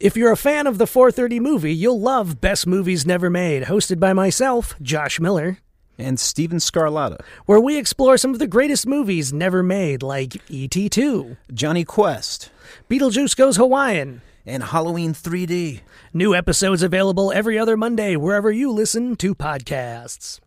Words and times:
If 0.00 0.16
you're 0.16 0.32
a 0.32 0.36
fan 0.36 0.66
of 0.66 0.78
the 0.78 0.88
430 0.88 1.38
movie, 1.38 1.72
you'll 1.72 2.00
love 2.00 2.40
Best 2.40 2.66
Movies 2.66 3.06
Never 3.06 3.30
Made, 3.30 3.64
hosted 3.64 4.00
by 4.00 4.12
myself, 4.12 4.74
Josh 4.82 5.20
Miller, 5.20 5.58
and 5.96 6.18
Steven 6.18 6.58
Scarlatta, 6.58 7.20
where 7.46 7.60
we 7.60 7.78
explore 7.78 8.18
some 8.18 8.32
of 8.32 8.40
the 8.40 8.48
greatest 8.48 8.88
movies 8.88 9.32
never 9.32 9.62
made, 9.62 10.02
like 10.02 10.42
E.T. 10.50 10.88
2, 10.88 11.36
Johnny 11.52 11.84
Quest, 11.84 12.50
Beetlejuice 12.90 13.36
Goes 13.36 13.56
Hawaiian, 13.56 14.20
and 14.44 14.64
Halloween 14.64 15.14
3D. 15.14 15.82
New 16.12 16.34
episodes 16.34 16.82
available 16.82 17.32
every 17.32 17.56
other 17.56 17.76
Monday 17.76 18.16
wherever 18.16 18.50
you 18.50 18.72
listen 18.72 19.14
to 19.14 19.32
podcasts. 19.32 20.40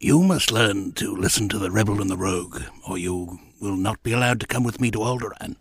You 0.00 0.22
must 0.22 0.52
learn 0.52 0.92
to 0.92 1.16
listen 1.16 1.48
to 1.48 1.58
the 1.58 1.70
rebel 1.70 2.02
and 2.02 2.10
the 2.10 2.16
rogue, 2.18 2.60
or 2.86 2.98
you 2.98 3.38
will 3.58 3.76
not 3.76 4.02
be 4.02 4.12
allowed 4.12 4.38
to 4.40 4.46
come 4.46 4.64
with 4.64 4.82
me 4.82 4.90
to 4.90 4.98
Alderaan. 4.98 5.56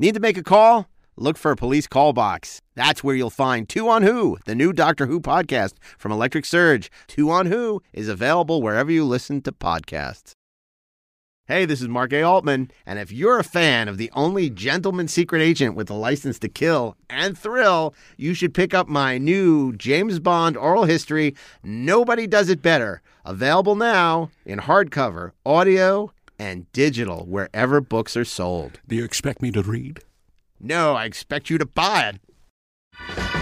Need 0.00 0.14
to 0.14 0.20
make 0.20 0.36
a 0.36 0.42
call? 0.42 0.88
Look 1.18 1.38
for 1.38 1.50
a 1.50 1.56
police 1.56 1.86
call 1.86 2.12
box. 2.12 2.60
That's 2.74 3.02
where 3.02 3.16
you'll 3.16 3.30
find 3.30 3.66
Two 3.66 3.88
on 3.88 4.02
Who, 4.02 4.36
the 4.44 4.54
new 4.54 4.70
Doctor 4.70 5.06
Who 5.06 5.18
podcast 5.18 5.72
from 5.96 6.12
Electric 6.12 6.44
Surge. 6.44 6.90
Two 7.06 7.30
on 7.30 7.46
Who 7.46 7.80
is 7.94 8.06
available 8.06 8.60
wherever 8.60 8.92
you 8.92 9.02
listen 9.02 9.40
to 9.42 9.52
podcasts. 9.52 10.32
Hey, 11.46 11.64
this 11.64 11.80
is 11.80 11.88
Mark 11.88 12.12
A. 12.12 12.22
Altman, 12.22 12.70
and 12.84 12.98
if 12.98 13.10
you're 13.10 13.38
a 13.38 13.44
fan 13.44 13.88
of 13.88 13.96
the 13.96 14.10
only 14.12 14.50
gentleman 14.50 15.08
secret 15.08 15.40
agent 15.40 15.74
with 15.74 15.88
a 15.88 15.94
license 15.94 16.38
to 16.40 16.50
kill 16.50 16.96
and 17.08 17.38
thrill, 17.38 17.94
you 18.18 18.34
should 18.34 18.52
pick 18.52 18.74
up 18.74 18.86
my 18.86 19.16
new 19.16 19.72
James 19.72 20.18
Bond 20.18 20.54
oral 20.58 20.84
history, 20.84 21.34
Nobody 21.62 22.26
Does 22.26 22.50
It 22.50 22.60
Better, 22.60 23.00
available 23.24 23.74
now 23.74 24.28
in 24.44 24.58
hardcover, 24.58 25.30
audio, 25.46 26.12
and 26.38 26.70
digital 26.72 27.24
wherever 27.24 27.80
books 27.80 28.18
are 28.18 28.24
sold. 28.24 28.80
Do 28.86 28.96
you 28.96 29.04
expect 29.04 29.40
me 29.40 29.50
to 29.52 29.62
read? 29.62 30.00
No, 30.60 30.94
I 30.94 31.04
expect 31.04 31.50
you 31.50 31.58
to 31.58 31.66
buy 31.66 32.12
it. 32.12 33.35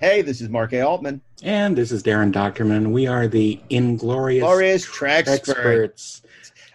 Hey, 0.00 0.22
this 0.22 0.40
is 0.40 0.48
Mark 0.48 0.72
A. 0.72 0.80
Altman. 0.80 1.20
And 1.42 1.76
this 1.76 1.92
is 1.92 2.02
Daren 2.02 2.32
Dochterman. 2.32 2.90
We 2.90 3.06
are 3.06 3.28
the 3.28 3.60
Inglorious 3.68 4.42
Glorious 4.42 4.82
Trek 4.82 5.28
Experts. 5.28 6.22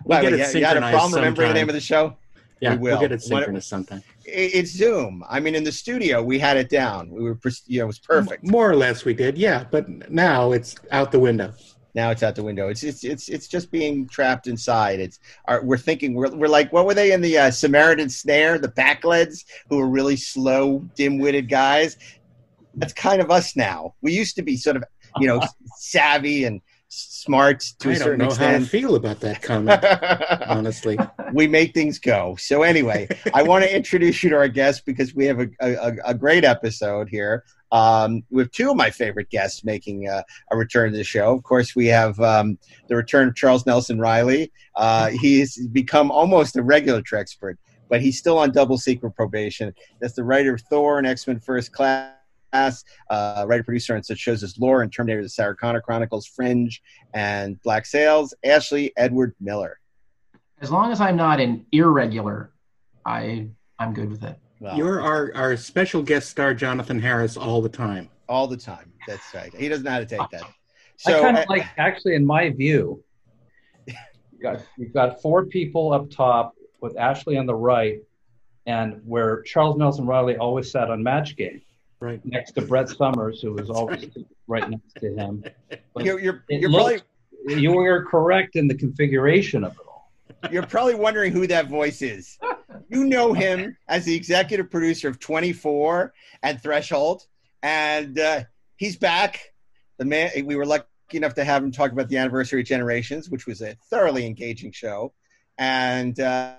We'll 0.03 0.21
Wait, 0.21 0.31
wait, 0.31 0.53
you, 0.53 0.59
you 0.59 0.65
had 0.65 0.77
a 0.77 0.81
problem 0.91 1.15
remembering 1.15 1.47
the 1.47 1.55
name 1.55 1.67
of 1.67 1.73
the 1.73 1.81
show? 1.81 2.15
Yeah, 2.61 2.73
we 2.73 2.77
will. 2.77 2.91
We'll 2.91 2.99
get 2.99 3.11
it 3.11 3.23
synchronous 3.23 3.65
sometime. 3.65 4.03
It's 4.25 4.69
Zoom. 4.69 5.23
I 5.27 5.39
mean, 5.39 5.55
in 5.55 5.63
the 5.63 5.71
studio, 5.71 6.21
we 6.21 6.37
had 6.37 6.55
it 6.55 6.69
down. 6.69 7.09
We 7.09 7.23
were, 7.23 7.39
you 7.65 7.79
know, 7.79 7.85
it 7.85 7.87
was 7.87 7.97
perfect. 7.97 8.45
More 8.45 8.69
or 8.69 8.75
less, 8.75 9.05
we 9.05 9.15
did. 9.15 9.39
Yeah, 9.39 9.63
but 9.71 10.11
now 10.11 10.51
it's 10.51 10.75
out 10.91 11.11
the 11.11 11.19
window. 11.19 11.51
Now 11.95 12.11
it's 12.11 12.21
out 12.21 12.35
the 12.35 12.43
window. 12.43 12.69
It's 12.69 12.83
it's 12.83 13.03
it's 13.03 13.27
it's 13.27 13.47
just 13.47 13.71
being 13.71 14.07
trapped 14.07 14.45
inside. 14.45 14.99
It's 14.99 15.19
our, 15.45 15.63
we're 15.63 15.79
thinking 15.79 16.13
we're 16.13 16.29
we're 16.29 16.47
like 16.47 16.71
what 16.71 16.85
were 16.85 16.93
they 16.93 17.11
in 17.11 17.21
the 17.21 17.39
uh, 17.39 17.49
Samaritan 17.49 18.09
Snare? 18.09 18.59
The 18.59 18.67
Pakleds 18.67 19.45
who 19.69 19.77
were 19.77 19.87
really 19.87 20.15
slow, 20.15 20.79
dim-witted 20.93 21.49
guys. 21.49 21.97
That's 22.75 22.93
kind 22.93 23.21
of 23.21 23.31
us 23.31 23.55
now. 23.55 23.95
We 24.01 24.13
used 24.13 24.35
to 24.35 24.41
be 24.41 24.57
sort 24.57 24.75
of 24.75 24.83
you 25.19 25.27
know 25.27 25.41
savvy 25.77 26.45
and 26.45 26.61
smart 26.87 27.61
to 27.79 27.89
I 27.89 27.93
a 27.93 27.95
certain 27.95 28.21
extent. 28.21 28.41
I 28.41 28.51
don't 28.51 28.53
know 28.53 28.59
how 28.59 28.63
I 28.63 28.67
feel 28.67 28.95
about 28.95 29.19
that 29.21 29.41
comment, 29.41 29.83
honestly. 30.47 30.97
we 31.33 31.47
make 31.47 31.73
things 31.73 31.99
go. 31.99 32.35
So 32.39 32.63
anyway, 32.63 33.07
I 33.33 33.43
want 33.43 33.63
to 33.63 33.75
introduce 33.75 34.23
you 34.23 34.29
to 34.29 34.35
our 34.37 34.47
guest 34.47 34.85
because 34.85 35.13
we 35.15 35.25
have 35.25 35.39
a, 35.39 35.47
a, 35.59 35.95
a 36.05 36.13
great 36.13 36.43
episode 36.43 37.09
here. 37.09 37.43
Um, 37.71 38.23
with 38.29 38.51
two 38.51 38.69
of 38.69 38.77
my 38.77 38.89
favorite 38.89 39.29
guests 39.29 39.65
making 39.65 40.07
uh, 40.07 40.21
a 40.51 40.55
return 40.55 40.91
to 40.91 40.97
the 40.97 41.03
show. 41.03 41.35
Of 41.35 41.43
course, 41.43 41.75
we 41.75 41.87
have 41.87 42.17
um, 42.21 42.57
the 42.87 42.95
return 42.95 43.27
of 43.27 43.35
Charles 43.35 43.65
Nelson 43.65 43.99
Reilly. 43.99 44.51
Uh, 44.75 45.07
he's 45.07 45.67
become 45.67 46.11
almost 46.11 46.55
a 46.55 46.63
regular 46.63 47.01
Trek 47.01 47.21
expert, 47.21 47.57
but 47.89 48.01
he's 48.01 48.17
still 48.17 48.37
on 48.37 48.51
double 48.51 48.77
secret 48.77 49.11
probation. 49.11 49.73
That's 49.99 50.13
the 50.13 50.23
writer 50.23 50.53
of 50.53 50.61
Thor 50.61 50.99
and 50.99 51.07
X 51.07 51.27
Men 51.27 51.39
First 51.39 51.73
Class 51.73 52.13
uh, 53.09 53.45
writer 53.47 53.63
producer 53.63 53.95
on 53.95 54.03
such 54.03 54.17
shows 54.17 54.43
as 54.43 54.57
Lore 54.57 54.81
and 54.81 54.91
Terminator: 54.91 55.23
The 55.23 55.29
Sarah 55.29 55.55
Connor 55.55 55.81
Chronicles, 55.81 56.25
Fringe, 56.27 56.81
and 57.13 57.61
Black 57.63 57.85
Sails. 57.85 58.33
Ashley 58.43 58.93
Edward 58.97 59.35
Miller. 59.39 59.79
As 60.61 60.71
long 60.71 60.91
as 60.91 61.01
I'm 61.01 61.17
not 61.17 61.39
an 61.39 61.65
irregular, 61.71 62.51
I 63.05 63.49
I'm 63.79 63.93
good 63.93 64.09
with 64.09 64.23
it. 64.23 64.37
Well, 64.59 64.77
You're 64.77 65.01
our, 65.01 65.31
our 65.35 65.57
special 65.57 66.01
guest 66.01 66.29
star, 66.29 66.53
Jonathan 66.53 66.99
Harris, 66.99 67.35
all 67.35 67.61
the 67.61 67.69
time. 67.69 68.09
all 68.29 68.47
the 68.47 68.57
time. 68.57 68.91
That's 69.07 69.33
right. 69.33 69.53
He 69.53 69.67
doesn't 69.67 69.83
know 69.83 69.91
how 69.91 69.99
to 69.99 70.05
take 70.05 70.29
that. 70.31 70.43
I 71.05 71.11
kind 71.19 71.37
uh, 71.37 71.41
of 71.41 71.49
like, 71.49 71.65
actually, 71.77 72.15
in 72.15 72.25
my 72.25 72.49
view, 72.51 73.03
you've 73.85 74.41
got, 74.41 74.61
you've 74.77 74.93
got 74.93 75.21
four 75.21 75.45
people 75.45 75.91
up 75.91 76.09
top 76.09 76.53
with 76.81 76.97
Ashley 76.97 77.37
on 77.37 77.45
the 77.45 77.55
right, 77.55 77.99
and 78.65 79.01
where 79.05 79.41
Charles 79.41 79.77
Nelson 79.77 80.07
Reilly 80.07 80.37
always 80.37 80.71
sat 80.71 80.89
on 80.89 81.03
Match 81.03 81.35
Game 81.35 81.61
Right. 82.05 82.23
next 82.23 82.51
to 82.51 82.61
Brett 82.61 82.89
Somers, 82.89 83.41
who 83.41 83.53
was 83.53 83.71
always 83.71 84.05
right 84.47 84.69
next 84.69 84.93
to 84.99 85.15
him. 85.15 85.43
But 85.93 86.05
you're 86.05 86.19
you're, 86.19 86.43
you're 86.49 86.69
probably 86.69 87.01
you 87.47 87.71
were 87.71 88.05
correct 88.05 88.55
in 88.55 88.67
the 88.67 88.75
configuration 88.75 89.63
of 89.63 89.71
it 89.73 89.79
all. 89.87 90.11
you're 90.51 90.65
probably 90.65 90.95
wondering 90.95 91.31
who 91.31 91.47
that 91.47 91.67
voice 91.67 92.01
is. 92.01 92.37
You 92.89 93.05
know 93.05 93.33
him 93.33 93.77
as 93.87 94.05
the 94.05 94.13
executive 94.15 94.69
producer 94.69 95.07
of 95.07 95.19
24 95.19 96.13
and 96.43 96.61
Threshold, 96.61 97.23
and 97.63 98.19
uh, 98.19 98.43
he's 98.75 98.97
back. 98.97 99.53
The 99.97 100.05
man 100.05 100.31
we 100.45 100.55
were 100.55 100.65
lucky 100.65 100.85
enough 101.13 101.35
to 101.35 101.43
have 101.43 101.63
him 101.63 101.71
talk 101.71 101.91
about 101.91 102.09
the 102.09 102.17
anniversary 102.17 102.61
of 102.61 102.67
Generations, 102.67 103.29
which 103.29 103.47
was 103.47 103.61
a 103.61 103.75
thoroughly 103.89 104.27
engaging 104.27 104.71
show, 104.71 105.13
and. 105.57 106.19
Uh, 106.19 106.55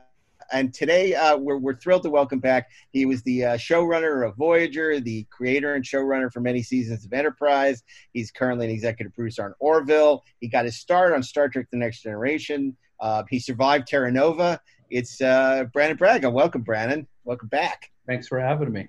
and 0.52 0.72
today 0.72 1.14
uh, 1.14 1.36
we're, 1.36 1.58
we're 1.58 1.74
thrilled 1.74 2.02
to 2.04 2.10
welcome 2.10 2.38
back. 2.38 2.68
He 2.92 3.06
was 3.06 3.22
the 3.22 3.44
uh, 3.44 3.56
showrunner 3.56 4.26
of 4.26 4.36
Voyager, 4.36 5.00
the 5.00 5.24
creator 5.30 5.74
and 5.74 5.84
showrunner 5.84 6.32
for 6.32 6.40
many 6.40 6.62
seasons 6.62 7.04
of 7.04 7.12
Enterprise. 7.12 7.82
He's 8.12 8.30
currently 8.30 8.66
an 8.66 8.72
executive 8.72 9.14
producer 9.14 9.44
on 9.44 9.54
Orville. 9.58 10.24
He 10.40 10.48
got 10.48 10.64
his 10.64 10.76
start 10.76 11.12
on 11.12 11.22
Star 11.22 11.48
Trek: 11.48 11.66
The 11.70 11.78
Next 11.78 12.02
Generation. 12.02 12.76
Uh, 13.00 13.24
he 13.28 13.38
survived 13.38 13.86
Terra 13.86 14.10
Nova. 14.10 14.60
It's 14.90 15.20
uh, 15.20 15.64
Brannon 15.72 15.96
Braga. 15.96 16.30
Welcome, 16.30 16.62
Brannon. 16.62 17.06
Welcome 17.24 17.48
back. 17.48 17.90
Thanks 18.06 18.28
for 18.28 18.38
having 18.38 18.72
me. 18.72 18.88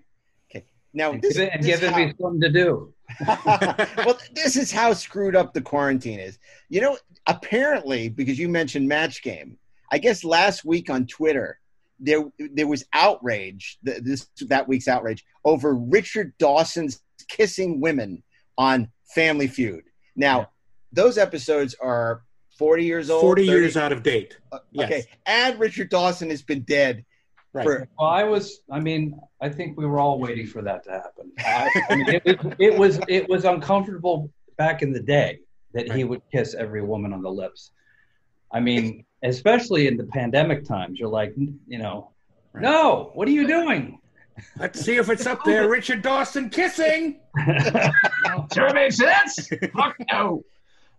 Okay. 0.50 0.66
Now, 0.94 1.12
And, 1.12 1.22
this, 1.22 1.38
and 1.38 1.64
giving 1.64 1.96
me 1.96 2.14
something 2.20 2.42
to 2.42 2.52
do. 2.52 2.94
well, 3.28 4.18
this 4.34 4.56
is 4.56 4.72
how 4.72 4.94
screwed 4.94 5.36
up 5.36 5.54
the 5.54 5.62
quarantine 5.62 6.20
is. 6.20 6.38
You 6.70 6.82
know, 6.82 6.98
apparently, 7.26 8.10
because 8.10 8.38
you 8.38 8.50
mentioned 8.50 8.88
Match 8.88 9.24
Game, 9.24 9.58
I 9.92 9.98
guess 9.98 10.24
last 10.24 10.66
week 10.66 10.90
on 10.90 11.06
Twitter 11.08 11.60
there 12.00 12.24
there 12.54 12.68
was 12.68 12.86
outrage. 12.94 13.80
th- 13.86 14.04
This 14.04 14.28
that 14.48 14.68
week's 14.68 14.88
outrage 14.88 15.26
over 15.46 15.74
Richard 15.76 16.34
Dawson's 16.38 17.02
kissing 17.28 17.82
women 17.82 18.22
on 18.58 18.90
Family 19.16 19.48
Feud. 19.48 19.84
Now, 20.16 20.40
Yeah. 20.40 20.46
those 20.94 21.18
episodes 21.18 21.76
are 21.82 22.24
forty 22.58 22.86
years 22.86 23.10
old. 23.10 23.22
40 23.22 23.48
30 23.48 23.60
years 23.60 23.78
out 23.78 23.92
of 23.92 24.04
date. 24.04 24.38
uh, 24.52 24.60
yes. 24.72 24.86
Okay, 24.86 25.04
and 25.26 25.60
Richard 25.60 25.90
Dawson 25.90 26.30
has 26.30 26.42
been 26.42 26.62
dead 26.62 27.04
Right. 27.54 27.64
for 27.64 27.88
Well, 27.98 28.10
I 28.10 28.24
was. 28.24 28.60
I 28.70 28.80
mean, 28.80 29.18
I 29.42 29.50
think 29.50 29.78
we 29.78 29.86
were 29.88 30.00
all 30.00 30.20
waiting 30.20 30.46
for 30.46 30.62
that 30.64 30.84
to 30.84 30.92
happen. 30.92 31.32
I, 31.40 31.70
I 31.90 31.96
mean, 31.96 32.10
it, 32.26 32.44
was, 32.44 32.56
it 32.60 32.78
was 32.78 33.00
it 33.08 33.30
was 33.30 33.46
uncomfortable 33.46 34.32
back 34.58 34.82
in 34.84 34.92
the 34.92 35.00
day 35.02 35.40
that 35.74 35.92
he 35.92 36.04
would 36.04 36.22
kiss 36.32 36.54
every 36.54 36.82
woman 36.84 37.12
on 37.14 37.22
the 37.24 37.32
lips. 37.32 37.72
I 38.52 38.60
mean, 38.60 39.06
especially 39.24 39.88
in 39.88 39.98
the 39.98 40.06
pandemic 40.06 40.66
times, 40.66 41.00
you're 41.00 41.10
like, 41.10 41.34
you 41.36 41.78
know, 41.78 42.12
Right. 42.54 42.62
no, 42.64 43.12
what 43.14 43.28
are 43.28 43.32
you 43.32 43.46
doing? 43.48 44.00
Let's 44.58 44.80
see 44.82 44.96
if 44.98 45.10
it's 45.10 45.26
up 45.26 45.44
there. 45.44 45.68
Richard 45.78 46.02
Dawson 46.02 46.50
kissing. 46.50 47.20
Sure 48.54 48.74
makes 48.74 48.98
sense. 48.98 49.50
Fuck 49.76 49.96
no. 50.12 50.44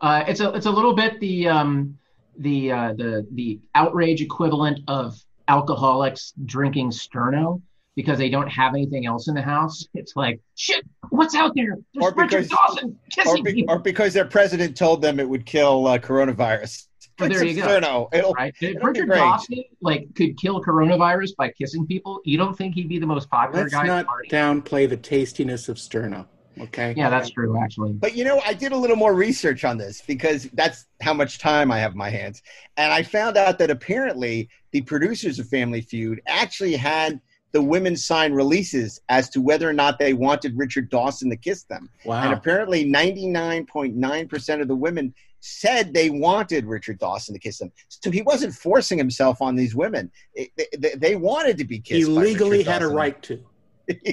Uh, 0.00 0.24
it's 0.28 0.40
a 0.40 0.50
it's 0.54 0.66
a 0.66 0.70
little 0.70 0.94
bit 0.94 1.18
the 1.20 1.48
um 1.48 1.96
the 2.38 2.70
uh, 2.72 2.92
the 2.94 3.26
the 3.32 3.60
outrage 3.74 4.20
equivalent 4.20 4.80
of 4.88 5.16
alcoholics 5.48 6.32
drinking 6.44 6.90
Sterno 6.90 7.60
because 7.96 8.18
they 8.18 8.28
don't 8.28 8.48
have 8.48 8.74
anything 8.74 9.06
else 9.06 9.28
in 9.28 9.34
the 9.34 9.42
house. 9.42 9.86
It's 9.94 10.14
like 10.16 10.40
shit. 10.56 10.84
What's 11.10 11.34
out 11.34 11.52
there? 11.54 11.76
There's 11.94 12.04
Or 12.04 12.12
Richard 12.14 12.28
because- 12.28 12.48
Dawson 12.48 12.90
or, 12.90 13.24
kissing 13.24 13.44
be, 13.44 13.64
or 13.68 13.78
because 13.78 14.12
their 14.14 14.26
president 14.26 14.76
told 14.76 15.00
them 15.02 15.18
it 15.20 15.28
would 15.28 15.46
kill 15.46 15.86
uh, 15.86 15.98
coronavirus. 15.98 16.87
Well, 17.18 17.28
there 17.28 17.38
Drink 17.38 17.56
you 17.56 17.62
some 17.62 17.80
go. 17.80 18.08
It'll, 18.12 18.32
Right? 18.34 18.54
If 18.60 18.62
it'll 18.62 18.80
be 18.80 18.86
Richard 18.86 19.08
great. 19.08 19.18
Dawson 19.18 19.64
like 19.80 20.14
could 20.14 20.38
kill 20.38 20.62
coronavirus 20.62 21.36
by 21.36 21.50
kissing 21.50 21.86
people, 21.86 22.20
you 22.24 22.38
don't 22.38 22.56
think 22.56 22.74
he'd 22.74 22.88
be 22.88 22.98
the 22.98 23.06
most 23.06 23.28
popular 23.28 23.62
Let's 23.64 23.74
guy? 23.74 23.80
at 23.80 23.86
the 23.86 23.88
not 23.88 24.06
party? 24.06 24.28
downplay 24.28 24.88
the 24.88 24.96
tastiness 24.96 25.68
of 25.68 25.76
Sterno. 25.76 26.26
Okay. 26.60 26.92
Yeah, 26.96 27.08
that's 27.08 27.30
true. 27.30 27.56
Actually, 27.56 27.92
But 27.92 28.16
you 28.16 28.24
know, 28.24 28.40
I 28.44 28.52
did 28.52 28.72
a 28.72 28.76
little 28.76 28.96
more 28.96 29.14
research 29.14 29.64
on 29.64 29.78
this 29.78 30.00
because 30.02 30.48
that's 30.54 30.86
how 31.00 31.14
much 31.14 31.38
time 31.38 31.70
I 31.70 31.78
have 31.78 31.92
in 31.92 31.98
my 31.98 32.10
hands. 32.10 32.42
And 32.76 32.92
I 32.92 33.02
found 33.04 33.36
out 33.36 33.58
that 33.58 33.70
apparently 33.70 34.48
the 34.72 34.80
producers 34.82 35.38
of 35.38 35.48
Family 35.48 35.80
Feud 35.80 36.20
actually 36.26 36.74
had 36.74 37.20
the 37.52 37.62
women 37.62 37.96
sign 37.96 38.32
releases 38.32 39.00
as 39.08 39.30
to 39.30 39.40
whether 39.40 39.68
or 39.68 39.72
not 39.72 39.98
they 39.98 40.12
wanted 40.14 40.58
Richard 40.58 40.90
Dawson 40.90 41.30
to 41.30 41.36
kiss 41.36 41.62
them. 41.62 41.88
Wow. 42.04 42.22
And 42.24 42.34
apparently 42.34 42.84
99.9% 42.84 44.60
of 44.60 44.68
the 44.68 44.76
women 44.76 45.14
said 45.40 45.92
they 45.94 46.10
wanted 46.10 46.64
Richard 46.66 46.98
Dawson 46.98 47.34
to 47.34 47.38
kiss 47.38 47.58
them. 47.58 47.70
So 47.88 48.10
he 48.10 48.22
wasn't 48.22 48.54
forcing 48.54 48.98
himself 48.98 49.40
on 49.40 49.54
these 49.56 49.74
women. 49.74 50.10
It- 50.34 50.50
they, 50.80 50.94
they 50.96 51.16
wanted 51.16 51.56
to 51.58 51.64
be 51.64 51.76
He 51.76 51.80
kissed. 51.80 52.06
by 52.08 52.12
legally 52.22 52.58
Richard 52.58 52.70
had 52.72 52.82
a 52.82 52.88
right 52.88 53.22
to. 53.22 53.44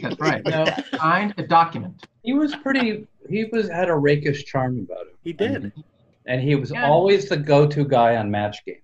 that's 0.01 0.19
right. 0.19 0.43
No, 0.45 0.65
signed 0.97 1.33
a 1.37 1.43
document. 1.43 2.07
He 2.23 2.33
was 2.33 2.55
pretty. 2.55 3.07
He 3.29 3.45
was 3.45 3.67
had 3.69 3.89
a 3.89 3.95
rakish 3.95 4.45
charm 4.45 4.79
about 4.89 5.01
him. 5.07 5.13
He 5.23 5.33
did. 5.33 5.71
and 6.27 6.41
he 6.41 6.55
was 6.55 6.71
Yeah. 6.71 6.87
always 6.89 7.27
the 7.27 7.37
go-to 7.37 7.83
guy 7.85 8.15
on 8.15 8.31
Match 8.31 8.63
Game. 8.65 8.77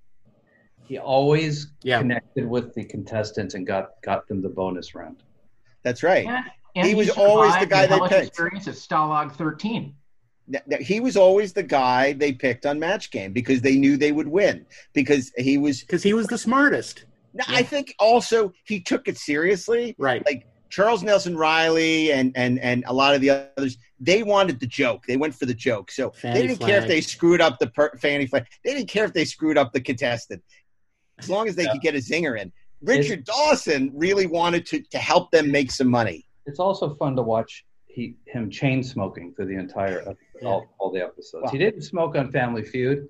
He 0.84 0.98
always 0.98 1.68
Yeah. 1.84 2.00
connected 2.00 2.46
with 2.48 2.74
the 2.74 2.84
contestants 2.84 3.54
and 3.56 3.66
got 3.66 4.02
got 4.02 4.28
them 4.28 4.42
the 4.42 4.50
bonus 4.50 4.94
round. 4.94 5.24
That's 5.84 6.04
right. 6.04 6.26
Yeah, 6.26 6.44
and 6.76 6.86
He 6.88 6.94
was 6.96 7.10
always 7.12 7.54
the 7.54 7.62
survived 7.62 7.72
guy 7.72 7.82
they 7.88 7.96
hellish 7.96 8.12
picked. 8.12 8.28
Experience 8.28 8.68
at 8.68 8.74
Stalag 8.76 9.32
13. 9.34 9.96
Th- 10.52 10.64
th- 10.70 10.88
he 10.88 11.00
was 11.00 11.16
always 11.18 11.54
the 11.54 11.64
guy 11.64 12.14
they 12.14 12.34
picked 12.34 12.66
on 12.66 12.80
match 12.80 13.12
game 13.12 13.32
because 13.34 13.62
they 13.62 13.78
knew 13.78 13.98
they 13.98 14.12
would 14.12 14.28
win 14.28 14.66
because 14.94 15.32
he 15.38 15.58
was 15.58 15.82
Because 15.82 16.04
he 16.04 16.14
was 16.14 16.28
the 16.28 16.38
smartest. 16.38 17.06
No, 17.34 17.44
i 17.48 17.64
think 17.64 17.96
also 18.00 18.52
he 18.66 18.80
took 18.82 19.08
it 19.08 19.18
seriously. 19.18 19.96
Right. 19.98 20.24
like 20.26 20.48
charles 20.70 21.04
nelson 21.04 21.36
reilly 21.38 22.12
and 22.14 22.32
and 22.36 22.58
and 22.60 22.84
a 22.88 22.94
lot 22.94 23.14
of 23.14 23.20
the 23.22 23.30
others 23.58 23.78
they 24.00 24.24
wanted 24.24 24.60
the 24.60 24.66
joke. 24.68 25.06
They 25.06 25.16
went 25.18 25.36
for 25.36 25.46
the 25.46 25.54
joke. 25.54 25.92
So 25.92 26.10
Fanny 26.10 26.40
they 26.42 26.48
didn't 26.48 26.60
care 26.60 26.80
if 26.82 26.88
they 26.88 27.02
screwed 27.02 27.40
up 27.40 27.60
the 27.60 27.68
per- 27.68 27.96
fannie 27.98 28.26
flagg 28.26 28.46
they 28.64 28.74
didn't 28.74 28.90
care 28.90 29.06
if 29.06 29.14
they 29.14 29.26
screwed 29.26 29.58
up 29.58 29.74
the 29.74 29.82
contestant. 29.82 30.42
As 31.20 31.30
long 31.30 31.48
as 31.48 31.56
they 31.56 31.64
Yeah. 31.66 31.74
could 31.74 31.82
get 31.82 31.96
a 31.96 32.00
zinger 32.00 32.40
in. 32.40 32.52
Richard 32.82 33.26
dawson 33.26 33.92
really 33.94 34.26
wanted 34.26 34.66
to 34.68 34.82
to 34.90 34.98
help 34.98 35.30
them 35.32 35.52
make 35.52 35.70
some 35.72 35.88
money. 35.88 36.26
It's 36.48 36.60
also 36.60 36.96
fun 36.96 37.16
to 37.16 37.22
watch 37.22 37.64
he 37.94 38.16
him 38.26 38.50
chain 38.50 38.84
smoking 38.84 39.34
for 39.34 39.46
the 39.46 39.56
entire 39.56 40.02
ep- 40.10 40.18
all, 40.44 40.66
all 40.80 40.92
the 40.92 41.02
episodes. 41.02 41.44
Wow. 41.46 41.52
He 41.52 41.58
didn't 41.58 41.82
smoke 41.82 42.16
on 42.16 42.32
Family 42.32 42.64
Feud, 42.64 43.08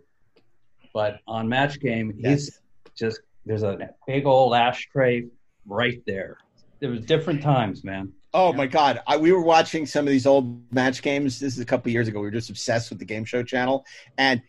but 0.93 1.19
on 1.27 1.47
Match 1.47 1.79
Game, 1.79 2.13
he's 2.13 2.23
Yes. 2.23 2.59
just 2.95 3.21
there's 3.45 3.63
a 3.63 3.89
big 4.07 4.25
old 4.25 4.53
ashtray 4.53 5.25
right 5.65 6.01
there. 6.05 6.37
There 6.79 6.89
was 6.89 7.01
different 7.01 7.41
times, 7.41 7.83
man. 7.83 8.11
Oh 8.33 8.53
my 8.53 8.65
God! 8.65 9.01
I, 9.07 9.17
we 9.17 9.31
were 9.31 9.43
watching 9.43 9.85
some 9.85 10.05
of 10.05 10.11
these 10.11 10.25
old 10.25 10.63
match 10.71 11.01
games. 11.01 11.39
This 11.39 11.53
is 11.53 11.59
a 11.59 11.65
couple 11.65 11.91
years 11.91 12.07
ago. 12.07 12.19
We 12.19 12.27
were 12.27 12.31
just 12.31 12.49
obsessed 12.49 12.89
with 12.89 12.99
the 12.99 13.05
game 13.05 13.25
show 13.25 13.43
channel, 13.43 13.85
and 14.17 14.41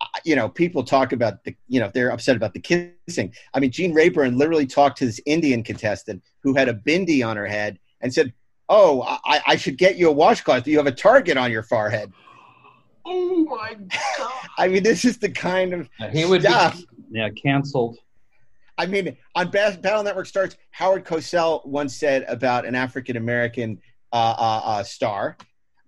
uh, 0.00 0.06
you 0.24 0.36
know, 0.36 0.48
people 0.48 0.84
talk 0.84 1.12
about 1.12 1.42
the, 1.44 1.54
you 1.68 1.80
know, 1.80 1.90
they're 1.92 2.10
upset 2.10 2.36
about 2.36 2.52
the 2.54 2.60
kissing. 2.60 3.32
I 3.54 3.60
mean, 3.60 3.70
Gene 3.70 3.92
Rayburn 3.94 4.36
literally 4.36 4.66
talked 4.66 4.98
to 4.98 5.06
this 5.06 5.20
Indian 5.26 5.62
contestant 5.62 6.22
who 6.42 6.54
had 6.54 6.68
a 6.68 6.74
bindi 6.74 7.26
on 7.26 7.36
her 7.36 7.46
head 7.46 7.78
and 8.00 8.12
said, 8.12 8.32
"Oh, 8.70 9.02
I, 9.24 9.40
I 9.46 9.56
should 9.56 9.76
get 9.76 9.96
you 9.96 10.08
a 10.08 10.12
washcloth. 10.12 10.66
You 10.66 10.78
have 10.78 10.86
a 10.86 10.92
target 10.92 11.36
on 11.36 11.52
your 11.52 11.62
forehead." 11.62 12.10
Oh 13.04 13.44
my 13.44 13.74
god! 13.74 14.32
I 14.58 14.68
mean, 14.68 14.82
this 14.82 15.04
is 15.04 15.18
the 15.18 15.28
kind 15.30 15.74
of 15.74 15.88
He 16.12 16.24
would 16.24 16.42
stuff. 16.42 16.78
be 16.78 16.86
yeah 17.18 17.28
canceled. 17.30 17.98
I 18.78 18.86
mean, 18.86 19.14
on 19.34 19.50
Battle 19.50 20.02
Network 20.02 20.26
Starts, 20.26 20.56
Howard 20.70 21.04
Cosell 21.04 21.66
once 21.66 21.94
said 21.96 22.24
about 22.28 22.64
an 22.64 22.74
African 22.74 23.18
American 23.18 23.78
uh, 24.12 24.34
uh, 24.38 24.60
uh, 24.64 24.82
star, 24.82 25.36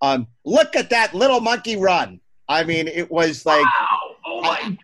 um, 0.03 0.27
"Look 0.45 0.77
at 0.77 0.91
that 0.91 1.15
little 1.15 1.41
monkey 1.41 1.77
run." 1.77 2.21
I 2.49 2.65
mean, 2.65 2.89
it 2.89 3.11
was 3.11 3.47
like, 3.47 3.65
wow! 3.65 3.99
Oh 4.27 4.41
my 4.43 4.61
god! 4.61 4.79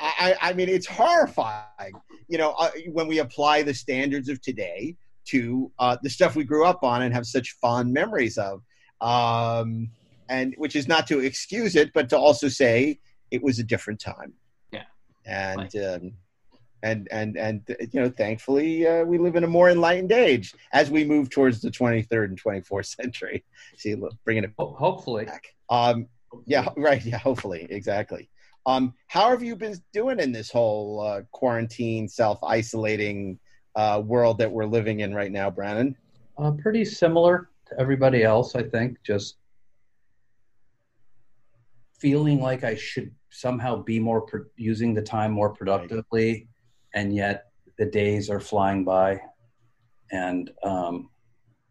I, 0.00 0.36
I 0.40 0.52
mean, 0.52 0.68
it's 0.68 0.86
horrifying. 0.86 1.94
You 2.28 2.38
know, 2.38 2.50
uh, 2.58 2.70
when 2.92 3.08
we 3.08 3.18
apply 3.20 3.62
the 3.62 3.74
standards 3.74 4.28
of 4.28 4.40
today 4.42 4.94
to 5.30 5.70
uh, 5.78 5.96
the 6.02 6.10
stuff 6.10 6.36
we 6.36 6.44
grew 6.44 6.64
up 6.64 6.82
on 6.82 7.02
and 7.02 7.14
have 7.14 7.26
such 7.26 7.56
fond 7.60 7.92
memories 7.92 8.38
of, 8.38 8.62
um, 9.00 9.90
and 10.28 10.54
which 10.58 10.76
is 10.76 10.88
not 10.88 11.06
to 11.08 11.20
excuse 11.20 11.76
it, 11.76 11.92
but 11.92 12.08
to 12.10 12.18
also 12.18 12.48
say 12.48 12.98
it 13.30 13.42
was 13.42 13.58
a 13.58 13.64
different 13.64 14.00
time. 14.00 14.34
Yeah. 14.72 14.84
and 15.26 15.76
um, 15.76 16.12
and 16.82 17.08
and 17.10 17.36
and 17.36 17.62
you 17.92 18.00
know, 18.00 18.10
thankfully, 18.10 18.86
uh, 18.86 19.04
we 19.04 19.18
live 19.18 19.36
in 19.36 19.44
a 19.44 19.48
more 19.48 19.70
enlightened 19.70 20.12
age 20.12 20.54
as 20.72 20.90
we 20.90 21.04
move 21.04 21.30
towards 21.30 21.60
the 21.60 21.70
23rd 21.70 22.24
and 22.26 22.42
24th 22.42 22.86
century. 23.02 23.44
See, 23.76 23.94
look, 23.94 24.14
bringing 24.24 24.44
it 24.44 24.52
Ho- 24.58 24.76
Hopefully, 24.78 25.24
back. 25.24 25.54
Um, 25.70 26.06
yeah, 26.46 26.68
right. 26.76 27.04
Yeah, 27.04 27.18
hopefully, 27.18 27.66
exactly. 27.70 28.28
Um, 28.66 28.94
how 29.06 29.30
have 29.30 29.42
you 29.42 29.56
been 29.56 29.76
doing 29.92 30.20
in 30.20 30.30
this 30.30 30.50
whole 30.50 31.00
uh, 31.00 31.22
quarantine, 31.32 32.06
self 32.08 32.38
isolating 32.44 33.38
uh, 33.76 34.02
world 34.04 34.38
that 34.38 34.50
we're 34.50 34.64
living 34.66 35.00
in 35.00 35.14
right 35.14 35.30
now, 35.32 35.50
Brannon? 35.50 35.96
uh, 36.38 36.52
pretty 36.52 36.84
similar 36.84 37.50
to 37.68 37.78
everybody 37.80 38.22
else. 38.22 38.54
I 38.54 38.62
think 38.62 38.98
just 39.02 39.36
feeling 41.98 42.40
like 42.40 42.64
I 42.64 42.74
should 42.74 43.12
somehow 43.30 43.82
be 43.82 43.98
more 43.98 44.20
pro- 44.22 44.44
using 44.56 44.94
the 44.94 45.02
time 45.02 45.32
more 45.32 45.50
productively, 45.50 46.48
and 46.94 47.14
yet 47.14 47.46
the 47.78 47.86
days 47.86 48.30
are 48.30 48.40
flying 48.40 48.84
by, 48.84 49.20
and 50.12 50.50
um, 50.64 51.10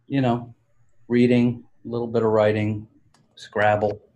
you 0.07 0.21
know, 0.21 0.53
reading 1.07 1.63
a 1.85 1.87
little 1.89 2.07
bit 2.07 2.23
of 2.23 2.29
writing, 2.29 2.87
Scrabble. 3.35 4.01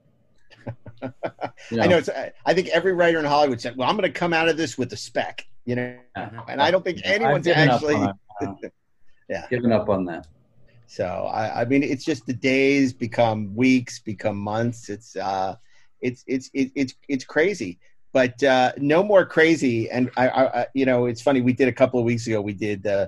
You 1.71 1.81
I 1.81 1.85
know. 1.85 1.91
know, 1.91 1.97
It's, 1.97 2.09
I 2.09 2.31
I 2.45 2.53
think 2.53 2.67
every 2.67 2.93
writer 2.93 3.17
in 3.17 3.25
Hollywood 3.25 3.59
said, 3.59 3.75
"Well, 3.75 3.89
I'm 3.89 3.97
going 3.97 4.11
to 4.11 4.19
come 4.19 4.33
out 4.33 4.49
of 4.49 4.57
this 4.57 4.77
with 4.77 4.93
a 4.93 4.97
spec," 4.97 5.47
you 5.71 5.75
know, 5.75 5.95
and 6.49 6.61
I 6.61 6.69
don't 6.69 6.83
think 6.83 6.99
anyone's 7.05 7.47
actually. 7.47 7.95
on. 7.95 8.13
Yeah. 9.29 9.47
given 9.49 9.71
up 9.71 9.87
on 9.87 10.03
that. 10.05 10.27
So 10.87 11.05
I, 11.05 11.61
I 11.61 11.65
mean, 11.65 11.83
it's 11.83 12.03
just 12.03 12.25
the 12.25 12.33
days 12.33 12.91
become 12.91 13.55
weeks, 13.55 13.99
become 13.99 14.35
months. 14.35 14.89
It's 14.89 15.15
uh, 15.15 15.55
it's 16.01 16.25
it's 16.27 16.49
it, 16.53 16.73
it's 16.75 16.93
it's 17.07 17.23
crazy, 17.23 17.79
but 18.11 18.43
uh, 18.43 18.73
no 18.75 19.01
more 19.01 19.25
crazy. 19.25 19.89
And 19.89 20.11
I, 20.17 20.27
I, 20.27 20.67
you 20.73 20.85
know, 20.85 21.05
it's 21.05 21.21
funny. 21.21 21.39
We 21.39 21.53
did 21.53 21.69
a 21.69 21.71
couple 21.71 21.97
of 22.01 22.05
weeks 22.05 22.27
ago. 22.27 22.41
We 22.41 22.51
did 22.51 22.85
uh, 22.85 23.07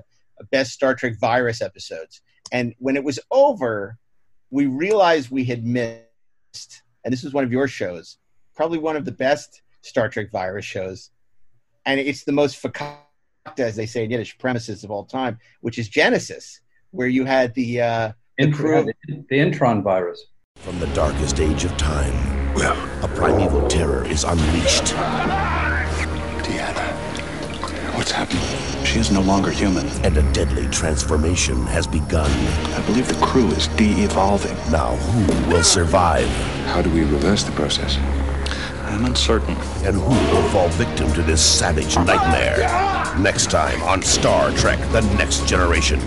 best 0.50 0.72
Star 0.72 0.94
Trek 0.94 1.18
virus 1.20 1.60
episodes, 1.60 2.22
and 2.50 2.74
when 2.78 2.96
it 2.96 3.04
was 3.04 3.20
over, 3.30 3.98
we 4.48 4.64
realized 4.64 5.30
we 5.30 5.44
had 5.44 5.66
missed. 5.66 6.82
And 7.04 7.12
this 7.12 7.22
was 7.22 7.34
one 7.34 7.44
of 7.44 7.52
your 7.52 7.68
shows, 7.68 8.16
probably 8.56 8.78
one 8.78 8.96
of 8.96 9.04
the 9.04 9.12
best 9.12 9.60
Star 9.82 10.08
Trek 10.08 10.30
virus 10.30 10.64
shows, 10.64 11.10
and 11.86 12.00
it's 12.00 12.24
the 12.24 12.32
most 12.32 12.62
fakakta, 12.62 12.98
as 13.58 13.76
they 13.76 13.86
say 13.86 14.04
in 14.04 14.10
Yiddish, 14.10 14.36
premises 14.38 14.84
of 14.84 14.90
all 14.90 15.04
time, 15.04 15.38
which 15.60 15.78
is 15.78 15.88
Genesis 15.88 16.60
where 16.94 17.08
you 17.08 17.24
had 17.24 17.52
the 17.54 17.80
uh, 17.80 18.12
the 18.38 18.44
Int- 18.44 19.28
the 19.28 19.36
Intron 19.38 19.82
virus. 19.82 20.24
From 20.56 20.78
the 20.78 20.86
darkest 20.88 21.40
age 21.40 21.64
of 21.64 21.76
time, 21.76 22.54
Well, 22.54 22.76
a 23.04 23.08
primeval 23.08 23.66
terror 23.68 24.06
is 24.06 24.22
unleashed. 24.24 24.94
Deanna, 26.44 26.86
what's 27.96 28.12
happening? 28.12 28.44
She 28.84 29.00
is 29.00 29.10
no 29.10 29.20
longer 29.20 29.50
human. 29.50 29.88
And 30.04 30.16
a 30.16 30.32
deadly 30.32 30.68
transformation 30.68 31.56
has 31.66 31.86
begun. 31.86 32.30
I 32.74 32.82
believe 32.86 33.08
the 33.08 33.26
crew 33.26 33.48
is 33.48 33.66
de-evolving. 33.68 34.56
Now, 34.70 34.94
who 34.94 35.50
will 35.50 35.64
survive? 35.64 36.28
How 36.66 36.80
do 36.80 36.90
we 36.90 37.00
reverse 37.00 37.42
the 37.42 37.52
process? 37.52 37.98
I'm 38.84 39.04
uncertain. 39.06 39.56
And 39.84 39.96
who 39.96 40.34
will 40.34 40.48
fall 40.50 40.68
victim 40.70 41.12
to 41.14 41.22
this 41.22 41.44
savage 41.44 41.96
nightmare? 41.96 42.58
Next 43.20 43.50
time 43.50 43.82
on 43.82 44.02
Star 44.02 44.50
Trek 44.52 44.78
The 44.92 45.00
Next 45.16 45.46
Generation. 45.48 46.00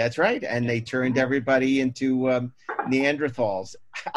that's 0.00 0.18
right, 0.18 0.42
and 0.42 0.68
they 0.68 0.80
turned 0.80 1.18
everybody 1.18 1.80
into 1.80 2.30
um, 2.30 2.52
Neanderthals. 2.88 3.76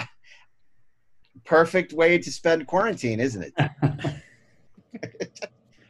Perfect 1.46 1.94
way 1.94 2.18
to 2.18 2.32
spend 2.32 2.66
quarantine, 2.68 3.20
isn't 3.20 3.44
it? 3.44 3.54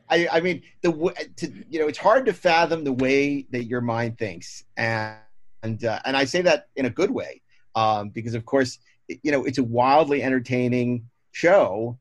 I, 0.09 0.27
I 0.31 0.41
mean, 0.41 0.63
the 0.81 0.91
w- 0.91 1.15
to, 1.37 1.51
you 1.69 1.79
know, 1.79 1.87
it's 1.87 1.97
hard 1.97 2.25
to 2.25 2.33
fathom 2.33 2.83
the 2.83 2.91
way 2.91 3.45
that 3.51 3.65
your 3.65 3.81
mind 3.81 4.17
thinks, 4.17 4.63
and 4.77 5.15
and 5.63 5.83
uh, 5.83 5.99
and 6.05 6.15
I 6.15 6.25
say 6.25 6.41
that 6.41 6.67
in 6.75 6.85
a 6.85 6.89
good 6.89 7.09
way, 7.09 7.41
um, 7.75 8.09
because 8.09 8.35
of 8.35 8.45
course, 8.45 8.77
you 9.07 9.31
know, 9.31 9.45
it's 9.45 9.57
a 9.57 9.63
wildly 9.63 10.21
entertaining 10.21 11.09
show, 11.31 11.97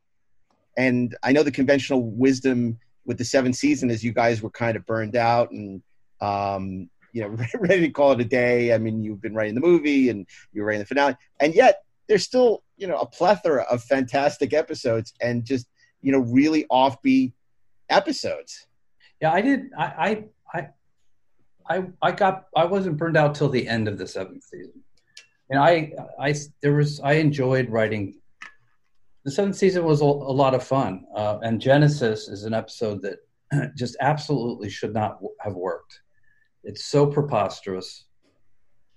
and 0.76 1.16
I 1.22 1.32
know 1.32 1.42
the 1.42 1.52
conventional 1.52 2.02
wisdom 2.02 2.78
with 3.04 3.18
the 3.18 3.24
seventh 3.24 3.56
season 3.56 3.90
is 3.90 4.04
you 4.04 4.12
guys 4.12 4.42
were 4.42 4.50
kind 4.50 4.76
of 4.76 4.86
burned 4.86 5.16
out 5.16 5.50
and 5.50 5.82
um, 6.20 6.90
you 7.12 7.22
know 7.22 7.28
ready 7.60 7.82
to 7.82 7.90
call 7.90 8.12
it 8.12 8.20
a 8.20 8.24
day. 8.24 8.74
I 8.74 8.78
mean, 8.78 9.02
you've 9.02 9.22
been 9.22 9.34
writing 9.34 9.54
the 9.54 9.60
movie 9.60 10.10
and 10.10 10.26
you're 10.52 10.66
writing 10.66 10.80
the 10.80 10.86
finale, 10.86 11.16
and 11.40 11.54
yet 11.54 11.82
there's 12.08 12.24
still 12.24 12.64
you 12.76 12.86
know 12.86 12.98
a 12.98 13.06
plethora 13.06 13.62
of 13.62 13.82
fantastic 13.84 14.52
episodes 14.52 15.14
and 15.20 15.44
just 15.44 15.66
you 16.00 16.12
know 16.12 16.18
really 16.18 16.66
offbeat 16.70 17.32
episodes. 17.88 18.66
Yeah, 19.20 19.32
I 19.32 19.40
did. 19.40 19.70
I, 19.78 19.84
I, 19.84 20.24
I 20.52 20.68
I 21.68 21.84
I 22.00 22.12
got 22.12 22.46
I 22.56 22.64
wasn't 22.64 22.96
burned 22.96 23.16
out 23.16 23.34
till 23.34 23.48
the 23.48 23.66
end 23.68 23.88
of 23.88 23.98
the 23.98 24.06
seventh 24.06 24.44
season, 24.44 24.82
and 25.50 25.58
I 25.58 25.92
I 26.18 26.34
there 26.60 26.74
was 26.74 27.00
I 27.00 27.14
enjoyed 27.14 27.70
writing. 27.70 28.14
The 29.24 29.30
seventh 29.30 29.56
season 29.56 29.84
was 29.84 30.00
a, 30.00 30.04
a 30.04 30.34
lot 30.34 30.54
of 30.54 30.64
fun, 30.64 31.04
uh, 31.14 31.38
and 31.42 31.60
Genesis 31.60 32.28
is 32.28 32.44
an 32.44 32.54
episode 32.54 33.02
that 33.02 33.18
just 33.76 33.96
absolutely 34.00 34.68
should 34.68 34.94
not 34.94 35.18
have 35.40 35.54
worked. 35.54 36.00
It's 36.64 36.86
so 36.86 37.06
preposterous. 37.06 38.06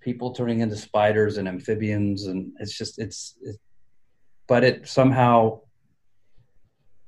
People 0.01 0.31
turning 0.33 0.59
into 0.59 0.75
spiders 0.75 1.37
and 1.37 1.47
amphibians, 1.47 2.27
and 2.27 2.53
it's 2.59 2.77
just 2.77 2.99
it's, 2.99 3.37
it, 3.41 3.57
but 4.47 4.63
it 4.63 4.87
somehow 4.87 5.61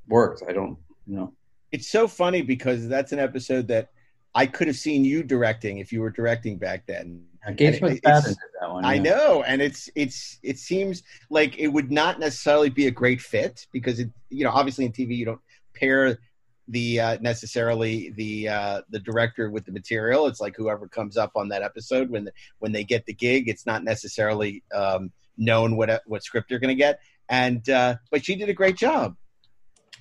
worked. 0.08 0.44
I 0.48 0.54
don't 0.54 0.78
you 1.06 1.16
know. 1.16 1.34
It's 1.72 1.90
so 1.90 2.08
funny 2.08 2.42
because 2.42 2.88
that's 2.88 3.12
an 3.12 3.20
episode 3.20 3.68
that 3.68 3.90
I 4.38 4.46
could 4.46 4.68
have 4.68 4.78
seen 4.78 5.04
you 5.04 5.24
directing 5.24 5.80
if 5.80 5.92
you 5.92 6.00
were 6.00 6.12
directing 6.12 6.58
back 6.58 6.86
then. 6.86 7.26
Gates 7.56 7.80
McFadden 7.80 8.36
that 8.62 8.72
one. 8.72 8.86
I 8.86 9.00
know, 9.00 9.42
and 9.42 9.62
it's 9.64 9.90
it's 9.96 10.38
it 10.44 10.60
seems 10.60 11.02
like 11.32 11.58
it 11.58 11.68
would 11.68 11.92
not 11.92 12.20
necessarily 12.20 12.70
be 12.70 12.86
a 12.86 12.92
great 12.92 13.20
fit 13.20 13.66
because 13.72 14.00
it 14.00 14.10
you 14.30 14.44
know 14.44 14.52
obviously 14.52 14.86
in 14.86 14.92
TV 14.92 15.18
you 15.18 15.26
don't 15.26 15.42
pair 15.74 16.20
the 16.68 17.00
uh, 17.00 17.18
necessarily 17.20 18.12
the 18.12 18.50
uh, 18.50 18.82
the 18.90 19.00
director 19.00 19.50
with 19.50 19.66
the 19.66 19.72
material. 19.72 20.28
It's 20.28 20.40
like 20.40 20.56
whoever 20.56 20.88
comes 20.88 21.18
up 21.18 21.32
on 21.36 21.50
that 21.50 21.64
episode 21.64 22.12
when 22.12 22.30
when 22.60 22.72
they 22.72 22.84
get 22.84 23.08
the 23.08 23.14
gig, 23.14 23.50
it's 23.50 23.66
not 23.66 23.84
necessarily 23.84 24.64
um, 24.72 25.12
known 25.36 25.78
what 25.78 26.04
what 26.06 26.24
script 26.24 26.52
you're 26.52 26.60
going 26.60 26.76
to 26.76 26.76
get. 26.76 27.00
And 27.30 27.68
uh, 27.70 27.96
but 28.12 28.24
she 28.24 28.36
did 28.36 28.50
a 28.50 28.54
great 28.54 28.78
job. 28.78 29.16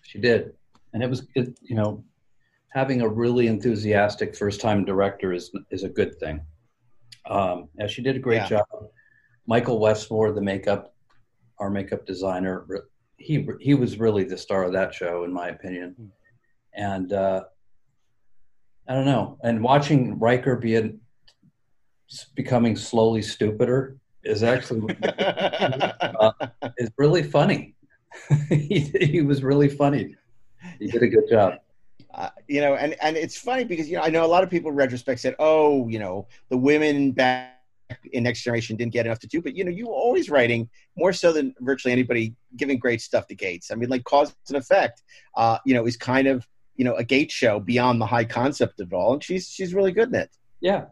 She 0.03 0.19
did, 0.19 0.55
and 0.93 1.03
it 1.03 1.09
was 1.09 1.27
it, 1.35 1.57
you 1.63 1.75
know 1.75 2.05
having 2.77 3.01
a 3.01 3.09
really 3.09 3.47
enthusiastic 3.47 4.37
first 4.37 4.61
time 4.61 4.85
director 4.85 5.33
is 5.33 5.51
is 5.71 5.83
a 5.83 5.89
good 5.89 6.13
thing. 6.21 6.37
Um, 7.29 7.69
and 7.79 7.91
she 7.91 8.03
did 8.03 8.17
a 8.17 8.19
great 8.19 8.43
Yeah. 8.43 8.49
job. 8.57 8.67
Michael 9.47 9.79
Westmore, 9.81 10.33
the 10.33 10.43
makeup, 10.43 10.95
our 11.59 11.71
makeup 11.71 12.05
designer, 12.05 12.55
he 13.17 13.49
he 13.61 13.73
was 13.75 13.99
really 13.99 14.25
the 14.25 14.37
star 14.37 14.63
of 14.65 14.73
that 14.75 14.93
show, 14.93 15.25
in 15.25 15.33
my 15.33 15.49
opinion. 15.49 16.13
And 16.75 17.15
uh, 17.15 17.45
I 18.87 18.93
don't 18.95 19.07
know. 19.07 19.39
And 19.43 19.63
watching 19.63 20.19
Riker 20.19 20.57
be 20.57 20.77
a, 20.77 20.85
becoming 22.35 22.77
slowly 22.77 23.23
stupider 23.23 23.97
is 24.23 24.43
actually 24.43 24.95
uh, 25.03 26.33
is 26.77 26.91
really 26.99 27.23
funny. 27.23 27.75
he, 28.51 28.81
he 29.15 29.23
was 29.23 29.43
really 29.43 29.71
funny. 29.83 30.15
He 30.79 30.89
did 30.89 31.03
a 31.03 31.09
good 31.09 31.29
job. 31.31 31.55
Uh, 32.17 32.31
you 32.49 32.63
know, 32.63 32.75
and 32.75 32.97
and 33.03 33.15
it's 33.17 33.37
funny 33.37 33.65
because 33.65 33.89
you 33.91 33.97
know 33.97 34.03
I 34.03 34.09
know 34.09 34.25
a 34.25 34.27
lot 34.27 34.43
of 34.43 34.49
people 34.49 34.71
in 34.71 34.77
retrospect 34.77 35.21
said, 35.21 35.37
oh, 35.39 35.87
you 35.89 35.99
know, 35.99 36.27
the 36.49 36.57
women 36.57 37.13
back 37.13 37.53
in 38.13 38.23
Next 38.23 38.43
Generation 38.43 38.75
didn't 38.77 38.95
get 38.95 39.05
enough 39.05 39.19
to 39.21 39.27
do, 39.27 39.43
but 39.43 39.55
you 39.55 39.65
know, 39.65 39.71
you 39.71 39.87
were 39.87 39.93
always 39.95 40.31
writing 40.31 40.69
more 40.97 41.13
so 41.13 41.31
than 41.31 41.55
virtually 41.61 41.93
anybody, 41.93 42.35
giving 42.57 42.79
great 42.79 43.03
stuff 43.03 43.27
to 43.27 43.35
Gates. 43.35 43.71
I 43.71 43.75
mean, 43.75 43.91
like 43.91 44.03
Cause 44.05 44.35
and 44.49 44.57
Effect, 44.57 45.03
uh, 45.37 45.59
you 45.67 45.75
know, 45.75 45.87
is 45.87 45.99
kind 45.99 46.27
of 46.27 46.49
you 46.77 46.87
know 46.87 46.95
a 46.95 47.05
Gates 47.05 47.35
show 47.35 47.61
beyond 47.61 48.01
the 48.01 48.07
high 48.07 48.25
concept 48.25 48.81
of 48.81 48.93
it 48.93 48.97
all, 48.97 49.13
and 49.13 49.23
she's 49.23 49.49
she's 49.51 49.75
really 49.75 49.93
good 49.93 50.09
in 50.09 50.15
it. 50.15 50.31
Yeah, 50.61 50.87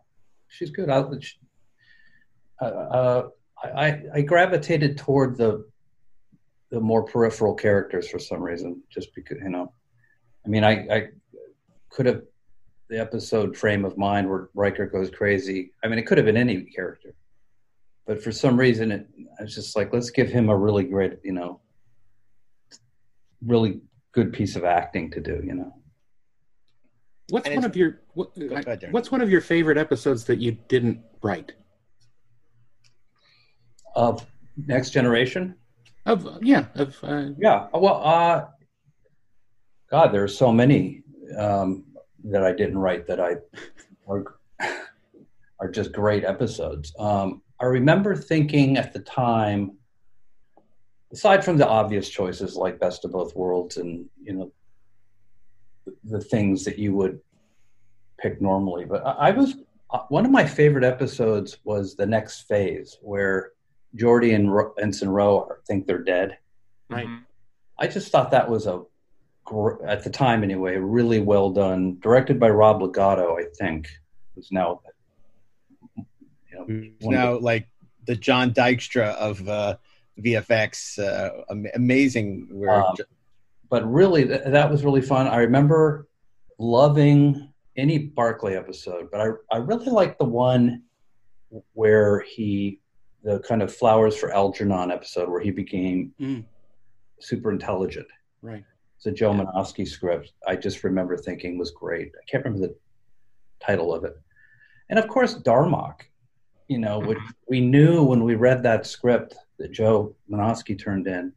she's 0.49 0.71
good. 0.71 0.91
I, 0.91 1.05
she- 1.21 1.39
uh, 2.61 2.65
uh, 2.65 3.29
I, 3.65 4.03
I 4.15 4.21
gravitated 4.21 4.99
toward 4.99 5.39
the 5.39 5.67
the 6.71 6.81
more 6.81 7.03
peripheral 7.03 7.55
characters 7.55 8.11
for 8.11 8.19
some 8.19 8.43
reason, 8.43 8.83
just 8.91 9.15
because 9.15 9.39
you 9.43 9.49
know. 9.49 9.73
I 10.45 10.49
mean, 10.49 10.65
I, 10.65 10.87
I 10.91 11.09
could 11.91 12.07
have 12.07 12.23
the 12.89 13.01
episode 13.01 13.57
frame 13.57 13.85
of 13.85 13.97
mind 13.97 14.29
where 14.29 14.51
Riker 14.55 14.87
goes 14.87 15.11
crazy. 15.11 15.73
I 15.83 15.89
mean, 15.89 15.99
it 15.99 16.07
could 16.07 16.19
have 16.19 16.27
been 16.27 16.37
any 16.37 16.63
character, 16.63 17.15
but 18.07 18.23
for 18.23 18.33
some 18.33 18.59
reason, 18.59 18.93
it 18.93 19.09
I 19.39 19.43
was 19.43 19.55
just 19.55 19.77
like, 19.77 19.93
let's 19.93 20.11
give 20.11 20.29
him 20.29 20.49
a 20.49 20.57
really 20.57 20.85
great, 20.85 21.19
you 21.25 21.33
know, 21.33 21.61
really 23.45 23.81
good 24.13 24.33
piece 24.33 24.55
of 24.57 24.65
acting 24.65 25.11
to 25.13 25.21
do. 25.21 25.41
You 25.45 25.55
know, 25.55 25.75
What's 27.31 27.47
And 27.47 27.57
one 27.57 27.65
of 27.65 27.77
your 27.77 28.01
what, 28.13 28.37
ahead, 28.37 28.89
What's 28.91 29.11
one 29.11 29.23
of 29.23 29.31
your 29.31 29.41
favorite 29.41 29.79
episodes 29.79 30.25
that 30.25 30.39
you 30.39 30.53
didn't 30.69 31.01
write? 31.23 31.53
of 33.95 34.27
Next 34.57 34.91
Generation. 34.91 35.55
Of 36.07 36.39
yeah, 36.43 36.67
of 36.75 36.97
uh, 37.03 37.31
Yeah. 37.39 37.69
Well, 37.73 38.03
uh, 38.05 38.47
God, 39.91 40.13
there 40.13 40.25
are 40.25 40.29
so 40.29 40.53
many 40.53 41.03
um, 41.39 41.85
that 42.25 42.45
I 42.45 42.53
didn't 42.53 42.79
write 42.79 43.07
that 43.07 43.21
I 43.21 43.37
are, 44.09 44.25
are 45.61 45.71
just 45.71 45.93
great 45.93 46.25
episodes. 46.25 46.93
Um, 46.99 47.43
I 47.61 47.67
remember 47.67 48.17
thinking 48.17 48.77
at 48.77 48.93
the 48.93 49.01
time, 49.01 49.77
aside 51.13 51.45
from 51.45 51.57
the 51.57 51.69
obvious 51.69 52.09
choices 52.09 52.57
like 52.57 52.81
Best 52.81 53.05
of 53.05 53.13
Both 53.13 53.37
Worlds 53.37 53.77
and 53.77 54.07
you 54.23 54.33
know 54.33 54.53
the, 55.85 55.95
the 56.05 56.21
things 56.21 56.65
that 56.65 56.79
you 56.79 56.95
would 56.95 57.21
pick 58.19 58.41
normally, 58.41 58.85
but 58.85 59.07
I, 59.07 59.29
I 59.29 59.31
was 59.31 59.57
uh, 59.91 60.01
one 60.09 60.25
of 60.25 60.31
my 60.31 60.45
favorite 60.45 60.85
episodes 60.85 61.59
was 61.65 61.95
the 61.95 62.07
next 62.07 62.43
phase 62.43 62.99
where 63.01 63.53
Geordi 63.97 64.35
and 64.35 64.53
Ro- 64.53 64.75
Ensign 64.81 65.09
Ro 65.09 65.49
think 65.67 65.87
they're 65.87 66.03
dead. 66.03 66.39
right. 66.91 67.07
I 67.79 67.87
just 67.87 68.11
thought 68.11 68.31
that 68.31 68.49
was 68.49 68.67
a, 68.67 68.71
gr- 68.71 68.85
at 69.87 70.03
the 70.05 70.11
time 70.11 70.43
anyway, 70.43 70.77
really 70.77 71.21
well 71.21 71.51
done. 71.51 71.99
Directed 72.01 72.39
by 72.41 72.51
Rob 72.51 72.83
Legato, 72.83 73.37
I 73.37 73.45
think, 73.59 73.89
who's 74.35 74.51
now, 74.51 74.81
you 75.97 76.05
know, 76.53 76.67
It's 76.69 77.05
one 77.05 77.15
of 77.15 77.21
now 77.21 77.39
like 77.39 77.69
the 78.07 78.17
John 78.17 78.53
Dykstra 78.53 79.15
of 79.17 79.47
uh, 79.49 79.77
VFX, 80.21 80.99
uh, 80.99 81.31
amazing. 81.75 82.49
Where 82.51 82.83
Um, 82.85 82.95
but 83.71 83.91
really, 83.91 84.27
th- 84.27 84.43
that 84.47 84.71
was 84.71 84.85
really 84.85 85.01
fun. 85.03 85.27
I 85.27 85.39
remember 85.39 86.09
loving 86.59 87.53
any 87.77 87.99
Barclay 87.99 88.55
episode, 88.57 89.09
but 89.11 89.21
I 89.21 89.29
I 89.51 89.57
really 89.59 89.87
liked 89.91 90.19
the 90.19 90.25
one 90.27 90.83
where 91.73 92.21
he 92.21 92.81
the 93.23 93.41
kind 93.41 93.63
of 93.63 93.75
flowers 93.75 94.15
for 94.17 94.31
Algernon 94.33 94.91
episode 94.91 95.29
where 95.31 95.41
he 95.41 95.51
became 95.51 96.13
Mm. 96.21 96.45
super 97.21 97.51
intelligent. 97.51 98.07
Right. 98.43 98.65
It's 98.97 99.07
a 99.07 99.13
Joe 99.13 99.33
Menosky 99.33 99.87
script. 99.87 100.33
I 100.47 100.57
just 100.57 100.85
remember 100.85 101.17
thinking 101.17 101.59
was 101.59 101.71
great. 101.71 102.13
I 102.15 102.25
can't 102.31 102.45
remember 102.45 102.69
the 102.69 102.77
title 103.61 103.93
of 103.93 104.05
it. 104.05 104.17
And 104.91 104.99
of 104.99 105.09
course, 105.09 105.35
Darmok, 105.35 106.01
you 106.69 106.79
know, 106.79 106.99
which 106.99 107.19
mm-hmm. 107.19 107.31
we 107.49 107.61
knew 107.61 108.03
when 108.03 108.25
we 108.25 108.35
read 108.35 108.63
that 108.63 108.87
script 108.87 109.35
that 109.59 109.73
Joe 109.73 110.15
Menosky 110.31 110.79
turned 110.79 111.07
in. 111.07 111.33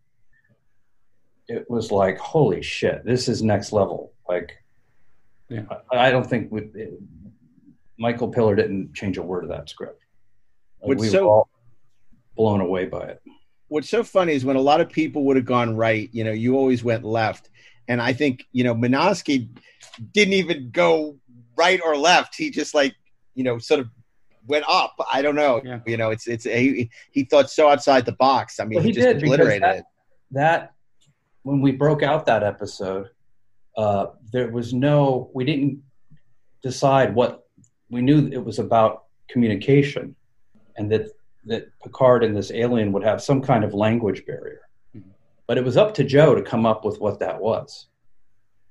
It 1.47 1.69
was 1.69 1.91
like, 1.91 2.17
holy 2.17 2.61
shit, 2.61 3.05
this 3.05 3.27
is 3.27 3.41
next 3.41 3.71
level. 3.71 4.13
Like, 4.27 4.51
Yeah. 5.49 5.63
I, 5.91 6.07
I 6.07 6.11
don't 6.11 6.27
think 6.27 6.51
we, 6.51 6.61
it, 6.73 6.99
Michael 7.97 8.27
Piller 8.27 8.55
didn't 8.55 8.93
change 8.93 9.17
a 9.17 9.23
word 9.23 9.43
of 9.43 9.49
that 9.49 9.69
script. 9.69 10.03
Like, 10.81 10.97
we 10.97 11.09
so- 11.09 11.23
were 11.23 11.29
all 11.31 11.49
blown 12.35 12.61
away 12.61 12.85
by 12.85 13.03
it. 13.03 13.21
What's 13.69 13.89
so 13.89 14.03
funny 14.03 14.33
is 14.33 14.45
when 14.45 14.55
a 14.55 14.61
lot 14.61 14.81
of 14.81 14.89
people 14.89 15.23
would 15.25 15.35
have 15.35 15.45
gone 15.45 15.75
right, 15.75 16.09
you 16.13 16.23
know, 16.23 16.31
you 16.31 16.55
always 16.55 16.83
went 16.83 17.03
left. 17.03 17.49
And 17.87 18.01
I 18.01 18.13
think, 18.13 18.45
you 18.51 18.63
know, 18.63 18.73
Menosky 18.75 19.49
didn't 20.13 20.33
even 20.33 20.69
go 20.71 21.17
right 21.55 21.79
or 21.83 21.97
left. 21.97 22.35
He 22.35 22.49
just 22.49 22.73
like, 22.73 22.95
you 23.35 23.43
know, 23.43 23.57
sort 23.57 23.79
of 23.81 23.87
went 24.45 24.65
up. 24.67 24.95
I 25.11 25.21
don't 25.21 25.35
know. 25.35 25.61
Yeah. 25.63 25.79
You 25.85 25.97
know, 25.97 26.11
it's 26.11 26.27
it's 26.27 26.45
he, 26.45 26.89
he 27.11 27.23
thought 27.23 27.49
so 27.49 27.69
outside 27.69 28.05
the 28.05 28.13
box. 28.13 28.59
I 28.59 28.65
mean, 28.65 28.75
Well, 28.75 28.83
he, 28.83 28.89
he 28.89 28.93
just 28.95 29.07
did, 29.07 29.17
obliterated 29.23 29.63
that- 29.63 29.75
it. 29.77 29.85
that 30.31 30.73
when 31.43 31.61
we 31.61 31.71
broke 31.71 32.03
out 32.03 32.25
that 32.25 32.43
episode 32.43 33.07
uh, 33.77 34.07
there 34.33 34.49
was 34.51 34.73
no 34.73 35.29
we 35.33 35.45
didn't 35.45 35.81
decide 36.61 37.13
what 37.15 37.45
we 37.89 38.01
knew 38.01 38.27
it 38.33 38.43
was 38.43 38.59
about 38.59 39.03
communication 39.29 40.15
and 40.75 40.91
that 40.91 41.07
that 41.47 41.67
picard 41.83 42.23
and 42.23 42.35
this 42.35 42.51
alien 42.51 42.91
would 42.91 43.03
have 43.03 43.21
some 43.21 43.41
kind 43.41 43.63
of 43.63 43.73
language 43.73 44.25
barrier 44.25 44.61
but 45.47 45.57
it 45.57 45.63
was 45.63 45.77
up 45.77 45.93
to 45.93 46.03
joe 46.03 46.35
to 46.35 46.41
come 46.41 46.65
up 46.65 46.83
with 46.85 46.99
what 46.99 47.19
that 47.19 47.39
was 47.39 47.87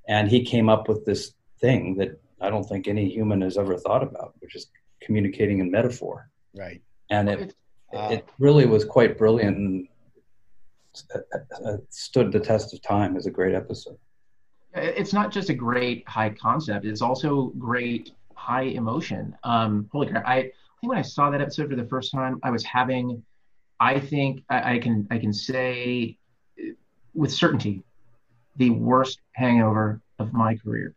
and 0.09 0.29
he 0.31 0.45
came 0.45 0.69
up 0.69 0.89
with 0.89 1.05
this 1.05 1.33
thing 1.61 1.97
that 1.97 2.21
i 2.41 2.49
don't 2.51 2.65
think 2.65 2.87
any 2.87 3.09
human 3.09 3.41
has 3.41 3.57
ever 3.59 3.77
thought 3.77 4.03
about 4.03 4.35
which 4.41 4.55
is 4.55 4.67
communicating 5.01 5.59
in 5.61 5.71
metaphor 5.71 6.29
Right. 6.55 6.81
and 7.11 7.29
it, 7.29 7.39
It's- 7.41 7.55
Uh, 7.95 8.09
it 8.17 8.25
really 8.47 8.67
was 8.67 8.85
quite 8.85 9.17
brilliant 9.17 9.57
and 9.57 9.89
uh, 11.15 11.19
uh, 11.65 11.77
stood 11.91 12.33
the 12.33 12.41
test 12.41 12.75
of 12.75 12.83
time 12.83 13.17
as 13.17 13.27
a 13.27 13.31
great 13.31 13.55
episode. 13.55 13.97
it's 14.75 15.13
not 15.13 15.31
just 15.37 15.49
a 15.51 15.55
great 15.55 15.99
high 16.09 16.31
concept 16.31 16.85
it's 16.85 17.01
also 17.09 17.53
great 17.69 18.11
high 18.35 18.69
emotion 18.83 19.23
um 19.45 19.89
holy 19.93 20.07
crap 20.09 20.25
i 20.27 20.51
I 20.77 20.81
think 20.81 20.91
when 20.91 20.99
i 20.99 21.03
saw 21.03 21.31
that 21.31 21.41
episode 21.41 21.71
for 21.71 21.77
the 21.77 21.87
first 21.87 22.13
time 22.13 22.39
i 22.43 22.51
was 22.51 22.65
having 22.65 23.23
i 23.81 23.99
think 23.99 24.43
i, 24.51 24.75
I 24.75 24.79
can 24.79 25.07
i 25.11 25.19
can 25.19 25.33
say 25.33 26.19
with 27.15 27.33
certainty 27.33 27.83
the 28.57 28.71
worst 28.71 29.21
hangover 29.33 30.01
of 30.19 30.33
my 30.33 30.57
career 30.57 30.95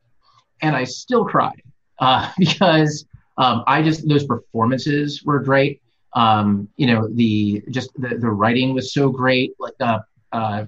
and 0.62 0.76
i 0.76 0.84
still 0.84 1.26
cried 1.26 1.64
uh 2.00 2.32
because 2.40 3.06
Um, 3.38 3.64
I 3.68 3.82
just 3.82 4.08
those 4.08 4.26
performances 4.26 5.24
were 5.24 5.40
great. 5.40 5.82
Um, 6.14 6.68
you 6.76 6.88
know, 6.88 7.08
the 7.08 7.64
just 7.72 7.90
the, 7.96 8.18
the 8.18 8.30
writing 8.30 8.74
was 8.74 8.94
so 8.94 9.10
great. 9.10 9.54
Like 9.60 9.80
uh, 9.80 10.00
uh, 10.34 10.66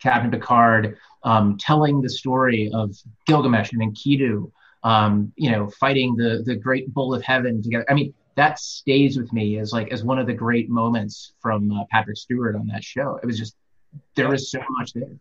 Captain 0.00 0.30
Picard 0.30 0.96
um, 1.22 1.58
telling 1.58 2.00
the 2.00 2.08
story 2.08 2.70
of 2.72 2.96
Gilgamesh 3.26 3.72
and 3.72 3.82
Enkidu, 3.82 4.50
um, 4.84 5.32
you 5.36 5.50
know, 5.52 5.68
fighting 5.82 6.16
the 6.16 6.42
the 6.48 6.56
great 6.56 6.92
bull 6.94 7.12
of 7.14 7.22
heaven 7.22 7.62
together. 7.62 7.84
I 7.90 7.94
mean, 7.94 8.14
that 8.36 8.58
stays 8.58 9.16
with 9.16 9.32
me 9.32 9.58
as 9.58 9.72
like 9.72 9.92
as 9.92 10.02
one 10.04 10.18
of 10.18 10.26
the 10.26 10.34
great 10.34 10.68
moments 10.68 11.34
from 11.40 11.70
uh, 11.72 11.84
Patrick 11.90 12.16
Stewart 12.16 12.56
on 12.56 12.66
that 12.68 12.82
show. 12.82 13.18
It 13.22 13.26
was 13.26 13.38
just 13.38 13.56
there 14.16 14.28
was 14.28 14.50
so 14.50 14.60
much 14.70 14.92
there. 14.92 15.16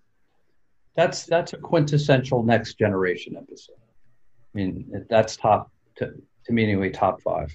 That's 0.96 1.25
that's 1.25 1.53
a 1.53 1.58
quintessential 1.58 2.43
next 2.43 2.75
generation 2.77 3.36
episode. 3.38 3.75
I 4.53 4.58
mean, 4.58 5.05
that's 5.10 5.36
top 5.36 5.72
to, 5.98 6.13
to 6.46 6.53
me 6.53 6.63
anyway, 6.63 6.89
top 6.89 7.22
five. 7.22 7.51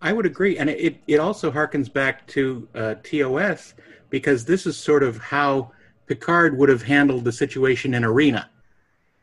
I 0.00 0.12
would 0.12 0.26
agree, 0.26 0.58
and 0.58 0.70
it 0.70 0.96
it 1.06 1.18
also 1.18 1.50
harkens 1.50 1.92
back 1.92 2.26
to 2.28 2.68
uh, 2.74 2.94
TOS 3.02 3.74
because 4.10 4.44
this 4.44 4.66
is 4.66 4.76
sort 4.76 5.02
of 5.02 5.18
how 5.18 5.72
Picard 6.06 6.56
would 6.56 6.68
have 6.68 6.82
handled 6.82 7.24
the 7.24 7.32
situation 7.32 7.94
in 7.94 8.04
Arena. 8.04 8.48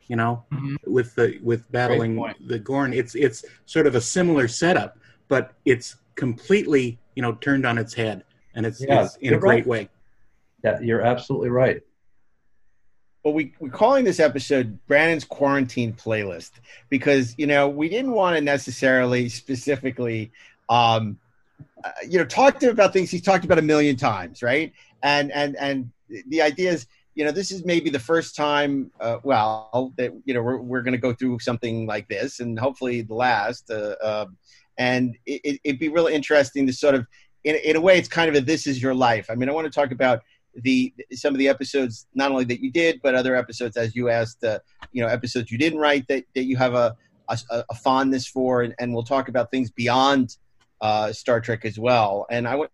You 0.08 0.18
know, 0.18 0.44
Mhm. 0.52 0.76
with 0.86 1.16
the 1.16 1.40
with 1.42 1.72
battling 1.72 2.22
the 2.46 2.60
Gorn, 2.60 2.94
it's 2.94 3.16
it's 3.16 3.44
sort 3.66 3.88
of 3.88 3.96
a 3.96 4.02
similar 4.02 4.48
setup, 4.48 4.98
but 5.28 5.54
it's 5.66 5.96
completely 6.16 6.98
you 7.16 7.22
know 7.22 7.34
turned 7.34 7.66
on 7.66 7.78
its 7.78 7.94
head, 7.94 8.24
and 8.54 8.66
it's, 8.66 8.82
Yeah, 8.82 9.06
it's 9.06 9.16
in 9.18 9.30
a 9.30 9.32
you're 9.32 9.40
great 9.40 9.66
right. 9.66 9.68
way. 9.68 9.90
That 10.64 10.84
you're 10.84 11.02
absolutely 11.02 11.50
right. 11.50 11.82
Well, 13.24 13.34
we, 13.34 13.54
we're 13.60 13.70
calling 13.70 14.06
this 14.06 14.20
episode 14.20 14.78
Brannon's 14.86 15.26
Quarantine 15.26 15.94
Playlist 15.94 16.52
because, 16.90 17.34
you 17.40 17.48
know, 17.48 17.68
we 17.68 17.90
didn't 17.90 18.12
want 18.12 18.36
to 18.36 18.42
necessarily 18.42 19.30
specifically, 19.30 20.32
um, 20.70 21.18
uh, 21.84 21.90
you 22.08 22.20
know, 22.20 22.26
talk 22.26 22.60
to 22.60 22.68
him 22.68 22.72
about 22.72 22.94
things 22.94 23.10
he's 23.10 23.24
talked 23.24 23.44
about 23.44 23.58
a 23.58 23.64
million 23.64 23.96
times, 23.96 24.44
right? 24.44 24.74
And, 25.02 25.32
and, 25.32 25.56
and 25.56 25.92
the 26.28 26.44
idea 26.44 26.72
is, 26.72 26.86
you 27.16 27.26
know, 27.26 27.32
this 27.32 27.50
is 27.50 27.66
maybe 27.66 27.90
the 27.90 27.98
first 27.98 28.36
time, 28.36 28.92
uh, 29.00 29.18
well, 29.24 29.92
that, 29.98 30.14
you 30.26 30.36
know, 30.36 30.44
we're, 30.44 30.58
we're 30.58 30.84
going 30.84 30.92
to 30.92 31.00
go 31.00 31.12
through 31.12 31.40
something 31.40 31.88
like 31.88 32.08
this 32.08 32.42
and 32.42 32.60
hopefully 32.60 33.02
the 33.02 33.16
last. 33.16 33.72
Uh, 33.72 33.96
uh, 34.04 34.26
and 34.78 35.18
it, 35.26 35.60
it'd 35.64 35.80
be 35.80 35.90
really 35.90 36.14
interesting 36.14 36.68
to 36.68 36.74
sort 36.74 36.96
of, 36.96 37.08
in, 37.44 37.56
in 37.56 37.76
a 37.76 37.82
way, 37.82 37.98
it's 37.98 38.08
kind 38.08 38.30
of 38.30 38.36
a 38.36 38.42
this 38.46 38.68
is 38.68 38.82
your 38.82 38.94
life. 38.94 39.28
I 39.30 39.36
mean, 39.36 39.50
I 39.50 39.52
want 39.52 39.66
to 39.66 39.72
talk 39.72 39.92
about 39.92 40.22
the 40.56 40.94
some 41.14 41.34
of 41.34 41.38
the 41.38 41.50
episodes 41.50 42.08
not 42.14 42.32
only 42.32 42.46
that 42.46 42.62
you 42.62 42.72
did 42.72 43.02
but 43.04 43.14
other 43.14 43.36
episodes 43.36 43.76
as 43.76 43.94
you 43.94 44.08
asked 44.08 44.42
uh, 44.42 44.58
you 44.94 45.02
know 45.02 45.08
episodes 45.10 45.52
you 45.52 45.58
didn't 45.58 45.80
write 45.80 46.08
that, 46.08 46.24
that 46.34 46.46
you 46.46 46.56
have 46.56 46.74
a, 46.74 46.96
a, 47.28 47.38
a 47.70 47.76
fondness 47.76 48.26
for. 48.26 48.62
And, 48.62 48.74
and 48.80 48.94
we'll 48.94 49.04
talk 49.04 49.28
about 49.28 49.52
things 49.52 49.70
beyond 49.70 50.38
uh, 50.80 51.12
star 51.12 51.42
trek 51.42 51.66
as 51.66 51.78
well. 51.78 52.26
And 52.30 52.48
i 52.48 52.56
want 52.56 52.72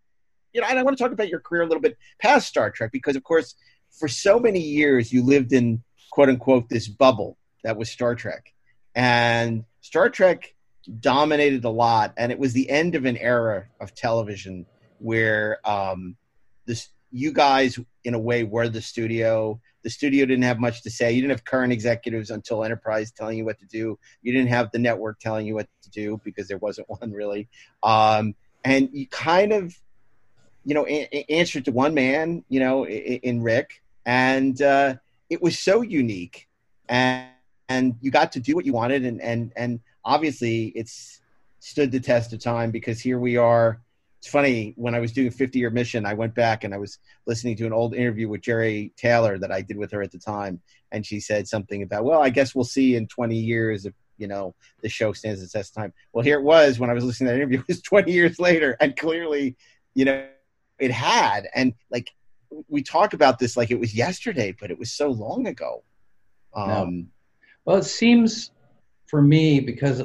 you 0.53 0.61
know 0.61 0.67
and 0.69 0.77
i 0.77 0.83
want 0.83 0.97
to 0.97 1.03
talk 1.03 1.11
about 1.11 1.29
your 1.29 1.39
career 1.39 1.63
a 1.63 1.65
little 1.65 1.81
bit 1.81 1.97
past 2.19 2.47
star 2.47 2.69
trek 2.69 2.91
because 2.91 3.15
of 3.15 3.23
course 3.23 3.55
for 3.91 4.07
so 4.07 4.37
many 4.37 4.59
years 4.59 5.11
you 5.11 5.25
lived 5.25 5.53
in 5.53 5.81
quote 6.11 6.29
unquote 6.29 6.69
this 6.69 6.87
bubble 6.87 7.37
that 7.63 7.77
was 7.77 7.89
star 7.89 8.15
trek. 8.15 8.53
And 8.95 9.65
star 9.81 10.09
trek 10.09 10.53
dominated 10.99 11.63
a 11.63 11.69
lot 11.69 12.13
and 12.17 12.31
it 12.31 12.39
was 12.39 12.53
the 12.53 12.69
end 12.69 12.95
of 12.95 13.05
an 13.05 13.17
era 13.17 13.65
of 13.79 13.93
television 13.93 14.65
where 14.99 15.59
um, 15.67 16.15
this 16.65 16.89
you 17.11 17.33
guys 17.33 17.77
in 18.03 18.13
a 18.13 18.19
way 18.19 18.43
were 18.43 18.69
the 18.69 18.81
studio. 18.81 19.59
The 19.83 19.89
studio 19.89 20.25
didn't 20.25 20.43
have 20.43 20.59
much 20.59 20.81
to 20.83 20.89
say. 20.89 21.11
You 21.11 21.21
didn't 21.21 21.31
have 21.31 21.43
current 21.43 21.73
executives 21.73 22.29
until 22.29 22.63
enterprise 22.63 23.11
telling 23.11 23.37
you 23.37 23.45
what 23.45 23.59
to 23.59 23.65
do. 23.65 23.99
You 24.21 24.31
didn't 24.31 24.49
have 24.49 24.71
the 24.71 24.79
network 24.79 25.19
telling 25.19 25.45
you 25.45 25.55
what 25.55 25.67
to 25.83 25.89
do 25.89 26.21
because 26.23 26.47
there 26.47 26.59
wasn't 26.59 26.89
one 27.01 27.11
really. 27.11 27.49
Um, 27.83 28.35
and 28.63 28.89
you 28.93 29.07
kind 29.07 29.51
of 29.51 29.75
you 30.63 30.73
know 30.73 30.85
a- 30.87 31.25
answered 31.29 31.65
to 31.65 31.71
one 31.71 31.93
man 31.93 32.43
you 32.47 32.59
know 32.59 32.85
in, 32.85 33.19
in 33.23 33.41
rick 33.41 33.81
and 34.05 34.61
uh, 34.61 34.95
it 35.29 35.41
was 35.41 35.57
so 35.57 35.81
unique 35.81 36.47
and 36.87 37.27
and 37.69 37.95
you 38.01 38.11
got 38.11 38.31
to 38.33 38.39
do 38.39 38.55
what 38.55 38.65
you 38.65 38.73
wanted 38.73 39.05
and 39.05 39.21
and 39.21 39.51
and 39.55 39.79
obviously 40.03 40.67
it's 40.75 41.21
stood 41.59 41.91
the 41.91 41.99
test 41.99 42.33
of 42.33 42.39
time 42.39 42.71
because 42.71 42.99
here 42.99 43.19
we 43.19 43.37
are 43.37 43.81
it's 44.21 44.29
funny 44.29 44.73
when 44.75 44.93
I 44.93 44.99
was 44.99 45.11
doing 45.13 45.31
50 45.31 45.57
year 45.57 45.71
mission, 45.71 46.05
I 46.05 46.13
went 46.13 46.35
back 46.35 46.63
and 46.63 46.75
I 46.75 46.77
was 46.77 46.99
listening 47.25 47.55
to 47.57 47.65
an 47.65 47.73
old 47.73 47.95
interview 47.95 48.29
with 48.29 48.41
Jeri 48.41 48.95
Taylor 48.95 49.39
that 49.39 49.51
I 49.51 49.61
did 49.61 49.77
with 49.77 49.91
her 49.93 50.03
at 50.03 50.11
the 50.11 50.19
time, 50.19 50.61
and 50.91 51.03
she 51.03 51.19
said 51.19 51.47
something 51.47 51.81
about, 51.81 52.03
well, 52.03 52.21
I 52.21 52.29
guess 52.29 52.53
we'll 52.53 52.63
see 52.63 52.95
in 52.95 53.07
20 53.07 53.35
years 53.35 53.87
if 53.87 53.95
you 54.19 54.27
know 54.27 54.53
the 54.83 54.89
show 54.89 55.11
stands 55.11 55.41
the 55.41 55.47
test 55.47 55.75
of 55.75 55.81
time. 55.81 55.93
Well, 56.13 56.23
here 56.23 56.37
it 56.37 56.43
was 56.43 56.77
when 56.77 56.91
I 56.91 56.93
was 56.93 57.03
listening 57.03 57.29
to 57.29 57.31
that 57.31 57.37
interview. 57.37 57.59
It 57.61 57.67
was 57.67 57.81
20 57.81 58.11
years 58.11 58.37
later, 58.37 58.77
and 58.79 58.95
clearly, 58.95 59.55
you 59.95 60.05
know, 60.05 60.27
it 60.77 60.91
had. 60.91 61.47
And 61.55 61.73
like 61.89 62.11
we 62.67 62.83
talk 62.83 63.13
about 63.13 63.39
this 63.39 63.57
like 63.57 63.71
it 63.71 63.79
was 63.79 63.95
yesterday, 63.95 64.55
but 64.59 64.69
it 64.69 64.77
was 64.77 64.91
so 64.91 65.09
long 65.09 65.47
ago. 65.47 65.83
Um, 66.53 67.09
Well, 67.65 67.77
it 67.77 67.85
seems 67.85 68.51
for 69.11 69.21
me 69.21 69.59
because 69.59 70.01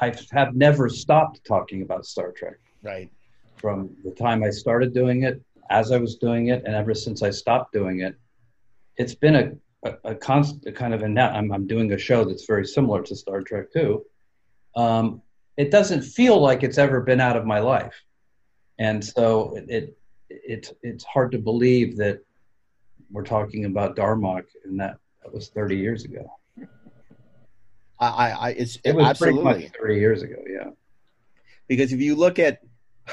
I 0.00 0.14
have 0.32 0.56
never 0.56 0.88
stopped 0.88 1.44
talking 1.46 1.82
about 1.82 2.06
Star 2.06 2.32
Trek 2.32 2.58
Right. 2.82 3.10
from 3.56 3.90
the 4.04 4.10
time 4.12 4.42
I 4.42 4.50
started 4.50 4.94
doing 4.94 5.24
it, 5.24 5.40
as 5.70 5.92
I 5.92 5.98
was 5.98 6.16
doing 6.16 6.48
it, 6.48 6.62
and 6.64 6.74
ever 6.74 6.94
since 6.94 7.22
I 7.22 7.30
stopped 7.30 7.72
doing 7.72 8.00
it. 8.00 8.16
It's 8.96 9.14
been 9.14 9.36
a 9.36 9.52
a, 9.84 10.10
a 10.12 10.14
constant 10.16 10.74
kind 10.74 10.92
of, 10.92 11.02
and 11.02 11.14
now 11.14 11.30
I'm 11.30 11.52
I'm 11.52 11.66
doing 11.66 11.92
a 11.92 11.98
show 11.98 12.24
that's 12.24 12.46
very 12.46 12.66
similar 12.66 13.02
to 13.02 13.14
Star 13.14 13.42
Trek 13.42 13.72
too. 13.72 14.04
Um, 14.74 15.22
it 15.56 15.70
doesn't 15.70 16.02
feel 16.02 16.40
like 16.40 16.62
it's 16.62 16.78
ever 16.78 17.00
been 17.00 17.20
out 17.20 17.36
of 17.36 17.44
my 17.44 17.60
life, 17.60 17.96
and 18.78 19.04
so 19.04 19.54
it, 19.56 19.66
it 19.68 19.98
it's 20.30 20.72
it's 20.82 21.04
hard 21.04 21.30
to 21.32 21.38
believe 21.38 21.96
that 21.98 22.20
we're 23.10 23.24
talking 23.36 23.66
about 23.66 23.96
Darmok 23.96 24.44
and 24.64 24.80
that 24.80 24.96
that 25.22 25.32
was 25.32 25.48
30 25.50 25.76
years 25.76 26.04
ago. 26.04 26.37
I, 28.00 28.06
I, 28.06 28.30
I 28.30 28.50
it's 28.50 28.78
It 28.84 28.92
was 28.94 29.06
absolutely. 29.06 29.42
pretty 29.44 29.64
much 29.66 29.72
30 29.80 29.94
years 29.96 30.22
ago. 30.22 30.36
Yeah. 30.48 30.70
because 31.66 31.92
if 31.92 32.00
you 32.00 32.14
look 32.14 32.38
at 32.38 32.60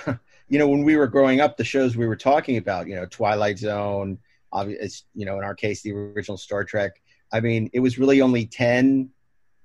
you 0.50 0.60
know 0.60 0.68
when 0.68 0.84
we 0.84 0.96
were 0.96 1.08
growing 1.08 1.42
up 1.42 1.58
the 1.58 1.64
shows 1.64 1.96
we 1.98 2.06
were 2.08 2.16
talking 2.16 2.58
about 2.58 2.88
you 2.88 2.96
know 2.96 3.06
twilight 3.06 3.58
zone 3.58 4.18
obvious 4.52 5.06
you 5.14 5.26
know 5.26 5.38
in 5.38 5.44
our 5.44 5.56
case 5.56 5.82
the 5.82 5.92
original 5.92 6.38
star 6.38 6.64
trek 6.64 7.02
i 7.32 7.40
mean 7.40 7.70
it 7.74 7.80
was 7.80 7.98
really 7.98 8.22
only 8.22 8.46
10 8.46 9.10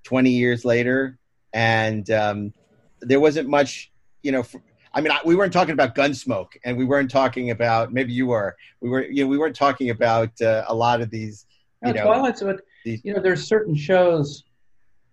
20 0.04 0.30
years 0.30 0.64
later 0.64 1.18
and 1.52 2.10
um, 2.10 2.52
there 3.00 3.20
wasn't 3.20 3.48
much 3.48 3.90
you 4.22 4.30
know 4.32 4.42
for, 4.42 4.62
i 4.94 5.00
mean 5.00 5.10
I, 5.12 5.18
we 5.24 5.34
weren't 5.34 5.52
talking 5.52 5.72
about 5.72 5.94
gunsmoke 5.96 6.52
and 6.64 6.76
we 6.78 6.84
weren't 6.84 7.10
talking 7.10 7.50
about 7.50 7.92
maybe 7.92 8.12
you 8.12 8.26
were 8.28 8.56
we 8.80 8.88
were 8.88 9.02
you 9.04 9.24
know 9.24 9.28
we 9.28 9.36
weren't 9.38 9.56
talking 9.56 9.90
about 9.90 10.40
uh, 10.40 10.64
a 10.68 10.74
lot 10.74 11.00
of 11.00 11.10
these 11.10 11.46
you 11.84 11.88
Yeah, 11.92 12.04
know 12.04 12.04
Twilight 12.04 12.38
Zone. 12.38 12.58
these- 12.84 13.00
You 13.04 13.14
know, 13.14 13.20
there's 13.20 13.46
certain 13.46 13.74
shows. 13.74 14.44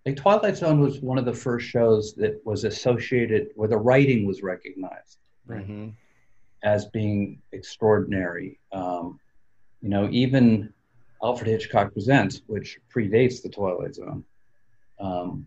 Like 0.08 0.16
Twilight 0.16 0.56
Zone 0.56 0.80
was 0.80 1.00
one 1.00 1.18
of 1.18 1.26
the 1.26 1.34
first 1.34 1.66
shows 1.66 2.14
that 2.14 2.40
was 2.46 2.64
associated 2.64 3.50
where 3.56 3.68
the 3.68 3.76
writing 3.76 4.26
was 4.26 4.42
recognized 4.42 5.18
Mhm. 5.46 5.92
as 6.62 6.86
being 6.86 7.42
extraordinary. 7.52 8.58
Um, 8.72 9.20
you 9.82 9.90
know, 9.90 10.08
even 10.10 10.72
Alfred 11.22 11.48
Hitchcock 11.48 11.92
Presents, 11.92 12.40
which 12.46 12.80
predates 12.90 13.42
the 13.42 13.50
Twilight 13.50 13.96
Zone, 13.96 14.24
um, 14.98 15.46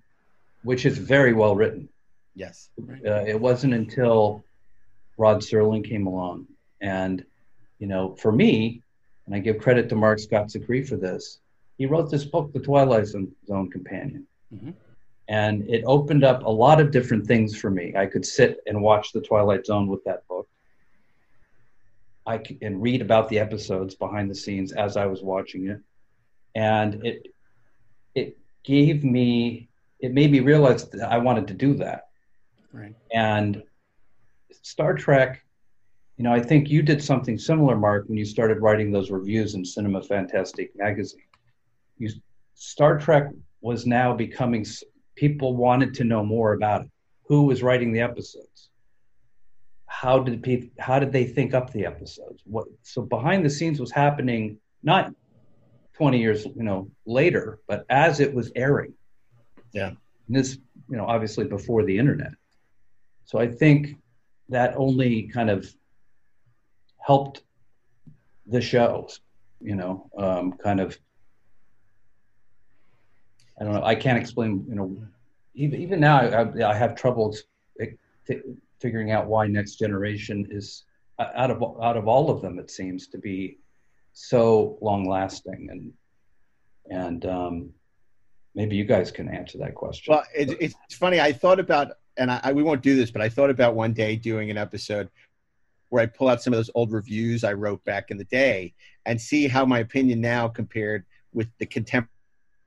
which 0.62 0.86
is 0.86 0.96
very 1.00 1.34
well 1.34 1.56
written. 1.56 1.90
yes 2.36 2.70
uh, 3.06 3.26
it 3.28 3.38
wasn't 3.42 3.74
until 3.74 4.42
Rod 5.18 5.40
Serling 5.42 5.84
came 5.84 6.06
along, 6.08 6.48
and 6.82 7.26
you 7.80 7.88
know, 7.88 8.16
for 8.16 8.32
me, 8.32 8.84
and 9.26 9.34
I 9.34 9.40
give 9.40 9.58
credit 9.58 9.90
to 9.90 9.96
Mark 9.96 10.20
Scott 10.20 10.48
Zicree 10.50 10.88
for 10.88 10.98
this, 10.98 11.40
he 11.80 11.88
wrote 11.88 12.12
this 12.12 12.24
book, 12.26 12.54
The 12.54 12.60
Twilight 12.60 13.08
Zone 13.08 13.36
Zone 13.48 13.70
Companion, 13.72 14.26
Mhm. 14.54 14.74
and 15.28 15.70
it 15.70 15.84
opened 15.86 16.24
up 16.24 16.44
a 16.44 16.50
lot 16.50 16.82
of 16.82 16.92
different 16.92 17.26
things 17.26 17.58
for 17.58 17.70
me. 17.70 17.94
I 17.96 18.06
could 18.06 18.26
sit 18.26 18.60
and 18.68 18.82
watch 18.82 19.12
The 19.14 19.22
Twilight 19.22 19.66
Zone 19.66 19.88
with 19.88 20.04
that 20.04 20.28
book. 20.28 20.48
I 22.26 22.42
and 22.62 22.82
read 22.82 23.02
about 23.02 23.30
the 23.30 23.40
episodes 23.40 23.96
behind 23.96 24.30
the 24.30 24.36
scenes 24.36 24.74
as 24.74 24.98
I 24.98 25.06
was 25.06 25.24
watching 25.24 25.68
it, 25.70 25.80
and 26.56 27.06
it 27.06 27.28
it 28.14 28.38
gave 28.64 29.04
me 29.04 29.70
it 30.00 30.14
made 30.14 30.32
me 30.32 30.40
realize 30.40 30.90
that 30.90 31.12
I 31.12 31.18
wanted 31.18 31.48
to 31.48 31.54
do 31.54 31.74
that. 31.76 32.10
Right. 32.74 32.96
And 33.14 33.64
Star 34.52 34.94
Trek, 34.94 35.44
you 36.18 36.24
know, 36.24 36.34
I 36.34 36.42
think 36.42 36.70
you 36.70 36.82
did 36.82 37.04
something 37.04 37.38
similar, 37.38 37.78
Mark, 37.78 38.08
when 38.08 38.18
you 38.18 38.26
started 38.26 38.62
writing 38.62 38.92
those 38.92 39.12
reviews 39.12 39.56
in 39.56 39.64
Cinefantastique 39.64 40.76
magazine. 40.76 41.22
You, 41.98 42.10
Star 42.54 42.98
Trek 42.98 43.30
was 43.62 43.86
now 43.86 44.14
becoming, 44.14 44.66
people 45.16 45.56
wanted 45.56 45.94
to 45.96 46.04
know 46.04 46.24
more 46.24 46.54
about 46.54 46.82
it. 46.82 46.92
Who 47.26 47.44
was 47.44 47.64
writing 47.64 47.94
the 47.94 48.02
episodes? 48.02 48.70
How 49.86 50.20
did 50.20 50.42
people, 50.44 50.70
how 50.80 51.00
did 51.00 51.12
they 51.12 51.26
think 51.26 51.54
up 51.54 51.72
the 51.72 51.86
episodes? 51.86 52.44
What, 52.46 52.68
so 52.82 53.02
behind 53.02 53.46
the 53.46 53.50
scenes 53.50 53.80
was 53.80 53.92
happening 53.92 54.58
not 54.84 55.14
20 55.94 56.20
years, 56.20 56.46
you 56.46 56.64
know, 56.64 56.90
later, 57.06 57.60
but 57.68 57.86
as 57.90 58.20
it 58.20 58.34
was 58.34 58.52
airing. 58.56 58.94
Yeah. 59.74 59.92
And 60.28 60.36
this 60.36 60.58
you 60.92 60.98
know, 60.98 61.06
obviously 61.06 61.46
before 61.46 61.84
the 61.84 61.98
internet. 61.98 62.34
So 63.24 63.40
I 63.40 63.48
think 63.48 63.96
that 64.50 64.76
only 64.76 65.24
kind 65.24 65.50
of 65.50 65.74
helped 66.98 67.44
the 68.46 68.60
shows, 68.60 69.22
you 69.62 69.76
know, 69.76 70.10
um, 70.18 70.54
kind 70.54 70.82
of. 70.82 71.00
I 73.62 73.64
don't 73.64 73.74
know. 73.74 73.84
I 73.84 73.94
can't 73.94 74.18
explain. 74.18 74.66
You 74.68 74.76
know, 74.76 75.04
even 75.54 75.80
even 75.80 76.00
now, 76.00 76.18
I, 76.18 76.72
I 76.72 76.74
have 76.74 76.96
troubles 76.96 77.44
f- 77.80 78.38
figuring 78.80 79.12
out 79.12 79.28
why 79.28 79.46
Next 79.46 79.76
Generation 79.76 80.48
is 80.50 80.86
out 81.20 81.52
of 81.52 81.62
out 81.80 81.96
of 81.96 82.08
all 82.08 82.32
of 82.32 82.42
them. 82.42 82.58
It 82.58 82.72
seems 82.72 83.08
to 83.10 83.20
be 83.20 83.60
so 84.14 84.80
long 84.82 85.08
lasting, 85.08 85.68
and 85.70 85.94
and 86.90 87.26
um, 87.28 87.70
maybe 88.56 88.76
you 88.76 88.84
guys 88.84 89.12
can 89.12 89.30
answer 89.30 89.60
that 89.60 89.76
question. 89.76 90.12
Well, 90.12 90.24
it, 90.36 90.58
it's 90.60 90.96
funny. 90.96 91.22
I 91.22 91.32
thought 91.32 91.60
about, 91.60 91.92
and 92.18 92.32
I, 92.32 92.52
we 92.54 92.64
won't 92.64 92.82
do 92.82 92.96
this, 92.96 93.12
but 93.12 93.22
I 93.22 93.30
thought 93.30 93.52
about 93.52 93.76
one 93.76 93.94
day 93.94 94.16
doing 94.16 94.50
an 94.50 94.58
episode 94.58 95.08
where 95.90 96.02
I 96.02 96.08
pull 96.08 96.30
out 96.30 96.42
some 96.42 96.52
of 96.52 96.58
those 96.58 96.72
old 96.74 96.92
reviews 96.92 97.44
I 97.44 97.54
wrote 97.54 97.84
back 97.86 98.10
in 98.10 98.18
the 98.18 98.24
day 98.26 98.74
and 99.06 99.22
see 99.22 99.48
how 99.48 99.66
my 99.66 99.80
opinion 99.80 100.20
now 100.20 100.48
compared 100.48 101.06
with 101.32 101.50
the 101.60 101.66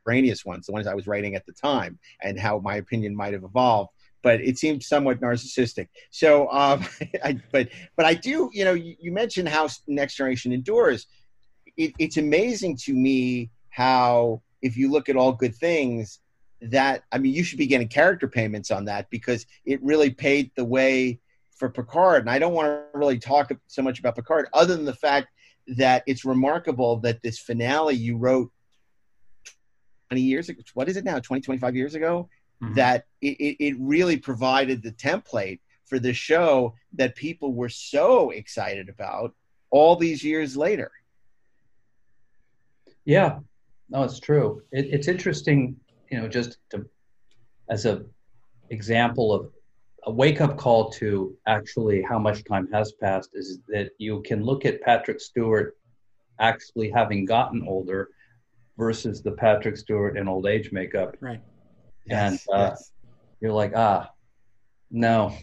contemporaneous 0.04 0.44
ones, 0.44 0.66
the 0.66 0.72
ones 0.72 0.86
I 0.86 0.94
was 0.94 1.06
writing 1.06 1.34
at 1.34 1.46
the 1.46 1.52
time, 1.52 1.98
and 2.22 2.38
how 2.38 2.58
my 2.58 2.76
opinion 2.76 3.14
might 3.14 3.32
have 3.32 3.44
evolved. 3.44 3.90
But 4.22 4.40
it 4.40 4.56
seemed 4.58 4.82
somewhat 4.82 5.20
narcissistic. 5.20 5.88
So, 6.10 6.50
um, 6.50 6.84
I, 7.24 7.40
but 7.52 7.68
but 7.96 8.06
I 8.06 8.14
do, 8.14 8.50
you 8.52 8.64
know, 8.64 8.72
you, 8.72 8.96
you 9.00 9.12
mentioned 9.12 9.48
how 9.48 9.68
Next 9.86 10.16
Generation 10.16 10.52
endures. 10.52 11.06
It, 11.76 11.92
it's 11.98 12.16
amazing 12.16 12.76
to 12.84 12.94
me 12.94 13.50
how 13.70 14.42
if 14.62 14.76
you 14.76 14.90
look 14.90 15.08
at 15.08 15.16
all 15.16 15.32
good 15.32 15.54
things, 15.54 16.20
that 16.62 17.02
I 17.12 17.18
mean, 17.18 17.34
you 17.34 17.44
should 17.44 17.58
be 17.58 17.66
getting 17.66 17.88
character 17.88 18.28
payments 18.28 18.70
on 18.70 18.86
that 18.86 19.10
because 19.10 19.46
it 19.66 19.82
really 19.82 20.10
paid 20.10 20.50
the 20.56 20.64
way 20.64 21.20
for 21.56 21.68
Picard. 21.68 22.22
And 22.22 22.30
I 22.30 22.38
don't 22.38 22.54
want 22.54 22.66
to 22.66 22.98
really 22.98 23.18
talk 23.18 23.52
so 23.66 23.82
much 23.82 23.98
about 23.98 24.16
Picard, 24.16 24.48
other 24.52 24.74
than 24.74 24.86
the 24.86 24.94
fact 24.94 25.28
that 25.66 26.02
it's 26.06 26.24
remarkable 26.24 26.98
that 27.00 27.22
this 27.22 27.38
finale 27.38 27.94
you 27.94 28.16
wrote 28.16 28.50
20 28.50 28.54
years 30.20 30.48
ago, 30.48 30.62
what 30.74 30.88
is 30.88 30.96
it 30.96 31.04
now, 31.04 31.18
20, 31.18 31.42
25 31.42 31.76
years 31.76 31.94
ago, 31.94 32.28
mm-hmm. 32.62 32.74
that 32.74 33.06
it, 33.20 33.56
it 33.58 33.76
really 33.78 34.16
provided 34.16 34.82
the 34.82 34.92
template 34.92 35.60
for 35.86 35.98
the 35.98 36.12
show 36.12 36.74
that 36.94 37.14
people 37.14 37.52
were 37.52 37.68
so 37.68 38.30
excited 38.30 38.88
about 38.88 39.34
all 39.70 39.96
these 39.96 40.24
years 40.24 40.56
later. 40.56 40.90
Yeah, 43.04 43.40
no, 43.90 44.02
it's 44.02 44.20
true. 44.20 44.62
It, 44.72 44.86
it's 44.90 45.08
interesting, 45.08 45.76
you 46.10 46.20
know, 46.20 46.28
just 46.28 46.58
to, 46.70 46.86
as 47.68 47.84
a 47.84 48.04
example 48.70 49.32
of 49.32 49.50
a 50.06 50.10
wake 50.10 50.40
up 50.40 50.56
call 50.56 50.90
to 50.90 51.36
actually 51.46 52.02
how 52.02 52.18
much 52.18 52.44
time 52.44 52.68
has 52.72 52.92
passed 52.92 53.30
is 53.34 53.60
that 53.68 53.90
you 53.98 54.22
can 54.22 54.42
look 54.42 54.64
at 54.64 54.82
Patrick 54.82 55.20
Stewart 55.20 55.76
actually 56.38 56.90
having 56.90 57.24
gotten 57.24 57.66
older 57.66 58.10
versus 58.76 59.22
the 59.22 59.32
Patrick 59.32 59.76
Stewart 59.76 60.16
in 60.16 60.28
old 60.28 60.46
age 60.46 60.72
makeup. 60.72 61.16
Right. 61.20 61.40
And 62.08 62.34
yes, 62.34 62.46
uh, 62.52 62.70
yes. 62.70 62.92
you're 63.40 63.52
like, 63.52 63.72
ah, 63.76 64.10
no. 64.90 65.36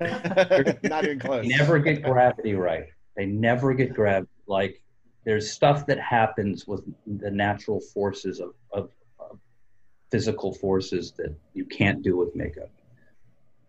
Not 0.00 1.04
even 1.04 1.18
close. 1.18 1.46
They 1.46 1.48
never 1.48 1.78
get 1.78 2.02
gravity 2.02 2.54
right. 2.54 2.86
They 3.16 3.26
never 3.26 3.74
get 3.74 3.92
gravity. 3.92 4.30
Like 4.46 4.82
there's 5.24 5.50
stuff 5.50 5.86
that 5.86 6.00
happens 6.00 6.66
with 6.66 6.82
the 7.06 7.30
natural 7.30 7.80
forces 7.80 8.40
of, 8.40 8.54
of, 8.72 8.90
of 9.18 9.38
physical 10.10 10.54
forces 10.54 11.12
that 11.18 11.34
you 11.52 11.64
can't 11.66 12.02
do 12.02 12.16
with 12.16 12.34
makeup. 12.34 12.70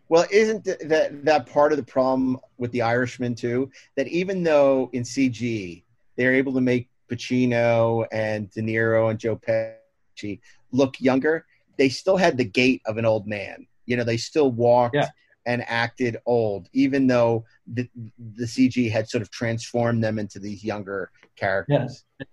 Well, 0.07 0.25
isn't 0.29 0.65
that 0.65 1.23
that 1.23 1.45
part 1.45 1.71
of 1.71 1.77
the 1.77 1.85
problem 1.85 2.37
with 2.57 2.71
the 2.71 2.81
Irishman 2.81 3.35
too? 3.35 3.71
That 3.95 4.07
even 4.07 4.43
though 4.43 4.89
in 4.93 5.03
CG 5.03 5.83
they're 6.17 6.33
able 6.33 6.53
to 6.53 6.61
make 6.61 6.89
Pacino 7.11 8.05
and 8.11 8.49
De 8.51 8.61
Niro 8.61 9.09
and 9.09 9.19
Joe 9.19 9.37
Pesci 9.37 10.39
look 10.71 10.99
younger, 10.99 11.45
they 11.77 11.89
still 11.89 12.17
had 12.17 12.37
the 12.37 12.45
gait 12.45 12.81
of 12.85 12.97
an 12.97 13.05
old 13.05 13.27
man. 13.27 13.67
You 13.85 13.97
know, 13.97 14.03
they 14.03 14.17
still 14.17 14.51
walked 14.51 14.95
yeah. 14.95 15.09
and 15.45 15.63
acted 15.67 16.17
old, 16.25 16.69
even 16.73 17.07
though 17.07 17.45
the 17.67 17.89
the 18.35 18.45
CG 18.45 18.89
had 18.89 19.09
sort 19.09 19.21
of 19.21 19.29
transformed 19.31 20.03
them 20.03 20.19
into 20.19 20.39
these 20.39 20.63
younger 20.63 21.11
characters. 21.35 22.05
Yes. 22.19 22.27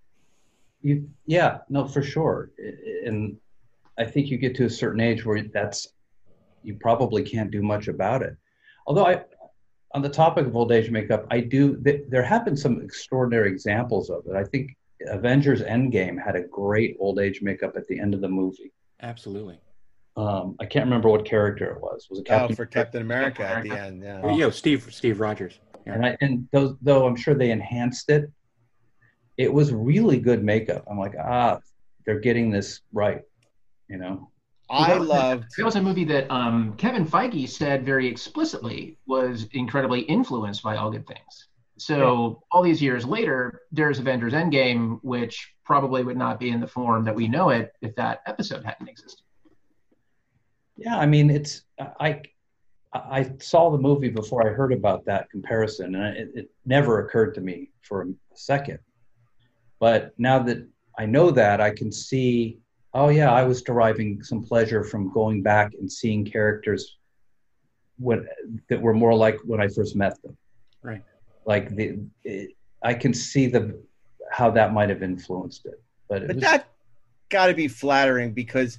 You, 0.80 1.10
yeah, 1.26 1.58
no, 1.68 1.86
for 1.86 2.02
sure. 2.02 2.52
And 3.04 3.36
I 3.98 4.04
think 4.04 4.28
you 4.28 4.38
get 4.38 4.54
to 4.56 4.66
a 4.66 4.70
certain 4.70 5.00
age 5.00 5.24
where 5.24 5.42
that's 5.42 5.88
you 6.62 6.74
probably 6.74 7.22
can't 7.22 7.50
do 7.50 7.62
much 7.62 7.88
about 7.88 8.22
it. 8.22 8.36
Although 8.86 9.06
I, 9.06 9.24
on 9.92 10.02
the 10.02 10.08
topic 10.08 10.46
of 10.46 10.54
old 10.54 10.72
age 10.72 10.90
makeup, 10.90 11.26
I 11.30 11.40
do. 11.40 11.76
Th- 11.82 12.02
there 12.08 12.22
have 12.22 12.44
been 12.44 12.56
some 12.56 12.80
extraordinary 12.82 13.50
examples 13.50 14.10
of 14.10 14.26
it. 14.26 14.34
I 14.36 14.44
think 14.44 14.76
Avengers 15.06 15.62
Endgame 15.62 16.22
had 16.22 16.36
a 16.36 16.42
great 16.42 16.96
old 17.00 17.18
age 17.18 17.40
makeup 17.42 17.74
at 17.76 17.86
the 17.86 17.98
end 17.98 18.14
of 18.14 18.20
the 18.20 18.28
movie. 18.28 18.72
Absolutely. 19.00 19.60
Um, 20.16 20.56
I 20.60 20.66
can't 20.66 20.84
remember 20.84 21.08
what 21.08 21.24
character 21.24 21.70
it 21.70 21.80
was. 21.80 22.08
Was 22.10 22.18
it 22.18 22.26
Captain? 22.26 22.52
Oh, 22.52 22.56
for 22.56 22.66
Captain 22.66 23.02
America, 23.02 23.44
America. 23.44 23.68
at 23.70 23.76
the 23.76 23.80
end. 23.80 24.02
Yeah. 24.02 24.34
yeah, 24.34 24.50
Steve 24.50 24.88
Steve 24.90 25.20
Rogers. 25.20 25.60
Yeah. 25.86 25.94
And 25.94 26.06
I, 26.06 26.16
and 26.20 26.48
those, 26.52 26.74
though 26.82 27.06
I'm 27.06 27.16
sure 27.16 27.34
they 27.34 27.50
enhanced 27.50 28.10
it, 28.10 28.30
it 29.36 29.52
was 29.52 29.72
really 29.72 30.18
good 30.18 30.42
makeup. 30.42 30.84
I'm 30.90 30.98
like, 30.98 31.14
ah, 31.22 31.60
they're 32.04 32.18
getting 32.18 32.50
this 32.50 32.80
right. 32.92 33.22
You 33.88 33.98
know. 33.98 34.30
I 34.70 34.94
loved. 34.94 35.44
It 35.58 35.64
was 35.64 35.76
a 35.76 35.82
movie 35.82 36.04
that 36.04 36.30
um, 36.30 36.74
Kevin 36.76 37.06
Feige 37.06 37.48
said 37.48 37.84
very 37.84 38.06
explicitly 38.06 38.98
was 39.06 39.46
incredibly 39.52 40.00
influenced 40.02 40.62
by 40.62 40.76
All 40.76 40.90
Good 40.90 41.06
Things. 41.06 41.48
So 41.78 42.42
all 42.50 42.62
these 42.62 42.82
years 42.82 43.06
later, 43.06 43.62
there's 43.70 43.98
Avengers 43.98 44.32
Endgame, 44.32 44.98
which 45.02 45.54
probably 45.64 46.02
would 46.02 46.16
not 46.16 46.40
be 46.40 46.50
in 46.50 46.60
the 46.60 46.66
form 46.66 47.04
that 47.04 47.14
we 47.14 47.28
know 47.28 47.50
it 47.50 47.72
if 47.80 47.94
that 47.96 48.22
episode 48.26 48.64
hadn't 48.64 48.88
existed. 48.88 49.22
Yeah, 50.76 50.98
I 50.98 51.06
mean, 51.06 51.30
it's 51.30 51.62
I 51.78 52.22
I 52.92 53.30
saw 53.38 53.70
the 53.70 53.78
movie 53.78 54.08
before 54.08 54.48
I 54.48 54.52
heard 54.52 54.72
about 54.72 55.04
that 55.06 55.30
comparison, 55.30 55.94
and 55.94 56.16
it, 56.16 56.30
it 56.34 56.50
never 56.66 57.06
occurred 57.06 57.34
to 57.34 57.40
me 57.40 57.70
for 57.82 58.02
a 58.02 58.06
second. 58.34 58.78
But 59.78 60.14
now 60.18 60.40
that 60.40 60.66
I 60.98 61.06
know 61.06 61.30
that, 61.30 61.60
I 61.60 61.70
can 61.70 61.92
see 61.92 62.58
oh 62.98 63.08
yeah, 63.08 63.32
I 63.32 63.44
was 63.44 63.62
deriving 63.62 64.22
some 64.22 64.42
pleasure 64.42 64.82
from 64.82 65.12
going 65.12 65.42
back 65.42 65.72
and 65.74 65.90
seeing 65.90 66.24
characters 66.24 66.96
when 67.98 68.26
that 68.68 68.80
were 68.80 68.94
more 68.94 69.14
like 69.14 69.38
when 69.44 69.60
I 69.60 69.68
first 69.68 69.94
met 69.94 70.20
them. 70.22 70.36
Right. 70.82 71.02
Like 71.46 71.74
the, 71.74 72.00
it, 72.24 72.50
I 72.82 72.94
can 72.94 73.14
see 73.14 73.46
the 73.46 73.80
how 74.30 74.50
that 74.50 74.72
might 74.72 74.88
have 74.88 75.02
influenced 75.02 75.66
it. 75.66 75.80
But, 76.08 76.22
it 76.22 76.26
but 76.26 76.36
was, 76.36 76.44
that 76.44 76.68
got 77.28 77.46
to 77.46 77.54
be 77.54 77.68
flattering 77.68 78.32
because 78.32 78.78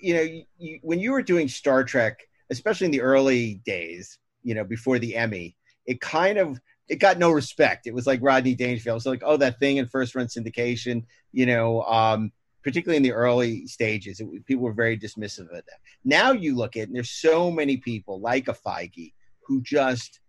you 0.00 0.14
know 0.14 0.22
you, 0.22 0.44
you, 0.58 0.78
when 0.82 1.00
you 1.00 1.12
were 1.12 1.22
doing 1.22 1.48
Star 1.48 1.82
Trek, 1.82 2.20
especially 2.50 2.86
in 2.86 2.92
the 2.92 3.00
early 3.00 3.54
days, 3.64 4.18
you 4.44 4.54
know 4.54 4.64
before 4.64 4.98
the 4.98 5.16
Emmy, 5.16 5.56
it 5.86 6.00
kind 6.00 6.38
of 6.38 6.60
it 6.88 6.98
got 6.98 7.18
no 7.18 7.30
respect. 7.30 7.86
It 7.86 7.94
was 7.94 8.06
like 8.06 8.20
Rodney 8.22 8.54
Dangerfield. 8.54 8.94
It 8.94 9.02
was 9.02 9.06
like, 9.06 9.22
oh, 9.24 9.36
that 9.36 9.60
thing 9.60 9.76
in 9.76 9.86
first 9.86 10.16
run 10.16 10.26
syndication, 10.26 11.04
you 11.32 11.46
know, 11.46 11.82
um, 11.82 12.32
particularly 12.62 12.96
in 12.96 13.02
the 13.02 13.12
early 13.12 13.66
stages, 13.66 14.20
it, 14.20 14.46
people 14.46 14.64
were 14.64 14.72
very 14.72 14.98
dismissive 14.98 15.48
of 15.50 15.50
that. 15.50 15.80
Now 16.04 16.32
you 16.32 16.56
look 16.56 16.76
at, 16.76 16.88
and 16.88 16.96
there's 16.96 17.10
so 17.10 17.50
many 17.50 17.76
people 17.76 18.20
like 18.20 18.48
a 18.48 18.54
Feige 18.54 19.12
who 19.46 19.60
just 19.62 20.20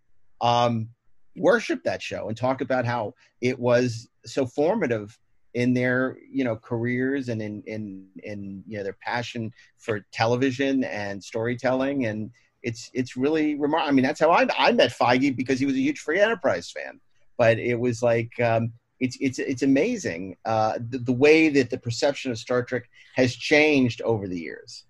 um, 0.41 0.89
worship 1.36 1.84
that 1.84 2.02
show 2.02 2.28
and 2.28 2.38
talk 2.38 2.62
about 2.62 2.86
how 2.86 3.13
it 3.41 3.60
was 3.60 4.10
so 4.26 4.46
formative 4.46 5.17
in 5.54 5.74
their 5.74 6.17
you 6.32 6.46
know 6.46 6.56
careers 6.56 7.28
and 7.28 7.41
in 7.41 7.62
in 7.67 8.08
in 8.24 8.63
you 8.65 8.78
know 8.78 8.86
their 8.86 8.96
passion 9.02 9.52
for 9.80 10.06
television 10.13 10.86
and 10.86 11.22
storytelling 11.22 12.06
and 12.06 12.32
it's 12.63 12.89
it's 12.94 13.17
really 13.17 13.56
remarkable. 13.56 13.89
I 13.89 13.94
mean, 13.94 14.04
that's 14.04 14.20
how 14.20 14.32
I 14.32 14.48
I 14.58 14.72
met 14.72 14.91
Feige 14.91 15.36
because 15.36 15.60
he 15.60 15.65
was 15.65 15.76
a 15.76 15.80
huge 15.80 16.00
Free 16.00 16.20
Enterprise 16.20 16.72
fan. 16.72 17.00
But 17.38 17.58
it 17.58 17.76
was 17.76 18.04
like 18.04 18.39
um, 18.39 18.74
it's 19.02 19.18
it's 19.20 19.40
it's 19.40 19.64
amazing 19.64 20.38
uh, 20.46 20.78
the, 20.90 21.00
the 21.00 21.12
way 21.12 21.50
that 21.50 21.70
the 21.70 21.78
perception 21.78 22.32
of 22.32 22.38
Star 22.38 22.64
Trek 22.64 22.84
has 23.16 23.36
changed 23.36 24.02
over 24.04 24.28
the 24.28 24.40
years. 24.40 24.86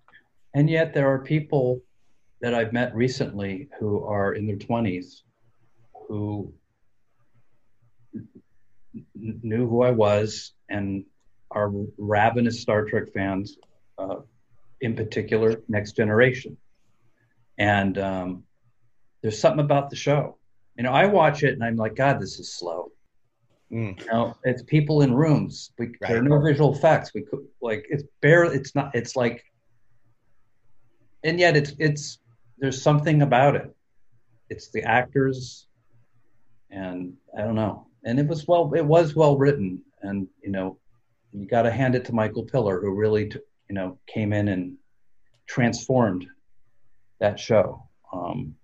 And 0.54 0.68
yet, 0.68 0.92
there 0.92 1.10
are 1.10 1.18
people 1.18 1.80
that 2.42 2.54
I've 2.54 2.72
met 2.72 2.94
recently 2.94 3.68
who 3.80 4.04
are 4.04 4.34
in 4.34 4.46
their 4.46 4.56
twenties 4.56 5.24
who 6.06 6.52
knew 9.14 9.66
who 9.68 9.82
I 9.82 9.90
was 9.90 10.52
and 10.68 11.04
are 11.50 11.72
ravenous 11.96 12.60
Star 12.60 12.84
Trek 12.84 13.12
fans, 13.14 13.56
uh, 13.98 14.16
in 14.82 14.94
particular, 14.94 15.62
Next 15.68 15.92
Generation. 15.92 16.56
And 17.58 17.96
um, 17.98 18.44
there's 19.22 19.38
something 19.38 19.64
about 19.64 19.88
the 19.88 19.96
show. 19.96 20.36
You 20.76 20.84
know, 20.84 20.92
I 20.92 21.06
watch 21.06 21.42
it 21.42 21.54
and 21.54 21.64
I'm 21.64 21.76
like, 21.76 21.94
God, 21.94 22.20
this 22.20 22.38
is 22.38 22.54
slow. 22.54 22.92
Mm. 23.72 23.98
You 23.98 24.06
know, 24.12 24.36
it's 24.44 24.62
people 24.62 25.02
in 25.02 25.14
rooms. 25.14 25.72
We, 25.78 25.86
right. 25.86 25.96
There 26.00 26.18
are 26.18 26.22
no 26.22 26.40
visual 26.40 26.74
effects. 26.74 27.12
We 27.14 27.22
could 27.22 27.46
like 27.60 27.86
it's 27.88 28.04
bare. 28.20 28.44
It's 28.44 28.74
not. 28.74 28.94
It's 28.94 29.16
like 29.16 29.44
and 31.24 31.38
yet 31.38 31.56
it's 31.56 31.72
it's 31.78 32.18
there's 32.58 32.80
something 32.80 33.22
about 33.22 33.56
it. 33.56 33.74
It's 34.48 34.70
the 34.70 34.82
actors, 34.82 35.66
and 36.70 37.14
I 37.36 37.42
don't 37.42 37.54
know. 37.54 37.86
And 38.04 38.18
it 38.18 38.26
was 38.26 38.46
well, 38.46 38.72
it 38.74 38.84
was 38.84 39.14
well 39.14 39.36
written, 39.36 39.82
and 40.02 40.28
you 40.42 40.50
know, 40.50 40.78
you 41.32 41.46
got 41.46 41.62
to 41.62 41.70
hand 41.70 41.94
it 41.94 42.04
to 42.06 42.14
Michael 42.14 42.44
Piller, 42.44 42.80
who 42.80 42.94
really, 42.94 43.28
t- 43.30 43.38
you 43.68 43.74
know, 43.74 43.98
came 44.06 44.32
in 44.32 44.48
and 44.48 44.76
transformed 45.46 46.26
that 47.20 47.38
show 47.38 47.88
um, 48.12 48.54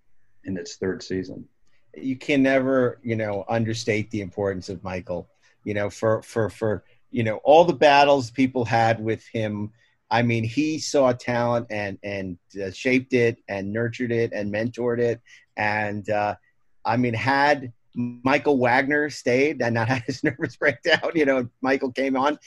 in 0.44 0.56
its 0.56 0.76
third 0.76 1.02
season. 1.02 1.46
You 1.96 2.16
can 2.16 2.42
never 2.42 2.98
you 3.02 3.16
know 3.16 3.44
understate 3.48 4.10
the 4.10 4.20
importance 4.20 4.68
of 4.68 4.82
michael. 4.84 5.28
You 5.64 5.74
know 5.74 5.90
for 5.90 6.22
for 6.22 6.48
for 6.50 6.84
you 7.10 7.22
know 7.22 7.36
all 7.38 7.64
the 7.64 7.72
battles 7.74 8.30
people 8.30 8.64
had 8.64 9.02
with 9.02 9.26
him 9.26 9.72
i 10.10 10.22
mean 10.22 10.44
he 10.44 10.78
saw 10.78 11.12
talent 11.12 11.66
and 11.70 11.98
and 12.02 12.38
uh, 12.62 12.70
shaped 12.70 13.12
it 13.12 13.38
and 13.48 13.72
nurtured 13.72 14.12
it 14.12 14.32
and 14.32 14.52
mentored 14.52 14.98
it. 14.98 15.20
And 15.56 16.08
uh 16.08 16.36
i 16.84 16.96
mean 16.96 17.14
had 17.14 17.72
michael 17.94 18.58
wagner 18.58 19.10
stayed 19.10 19.60
and 19.60 19.74
not 19.74 19.88
had 19.92 20.02
his 20.02 20.22
nervous 20.22 20.56
breakdown 20.56 21.10
you 21.14 21.24
know 21.24 21.48
michael 21.60 21.90
came 21.90 22.16
on 22.16 22.38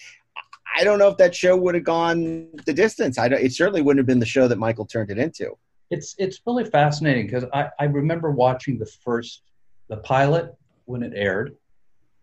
i 0.77 0.83
don't 0.83 0.99
know 0.99 1.09
if 1.09 1.17
that 1.17 1.35
show 1.35 1.55
would 1.57 1.75
have 1.75 1.83
gone 1.83 2.49
the 2.65 2.73
distance. 2.73 3.17
I 3.17 3.27
don't 3.27 3.41
it 3.41 3.53
certainly 3.53 3.81
wouldn't 3.81 3.99
have 3.99 4.07
been 4.07 4.19
the 4.19 4.25
show 4.25 4.47
that 4.47 4.57
michael 4.57 4.85
turned 4.85 5.11
it 5.11 5.17
into 5.17 5.57
It's 5.91 6.15
it's 6.17 6.41
really 6.47 6.65
fascinating 6.65 7.27
because 7.27 7.45
I, 7.53 7.69
I 7.79 7.83
remember 7.85 8.31
watching 8.31 8.79
the 8.79 8.85
first 8.85 9.43
the 9.89 9.97
pilot 9.97 10.55
when 10.85 11.03
it 11.03 11.13
aired, 11.15 11.55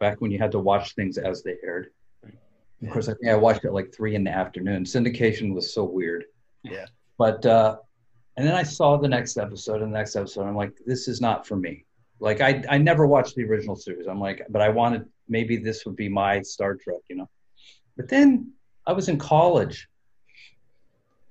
back 0.00 0.20
when 0.20 0.30
you 0.30 0.38
had 0.38 0.52
to 0.52 0.58
watch 0.58 0.94
things 0.94 1.18
as 1.18 1.42
they 1.42 1.56
aired. 1.62 1.90
Of 2.82 2.90
course, 2.90 3.08
I 3.08 3.14
think 3.14 3.30
I 3.30 3.34
watched 3.34 3.64
it 3.64 3.72
like 3.72 3.92
three 3.92 4.14
in 4.14 4.24
the 4.24 4.30
afternoon. 4.30 4.84
Syndication 4.84 5.52
was 5.52 5.74
so 5.74 5.84
weird. 5.84 6.24
Yeah. 6.62 6.86
But 7.18 7.44
uh, 7.44 7.76
and 8.36 8.46
then 8.46 8.54
I 8.54 8.62
saw 8.62 8.96
the 8.96 9.08
next 9.08 9.36
episode 9.36 9.82
and 9.82 9.92
the 9.92 9.98
next 9.98 10.14
episode. 10.14 10.46
I'm 10.46 10.56
like, 10.56 10.72
this 10.86 11.08
is 11.08 11.20
not 11.20 11.46
for 11.46 11.56
me. 11.56 11.84
Like 12.20 12.40
I 12.40 12.64
I 12.68 12.78
never 12.78 13.06
watched 13.06 13.34
the 13.34 13.44
original 13.44 13.76
series. 13.76 14.06
I'm 14.06 14.20
like, 14.20 14.46
but 14.48 14.62
I 14.62 14.68
wanted 14.68 15.06
maybe 15.28 15.56
this 15.56 15.84
would 15.84 15.96
be 15.96 16.08
my 16.08 16.40
Star 16.42 16.76
Trek, 16.76 17.00
you 17.10 17.16
know. 17.16 17.28
But 17.96 18.08
then 18.08 18.52
I 18.86 18.92
was 18.92 19.08
in 19.08 19.18
college 19.18 19.88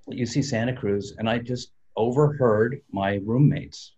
at 0.10 0.18
UC 0.18 0.44
Santa 0.44 0.76
Cruz, 0.76 1.16
and 1.18 1.30
I 1.30 1.40
just 1.40 1.72
overheard 1.98 2.82
my 2.92 3.20
roommates, 3.26 3.94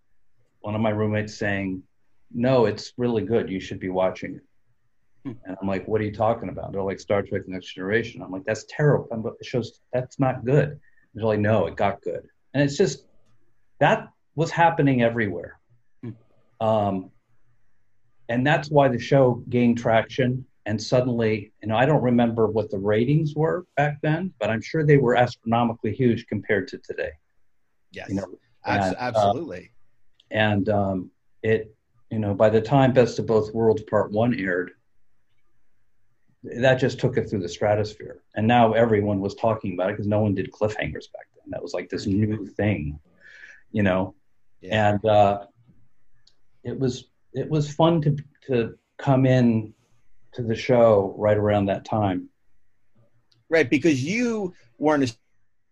one 0.61 0.73
of 0.73 0.81
my 0.81 0.89
roommates 0.89 1.35
saying, 1.35 1.83
"No, 2.33 2.65
it's 2.65 2.93
really 2.97 3.23
good. 3.23 3.49
You 3.49 3.59
should 3.59 3.79
be 3.79 3.89
watching 3.89 4.35
it." 4.35 4.43
And 5.45 5.57
I'm 5.61 5.67
like, 5.67 5.87
"What 5.87 6.01
are 6.01 6.05
you 6.05 6.15
talking 6.15 6.49
about?" 6.49 6.71
They're 6.71 6.81
like, 6.81 6.99
"Star 6.99 7.21
Trek: 7.21 7.43
Next 7.47 7.75
Generation." 7.75 8.23
I'm 8.23 8.31
like, 8.31 8.45
"That's 8.45 8.65
terrible. 8.69 9.07
I'm, 9.11 9.23
it 9.39 9.45
shows 9.45 9.81
that's 9.93 10.19
not 10.19 10.45
good." 10.45 10.79
They're 11.13 11.25
like, 11.25 11.39
"No, 11.39 11.67
it 11.67 11.75
got 11.75 12.01
good," 12.01 12.27
and 12.53 12.63
it's 12.63 12.77
just 12.77 13.05
that 13.79 14.07
was 14.35 14.49
happening 14.49 15.03
everywhere. 15.03 15.59
Um, 16.61 17.11
and 18.29 18.45
that's 18.45 18.69
why 18.69 18.87
the 18.87 18.99
show 18.99 19.43
gained 19.49 19.77
traction. 19.77 20.45
And 20.65 20.81
suddenly, 20.81 21.51
you 21.61 21.67
know, 21.67 21.75
I 21.75 21.85
don't 21.85 22.03
remember 22.03 22.47
what 22.47 22.69
the 22.69 22.77
ratings 22.77 23.33
were 23.35 23.65
back 23.75 23.97
then, 24.03 24.33
but 24.39 24.49
I'm 24.49 24.61
sure 24.61 24.85
they 24.85 24.97
were 24.97 25.15
astronomically 25.15 25.93
huge 25.93 26.27
compared 26.27 26.67
to 26.69 26.77
today. 26.77 27.11
Yes 27.91 28.09
You 28.09 28.15
know, 28.15 28.27
and, 28.65 28.81
uh, 28.81 28.95
absolutely 28.99 29.71
and 30.31 30.69
um, 30.69 31.11
it, 31.41 31.75
you 32.09 32.19
know, 32.19 32.33
by 32.33 32.49
the 32.49 32.61
time 32.61 32.93
Best 32.93 33.19
of 33.19 33.25
Both 33.25 33.53
Worlds 33.53 33.83
Part 33.83 34.11
One 34.11 34.33
aired, 34.33 34.71
that 36.43 36.75
just 36.75 36.99
took 36.99 37.17
it 37.17 37.29
through 37.29 37.41
the 37.41 37.49
stratosphere. 37.49 38.21
And 38.35 38.47
now 38.47 38.73
everyone 38.73 39.19
was 39.19 39.35
talking 39.35 39.73
about 39.73 39.89
it 39.89 39.93
because 39.93 40.07
no 40.07 40.19
one 40.19 40.35
did 40.35 40.51
cliffhangers 40.51 41.11
back 41.11 41.27
then. 41.35 41.49
That 41.49 41.61
was 41.61 41.73
like 41.73 41.89
this 41.89 42.07
new 42.07 42.47
thing, 42.47 42.99
you 43.71 43.83
know. 43.83 44.15
Yeah. 44.61 44.89
And 44.89 45.05
uh, 45.05 45.45
it 46.63 46.79
was 46.79 47.05
it 47.33 47.49
was 47.49 47.71
fun 47.71 48.01
to 48.01 48.17
to 48.47 48.77
come 48.97 49.25
in 49.25 49.73
to 50.33 50.43
the 50.43 50.55
show 50.55 51.13
right 51.17 51.37
around 51.37 51.65
that 51.65 51.85
time. 51.85 52.29
Right, 53.49 53.69
because 53.69 54.03
you 54.03 54.53
weren't 54.77 55.09
a 55.09 55.15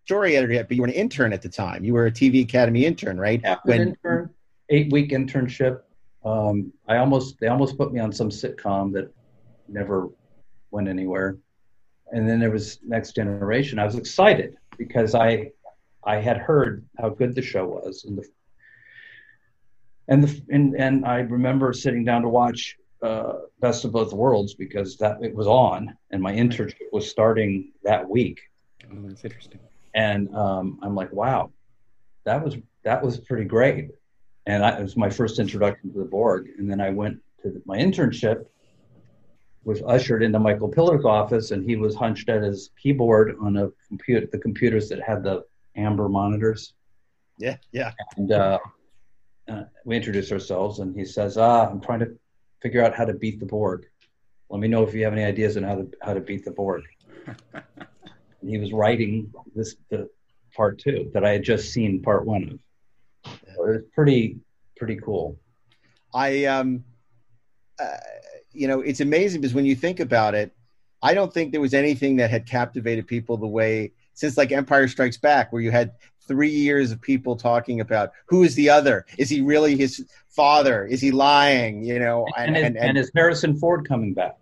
story 0.08 0.38
editor 0.38 0.54
yet, 0.54 0.68
but 0.68 0.74
you 0.74 0.80
were 0.80 0.88
an 0.88 0.94
intern 0.94 1.34
at 1.34 1.42
the 1.42 1.50
time. 1.50 1.84
You 1.84 1.92
were 1.92 2.06
a 2.06 2.10
TV 2.10 2.42
Academy 2.42 2.86
intern, 2.86 3.20
right? 3.20 3.44
After 3.44 3.72
an 3.72 3.88
intern, 3.88 4.30
eight 4.70 4.90
week 4.90 5.10
internship, 5.10 5.80
um, 6.24 6.72
I 6.88 6.96
almost 6.96 7.38
they 7.40 7.48
almost 7.48 7.76
put 7.76 7.92
me 7.92 8.00
on 8.00 8.10
some 8.10 8.30
sitcom 8.30 8.90
that 8.94 9.12
never 9.68 10.08
went 10.70 10.88
anywhere. 10.88 11.36
And 12.10 12.26
then 12.26 12.40
there 12.40 12.50
was 12.50 12.78
Next 12.82 13.16
Generation. 13.16 13.78
I 13.78 13.84
was 13.84 13.96
excited 13.96 14.56
because 14.78 15.14
I 15.14 15.50
I 16.02 16.16
had 16.16 16.38
heard 16.38 16.86
how 16.98 17.10
good 17.10 17.34
the 17.34 17.42
show 17.42 17.66
was, 17.66 18.06
and 18.06 18.16
the 18.16 18.26
and 20.08 20.24
the 20.24 20.42
and 20.48 20.74
and 20.74 21.04
I 21.04 21.18
remember 21.18 21.74
sitting 21.74 22.02
down 22.02 22.22
to 22.22 22.30
watch 22.30 22.78
uh, 23.02 23.34
Best 23.60 23.84
of 23.84 23.92
Both 23.92 24.14
Worlds 24.14 24.54
because 24.54 24.96
that 24.96 25.22
it 25.22 25.34
was 25.34 25.46
on, 25.46 25.94
and 26.12 26.22
my 26.22 26.32
internship 26.32 26.88
was 26.92 27.10
starting 27.10 27.72
that 27.84 28.08
week 28.08 28.40
Oh, 28.90 28.96
that's 29.02 29.24
interesting. 29.24 29.60
And 29.98 30.32
um, 30.32 30.78
I'm 30.80 30.94
like, 30.94 31.12
wow, 31.12 31.50
that 32.24 32.44
was 32.44 32.56
that 32.84 33.02
was 33.04 33.18
pretty 33.18 33.44
great. 33.44 33.88
And 34.46 34.64
I, 34.64 34.78
it 34.78 34.82
was 34.82 34.96
my 34.96 35.10
first 35.10 35.40
introduction 35.40 35.92
to 35.92 35.98
the 35.98 36.04
Borg. 36.04 36.50
And 36.56 36.70
then 36.70 36.80
I 36.80 36.90
went 36.90 37.18
to 37.42 37.50
the, 37.50 37.60
my 37.66 37.78
internship, 37.78 38.46
was 39.64 39.82
ushered 39.84 40.22
into 40.22 40.38
Michael 40.38 40.68
Piller's 40.68 41.04
office, 41.04 41.50
and 41.50 41.68
he 41.68 41.74
was 41.74 41.96
hunched 41.96 42.28
at 42.28 42.44
his 42.44 42.70
keyboard 42.80 43.36
on 43.42 43.56
a 43.56 43.70
computer, 43.88 44.28
the 44.30 44.38
computers 44.38 44.88
that 44.90 45.02
had 45.02 45.24
the 45.24 45.44
amber 45.74 46.08
monitors. 46.08 46.74
Yeah, 47.36 47.56
yeah. 47.72 47.90
And 48.16 48.30
uh, 48.30 48.60
uh, 49.48 49.64
we 49.84 49.96
introduced 49.96 50.30
ourselves, 50.30 50.78
and 50.78 50.94
he 50.94 51.04
says, 51.04 51.36
"Ah, 51.36 51.68
I'm 51.68 51.80
trying 51.80 52.00
to 52.00 52.16
figure 52.62 52.84
out 52.84 52.94
how 52.94 53.04
to 53.04 53.14
beat 53.14 53.40
the 53.40 53.46
Borg. 53.46 53.86
Let 54.48 54.60
me 54.60 54.68
know 54.68 54.84
if 54.84 54.94
you 54.94 55.02
have 55.02 55.12
any 55.12 55.24
ideas 55.24 55.56
on 55.56 55.64
how 55.64 55.74
to 55.74 55.90
how 56.02 56.14
to 56.14 56.20
beat 56.20 56.44
the 56.44 56.52
Borg." 56.52 56.84
And 58.40 58.50
he 58.50 58.58
was 58.58 58.72
writing 58.72 59.32
this 59.54 59.76
the 59.90 60.08
part 60.54 60.78
two 60.78 61.10
that 61.14 61.24
I 61.24 61.30
had 61.30 61.42
just 61.42 61.72
seen 61.72 62.02
part 62.02 62.24
one 62.24 62.60
of. 63.24 63.32
So 63.54 63.64
it 63.64 63.68
was 63.68 63.82
pretty 63.94 64.38
pretty 64.76 64.96
cool. 64.96 65.38
I 66.14 66.44
um, 66.46 66.84
uh, 67.78 67.96
you 68.52 68.68
know, 68.68 68.80
it's 68.80 69.00
amazing 69.00 69.40
because 69.40 69.54
when 69.54 69.66
you 69.66 69.76
think 69.76 70.00
about 70.00 70.34
it, 70.34 70.52
I 71.02 71.14
don't 71.14 71.32
think 71.32 71.52
there 71.52 71.60
was 71.60 71.74
anything 71.74 72.16
that 72.16 72.30
had 72.30 72.46
captivated 72.46 73.06
people 73.06 73.36
the 73.36 73.46
way 73.46 73.92
since 74.14 74.36
like 74.36 74.50
Empire 74.50 74.88
Strikes 74.88 75.16
Back, 75.16 75.52
where 75.52 75.62
you 75.62 75.70
had 75.70 75.92
three 76.26 76.50
years 76.50 76.90
of 76.90 77.00
people 77.00 77.36
talking 77.36 77.80
about 77.80 78.10
who 78.26 78.42
is 78.42 78.54
the 78.54 78.68
other? 78.68 79.06
Is 79.16 79.30
he 79.30 79.40
really 79.40 79.76
his 79.76 80.06
father? 80.28 80.84
Is 80.84 81.00
he 81.00 81.10
lying? 81.10 81.84
You 81.84 81.98
know, 81.98 82.26
And, 82.36 82.56
and, 82.56 82.76
and, 82.76 82.98
is 82.98 83.10
Harrison 83.14 83.56
Ford 83.56 83.88
coming 83.88 84.14
back? 84.14 84.36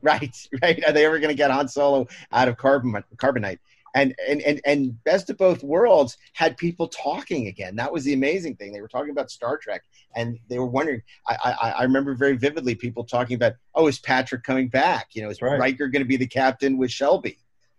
Right. 0.02 0.34
Right. 0.62 0.82
Are 0.86 0.92
they 0.92 1.04
ever 1.04 1.18
going 1.18 1.28
to 1.28 1.36
get 1.36 1.50
Han 1.50 1.68
Solo 1.68 2.06
out 2.32 2.48
of 2.48 2.56
carbon 2.56 3.04
carbonite? 3.16 3.58
And, 3.94 4.14
and 4.28 4.40
and 4.42 4.60
and 4.64 5.04
best 5.04 5.30
of 5.30 5.36
both 5.36 5.64
worlds 5.64 6.16
had 6.32 6.56
people 6.56 6.86
talking 6.88 7.48
again. 7.48 7.74
That 7.76 7.92
was 7.92 8.04
the 8.04 8.12
amazing 8.12 8.54
thing. 8.54 8.72
They 8.72 8.80
were 8.80 8.88
talking 8.88 9.10
about 9.10 9.32
Star 9.32 9.58
Trek, 9.58 9.82
and 10.14 10.38
they 10.48 10.58
were 10.58 10.66
wondering. 10.66 11.02
I 11.26 11.36
I, 11.44 11.70
I 11.70 11.82
remember 11.82 12.14
very 12.14 12.36
vividly 12.36 12.76
people 12.76 13.04
talking 13.04 13.34
about, 13.34 13.54
oh, 13.74 13.88
is 13.88 13.98
Patrick 13.98 14.44
coming 14.44 14.68
back? 14.68 15.08
You 15.12 15.22
know, 15.22 15.28
is 15.30 15.42
Right. 15.42 15.58
Riker 15.58 15.88
going 15.88 16.04
to 16.04 16.08
be 16.08 16.16
the 16.16 16.26
captain 16.26 16.78
with 16.78 16.92
Shelby? 16.92 17.38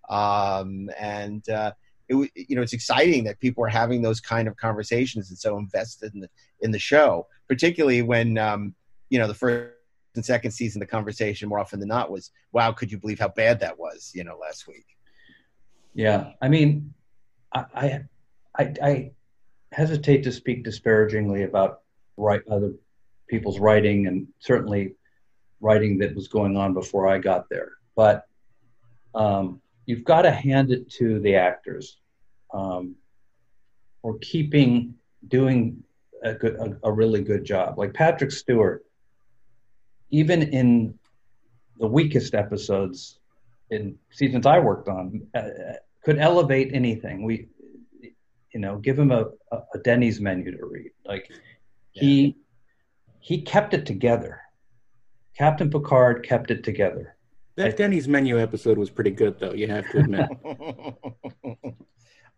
Um, 0.10 0.90
and 1.00 1.48
uh, 1.50 1.72
it 2.10 2.32
you 2.36 2.56
know 2.56 2.62
it's 2.62 2.74
exciting 2.74 3.24
that 3.24 3.40
people 3.40 3.64
are 3.64 3.70
having 3.70 4.02
those 4.02 4.20
kind 4.20 4.48
of 4.48 4.58
conversations 4.58 5.30
and 5.30 5.40
so 5.40 5.58
invested 5.58 6.14
in 6.14 6.20
the 6.20 6.30
in 6.60 6.72
the 6.72 6.80
show, 6.80 7.28
particularly 7.48 8.02
when 8.02 8.38
um, 8.38 8.76
you 9.10 9.18
know 9.18 9.28
the 9.28 9.34
first 9.34 9.72
and 10.16 10.26
second 10.26 10.52
season 10.52 10.80
the 10.80 10.86
conversation 10.86 11.48
more 11.48 11.60
often 11.60 11.80
than 11.80 11.90
not 11.90 12.12
was 12.12 12.32
wow 12.52 12.72
could 12.72 12.92
you 12.92 12.98
believe 12.98 13.20
how 13.20 13.30
bad 13.30 13.60
that 13.60 13.78
was 13.80 14.12
you 14.14 14.24
know 14.24 14.38
last 14.38 14.68
week 14.68 14.86
Yeah, 15.94 16.32
I 16.42 16.48
mean, 16.48 16.94
I 17.54 18.04
I, 18.58 18.74
I, 18.82 19.12
hesitate 19.74 20.24
to 20.24 20.32
speak 20.34 20.64
disparagingly 20.66 21.44
about 21.44 21.82
other 22.50 22.74
people's 23.30 23.60
writing, 23.60 24.08
and 24.08 24.28
certainly 24.40 24.96
writing 25.60 25.98
that 26.00 26.16
was 26.16 26.28
going 26.28 26.58
on 26.58 26.74
before 26.74 27.08
I 27.08 27.18
got 27.18 27.50
there. 27.50 27.74
But 27.96 28.26
um, 29.16 29.62
you've 29.86 30.04
got 30.04 30.24
to 30.24 30.32
hand 30.32 30.72
it 30.72 30.90
to 30.92 31.20
the 31.20 31.36
actors 31.36 31.98
um, 32.54 32.96
for 34.02 34.18
keeping 34.20 34.96
doing 35.28 35.84
a 36.24 36.34
good, 36.34 36.56
a, 36.56 36.78
a 36.84 36.92
really 36.92 37.22
good 37.22 37.46
job. 37.46 37.78
Like 37.78 37.94
Patrick 37.94 38.32
Stewart, 38.32 38.84
even 40.12 40.44
in 40.44 40.98
the 41.80 41.88
weakest 41.88 42.36
episodes 42.36 43.20
in 43.72 43.98
seasons 44.12 44.46
I 44.46 44.60
worked 44.60 44.88
on 44.88 45.26
uh, 45.34 45.50
could 46.04 46.20
elevate 46.20 46.72
anything. 46.74 47.24
We, 47.24 47.48
you 48.54 48.60
know, 48.60 48.78
give 48.78 49.00
him 49.00 49.12
a, 49.12 49.26
a 49.52 49.80
Denny's 49.84 50.20
menu 50.20 50.52
to 50.52 50.66
read. 50.66 50.92
Like 51.06 51.32
he 51.92 52.38
he 53.20 53.42
kept 53.42 53.74
it 53.74 53.86
together. 53.86 54.42
Captain 55.38 55.70
Picard 55.70 56.26
kept 56.26 56.52
it 56.52 56.64
together. 56.64 57.16
That 57.56 57.78
Denny's 57.78 58.08
menu 58.08 58.40
episode 58.40 58.78
was 58.78 58.90
pretty 58.90 59.12
good, 59.12 59.40
though. 59.40 59.54
You 59.54 59.68
have 59.68 59.90
to 59.92 60.00
admit. 60.00 60.30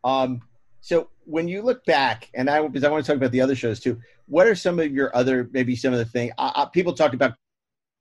um 0.04 0.42
So 0.82 1.10
when 1.26 1.48
you 1.48 1.62
look 1.62 1.86
back, 1.86 2.30
and 2.34 2.50
I 2.50 2.66
because 2.66 2.84
I 2.84 2.90
want 2.90 3.06
to 3.06 3.12
talk 3.12 3.18
about 3.18 3.32
the 3.32 3.42
other 3.42 3.56
shows 3.56 3.80
too. 3.80 4.00
What 4.28 4.48
are 4.48 4.56
some 4.56 4.80
of 4.80 4.92
your 4.92 5.16
other 5.16 5.50
maybe 5.52 5.76
some 5.76 5.94
of 5.94 6.00
the 6.00 6.06
things 6.06 6.34
uh, 6.38 6.52
uh, 6.56 6.66
people 6.68 6.94
talk 6.94 7.14
about 7.14 7.34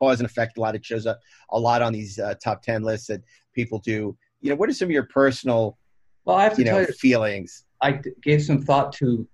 cause 0.03 0.21
and 0.21 0.29
effect 0.29 0.59
a 0.59 0.61
lot. 0.61 0.75
It 0.75 0.85
shows 0.85 1.07
up 1.07 1.21
a 1.51 1.59
lot 1.59 1.81
on 1.83 1.93
these 1.93 2.19
uh, 2.19 2.35
top 2.43 2.63
ten 2.63 2.83
lists 2.83 3.07
that 3.07 3.23
people 3.55 3.79
do. 3.79 4.17
You 4.41 4.51
know, 4.51 4.57
what 4.57 4.69
are 4.69 4.73
some 4.73 4.87
of 4.87 4.91
your 4.91 5.05
personal, 5.05 5.79
well, 6.25 6.37
I 6.37 6.45
have 6.45 6.55
to 6.55 6.61
you 6.61 6.65
know, 6.67 6.73
tell 6.79 6.81
you, 6.83 6.93
feelings? 6.93 7.65
I 7.81 8.01
gave 8.23 8.43
some 8.43 8.61
thought 8.63 8.93
to 8.95 9.27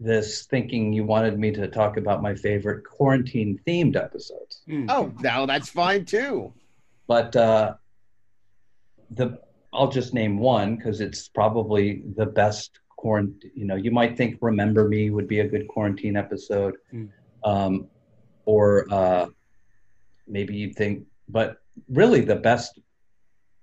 this, 0.00 0.46
thinking 0.46 0.92
you 0.94 1.04
wanted 1.04 1.38
me 1.38 1.50
to 1.52 1.68
talk 1.68 1.98
about 1.98 2.22
my 2.22 2.34
favorite 2.34 2.84
quarantine 2.84 3.60
themed 3.66 3.96
episodes. 3.96 4.62
Oh, 4.88 5.12
now 5.20 5.44
that's 5.44 5.68
fine 5.68 6.06
too. 6.06 6.52
But 7.06 7.36
uh, 7.36 7.74
the 9.10 9.38
I'll 9.74 9.88
just 9.90 10.14
name 10.14 10.38
one 10.38 10.76
because 10.76 11.00
it's 11.00 11.28
probably 11.28 12.02
the 12.16 12.24
best 12.26 12.78
quarantine. 12.96 13.50
You 13.54 13.66
know, 13.66 13.74
you 13.74 13.90
might 13.90 14.16
think 14.16 14.38
"Remember 14.40 14.88
Me" 14.88 15.10
would 15.10 15.28
be 15.28 15.40
a 15.40 15.48
good 15.48 15.68
quarantine 15.68 16.16
episode, 16.16 16.76
Mm. 16.94 17.10
um, 17.44 17.88
or 18.46 18.86
uh, 18.90 19.26
maybe 20.26 20.54
you'd 20.54 20.76
think, 20.76 21.04
but 21.28 21.56
really 21.88 22.20
the 22.20 22.36
best 22.36 22.78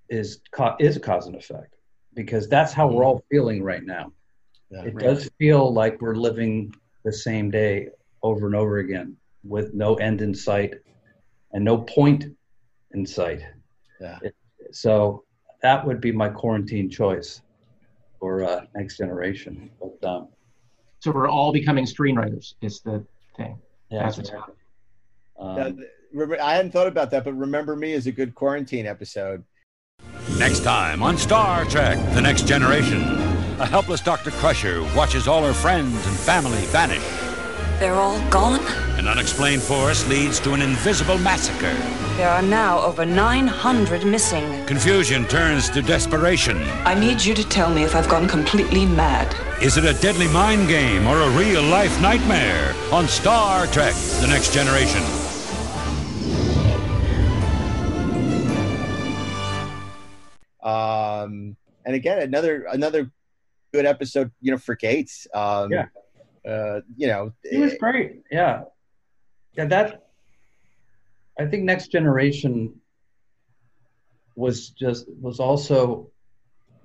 is 0.09 0.41
is 0.79 0.97
cause 0.97 1.27
and 1.27 1.35
effect 1.35 1.75
because 2.13 2.47
that's 2.49 2.73
how 2.73 2.87
we're 2.87 3.05
all 3.05 3.23
feeling 3.31 3.63
right 3.63 3.83
now. 3.83 4.11
Yeah, 4.69 4.83
it 4.83 4.93
right. 4.95 5.03
does 5.05 5.29
feel 5.37 5.73
like 5.73 6.01
we're 6.01 6.15
living 6.15 6.73
the 7.03 7.13
same 7.13 7.49
day 7.49 7.87
over 8.23 8.45
and 8.47 8.55
over 8.55 8.77
again 8.79 9.15
with 9.43 9.73
no 9.73 9.95
end 9.95 10.21
in 10.21 10.33
sight 10.35 10.75
and 11.53 11.63
no 11.63 11.79
point 11.79 12.25
in 12.93 13.05
sight. 13.05 13.41
Yeah. 13.99 14.19
It- 14.21 14.35
so 14.73 15.25
that 15.61 15.85
would 15.85 15.99
be 15.99 16.11
my 16.11 16.29
quarantine 16.29 16.89
choice 16.89 17.41
for 18.19 18.43
uh, 18.43 18.61
next 18.75 18.97
generation. 18.97 19.69
But 19.81 20.07
um, 20.07 20.29
So 20.99 21.11
we're 21.11 21.27
all 21.27 21.51
becoming 21.51 21.85
screenwriters. 21.85 22.53
Is 22.61 22.79
the 22.81 23.03
thing. 23.35 23.57
yeah, 23.89 24.03
That's 24.03 24.17
what's 24.17 24.29
happening. 24.29 24.55
um, 25.39 25.47
Uh, 25.49 25.55
rem- 25.63 25.79
I 26.41 26.55
hadn't 26.55 26.71
thought 26.71 26.87
about 26.87 27.11
that, 27.11 27.23
but 27.23 27.33
remember 27.33 27.75
me 27.75 27.93
is 27.93 28.07
a 28.07 28.11
good 28.11 28.35
quarantine 28.35 28.85
episode. 28.85 29.43
Next 30.37 30.63
time 30.63 31.03
on 31.03 31.17
Star 31.17 31.65
Trek 31.65 31.97
The 32.13 32.21
Next 32.21 32.47
Generation, 32.47 33.01
a 33.59 33.65
helpless 33.65 34.01
Dr. 34.01 34.31
Crusher 34.31 34.81
watches 34.95 35.27
all 35.27 35.43
her 35.43 35.53
friends 35.53 35.93
and 36.07 36.15
family 36.15 36.65
vanish. 36.65 37.03
They're 37.79 37.95
all 37.95 38.19
gone? 38.29 38.59
An 38.99 39.07
unexplained 39.07 39.61
force 39.61 40.07
leads 40.07 40.39
to 40.41 40.53
an 40.53 40.61
invisible 40.61 41.17
massacre. 41.17 41.73
There 42.17 42.29
are 42.29 42.41
now 42.41 42.79
over 42.81 43.05
900 43.05 44.05
missing. 44.05 44.65
Confusion 44.67 45.25
turns 45.25 45.69
to 45.71 45.81
desperation. 45.81 46.61
I 46.85 46.93
need 46.93 47.23
you 47.23 47.33
to 47.33 47.47
tell 47.47 47.73
me 47.73 47.83
if 47.83 47.95
I've 47.95 48.09
gone 48.09 48.27
completely 48.27 48.85
mad. 48.85 49.35
Is 49.63 49.77
it 49.77 49.85
a 49.85 49.99
deadly 49.99 50.27
mind 50.27 50.67
game 50.67 51.07
or 51.07 51.21
a 51.21 51.29
real 51.31 51.63
life 51.63 51.99
nightmare? 52.01 52.75
On 52.91 53.07
Star 53.07 53.65
Trek 53.67 53.95
The 54.19 54.27
Next 54.27 54.53
Generation. 54.53 55.01
Um, 60.63 61.55
and 61.85 61.95
again, 61.95 62.21
another 62.21 62.65
another 62.71 63.11
good 63.73 63.85
episode. 63.85 64.31
You 64.41 64.51
know, 64.51 64.57
for 64.57 64.75
Gates. 64.75 65.27
Um, 65.33 65.71
Yeah. 65.71 65.85
Uh, 66.45 66.81
you 66.97 67.07
know, 67.07 67.31
He 67.49 67.57
was 67.57 67.75
great. 67.75 68.23
Yeah. 68.31 68.63
Yeah, 69.53 69.65
that 69.65 70.07
I 71.39 71.45
think 71.45 71.63
next 71.63 71.89
generation 71.91 72.79
was 74.35 74.69
just 74.69 75.05
was 75.19 75.39
also 75.39 76.09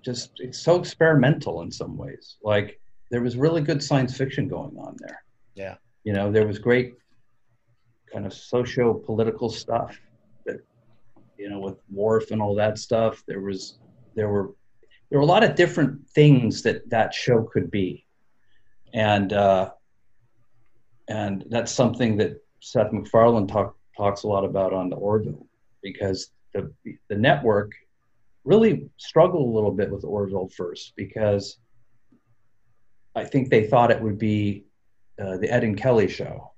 just 0.03 0.33
it's 0.39 0.59
so 0.59 0.77
experimental 0.77 1.63
in 1.63 1.71
some 1.71 1.97
ways. 1.97 2.37
Like 2.43 2.81
there 3.11 3.23
was 3.23 3.37
really 3.37 3.63
good 3.63 3.83
science 3.83 4.17
fiction 4.17 4.49
going 4.49 4.77
on 4.79 4.97
there. 5.01 5.23
Yeah. 5.55 5.77
You 6.05 6.13
know, 6.13 6.31
there 6.31 6.47
was 6.47 6.59
great 6.59 6.95
kind 8.13 8.27
of 8.27 8.33
socio 8.33 8.95
political 8.95 9.49
stuff 9.51 9.99
you 11.39 11.49
know, 11.51 11.61
with 11.61 11.79
Worf 11.91 12.31
and 12.31 12.41
all 12.43 12.55
that 12.57 12.79
stuff. 12.79 13.23
There 13.27 13.41
was 13.41 13.79
there 14.15 14.29
were 14.29 14.55
there 15.11 15.19
were 15.19 15.25
a 15.25 15.29
lot 15.29 15.45
of 15.45 15.55
different 15.55 16.09
things 16.11 16.63
that 16.63 16.89
that 16.91 17.15
show 17.15 17.43
could 17.43 17.71
be 17.71 18.07
and 18.95 19.33
uh, 19.33 19.71
and 21.09 21.45
that's 21.49 21.71
something 21.73 22.17
that 22.17 22.41
Seth 22.61 22.93
MacFarlane 22.93 23.47
talk, 23.47 23.77
talks 23.97 24.25
a 24.25 24.29
lot 24.29 24.45
about 24.45 24.73
on 24.73 24.89
the 24.89 24.97
Orville 24.97 25.47
because 25.83 26.31
the 26.55 26.73
the 27.09 27.17
network 27.17 27.73
really 28.45 28.89
struggled 28.97 29.49
a 29.49 29.53
little 29.55 29.73
bit 29.73 29.91
with 29.91 30.05
Orville 30.05 30.49
first 30.49 30.93
because 30.97 31.59
I 33.15 33.25
think 33.25 33.51
they 33.51 33.67
thought 33.67 33.91
it 33.91 34.01
would 34.01 34.19
be 34.19 34.65
uh, 35.21 35.37
the 35.39 35.51
Ed 35.51 35.65
and 35.65 35.77
Kelly 35.77 36.09
show, 36.09 36.53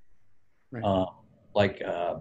Right. 0.71 0.85
uh, 0.85 1.07
like 1.55 1.81
uh, 1.83 2.17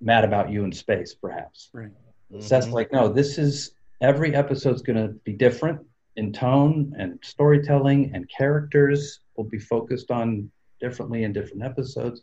Mad 0.00 0.24
About 0.24 0.50
You 0.50 0.64
in 0.64 0.72
Space, 0.72 1.14
perhaps. 1.14 1.68
Right. 1.72 1.90
Seth's 2.38 2.66
mm-hmm. 2.66 2.74
like, 2.74 2.92
no, 2.92 3.08
this 3.08 3.38
is 3.38 3.72
every 4.00 4.34
episode's 4.34 4.82
going 4.82 4.96
to 4.96 5.14
be 5.24 5.32
different 5.32 5.80
in 6.16 6.32
tone 6.32 6.94
and 6.98 7.18
storytelling, 7.22 8.12
and 8.14 8.28
characters 8.28 9.20
will 9.36 9.44
be 9.44 9.58
focused 9.58 10.10
on 10.10 10.50
differently 10.80 11.24
in 11.24 11.32
different 11.32 11.62
episodes. 11.62 12.22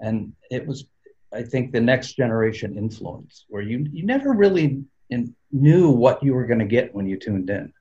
And 0.00 0.32
it 0.50 0.66
was, 0.66 0.86
I 1.32 1.42
think, 1.42 1.72
the 1.72 1.80
next 1.80 2.14
generation 2.14 2.76
influence 2.76 3.44
where 3.48 3.62
you 3.62 3.86
you 3.92 4.04
never 4.04 4.32
really 4.32 4.84
in, 5.10 5.34
knew 5.52 5.90
what 5.90 6.22
you 6.22 6.34
were 6.34 6.46
going 6.46 6.58
to 6.58 6.66
get 6.66 6.94
when 6.94 7.06
you 7.06 7.18
tuned 7.18 7.50
in. 7.50 7.72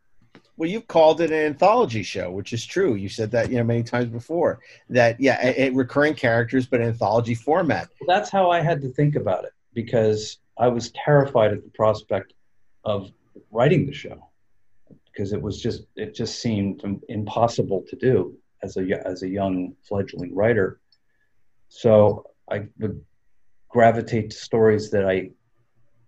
Well, 0.58 0.70
you've 0.70 0.88
called 0.88 1.20
it 1.20 1.32
an 1.32 1.46
anthology 1.46 2.04
show, 2.04 2.32
which 2.32 2.54
is 2.54 2.66
true. 2.66 2.96
You 2.96 3.10
said 3.10 3.32
that 3.32 3.50
you 3.50 3.58
know 3.58 3.64
many 3.64 3.84
times 3.84 4.08
before. 4.08 4.62
That 4.90 5.20
yeah, 5.20 5.40
a, 5.44 5.68
a 5.68 5.70
recurring 5.72 6.14
characters, 6.14 6.66
but 6.66 6.82
anthology 6.82 7.36
format. 7.36 7.90
That's 8.08 8.30
how 8.30 8.52
I 8.52 8.62
had 8.62 8.82
to 8.84 8.90
think 8.90 9.16
about 9.16 9.44
it 9.44 9.52
because 9.74 10.40
I 10.58 10.70
was 10.70 10.92
terrified 10.92 11.52
at 11.52 11.64
the 11.64 11.70
prospect 11.72 12.34
of 12.86 13.12
writing 13.52 13.86
the 13.86 13.94
show 13.94 14.30
because 15.06 15.34
it 15.34 15.42
was 15.42 15.62
just 15.62 15.84
it 15.96 16.16
just 16.16 16.40
seemed 16.40 16.84
impossible 17.10 17.84
to 17.90 17.96
do 17.98 18.38
as 18.64 18.78
a 18.78 19.08
as 19.08 19.24
a 19.24 19.28
young 19.28 19.76
fledgling 19.82 20.34
writer. 20.34 20.80
So 21.68 22.26
I 22.50 22.68
would 22.80 23.04
gravitate 23.68 24.30
to 24.30 24.38
stories 24.38 24.92
that 24.92 25.06
I 25.06 25.32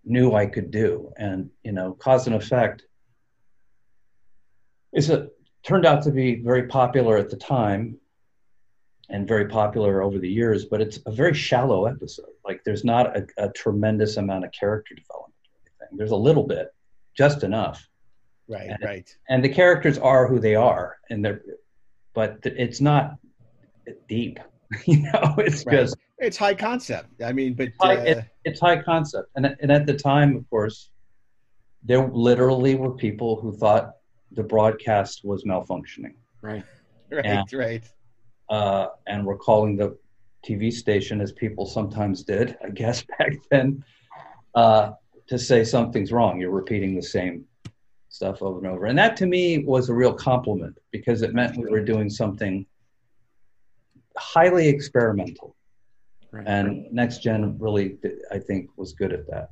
knew 0.06 0.34
I 0.34 0.46
could 0.46 0.72
do, 0.72 1.12
and 1.18 1.50
you 1.64 1.74
know, 1.74 1.94
cause 1.94 2.28
and 2.28 2.36
effect 2.36 2.87
is 4.93 5.10
a 5.10 5.30
turned 5.63 5.86
out 5.86 6.04
to 6.04 6.12
be 6.12 6.36
very 6.36 6.67
popular 6.67 7.17
at 7.17 7.30
the 7.30 7.36
time 7.38 7.97
and 9.10 9.28
very 9.28 9.47
popular 9.47 10.02
over 10.02 10.17
the 10.19 10.30
years, 10.30 10.65
but 10.65 10.82
it's 10.82 11.00
a 11.06 11.12
very 11.12 11.34
shallow 11.34 11.86
episode. 11.86 12.26
Like 12.45 12.62
there's 12.65 12.84
not 12.84 13.15
a, 13.17 13.26
a 13.38 13.50
tremendous 13.50 14.17
amount 14.17 14.45
of 14.45 14.52
character 14.52 14.95
development 14.95 15.34
or 15.45 15.86
anything. 15.86 15.97
There's 15.97 16.12
a 16.12 16.15
little 16.15 16.43
bit, 16.43 16.73
just 17.15 17.43
enough. 17.43 17.88
Right, 18.50 18.69
And- 18.69 18.80
right. 18.84 19.15
And 19.30 19.43
the 19.43 19.50
characters 19.50 19.97
are 19.97 20.28
who 20.28 20.39
they 20.39 20.56
are, 20.56 20.97
and 21.10 21.23
they're, 21.23 21.41
but 22.13 22.39
it's 22.43 22.80
not 22.82 23.15
deep. 24.08 24.39
you 24.86 25.02
know, 25.04 25.36
it's 25.38 25.65
Right. 25.65 25.78
just 25.82 25.95
It's 26.17 26.36
high 26.38 26.54
concept. 26.56 27.21
I 27.21 27.32
mean, 27.34 27.54
but 27.54 27.69
high, 27.82 27.97
uh, 27.97 28.04
it, 28.04 28.26
it's 28.43 28.60
high 28.60 28.82
concept. 28.82 29.30
And 29.36 29.56
and 29.62 29.71
at 29.71 29.86
the 29.86 29.93
time, 29.93 30.36
of 30.36 30.50
course, 30.50 30.89
there 31.84 32.06
literally 32.08 32.76
were 32.76 32.91
people 32.91 33.39
who 33.39 33.54
thought 33.56 33.93
the 34.32 34.44
broadcast 34.44 35.22
was 35.24 35.44
malfunctioning. 35.44 36.16
Right. 36.42 36.63
right, 37.12 37.26
yeah. 37.26 37.44
right. 37.54 37.84
uh, 38.50 38.88
and 39.08 39.26
we're 39.26 39.38
calling 39.38 39.76
the 39.76 39.98
TV 40.48 40.72
station, 40.72 41.22
as 41.22 41.32
people 41.32 41.66
sometimes 41.66 42.24
did, 42.24 42.58
I 42.63 42.70
guess 42.70 43.04
back 43.20 43.34
then, 43.52 43.84
uh, 44.56 44.92
to 45.28 45.38
say 45.38 45.63
something's 45.63 46.12
wrong. 46.12 46.40
You're 46.40 46.52
repeating 46.52 46.96
the 46.96 47.02
same 47.02 47.46
stuff 48.10 48.41
over 48.41 48.60
and 48.60 48.68
over. 48.68 48.86
And 48.86 48.97
that 48.97 49.18
to 49.18 49.26
me 49.26 49.60
was 49.60 49.89
a 49.89 49.93
real 49.93 50.14
compliment 50.14 50.78
because 50.91 51.22
it 51.22 51.34
meant 51.34 51.58
we 51.58 51.70
were 51.70 51.84
doing 51.84 52.10
something 52.10 52.66
highly 54.18 54.68
experimental. 54.68 55.56
Right. 56.32 56.47
And 56.47 56.91
Next 56.91 57.22
Gen 57.22 57.58
really, 57.60 57.97
I 58.32 58.39
think, 58.39 58.70
was 58.76 58.93
good 58.93 59.14
at 59.14 59.28
that. 59.28 59.51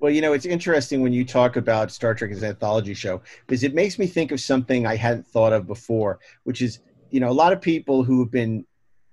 Well, 0.00 0.12
you 0.12 0.20
know, 0.20 0.32
it's 0.32 0.46
interesting 0.46 1.02
when 1.02 1.12
you 1.12 1.24
talk 1.24 1.56
about 1.56 1.90
Star 1.90 2.14
Trek 2.14 2.30
as 2.30 2.42
an 2.42 2.50
anthology 2.50 2.94
show 2.94 3.20
because 3.46 3.64
it 3.64 3.74
makes 3.74 3.98
me 3.98 4.06
think 4.06 4.30
of 4.30 4.40
something 4.40 4.86
I 4.86 4.94
hadn't 4.94 5.26
thought 5.26 5.52
of 5.52 5.66
before, 5.66 6.20
which 6.44 6.62
is, 6.62 6.78
you 7.10 7.18
know, 7.18 7.28
a 7.28 7.32
lot 7.32 7.52
of 7.52 7.60
people 7.60 8.04
who 8.04 8.20
have 8.20 8.30
been, 8.30 8.64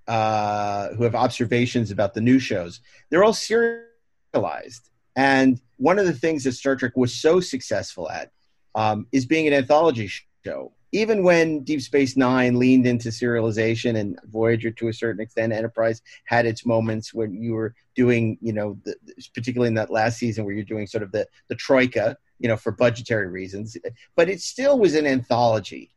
uh, 0.06 0.90
who 0.90 1.02
have 1.02 1.16
observations 1.16 1.90
about 1.90 2.14
the 2.14 2.20
new 2.20 2.38
shows, 2.38 2.80
they're 3.10 3.24
all 3.24 3.32
serialized. 3.32 4.90
And 5.16 5.60
one 5.76 5.98
of 5.98 6.06
the 6.06 6.12
things 6.12 6.44
that 6.44 6.52
Star 6.52 6.76
Trek 6.76 6.96
was 6.96 7.12
so 7.12 7.40
successful 7.40 8.08
at 8.08 8.30
um, 8.76 9.08
is 9.10 9.26
being 9.26 9.48
an 9.48 9.54
anthology 9.54 10.08
show. 10.44 10.72
Even 10.96 11.22
when 11.22 11.62
Deep 11.62 11.82
Space 11.82 12.16
Nine 12.16 12.58
leaned 12.58 12.86
into 12.86 13.10
serialization 13.10 13.98
and 13.98 14.18
Voyager 14.24 14.70
to 14.70 14.88
a 14.88 14.94
certain 14.94 15.20
extent, 15.20 15.52
Enterprise 15.52 16.00
had 16.24 16.46
its 16.46 16.64
moments 16.64 17.12
when 17.12 17.34
you 17.34 17.52
were 17.52 17.74
doing, 17.94 18.38
you 18.40 18.54
know, 18.54 18.78
the, 18.84 18.96
particularly 19.34 19.68
in 19.68 19.74
that 19.74 19.90
last 19.90 20.16
season 20.16 20.46
where 20.46 20.54
you're 20.54 20.64
doing 20.64 20.86
sort 20.86 21.02
of 21.02 21.12
the 21.12 21.26
the 21.48 21.54
troika, 21.54 22.16
you 22.38 22.48
know, 22.48 22.56
for 22.56 22.72
budgetary 22.72 23.28
reasons. 23.28 23.76
But 24.14 24.30
it 24.30 24.40
still 24.40 24.78
was 24.78 24.94
an 24.94 25.06
anthology, 25.06 25.90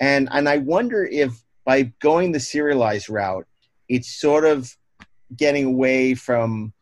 and 0.00 0.26
and 0.32 0.48
I 0.48 0.56
wonder 0.56 1.04
if 1.04 1.44
by 1.66 1.92
going 2.00 2.32
the 2.32 2.40
serialized 2.40 3.10
route, 3.10 3.46
it's 3.90 4.08
sort 4.08 4.46
of 4.46 4.74
getting 5.36 5.66
away 5.66 6.14
from 6.14 6.72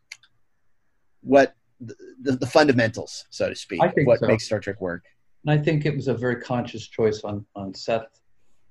what 1.22 1.56
the, 1.80 1.96
the, 2.22 2.32
the 2.36 2.46
fundamentals, 2.46 3.24
so 3.30 3.48
to 3.48 3.56
speak, 3.56 3.80
what 4.04 4.20
so. 4.20 4.28
makes 4.28 4.44
Star 4.44 4.60
Trek 4.60 4.80
work. 4.80 5.02
And 5.44 5.58
I 5.58 5.62
think 5.62 5.84
it 5.84 5.94
was 5.94 6.08
a 6.08 6.14
very 6.14 6.40
conscious 6.40 6.88
choice 6.88 7.22
on, 7.22 7.44
on 7.54 7.74
Seth 7.74 8.20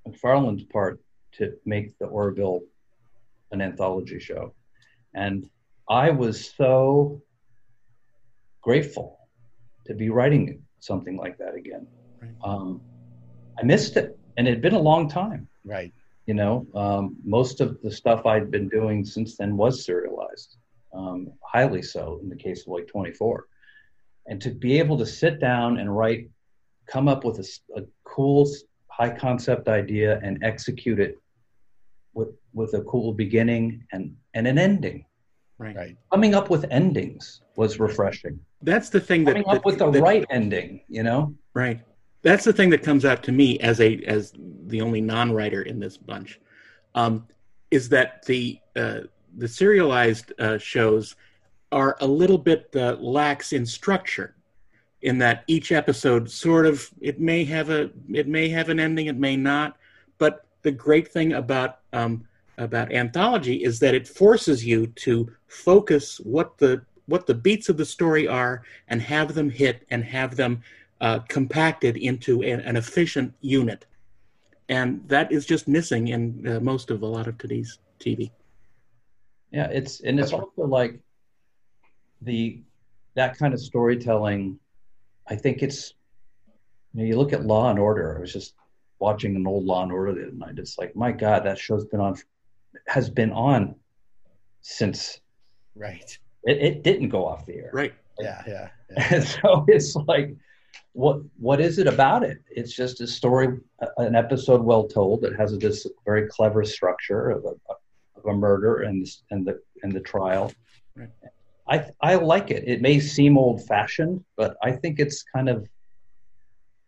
MacFarlane's 0.08 0.64
part 0.64 1.00
to 1.34 1.54
make 1.66 1.98
the 2.00 2.06
Orville 2.06 2.62
an 3.52 3.62
anthology 3.62 4.20
show. 4.20 4.54
And 5.14 5.50
I 5.90 6.10
was 6.10 6.52
so 6.58 7.22
grateful 8.62 9.20
to 9.86 9.94
be 9.94 10.10
writing 10.10 10.64
something 10.80 11.18
like 11.18 11.38
that 11.38 11.56
again. 11.56 11.86
Um, 12.44 12.82
I 13.60 13.64
missed 13.64 13.98
it, 13.98 14.18
and 14.38 14.48
it 14.48 14.52
had 14.52 14.62
been 14.62 14.74
a 14.74 14.80
long 14.80 15.08
time. 15.08 15.48
Right. 15.66 15.94
You 16.26 16.34
know, 16.34 16.66
um, 16.74 17.18
most 17.24 17.62
of 17.62 17.82
the 17.82 17.92
stuff 17.92 18.26
I'd 18.26 18.50
been 18.50 18.70
doing 18.70 19.06
since 19.06 19.38
then 19.38 19.58
was 19.58 19.86
serialized, 19.86 20.58
um, 20.94 21.34
highly 21.44 21.82
so 21.82 22.20
in 22.24 22.30
the 22.30 22.36
case 22.36 22.62
of 22.62 22.70
like 22.70 22.88
24. 22.88 23.46
And 24.28 24.42
to 24.42 24.50
be 24.50 24.80
able 24.80 24.98
to 24.98 25.06
sit 25.06 25.40
down 25.40 25.78
and 25.80 25.96
write, 25.96 26.30
come 26.94 27.08
up 27.08 27.24
with 27.26 27.40
a 27.76 27.82
cool, 28.04 28.48
high 28.88 29.10
concept 29.10 29.68
idea 29.68 30.20
and 30.24 30.44
execute 30.44 31.00
it 31.00 31.20
with 32.14 32.30
with 32.54 32.72
a 32.76 32.82
cool 32.84 33.12
beginning 33.14 33.84
and 33.92 34.16
and 34.36 34.46
an 34.48 34.58
ending. 34.60 35.04
Right. 35.58 35.76
Right. 35.76 35.98
Coming 36.12 36.36
up 36.36 36.50
with 36.50 36.66
endings 36.70 37.42
was 37.56 37.80
refreshing. 37.80 38.40
That's 38.62 38.90
the 38.90 39.00
thing 39.00 39.24
that 39.26 39.32
Coming 39.34 39.48
up 39.48 39.54
that- 39.56 39.66
with 39.66 39.80
the 39.80 39.90
that- 39.92 40.02
right 40.02 40.26
ending, 40.30 40.82
you 40.88 41.04
know. 41.04 41.34
Right. 41.54 41.82
That's 42.22 42.44
the 42.44 42.54
thing 42.54 42.70
that 42.70 42.84
comes 42.84 43.04
out 43.06 43.24
to 43.24 43.32
me 43.32 43.60
as 43.60 43.82
a 43.82 43.98
as 44.16 44.34
the 44.68 44.80
only 44.82 45.02
non-writer 45.02 45.64
in 45.64 45.80
this 45.80 45.98
bunch, 45.98 46.40
um, 46.96 47.28
is 47.72 47.90
that 47.90 48.24
the 48.26 48.60
uh, 48.76 49.02
the 49.38 49.48
serialized 49.48 50.32
uh, 50.40 50.58
shows 50.60 51.16
are 51.72 51.98
a 52.02 52.08
little 52.22 52.38
bit 52.38 52.70
uh, 52.76 52.96
lax 53.00 53.52
in 53.52 53.66
structure, 53.66 54.36
in 55.04 55.18
that 55.20 55.44
each 55.48 55.72
episode 55.72 56.32
sort 56.32 56.66
of 56.66 56.90
it 57.02 57.20
may 57.20 57.44
have 57.44 57.70
a 57.70 57.92
it 58.12 58.28
may 58.28 58.50
have 58.50 58.70
an 58.70 58.80
ending, 58.80 59.08
it 59.08 59.18
may 59.18 59.36
not. 59.36 59.78
But 60.18 60.46
the 60.64 60.72
great 60.72 61.10
thing 61.10 61.34
about 61.34 61.80
um, 61.92 62.26
about 62.58 62.92
anthology 62.92 63.64
is 63.64 63.80
that 63.80 63.94
it 63.94 64.08
forces 64.08 64.66
you 64.66 64.88
to 64.88 65.30
focus 65.48 66.20
what 66.22 66.58
the 66.58 66.82
what 67.06 67.28
the 67.28 67.34
beats 67.34 67.68
of 67.68 67.78
the 67.78 67.86
story 67.86 68.28
are 68.28 68.64
and 68.88 69.02
have 69.02 69.34
them 69.34 69.50
hit 69.50 69.86
and 69.90 70.06
have 70.06 70.38
them 70.38 70.64
uh, 71.02 71.20
compacted 71.28 71.98
into 71.98 72.42
an, 72.42 72.62
an 72.62 72.78
efficient 72.78 73.34
unit. 73.42 73.86
And 74.70 75.04
that 75.10 75.34
is 75.34 75.46
just 75.46 75.68
missing 75.68 76.08
in 76.08 76.48
uh, 76.48 76.60
most 76.62 76.90
of 76.90 77.02
a 77.02 77.06
lot 77.06 77.28
of 77.28 77.38
today's 77.38 77.78
TV. 78.00 78.32
Yeah, 79.52 79.68
it's 79.68 80.00
and 80.00 80.18
it's 80.18 80.32
also 80.32 80.64
like 80.66 81.00
the 82.22 82.62
that 83.16 83.38
kind 83.38 83.54
of 83.54 83.60
storytelling. 83.60 84.60
I 85.28 85.36
think 85.36 85.64
it's 85.64 85.94
you 86.94 87.02
know 87.02 87.08
you 87.08 87.18
look 87.18 87.34
at 87.34 87.46
Law 87.46 87.70
and 87.70 87.80
Order. 87.80 88.18
I 88.18 88.22
was 88.22 88.34
just 88.34 88.54
watching 89.00 89.36
an 89.36 89.48
old 89.48 89.66
Law 89.66 89.84
and 89.84 89.92
Order 89.92 90.14
the 90.14 90.28
other 90.28 90.32
night. 90.32 90.56
It's 90.58 90.78
like 90.78 90.96
my 90.96 91.12
God, 91.12 91.46
that 91.46 91.58
show's 91.58 91.86
been 91.86 92.00
on 92.00 92.18
has 92.88 93.10
been 93.10 93.32
on 93.32 93.76
since 94.62 95.20
Right. 95.76 96.18
it, 96.44 96.58
it 96.58 96.84
didn't 96.84 97.10
go 97.10 97.26
off 97.26 97.46
the 97.46 97.56
air. 97.56 97.72
Right. 97.74 97.94
Yeah. 98.20 98.44
Yeah. 98.48 98.70
And 99.12 99.24
so 99.24 99.66
it's 99.68 99.96
like, 99.96 100.36
what 100.92 101.18
what 101.40 101.60
is 101.60 101.80
it 101.80 101.88
about 101.88 102.24
it? 102.24 102.38
It's 102.52 102.76
just 102.76 103.02
a 103.02 103.08
story, 103.08 103.58
an 103.98 104.14
episode 104.16 104.62
well 104.62 104.88
told 104.88 105.22
that 105.22 105.36
has 105.36 105.58
this 105.58 105.88
very 106.06 106.28
clever 106.28 106.64
structure 106.64 107.32
of 107.32 107.44
a, 107.46 107.74
of 108.20 108.26
a 108.28 108.34
murder 108.34 108.84
and 108.84 109.08
and 109.32 109.48
the 109.48 109.60
and 109.82 109.92
the 109.92 110.00
trial. 110.02 110.52
Right. 110.96 111.10
I 111.68 111.86
I 112.02 112.16
like 112.16 112.52
it. 112.52 112.68
It 112.68 112.82
may 112.82 113.00
seem 113.00 113.38
old 113.38 113.66
fashioned, 113.66 114.24
but 114.36 114.58
I 114.62 114.72
think 114.72 115.00
it's 115.00 115.24
kind 115.24 115.50
of, 115.50 115.68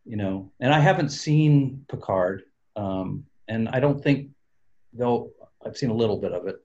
you 0.06 0.18
know, 0.18 0.52
and 0.60 0.74
I 0.74 0.80
haven't 0.80 1.10
seen 1.10 1.86
Picard, 1.90 2.44
um, 2.76 3.26
and 3.48 3.70
I 3.70 3.80
don't 3.80 4.04
think, 4.04 4.30
though 4.94 5.32
I've 5.66 5.78
seen 5.78 5.90
a 5.90 5.96
little 5.96 6.18
bit 6.18 6.34
of 6.34 6.48
it. 6.48 6.58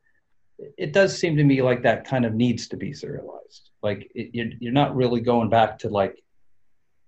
It 0.77 0.93
does 0.93 1.17
seem 1.17 1.37
to 1.37 1.45
me 1.45 1.63
like 1.63 1.83
that 1.83 2.05
kind 2.05 2.27
of 2.27 2.35
needs 2.35 2.69
to 2.69 2.77
be 2.77 2.93
serialized. 2.93 3.71
Like 3.83 4.11
it, 4.15 4.31
you're, 4.35 4.51
you're 4.59 4.73
not 4.73 4.95
really 4.95 5.21
going 5.21 5.49
back 5.49 5.79
to 5.81 5.89
like 5.89 6.23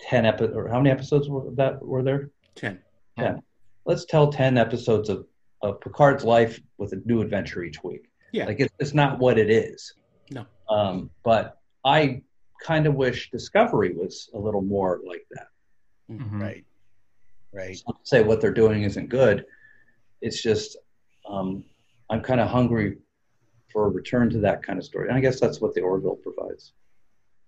ten 0.00 0.24
episodes 0.24 0.56
or 0.56 0.68
how 0.68 0.78
many 0.78 0.90
episodes 0.90 1.28
were 1.28 1.50
that 1.56 1.84
were 1.84 2.02
there? 2.02 2.30
Ten. 2.54 2.80
Ten. 3.18 3.42
Let's 3.84 4.04
tell 4.04 4.32
ten 4.32 4.56
episodes 4.56 5.08
of, 5.08 5.26
of 5.60 5.80
Picard's 5.80 6.24
life 6.24 6.60
with 6.78 6.92
a 6.92 7.02
new 7.04 7.20
adventure 7.20 7.62
each 7.62 7.82
week. 7.82 8.08
Yeah. 8.32 8.46
Like 8.46 8.60
it's, 8.60 8.72
it's 8.78 8.94
not 8.94 9.18
what 9.18 9.36
it 9.36 9.50
is. 9.50 9.94
No. 10.70 10.76
Um, 10.76 11.10
but 11.24 11.58
I 11.84 12.22
kind 12.62 12.86
of 12.86 12.94
wish 12.94 13.30
Discovery 13.30 13.92
was 13.94 14.30
a 14.34 14.38
little 14.38 14.62
more 14.62 15.00
like 15.06 15.26
that. 15.32 15.48
Right. 16.08 16.64
Right. 17.52 17.70
It's 17.70 17.84
not 17.86 18.02
to 18.02 18.08
say 18.08 18.22
what 18.22 18.40
they're 18.40 18.52
doing 18.52 18.82
isn't 18.82 19.08
good. 19.08 19.46
It's 20.20 20.42
just 20.42 20.76
um, 21.28 21.64
I'm 22.10 22.20
kind 22.20 22.40
of 22.40 22.48
hungry 22.48 22.98
for 23.72 23.86
a 23.86 23.88
return 23.88 24.28
to 24.30 24.38
that 24.38 24.62
kind 24.62 24.78
of 24.78 24.84
story. 24.84 25.08
And 25.08 25.16
I 25.16 25.20
guess 25.20 25.40
that's 25.40 25.60
what 25.60 25.74
the 25.74 25.80
Orville 25.80 26.16
provides. 26.16 26.72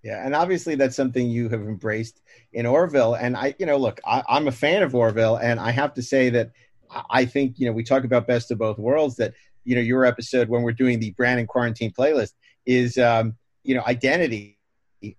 Yeah, 0.03 0.25
and 0.25 0.35
obviously 0.35 0.75
that's 0.75 0.97
something 0.97 1.29
you 1.29 1.49
have 1.49 1.61
embraced 1.63 2.21
in 2.53 2.67
Orville. 2.67 3.15
And 3.15 3.37
I, 3.37 3.55
you 3.59 3.65
know, 3.67 3.77
look, 3.79 4.01
I, 4.07 4.23
I'm 4.29 4.49
a 4.49 4.53
fan 4.53 4.83
of 4.83 4.95
Orville, 4.95 5.37
and 5.37 5.59
I 5.59 5.71
have 5.71 5.95
to 5.95 6.03
say 6.03 6.29
that 6.31 6.51
I- 6.91 7.05
I 7.11 7.25
think, 7.25 7.59
you 7.59 7.67
know, 7.67 7.73
we 7.73 7.85
talk 7.85 8.05
about 8.05 8.27
best 8.27 8.51
of 8.51 8.59
both 8.59 8.79
worlds. 8.79 9.17
That 9.17 9.33
you 9.65 9.75
know, 9.75 9.81
your 9.81 10.05
episode 10.05 10.49
when 10.51 10.61
we're 10.63 10.73
doing 10.73 11.01
the 11.01 11.13
Brannon 11.13 11.47
quarantine 11.47 11.91
playlist 11.91 12.35
is, 12.67 12.99
um, 12.99 13.37
you 13.63 13.75
know, 13.75 13.83
identity 13.87 14.59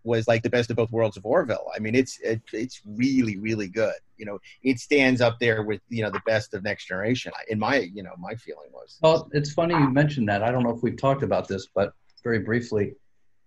was 0.04 0.28
like 0.28 0.42
the 0.42 0.50
best 0.50 0.70
of 0.70 0.78
both 0.78 0.92
worlds 0.92 1.18
of 1.18 1.26
Orville. 1.26 1.68
I 1.76 1.80
mean, 1.80 1.96
it's 1.96 2.20
it, 2.22 2.42
it's 2.54 2.82
really 2.86 3.38
really 3.38 3.68
good. 3.68 3.94
You 4.18 4.26
know, 4.26 4.40
it 4.64 4.80
stands 4.80 5.22
up 5.22 5.40
there 5.40 5.64
with 5.64 5.82
you 5.90 6.04
know 6.04 6.10
the 6.10 6.22
best 6.26 6.54
of 6.54 6.64
Next 6.64 6.88
Generation. 6.88 7.32
In 7.50 7.60
my 7.60 7.78
you 7.94 8.04
know 8.04 8.14
my 8.18 8.36
feeling 8.36 8.70
was. 8.72 8.98
Well, 9.02 9.30
it's 9.34 9.54
funny 9.54 9.76
you 9.76 9.90
mentioned 9.90 10.30
that. 10.30 10.44
I 10.44 10.52
don't 10.52 10.64
know 10.64 10.72
if 10.72 10.82
we've 10.82 10.98
talked 10.98 11.24
about 11.24 11.48
this, 11.48 11.68
but 11.74 11.94
very 12.24 12.40
briefly, 12.40 12.96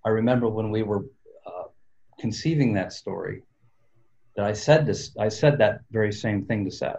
I 0.05 0.11
remember 0.11 0.49
when 0.49 0.71
we 0.71 0.83
were 0.83 1.05
uh, 1.47 1.65
conceiving 2.19 2.75
that 2.75 2.93
story 2.93 3.43
that 4.37 4.45
I 4.45 4.53
said 4.53 4.87
this. 4.87 5.17
I 5.19 5.29
said 5.29 5.59
that 5.59 5.81
very 5.91 6.13
same 6.13 6.45
thing 6.45 6.65
to 6.65 6.71
Seth. 6.71 6.97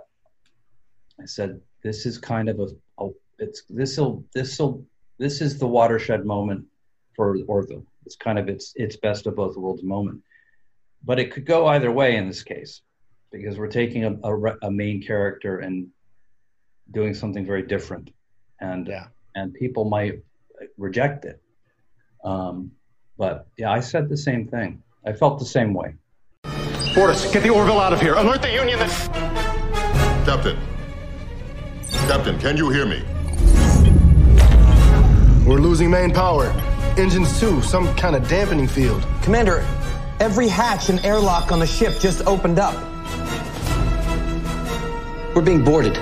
I 1.22 1.26
said, 1.26 1.62
"This 1.84 2.06
is 2.06 2.18
kind 2.18 2.50
of 2.50 2.60
a, 2.60 2.68
a 3.04 3.10
it's 3.38 3.64
this'll 3.70 4.24
this'll 4.34 4.84
this 5.18 5.42
is 5.42 5.60
the 5.60 5.68
watershed 5.68 6.26
moment 6.26 6.66
for 7.20 7.38
Orville. 7.50 7.84
It's 8.06 8.16
kind 8.16 8.40
of 8.40 8.48
its 8.48 8.72
its 8.78 8.96
best 8.96 9.28
of 9.28 9.36
both 9.36 9.58
worlds 9.58 9.84
moment, 9.84 10.22
but 11.04 11.20
it 11.20 11.34
could 11.34 11.46
go 11.46 11.68
either 11.68 11.92
way 11.92 12.16
in 12.16 12.28
this 12.28 12.44
case 12.44 12.82
because 13.30 13.58
we're 13.60 13.68
taking 13.68 14.06
a, 14.06 14.12
a, 14.24 14.56
a 14.64 14.72
main 14.72 15.02
character 15.04 15.60
and 15.60 15.90
doing 16.92 17.14
something 17.14 17.46
very 17.46 17.64
different, 17.64 18.12
and 18.62 18.88
Yeah. 18.88 19.08
and 19.36 19.54
people 19.54 19.84
might 19.84 20.24
reject 20.78 21.26
it. 21.26 21.42
Um, 22.24 22.72
but 23.18 23.48
yeah, 23.58 23.70
I 23.70 23.82
said 23.82 24.08
the 24.08 24.16
same 24.30 24.48
thing. 24.48 24.82
I 25.06 25.12
felt 25.12 25.40
the 25.40 25.46
same 25.60 25.74
way. 25.74 25.96
Fortis, 26.96 27.30
get 27.34 27.44
the 27.44 27.50
Orville 27.50 27.82
out 27.82 27.92
of 27.92 28.00
here. 28.00 28.14
Alert 28.16 28.42
the 28.42 28.54
Union 28.54 28.80
that. 28.80 28.92
Captain. 30.26 30.58
Captain, 32.08 32.40
can 32.40 32.56
you 32.56 32.70
hear 32.70 32.86
me? 32.86 33.04
We're 35.46 35.60
losing 35.60 35.90
main 35.92 36.14
power. 36.14 36.48
Engines 37.00 37.40
too, 37.40 37.62
some 37.62 37.96
kind 37.96 38.14
of 38.14 38.28
dampening 38.28 38.68
field. 38.68 39.08
Commander, 39.22 39.66
every 40.20 40.50
hatch 40.50 40.90
and 40.90 41.00
airlock 41.06 41.50
on 41.50 41.60
the 41.60 41.66
ship 41.66 41.98
just 41.98 42.28
opened 42.28 42.60
up. 42.60 42.76
We're 45.34 45.42
being 45.42 45.64
boarded. 45.64 45.94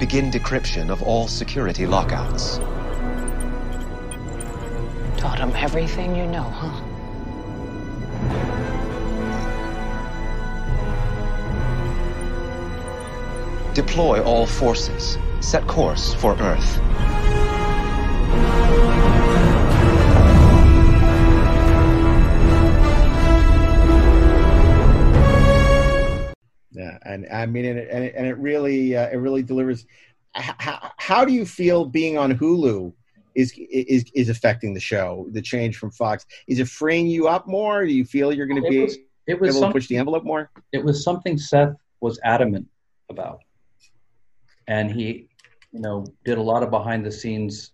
Begin 0.00 0.30
decryption 0.30 0.88
of 0.88 1.02
all 1.02 1.28
security 1.28 1.84
lockouts. 1.84 2.56
Taught 5.18 5.40
him 5.40 5.52
everything 5.54 6.16
you 6.16 6.26
know, 6.26 6.44
huh? 6.44 6.85
Deploy 13.76 14.22
all 14.22 14.46
forces. 14.46 15.18
Set 15.40 15.66
course 15.66 16.14
for 16.14 16.34
Earth. 16.40 16.78
Yeah, 26.72 26.96
and. 27.04 27.26
I 27.30 27.44
mean, 27.44 27.66
and 27.66 27.78
it, 27.78 27.88
and 27.92 28.02
it, 28.02 28.14
and 28.16 28.26
it 28.26 28.38
really 28.38 28.96
uh, 28.96 29.10
it 29.10 29.16
really 29.16 29.42
delivers. 29.42 29.84
How, 30.32 30.92
how 30.96 31.26
do 31.26 31.34
you 31.34 31.44
feel 31.44 31.84
being 31.84 32.16
on 32.16 32.32
Hulu 32.32 32.94
is 33.34 33.52
is 33.58 34.10
is 34.14 34.30
affecting 34.30 34.72
the 34.72 34.80
show? 34.80 35.26
The 35.32 35.42
change 35.42 35.76
from 35.76 35.90
Fox 35.90 36.24
is 36.48 36.60
it 36.60 36.68
freeing 36.68 37.08
you 37.08 37.28
up 37.28 37.46
more? 37.46 37.84
Do 37.84 37.92
you 37.92 38.06
feel 38.06 38.32
you're 38.32 38.46
going 38.46 38.62
to 38.62 38.70
be 38.70 38.84
was- 38.84 38.96
it 39.26 39.38
was 39.38 39.54
able 39.54 39.66
to 39.66 39.72
push 39.74 39.86
the 39.88 39.98
envelope 39.98 40.24
more? 40.24 40.50
it 40.72 40.82
was 40.82 41.04
something 41.04 41.36
Seth 41.36 41.74
was 42.00 42.18
adamant 42.24 42.66
about, 43.10 43.40
and 44.68 44.90
he, 44.90 45.28
you 45.72 45.80
know, 45.80 46.06
did 46.24 46.38
a 46.38 46.42
lot 46.42 46.62
of 46.62 46.70
behind 46.70 47.04
the 47.04 47.12
scenes 47.12 47.72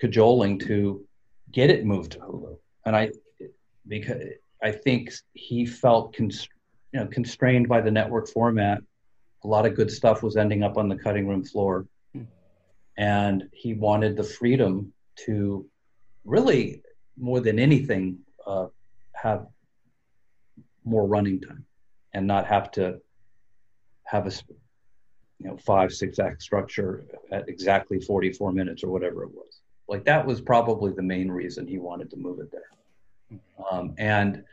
cajoling 0.00 0.58
to 0.58 1.04
get 1.52 1.70
it 1.70 1.84
moved 1.84 2.12
to 2.12 2.18
Hulu, 2.18 2.56
and 2.86 2.96
I, 2.96 3.10
because 3.86 4.22
I 4.62 4.72
think 4.72 5.12
he 5.34 5.66
felt 5.66 6.14
const- 6.14 6.48
you 6.92 7.00
know 7.00 7.06
constrained 7.06 7.68
by 7.68 7.80
the 7.80 7.90
network 7.90 8.28
format. 8.28 8.82
A 9.44 9.48
lot 9.48 9.66
of 9.66 9.76
good 9.76 9.90
stuff 9.90 10.22
was 10.22 10.36
ending 10.36 10.62
up 10.62 10.76
on 10.76 10.88
the 10.88 10.96
cutting 10.96 11.28
room 11.28 11.44
floor, 11.44 11.86
and 12.96 13.48
he 13.52 13.74
wanted 13.74 14.16
the 14.16 14.24
freedom 14.24 14.92
to 15.26 15.66
really 16.24 16.82
more 17.16 17.40
than 17.40 17.58
anything 17.58 18.18
uh, 18.46 18.66
have 19.14 19.46
more 20.84 21.06
running 21.06 21.40
time 21.40 21.64
and 22.12 22.26
not 22.26 22.46
have 22.46 22.70
to 22.72 23.00
have 24.04 24.26
a 24.26 24.30
you 25.38 25.48
know 25.48 25.56
five 25.56 25.92
six 25.92 26.18
act 26.18 26.42
structure 26.42 27.04
at 27.30 27.48
exactly 27.48 28.00
44 28.00 28.52
minutes 28.52 28.82
or 28.82 28.88
whatever 28.88 29.22
it 29.22 29.30
was. 29.30 29.60
Like 29.88 30.04
that 30.04 30.26
was 30.26 30.40
probably 30.40 30.92
the 30.92 31.02
main 31.02 31.30
reason 31.30 31.66
he 31.66 31.78
wanted 31.78 32.10
to 32.10 32.16
move 32.16 32.40
it 32.40 32.52
there. 32.52 33.40
Um, 33.70 33.94
and 33.98 34.44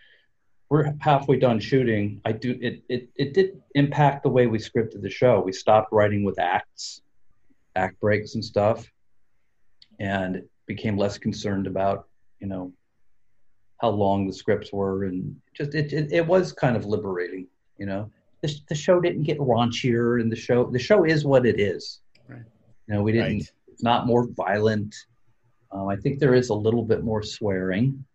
we're 0.69 0.95
halfway 0.99 1.37
done 1.37 1.59
shooting. 1.59 2.21
I 2.25 2.31
do 2.31 2.57
it, 2.61 2.83
it 2.89 3.09
it 3.15 3.33
did 3.33 3.61
impact 3.75 4.23
the 4.23 4.29
way 4.29 4.47
we 4.47 4.57
scripted 4.57 5.01
the 5.01 5.09
show. 5.09 5.41
We 5.41 5.51
stopped 5.51 5.91
writing 5.91 6.23
with 6.23 6.39
acts 6.39 7.01
act 7.75 7.99
breaks 7.99 8.35
and 8.35 8.43
stuff 8.43 8.89
and 9.99 10.43
became 10.65 10.97
less 10.97 11.17
concerned 11.17 11.67
about 11.67 12.07
you 12.39 12.47
know 12.47 12.71
how 13.81 13.89
long 13.89 14.25
the 14.25 14.33
scripts 14.33 14.71
were 14.71 15.05
and 15.05 15.35
just 15.53 15.75
it, 15.75 15.91
it, 15.93 16.11
it 16.11 16.25
was 16.25 16.53
kind 16.53 16.75
of 16.75 16.85
liberating 16.85 17.47
you 17.77 17.85
know 17.85 18.09
the, 18.45 18.59
the 18.69 18.75
show 18.75 18.99
didn't 18.99 19.23
get 19.23 19.37
raunchier 19.39 20.21
and 20.21 20.31
the 20.31 20.35
show 20.35 20.65
the 20.71 20.79
show 20.79 21.03
is 21.05 21.25
what 21.25 21.45
it 21.45 21.59
is. 21.59 22.01
Right. 22.27 22.41
you 22.87 22.93
know 22.93 23.01
we 23.01 23.11
didn't 23.11 23.51
it's 23.67 23.83
not 23.83 24.07
more 24.07 24.27
violent. 24.27 24.95
Um, 25.71 25.87
i 25.89 25.95
think 25.95 26.19
there 26.19 26.33
is 26.35 26.49
a 26.49 26.53
little 26.53 26.83
bit 26.83 27.03
more 27.03 27.21
swearing 27.23 28.05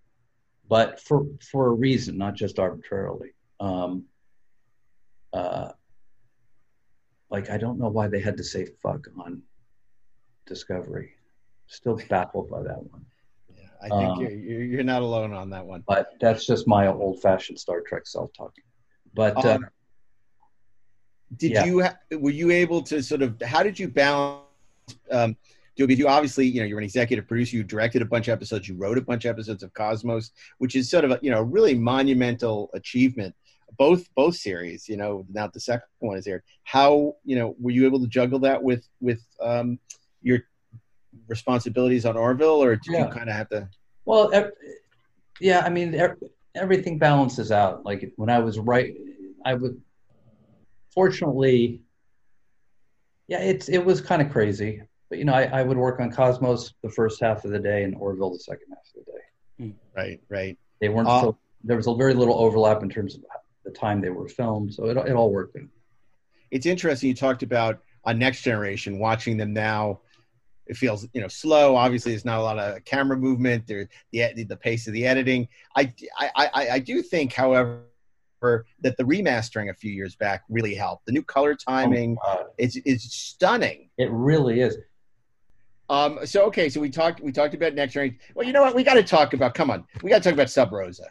but 0.69 1.01
for 1.01 1.27
for 1.51 1.67
a 1.67 1.73
reason 1.73 2.17
not 2.17 2.35
just 2.35 2.59
arbitrarily. 2.59 3.31
Um, 3.59 4.05
uh, 5.33 5.71
like 7.31 7.51
i 7.51 7.59
don't 7.59 7.79
know 7.79 7.89
why 7.89 8.09
they 8.09 8.21
had 8.21 8.37
to 8.39 8.45
say 8.45 8.67
fuck 8.83 9.07
on 9.19 9.43
discovery. 10.47 11.13
Still 11.67 12.01
baffled 12.09 12.51
by 12.51 12.63
that 12.63 12.83
one. 12.91 13.05
Yeah, 13.57 13.69
I 13.81 13.89
think 13.89 14.11
Um, 14.11 14.21
you're, 14.23 14.65
you're 14.65 14.83
not 14.83 15.03
alone 15.03 15.33
on 15.33 15.51
that 15.51 15.65
one. 15.65 15.85
but 15.87 16.09
that's 16.21 16.45
just 16.45 16.67
my 16.67 16.89
old-fashioned 16.89 17.59
Star 17.59 17.81
Trek 17.81 18.07
self-talking. 18.07 18.65
But 19.15 19.37
uh, 19.45 19.59
Did 21.37 21.53
Yeah. 21.53 21.65
you 21.65 21.83
ha- 21.83 21.97
were 22.19 22.31
you 22.31 22.51
able 22.51 22.83
to 22.83 23.03
sort 23.03 23.23
of 23.23 23.41
how 23.43 23.63
did 23.63 23.79
you 23.79 23.89
balance? 23.89 24.45
Um, 25.11 25.37
do 25.77 25.87
because 25.87 25.99
you 26.01 26.09
obviously 26.09 26.47
you 26.47 26.61
know 26.61 26.67
you're 26.67 26.79
an 26.79 26.85
executive 26.85 27.27
producer. 27.29 27.57
You 27.57 27.63
directed 27.63 28.03
a 28.03 28.05
bunch 28.05 28.29
of 28.29 28.33
episodes. 28.33 28.69
You 28.69 28.75
wrote 28.75 28.99
a 28.99 29.01
bunch 29.01 29.25
of 29.25 29.31
episodes 29.31 29.63
of 29.63 29.73
Cosmos, 29.73 30.33
which 30.59 30.75
is 30.77 30.91
sort 30.91 31.05
of 31.05 31.13
a 31.13 31.19
you 31.23 31.31
know 31.31 31.43
really 31.43 31.75
monumental 31.75 32.71
achievement. 32.75 33.35
Both 33.79 34.13
both 34.17 34.35
series, 34.35 34.89
you 34.89 34.97
know. 34.97 35.25
Now 35.33 35.47
the 35.47 35.61
second 35.61 35.87
one 36.01 36.19
is 36.19 36.27
here. 36.27 36.43
How 36.65 37.15
you 37.25 37.37
know 37.37 37.55
were 37.61 37.71
you 37.71 37.87
able 37.87 38.01
to 38.01 38.09
juggle 38.09 38.41
that 38.41 38.61
with 38.63 38.87
with 39.01 39.21
um, 39.41 39.79
your 40.23 40.41
responsibilities 41.29 42.05
on 42.05 42.17
Orville, 42.17 42.63
or 42.63 42.77
did 42.77 42.93
Yeah. 42.93 43.07
you 43.07 43.13
kind 43.13 43.29
of 43.31 43.37
have 43.37 43.49
to? 43.51 43.69
well, 44.05 44.33
ev- 44.35 44.53
yeah, 45.41 45.61
I 45.61 45.71
mean, 45.71 45.95
ev- 45.95 46.19
everything 46.57 46.99
balances 46.99 47.53
out. 47.53 47.85
Like 47.85 48.13
when 48.17 48.29
I 48.29 48.41
was 48.41 48.59
right, 48.59 48.97
I 49.47 49.55
would. 49.55 49.81
Fortunately, 50.95 51.81
yeah, 53.29 53.39
it's 53.41 53.69
it 53.69 53.85
was 53.85 54.01
kind 54.01 54.21
of 54.23 54.31
crazy, 54.31 54.83
but 55.09 55.19
you 55.19 55.25
know, 55.25 55.35
I, 55.35 55.45
I 55.45 55.63
would 55.63 55.77
work 55.77 56.01
on 56.01 56.11
Cosmos 56.11 56.75
the 56.83 56.91
first 56.91 57.21
half 57.21 57.45
of 57.45 57.53
the 57.53 57.59
day 57.59 57.85
and 57.85 57.95
Orville 57.97 58.33
the 58.33 58.39
second 58.41 58.67
half 58.71 58.87
of 58.97 59.05
the 59.07 59.13
day. 59.13 59.75
Right, 59.97 60.21
right. 60.29 60.59
They 60.81 60.89
weren't 60.89 61.09
Uh, 61.09 61.21
so. 61.23 61.39
There 61.63 61.77
was 61.77 61.87
a 61.87 61.95
very 61.95 62.15
little 62.15 62.35
overlap 62.39 62.83
in 62.83 62.89
terms 62.89 63.15
of 63.15 63.23
the 63.65 63.71
time 63.71 64.01
they 64.01 64.09
were 64.09 64.29
filmed, 64.29 64.73
so 64.75 64.87
it 64.87 64.97
it 64.97 65.13
all 65.13 65.31
worked. 65.31 65.57
out. 65.57 65.65
it's 66.51 66.67
interesting 66.67 67.09
you 67.09 67.15
talked 67.15 67.43
about 67.43 67.81
on 68.05 68.19
next 68.19 68.43
generation 68.43 68.99
watching 68.99 69.37
them 69.37 69.53
now 69.53 70.01
it 70.67 70.77
feels 70.77 71.07
you 71.13 71.21
know 71.21 71.29
slow 71.29 71.77
obviously 71.77 72.13
there's 72.13 72.25
not 72.25 72.39
a 72.39 72.43
lot 72.43 72.59
of 72.59 72.83
camera 72.87 73.17
movement 73.17 73.67
there 73.67 73.87
the 74.13 74.33
the 74.45 74.57
pace 74.57 74.87
of 74.87 74.95
the 74.95 75.07
editing 75.07 75.47
i 75.77 75.93
i 76.19 76.31
i, 76.55 76.69
I 76.71 76.79
do 76.79 77.03
think 77.03 77.33
however 77.35 77.83
that 78.81 78.97
the 78.97 79.05
remastering 79.05 79.71
a 79.71 79.75
few 79.75 79.93
years 79.93 80.17
back 80.17 80.43
really 80.49 80.75
helped 80.75 81.07
the 81.07 81.13
new 81.13 81.23
color 81.23 81.55
timing 81.55 82.17
is 82.59 82.77
is 82.85 83.03
stunning 83.13 83.89
It 83.99 84.11
really 84.11 84.61
is. 84.61 84.77
um 85.89 86.19
so 86.25 86.45
okay 86.47 86.69
so 86.69 86.81
we 86.81 86.91
talked 86.91 87.21
we 87.21 87.33
talked 87.33 87.55
about 87.55 87.75
next 87.75 87.93
generation 87.95 88.19
well 88.35 88.47
you 88.47 88.53
know 88.53 88.63
what 88.63 88.75
we 88.75 88.83
got 88.83 88.95
to 88.95 89.03
talk 89.03 89.35
about 89.35 89.55
come 89.55 89.71
on 89.71 89.85
we 90.03 90.11
got 90.11 90.19
to 90.23 90.25
talk 90.25 90.33
about 90.33 90.49
sub 90.51 90.73
rosa 90.73 91.05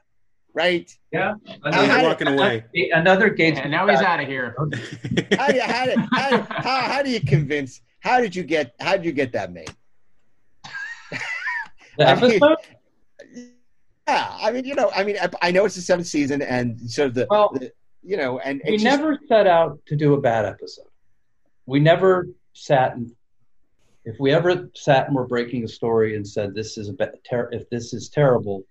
right 0.53 0.91
Yeah, 1.11 1.35
How- 1.63 1.85
how 1.85 2.13
did- 2.15 2.65
Another 2.93 3.29
Gates. 3.29 3.59
And 3.61 3.69
now 3.71 3.87
he's 3.87 4.01
out 4.01 4.19
of 4.19 4.27
here. 4.27 4.55
how 5.37 5.47
do 5.47 5.55
you, 5.55 5.61
how, 5.61 5.85
do, 5.85 5.95
how, 6.11 6.29
do- 6.31 6.45
how, 6.49 6.81
how 6.81 7.03
do 7.03 7.11
you 7.11 7.21
convince 7.21 7.81
how 7.99 8.19
did 8.19 8.35
you 8.35 8.43
get 8.43 8.73
how 8.79 8.93
did 8.97 9.05
you 9.05 9.11
get 9.11 9.31
that 9.33 9.51
made 9.53 9.69
The 11.97 12.07
I 12.07 12.15
mean, 12.15 12.31
episode? 12.41 12.57
Yeah 14.09 14.37
i 14.41 14.51
mean 14.51 14.65
you 14.65 14.75
know 14.75 14.89
i 14.95 15.03
mean 15.03 15.17
i, 15.21 15.29
I 15.41 15.51
know 15.51 15.65
it's 15.65 15.75
the 15.75 15.81
seventh 15.81 16.07
season 16.07 16.41
and 16.41 16.79
sort 16.89 17.09
of 17.09 17.13
the, 17.15 17.25
the 17.53 17.71
you 18.03 18.17
know 18.17 18.39
and 18.39 18.61
we 18.65 18.73
just- 18.73 18.83
never 18.85 19.19
set 19.27 19.47
out 19.47 19.79
to 19.87 19.95
do 19.95 20.13
a 20.13 20.21
bad 20.21 20.45
episode. 20.45 20.85
We 21.65 21.79
never 21.79 22.27
sat 22.53 22.95
and 22.95 23.11
if 24.05 24.15
we 24.19 24.31
ever 24.31 24.69
sat 24.73 25.07
and 25.07 25.15
were 25.15 25.27
breaking 25.27 25.63
a 25.63 25.67
story 25.67 26.15
and 26.15 26.27
said 26.27 26.55
this 26.55 26.77
is 26.79 26.89
a 26.89 26.93
bad, 26.93 27.11
ter- 27.29 27.49
if 27.51 27.69
this 27.69 27.93
is 27.93 28.09
terrible, 28.09 28.63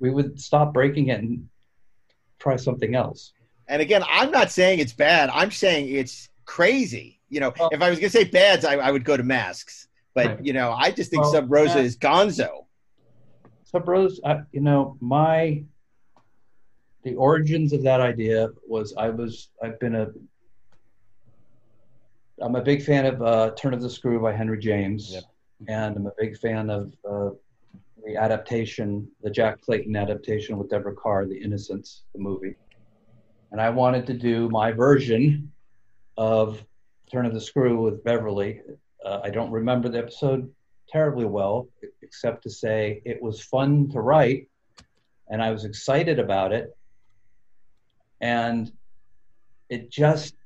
we 0.00 0.10
would 0.10 0.38
stop 0.38 0.74
breaking 0.74 1.08
it 1.08 1.20
and 1.20 1.48
try 2.38 2.56
something 2.56 2.94
else. 2.94 3.32
and 3.68 3.80
again 3.80 4.02
i'm 4.08 4.30
not 4.30 4.50
saying 4.50 4.78
it's 4.80 4.92
bad 4.92 5.30
i'm 5.32 5.50
saying 5.50 5.88
it's 5.94 6.28
crazy 6.44 7.20
you 7.30 7.40
know 7.40 7.52
if 7.72 7.80
i 7.80 7.88
was 7.88 7.98
going 7.98 8.10
to 8.10 8.18
say 8.18 8.24
bads 8.24 8.64
I, 8.66 8.74
I 8.74 8.90
would 8.90 9.04
go 9.04 9.16
to 9.16 9.22
masks 9.22 9.88
but 10.14 10.44
you 10.44 10.52
know 10.52 10.72
i 10.72 10.90
just 10.90 11.10
think 11.10 11.22
Well, 11.22 11.32
sub 11.32 11.50
rosa 11.50 11.78
yeah. 11.78 11.84
is 11.84 11.96
gonzo 11.96 12.63
So, 13.74 13.80
bros, 13.80 14.20
I, 14.24 14.42
you 14.52 14.60
know, 14.60 14.96
my 15.00 15.64
the 17.02 17.16
origins 17.16 17.72
of 17.72 17.82
that 17.82 18.00
idea 18.00 18.50
was 18.68 18.94
I 18.96 19.08
was 19.08 19.48
I've 19.60 19.80
been 19.80 19.96
a 19.96 20.12
I'm 22.40 22.54
a 22.54 22.62
big 22.62 22.84
fan 22.84 23.04
of 23.04 23.20
uh, 23.20 23.50
Turn 23.58 23.74
of 23.74 23.82
the 23.82 23.90
Screw 23.90 24.20
by 24.22 24.32
Henry 24.32 24.60
James, 24.60 25.16
and 25.66 25.96
I'm 25.96 26.06
a 26.06 26.12
big 26.16 26.38
fan 26.38 26.70
of 26.70 26.94
uh, 27.04 27.30
the 28.06 28.16
adaptation, 28.16 29.08
the 29.24 29.30
Jack 29.30 29.60
Clayton 29.62 29.96
adaptation 29.96 30.56
with 30.56 30.70
Deborah 30.70 30.94
Kerr, 30.94 31.26
The 31.26 31.36
Innocents, 31.36 32.04
the 32.14 32.20
movie. 32.20 32.54
And 33.50 33.60
I 33.60 33.70
wanted 33.70 34.06
to 34.06 34.14
do 34.14 34.48
my 34.50 34.70
version 34.70 35.50
of 36.16 36.64
Turn 37.10 37.26
of 37.26 37.34
the 37.34 37.40
Screw 37.40 37.82
with 37.82 38.04
Beverly. 38.04 38.60
Uh, 39.04 39.18
I 39.24 39.30
don't 39.30 39.50
remember 39.50 39.88
the 39.88 39.98
episode 39.98 40.48
terribly 40.94 41.24
well, 41.24 41.68
except 42.02 42.44
to 42.44 42.50
say 42.50 43.02
it 43.04 43.20
was 43.20 43.40
fun 43.42 43.88
to 43.90 44.00
write, 44.00 44.48
and 45.28 45.42
I 45.42 45.50
was 45.50 45.64
excited 45.64 46.20
about 46.20 46.52
it. 46.52 46.66
And 48.20 48.70
it 49.68 49.90
just 49.90 50.36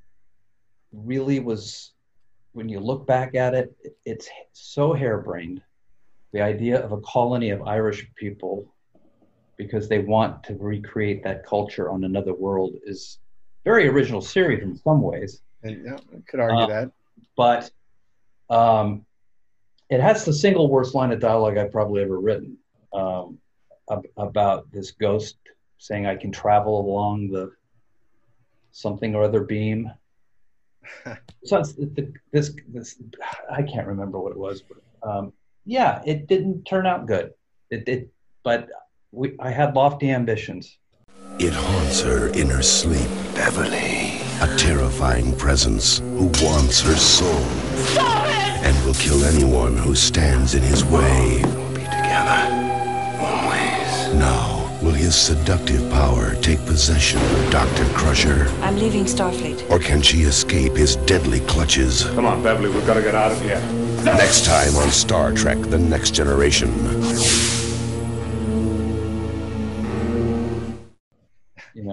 really 0.90 1.38
was, 1.38 1.92
when 2.53 2.70
you 2.70 2.80
look 2.80 3.07
back 3.07 3.34
at 3.34 3.53
it, 3.55 3.76
it- 3.84 3.99
it's 4.07 4.28
so 4.53 4.94
harebrained. 4.94 5.61
The 6.32 6.40
idea 6.40 6.82
of 6.82 6.92
a 6.92 7.01
colony 7.03 7.51
of 7.51 7.61
Irish 7.62 8.01
people, 8.14 8.74
because 9.59 9.86
they 9.88 9.99
want 9.99 10.42
to 10.44 10.55
recreate 10.55 11.22
that 11.24 11.44
culture 11.44 11.90
on 11.90 12.05
another 12.05 12.32
world, 12.34 12.72
is 12.84 13.18
very 13.64 13.86
original 13.86 14.22
series 14.22 14.62
in 14.62 14.76
some 14.76 15.03
ways. 15.03 15.42
and 15.64 15.84
yeah, 15.84 15.99
i 16.16 16.20
could 16.28 16.38
argue 16.40 16.62
Uh, 16.64 16.66
that 16.76 16.86
but 17.36 17.62
um, 18.49 19.05
it 19.91 20.01
has 20.01 20.24
the 20.24 20.32
single 20.32 20.68
worst 20.68 20.95
line 20.95 21.12
of 21.12 21.20
dialogue 21.20 21.57
I've 21.57 21.72
probably 21.72 22.03
ever 22.03 22.18
written 22.18 22.59
um, 22.93 23.39
ab- 23.91 24.07
about 24.16 24.70
this 24.70 24.91
ghost 24.93 25.36
saying 25.78 26.07
I 26.07 26.16
can 26.16 26.30
travel 26.30 26.80
along 26.80 27.30
the 27.30 27.53
something 28.72 29.14
or 29.14 29.22
other 29.22 29.43
beam. 29.43 29.91
so 31.45 31.59
it's, 31.59 31.74
the, 31.74 32.12
this 32.32 32.55
this 32.68 32.97
I 33.51 33.62
can't 33.62 33.86
remember 33.86 34.18
what 34.18 34.32
it 34.32 34.39
was, 34.39 34.62
but 34.62 35.09
um, 35.09 35.32
yeah, 35.64 36.03
it 36.07 36.26
didn't 36.26 36.64
turn 36.64 36.86
out 36.86 37.07
good. 37.07 37.32
It 37.70 37.84
did, 37.84 38.11
but 38.45 38.68
we 39.12 39.36
I 39.39 39.51
had 39.51 39.74
lofty 39.74 40.11
ambitions. 40.11 40.78
It 41.39 41.53
haunts 41.53 42.01
her 42.03 42.28
in 42.28 42.49
her 42.49 42.62
sleep. 42.62 43.09
Beverly. 43.34 44.18
A 44.41 44.57
terrifying 44.57 45.36
presence 45.36 45.99
who 45.99 46.30
wants 46.43 46.80
her 46.80 46.97
soul. 46.97 48.28
And 48.63 48.85
will 48.85 48.95
kill 48.95 49.25
anyone 49.25 49.77
who 49.77 49.95
stands 49.95 50.55
in 50.55 50.63
his 50.63 50.85
way. 50.85 51.41
We'll 51.45 51.69
be 51.75 51.85
together. 51.85 52.41
Always. 53.21 54.15
Now, 54.15 54.79
will 54.83 54.93
his 54.93 55.15
seductive 55.15 55.91
power 55.91 56.35
take 56.37 56.59
possession 56.67 57.21
of 57.21 57.51
Dr. 57.51 57.85
Crusher? 57.95 58.49
I'm 58.63 58.77
leaving 58.77 59.05
Starfleet. 59.05 59.71
Or 59.71 59.79
can 59.79 60.03
she 60.03 60.23
escape 60.23 60.77
his 60.77 60.97
deadly 60.97 61.41
clutches? 61.41 62.05
Come 62.05 62.27
on, 62.27 62.43
Beverly, 62.43 62.71
we've 62.71 62.87
got 62.87 62.95
to 62.95 63.03
get 63.03 63.15
out 63.15 63.33
of 63.33 63.41
here. 63.41 63.61
Next 64.05 64.45
time 64.45 64.77
on 64.77 64.91
Star 64.91 65.33
Trek 65.33 65.59
The 65.61 65.79
Next 65.79 66.15
Generation. 66.15 66.71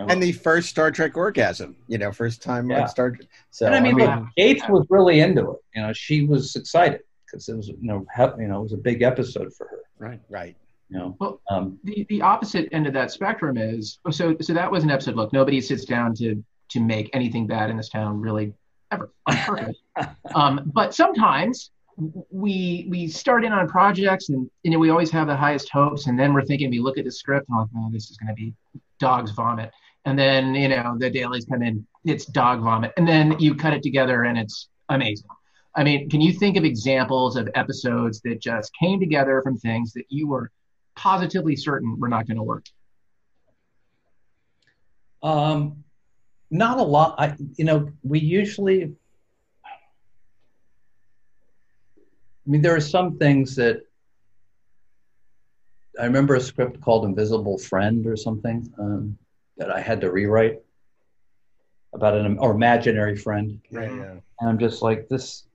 Know? 0.07 0.13
And 0.13 0.21
the 0.23 0.31
first 0.31 0.69
Star 0.69 0.91
Trek 0.91 1.15
orgasm, 1.17 1.75
you 1.87 1.97
know, 1.97 2.11
first 2.11 2.41
time 2.41 2.69
Yeah. 2.69 2.81
on 2.83 2.87
Star. 2.89 3.11
Trek. 3.11 3.27
So 3.51 3.65
and 3.67 3.75
I 3.75 3.79
mean, 3.79 3.95
look, 3.95 4.25
Gates 4.37 4.63
was 4.69 4.85
really 4.89 5.19
into 5.19 5.51
it. 5.51 5.57
You 5.75 5.81
know, 5.83 5.93
she 5.93 6.25
was 6.25 6.55
excited 6.55 7.01
because 7.25 7.47
it 7.49 7.55
was, 7.55 7.67
you 7.67 7.77
know, 7.81 8.05
he- 8.15 8.41
you 8.43 8.47
know, 8.47 8.59
it 8.59 8.63
was 8.63 8.73
a 8.73 8.77
big 8.77 9.01
episode 9.01 9.53
for 9.53 9.67
her. 9.67 9.79
Right. 9.97 10.19
Right. 10.29 10.55
You 10.89 10.99
know, 10.99 11.15
Well, 11.19 11.41
um, 11.49 11.79
the 11.83 12.05
the 12.09 12.21
opposite 12.21 12.69
end 12.71 12.85
of 12.85 12.93
that 12.93 13.09
spectrum 13.11 13.57
is 13.57 13.99
so 14.11 14.35
so 14.39 14.53
that 14.53 14.71
was 14.71 14.83
an 14.83 14.91
episode. 14.91 15.15
Look, 15.15 15.33
nobody 15.33 15.59
sits 15.61 15.83
down 15.85 16.13
to 16.15 16.43
to 16.69 16.79
make 16.79 17.09
anything 17.13 17.47
bad 17.47 17.69
in 17.69 17.77
this 17.77 17.89
town 17.89 18.19
really 18.21 18.53
ever 18.91 19.11
on 19.25 19.35
purpose. 19.37 19.77
um, 20.35 20.71
but 20.73 20.93
sometimes 20.93 21.71
we 22.29 22.87
we 22.89 23.07
start 23.07 23.45
in 23.45 23.51
on 23.53 23.67
projects 23.67 24.29
and 24.29 24.49
you 24.63 24.71
know 24.71 24.77
we 24.77 24.89
always 24.89 25.09
have 25.09 25.27
the 25.27 25.35
highest 25.35 25.69
hopes 25.69 26.07
and 26.07 26.19
then 26.19 26.33
we're 26.33 26.43
thinking 26.43 26.69
we 26.69 26.79
look 26.79 26.97
at 26.97 27.05
the 27.05 27.11
script 27.11 27.47
and 27.49 27.57
like 27.57 27.67
oh 27.77 27.89
this 27.91 28.09
is 28.11 28.17
going 28.17 28.27
to 28.27 28.33
be 28.33 28.53
dog's 28.99 29.31
vomit 29.31 29.71
and 30.05 30.17
then 30.17 30.55
you 30.55 30.69
know 30.69 30.95
the 30.97 31.09
dailies 31.09 31.45
come 31.45 31.61
in 31.61 31.85
it's 32.05 32.25
dog 32.25 32.61
vomit 32.61 32.91
and 32.97 33.07
then 33.07 33.37
you 33.39 33.55
cut 33.55 33.73
it 33.73 33.83
together 33.83 34.23
and 34.23 34.37
it's 34.37 34.69
amazing 34.89 35.27
i 35.75 35.83
mean 35.83 36.09
can 36.09 36.21
you 36.21 36.31
think 36.31 36.57
of 36.57 36.63
examples 36.63 37.35
of 37.35 37.49
episodes 37.55 38.21
that 38.21 38.41
just 38.41 38.71
came 38.79 38.99
together 38.99 39.41
from 39.43 39.57
things 39.57 39.93
that 39.93 40.05
you 40.09 40.27
were 40.27 40.51
positively 40.95 41.55
certain 41.55 41.99
were 41.99 42.09
not 42.09 42.27
going 42.27 42.37
to 42.37 42.43
work 42.43 42.65
Um, 45.25 45.83
not 46.51 46.77
a 46.77 46.83
lot. 46.83 47.15
I, 47.17 47.35
you 47.57 47.65
know, 47.65 47.89
we 48.03 48.19
usually. 48.19 48.93
I 49.63 49.69
mean, 52.45 52.61
there 52.61 52.75
are 52.75 52.81
some 52.81 53.17
things 53.17 53.55
that. 53.55 53.81
I 55.99 56.03
remember 56.03 56.35
a 56.35 56.41
script 56.41 56.79
called 56.79 57.05
Invisible 57.05 57.57
Friend 57.57 58.05
or 58.05 58.15
something 58.15 58.71
um, 58.77 59.17
that 59.57 59.71
I 59.71 59.79
had 59.79 60.01
to 60.01 60.11
rewrite 60.11 60.61
about 61.93 62.13
an 62.13 62.37
or 62.37 62.51
imaginary 62.51 63.15
friend. 63.15 63.59
Right. 63.71 63.89
Yeah. 63.89 64.15
And 64.39 64.49
I'm 64.49 64.59
just 64.59 64.81
like 64.81 65.07
this. 65.07 65.45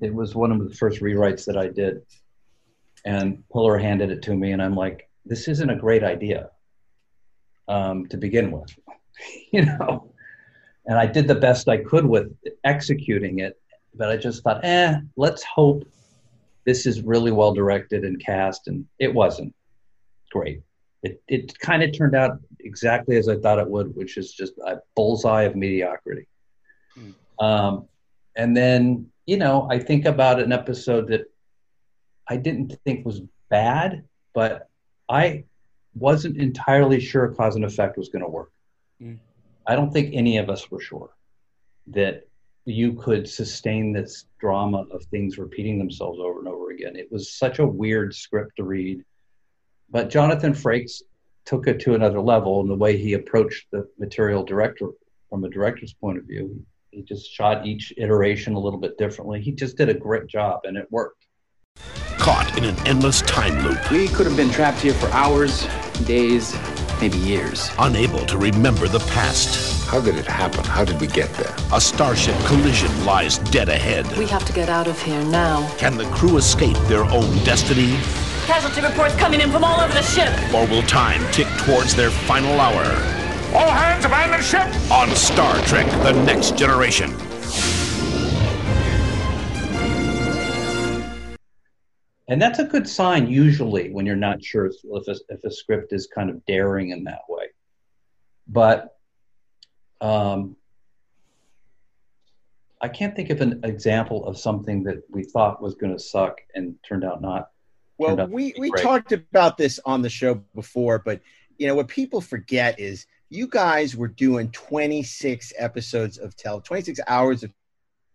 It 0.00 0.14
was 0.14 0.34
one 0.34 0.52
of 0.52 0.66
the 0.66 0.74
first 0.74 1.00
rewrites 1.00 1.44
that 1.44 1.56
I 1.56 1.68
did, 1.68 2.02
and 3.04 3.42
Piller 3.52 3.78
handed 3.78 4.10
it 4.10 4.22
to 4.22 4.34
me, 4.34 4.52
and 4.52 4.62
I'm 4.62 4.74
like, 4.74 5.08
"This 5.26 5.48
isn't 5.48 5.70
a 5.70 5.76
great 5.76 6.04
idea 6.04 6.50
um, 7.66 8.06
to 8.08 8.16
begin 8.16 8.50
with," 8.50 8.74
you 9.52 9.64
know. 9.66 10.12
And 10.86 10.98
I 10.98 11.04
did 11.04 11.28
the 11.28 11.34
best 11.34 11.68
I 11.68 11.78
could 11.78 12.06
with 12.06 12.32
executing 12.64 13.40
it, 13.40 13.60
but 13.94 14.08
I 14.08 14.16
just 14.16 14.42
thought, 14.42 14.64
"Eh, 14.64 15.00
let's 15.16 15.42
hope 15.42 15.84
this 16.64 16.86
is 16.86 17.02
really 17.02 17.32
well 17.32 17.52
directed 17.52 18.04
and 18.04 18.24
cast," 18.24 18.68
and 18.68 18.86
it 18.98 19.12
wasn't 19.12 19.54
great. 20.30 20.62
It 21.02 21.22
it 21.28 21.58
kind 21.58 21.82
of 21.82 21.96
turned 21.96 22.16
out 22.16 22.38
exactly 22.60 23.16
as 23.16 23.28
I 23.28 23.36
thought 23.36 23.58
it 23.58 23.68
would, 23.68 23.94
which 23.94 24.16
is 24.16 24.32
just 24.32 24.54
a 24.58 24.78
bullseye 24.96 25.42
of 25.42 25.54
mediocrity. 25.54 26.26
Um, 27.38 27.88
and 28.36 28.56
then, 28.56 29.10
you 29.26 29.36
know, 29.36 29.68
I 29.70 29.78
think 29.78 30.04
about 30.04 30.40
an 30.40 30.52
episode 30.52 31.08
that 31.08 31.30
I 32.26 32.36
didn't 32.36 32.78
think 32.84 33.06
was 33.06 33.22
bad, 33.48 34.04
but 34.34 34.68
I 35.08 35.44
wasn't 35.94 36.36
entirely 36.36 37.00
sure 37.00 37.28
cause 37.28 37.56
and 37.56 37.64
effect 37.64 37.96
was 37.96 38.08
going 38.08 38.24
to 38.24 38.30
work. 38.30 38.52
Mm. 39.02 39.18
I 39.66 39.74
don't 39.74 39.92
think 39.92 40.14
any 40.14 40.38
of 40.38 40.50
us 40.50 40.70
were 40.70 40.80
sure 40.80 41.10
that 41.88 42.26
you 42.64 42.92
could 42.94 43.28
sustain 43.28 43.92
this 43.92 44.26
drama 44.38 44.84
of 44.90 45.02
things 45.04 45.38
repeating 45.38 45.78
themselves 45.78 46.18
over 46.20 46.38
and 46.38 46.48
over 46.48 46.70
again. 46.70 46.96
It 46.96 47.10
was 47.10 47.32
such 47.32 47.58
a 47.58 47.66
weird 47.66 48.14
script 48.14 48.56
to 48.56 48.64
read. 48.64 49.04
But 49.90 50.10
Jonathan 50.10 50.52
Frakes 50.52 51.02
took 51.46 51.66
it 51.66 51.80
to 51.80 51.94
another 51.94 52.20
level 52.20 52.60
in 52.60 52.68
the 52.68 52.74
way 52.74 52.96
he 52.96 53.14
approached 53.14 53.68
the 53.72 53.88
material 53.98 54.44
director 54.44 54.90
from 55.30 55.44
a 55.44 55.48
director's 55.48 55.94
point 55.94 56.18
of 56.18 56.24
view. 56.24 56.62
He 56.90 57.02
just 57.02 57.30
shot 57.30 57.66
each 57.66 57.92
iteration 57.96 58.54
a 58.54 58.58
little 58.58 58.78
bit 58.78 58.98
differently. 58.98 59.40
He 59.40 59.52
just 59.52 59.76
did 59.78 59.88
a 59.88 59.94
great 59.94 60.26
job 60.26 60.60
and 60.64 60.76
it 60.76 60.86
worked. 60.90 61.26
Caught 62.18 62.58
in 62.58 62.64
an 62.64 62.76
endless 62.86 63.22
time 63.22 63.64
loop. 63.64 63.90
We 63.90 64.08
could 64.08 64.26
have 64.26 64.36
been 64.36 64.50
trapped 64.50 64.80
here 64.80 64.92
for 64.92 65.08
hours, 65.08 65.66
days, 66.04 66.54
maybe 67.00 67.16
years. 67.18 67.70
Unable 67.78 68.26
to 68.26 68.36
remember 68.36 68.88
the 68.88 68.98
past. 69.10 69.88
How 69.88 70.02
did 70.02 70.16
it 70.16 70.26
happen? 70.26 70.64
How 70.64 70.84
did 70.84 71.00
we 71.00 71.06
get 71.06 71.32
there? 71.34 71.54
A 71.72 71.80
starship 71.80 72.36
collision 72.44 73.06
lies 73.06 73.38
dead 73.38 73.70
ahead. 73.70 74.06
We 74.18 74.26
have 74.26 74.44
to 74.44 74.52
get 74.52 74.68
out 74.68 74.86
of 74.86 75.00
here 75.00 75.22
now. 75.24 75.66
Can 75.78 75.96
the 75.96 76.04
crew 76.06 76.36
escape 76.36 76.76
their 76.88 77.04
own 77.04 77.32
destiny? 77.44 77.96
Casualty 78.48 78.80
reports 78.80 79.14
coming 79.16 79.42
in 79.42 79.50
from 79.50 79.62
all 79.62 79.78
over 79.78 79.92
the 79.92 80.00
ship. 80.00 80.32
Or 80.54 80.66
will 80.68 80.80
time 80.84 81.20
tick 81.32 81.46
towards 81.66 81.94
their 81.94 82.08
final 82.08 82.58
hour? 82.58 82.82
All 83.54 83.70
hands 83.70 84.06
abandon 84.06 84.40
ship! 84.40 84.66
On 84.90 85.14
Star 85.14 85.54
Trek 85.66 85.84
The 86.02 86.12
Next 86.24 86.56
Generation. 86.56 87.10
And 92.28 92.40
that's 92.40 92.58
a 92.58 92.64
good 92.64 92.88
sign 92.88 93.28
usually 93.28 93.90
when 93.90 94.06
you're 94.06 94.16
not 94.16 94.42
sure 94.42 94.64
if 94.64 94.76
a, 94.82 95.14
if 95.28 95.44
a 95.44 95.50
script 95.50 95.92
is 95.92 96.06
kind 96.06 96.30
of 96.30 96.42
daring 96.46 96.88
in 96.88 97.04
that 97.04 97.20
way. 97.28 97.48
But 98.46 98.96
um, 100.00 100.56
I 102.80 102.88
can't 102.88 103.14
think 103.14 103.28
of 103.28 103.42
an 103.42 103.60
example 103.64 104.24
of 104.24 104.38
something 104.38 104.84
that 104.84 105.02
we 105.10 105.22
thought 105.22 105.60
was 105.60 105.74
going 105.74 105.92
to 105.92 106.02
suck 106.02 106.38
and 106.54 106.76
turned 106.88 107.04
out 107.04 107.20
not. 107.20 107.50
Turned 108.00 108.16
Well, 108.18 108.26
out 108.26 108.30
we, 108.30 108.54
we 108.58 108.70
great. 108.70 108.82
talked 108.82 109.12
about 109.12 109.56
this 109.56 109.80
on 109.84 110.02
the 110.02 110.10
show 110.10 110.34
before, 110.54 110.98
but 110.98 111.20
you 111.58 111.66
know 111.66 111.74
what 111.74 111.88
people 111.88 112.20
forget 112.20 112.78
is 112.78 113.06
you 113.30 113.46
guys 113.46 113.96
were 113.96 114.08
doing 114.08 114.50
26 114.52 115.52
episodes 115.58 116.18
of 116.18 116.36
tel 116.36 116.60
26 116.60 117.00
hours 117.08 117.42
of 117.42 117.52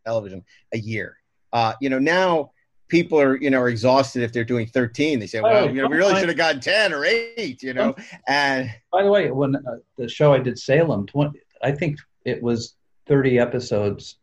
television 0.05 0.43
a 0.73 0.77
year. 0.77 1.17
Uh, 1.51 1.73
you 1.81 1.89
know 1.89 1.99
now 1.99 2.51
people 2.87 3.19
are 3.19 3.35
you 3.37 3.49
know 3.49 3.59
are 3.59 3.69
exhausted 3.69 4.23
if 4.23 4.31
they're 4.31 4.43
doing 4.43 4.67
13. 4.67 5.19
They 5.19 5.27
say, 5.27 5.41
well, 5.41 5.67
you 5.69 5.81
know, 5.81 5.87
we 5.87 5.97
really 5.97 6.19
should 6.19 6.29
have 6.29 6.37
gotten 6.37 6.61
10 6.61 6.93
or 6.93 7.05
eight. 7.05 7.61
You 7.61 7.73
know, 7.73 7.95
and 8.27 8.71
By 8.91 9.03
the 9.03 9.11
way, 9.11 9.31
when 9.31 9.55
uh, 9.55 9.59
the 9.97 10.07
show 10.07 10.33
I 10.33 10.39
did 10.39 10.57
Salem, 10.59 11.05
20, 11.07 11.39
I 11.63 11.71
think 11.71 11.97
it 12.23 12.41
was 12.41 12.75
30 13.07 13.39
episodes, 13.39 14.19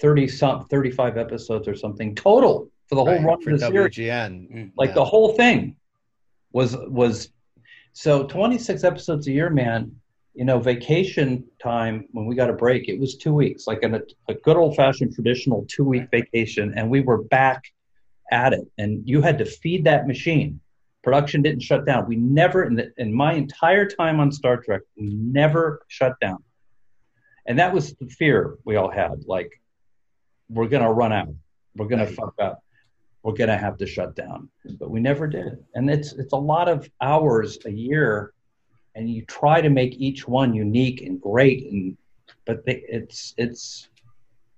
30 0.00 0.26
some 0.26 0.64
35 0.66 1.16
episodes 1.18 1.68
or 1.68 1.76
something 1.76 2.14
total 2.14 2.71
for 2.92 2.96
the 2.96 3.04
whole 3.04 3.14
Right, 3.14 3.24
run 3.24 3.40
for 3.40 3.50
of 3.54 3.60
the 3.60 3.66
series. 3.66 3.96
WGN. 3.96 4.48
Mm, 4.52 4.72
like 4.76 4.90
Yeah. 4.90 4.94
the 4.96 5.04
whole 5.06 5.32
thing 5.32 5.76
was 6.52 6.76
was 6.76 7.30
so 7.94 8.26
26 8.26 8.84
episodes 8.84 9.26
a 9.28 9.32
year, 9.32 9.48
man. 9.48 9.96
You 10.34 10.44
know, 10.44 10.58
vacation 10.58 11.44
time 11.62 12.06
when 12.12 12.26
we 12.26 12.34
got 12.34 12.50
a 12.50 12.52
break, 12.52 12.88
it 12.90 12.98
was 13.00 13.16
two 13.16 13.32
weeks, 13.34 13.66
like 13.66 13.82
in 13.82 13.94
a, 13.94 14.02
a 14.28 14.34
good 14.34 14.56
old 14.58 14.76
fashioned 14.76 15.14
traditional 15.14 15.64
two 15.68 15.84
week 15.84 16.10
vacation, 16.10 16.74
and 16.76 16.90
we 16.90 17.00
were 17.00 17.22
back 17.24 17.64
at 18.30 18.52
it. 18.52 18.66
And 18.76 19.06
you 19.08 19.22
had 19.22 19.38
to 19.38 19.46
feed 19.46 19.84
that 19.84 20.06
machine. 20.06 20.60
Production 21.02 21.40
didn't 21.42 21.62
shut 21.62 21.84
down. 21.86 22.06
We 22.06 22.16
never, 22.16 22.64
in, 22.64 22.76
the, 22.76 22.92
in 22.96 23.12
my 23.12 23.32
entire 23.34 23.86
time 23.86 24.20
on 24.20 24.30
Star 24.30 24.56
Trek, 24.58 24.82
we 24.96 25.14
never 25.14 25.82
shut 25.88 26.14
down. 26.20 26.42
And 27.46 27.58
that 27.58 27.74
was 27.74 27.94
the 27.94 28.06
fear 28.06 28.56
we 28.64 28.76
all 28.76 28.90
had. 28.90 29.24
Like, 29.26 29.50
we're 30.48 30.68
going 30.68 30.84
to 30.84 30.90
run 30.92 31.12
out. 31.12 31.28
We're 31.76 31.88
going 31.88 32.06
to 32.06 32.12
fuck 32.12 32.34
up. 32.38 32.62
We're 33.22 33.32
going 33.34 33.50
to 33.50 33.56
have 33.58 33.76
to 33.78 33.86
shut 33.86 34.16
down. 34.16 34.48
But 34.78 34.90
we 34.90 35.00
never 35.00 35.26
did. 35.26 35.64
And 35.74 35.88
it's, 35.88 36.12
it's 36.12 36.32
a 36.32 36.36
lot 36.36 36.68
of 36.68 36.90
hours 37.00 37.58
a 37.64 37.70
year. 37.70 38.32
And 38.94 39.08
you 39.08 39.24
try 39.26 39.60
to 39.60 39.70
make 39.70 39.94
each 39.94 40.26
one 40.28 40.54
unique 40.54 41.02
and 41.02 41.20
great. 41.20 41.70
And, 41.70 41.96
but 42.46 42.64
they, 42.66 42.82
it's, 42.88 43.32
it's, 43.38 43.88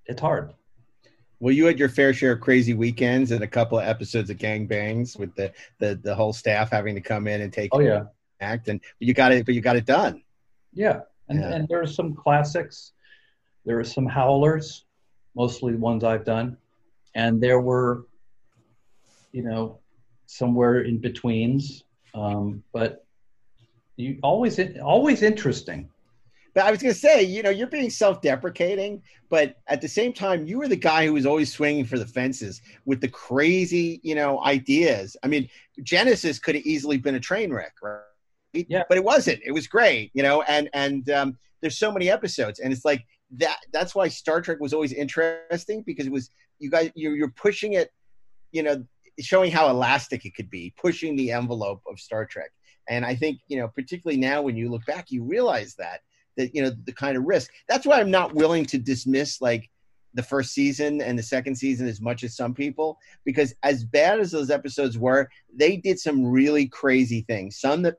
it's 0.07 0.21
hard. 0.21 0.53
Well, 1.41 1.53
you 1.53 1.67
had 1.67 1.79
your 1.79 1.91
fair 1.91 2.15
share 2.15 2.33
of 2.33 2.41
crazy 2.41 2.73
weekends 2.73 3.31
and 3.31 3.43
a 3.45 3.47
couple 3.47 3.79
of 3.79 3.85
episodes 3.87 4.31
of 4.31 4.39
gang 4.39 4.67
bangs 4.67 5.17
with 5.17 5.35
the 5.35 5.53
the, 5.79 5.97
the 6.03 6.15
whole 6.15 6.33
staff 6.33 6.71
having 6.71 6.95
to 6.95 7.03
come 7.03 7.27
in 7.27 7.43
and 7.43 7.53
take 7.53 7.71
Oh, 7.75 7.81
yeah. 7.81 8.05
act 8.41 8.69
and 8.69 8.81
you 8.99 9.13
got 9.13 9.31
it, 9.33 9.45
but 9.45 9.55
you 9.55 9.61
got 9.61 9.77
it 9.77 9.85
done. 9.85 10.23
Yeah, 10.73 11.01
and 11.29 11.41
Yeah. 11.41 11.53
and 11.55 11.69
there 11.69 11.83
are 11.83 11.87
some 11.87 12.15
classics. 12.15 12.93
There 13.67 13.79
are 13.79 13.85
some 13.85 14.07
howlers, 14.07 14.87
mostly 15.35 15.73
the 15.73 15.79
ones 15.79 16.03
I've 16.03 16.25
done, 16.25 16.57
and 17.15 17.43
there 17.43 17.61
were, 17.61 18.07
you 19.35 19.43
know, 19.43 19.81
somewhere 20.27 20.83
in 20.83 20.99
betweens. 20.99 21.83
Um, 22.15 22.63
but 22.73 23.05
you 23.97 24.19
always 24.23 24.61
always 24.81 25.23
interesting. 25.23 25.91
But 26.55 26.67
I 26.67 26.71
was 26.71 26.81
going 26.81 26.95
to 26.95 27.01
say, 27.01 27.25
you 27.25 27.43
know, 27.43 27.51
you're 27.51 27.67
being 27.67 27.91
self-deprecating, 27.91 29.03
but 29.29 29.57
at 29.67 29.81
the 29.81 29.89
same 29.89 30.13
time, 30.13 30.47
you 30.47 30.59
were 30.59 30.69
the 30.69 30.77
guy 30.77 31.05
who 31.05 31.15
was 31.15 31.27
always 31.27 31.53
swinging 31.53 31.85
for 31.85 31.99
the 31.99 32.07
fences 32.07 32.63
with 32.85 33.01
the 33.01 33.09
crazy, 33.09 33.99
you 34.05 34.15
know, 34.15 34.41
ideas. 34.45 35.17
I 35.25 35.27
mean, 35.27 35.49
Genesis 35.83 36.39
could 36.39 36.55
have 36.55 36.65
easily 36.65 36.97
been 36.97 37.17
a 37.17 37.21
train 37.21 37.53
wreck, 37.53 37.75
right? 37.83 37.99
Yeah. 38.53 38.85
But 38.89 38.99
it 38.99 39.03
wasn't. 39.03 39.41
It 39.45 39.51
was 39.51 39.67
great, 39.67 40.13
you 40.15 40.23
know. 40.23 40.43
And 40.43 40.71
and 40.75 41.11
um, 41.11 41.37
there's 41.61 41.77
so 41.77 41.91
many 41.91 42.09
episodes, 42.09 42.61
and 42.61 42.73
it's 42.73 42.85
like 42.85 43.05
that. 43.33 43.59
That's 43.73 43.97
why 43.97 44.07
Star 44.07 44.41
Trek 44.41 44.61
was 44.61 44.73
always 44.73 44.93
interesting 44.93 45.83
because 45.83 46.07
it 46.07 46.13
was 46.13 46.31
you 46.61 46.71
guys 46.71 46.93
you're, 46.95 47.17
you're 47.17 47.35
pushing 47.37 47.73
it, 47.73 47.91
you 48.53 48.63
know, 48.63 48.85
showing 49.21 49.51
how 49.51 49.69
elastic 49.69 50.25
it 50.25 50.35
could 50.35 50.51
be, 50.51 50.73
pushing 50.81 51.17
the 51.17 51.33
envelope 51.33 51.83
of 51.89 51.99
Star 51.99 52.25
Trek. 52.25 52.51
And 52.89 53.05
I 53.05 53.15
think 53.15 53.41
you 53.49 53.59
know, 53.59 53.69
particularly 53.69 54.21
now 54.21 54.43
when 54.43 54.57
you 54.57 54.71
look 54.71 54.85
back, 54.87 55.11
you 55.11 55.25
realize 55.25 55.75
that 55.77 56.01
that 56.37 56.55
you 56.55 56.63
know 56.63 56.73
the 56.85 56.93
kind 56.93 57.17
of 57.17 57.25
risk. 57.25 57.51
That's 57.69 57.87
why 57.87 58.01
I'm 58.01 58.11
not 58.11 58.35
willing 58.35 58.65
to 58.67 58.79
dismiss 58.79 59.41
like 59.41 59.71
the 60.15 60.23
first 60.23 60.53
season 60.53 61.01
and 61.01 61.19
the 61.19 61.23
second 61.23 61.57
season 61.57 61.89
as 61.89 62.01
much 62.01 62.23
as 62.23 62.37
some 62.37 62.55
people 62.55 62.99
because 63.25 63.53
as 63.65 63.85
bad 63.85 64.21
as 64.21 64.31
those 64.31 64.49
episodes 64.49 64.97
were, 64.97 65.29
they 65.53 65.77
did 65.77 65.99
some 65.99 66.25
really 66.25 66.69
crazy 66.69 67.23
things. 67.23 67.59
Some 67.59 67.83
that 67.83 67.97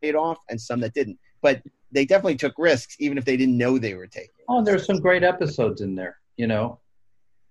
paid 0.00 0.14
off 0.14 0.38
and 0.48 0.60
some 0.60 0.80
that 0.80 0.94
didn't. 0.94 1.18
But 1.42 1.62
they 1.92 2.04
definitely 2.04 2.36
took 2.36 2.54
risks 2.56 2.96
even 3.00 3.18
if 3.18 3.24
they 3.24 3.36
didn't 3.36 3.58
know 3.58 3.78
they 3.78 3.94
were 3.94 4.06
taking. 4.06 4.30
Oh, 4.48 4.62
there's 4.62 4.86
some 4.86 5.00
great 5.00 5.24
episodes 5.24 5.80
in 5.80 5.94
there. 5.94 6.18
You 6.36 6.46
know, 6.46 6.78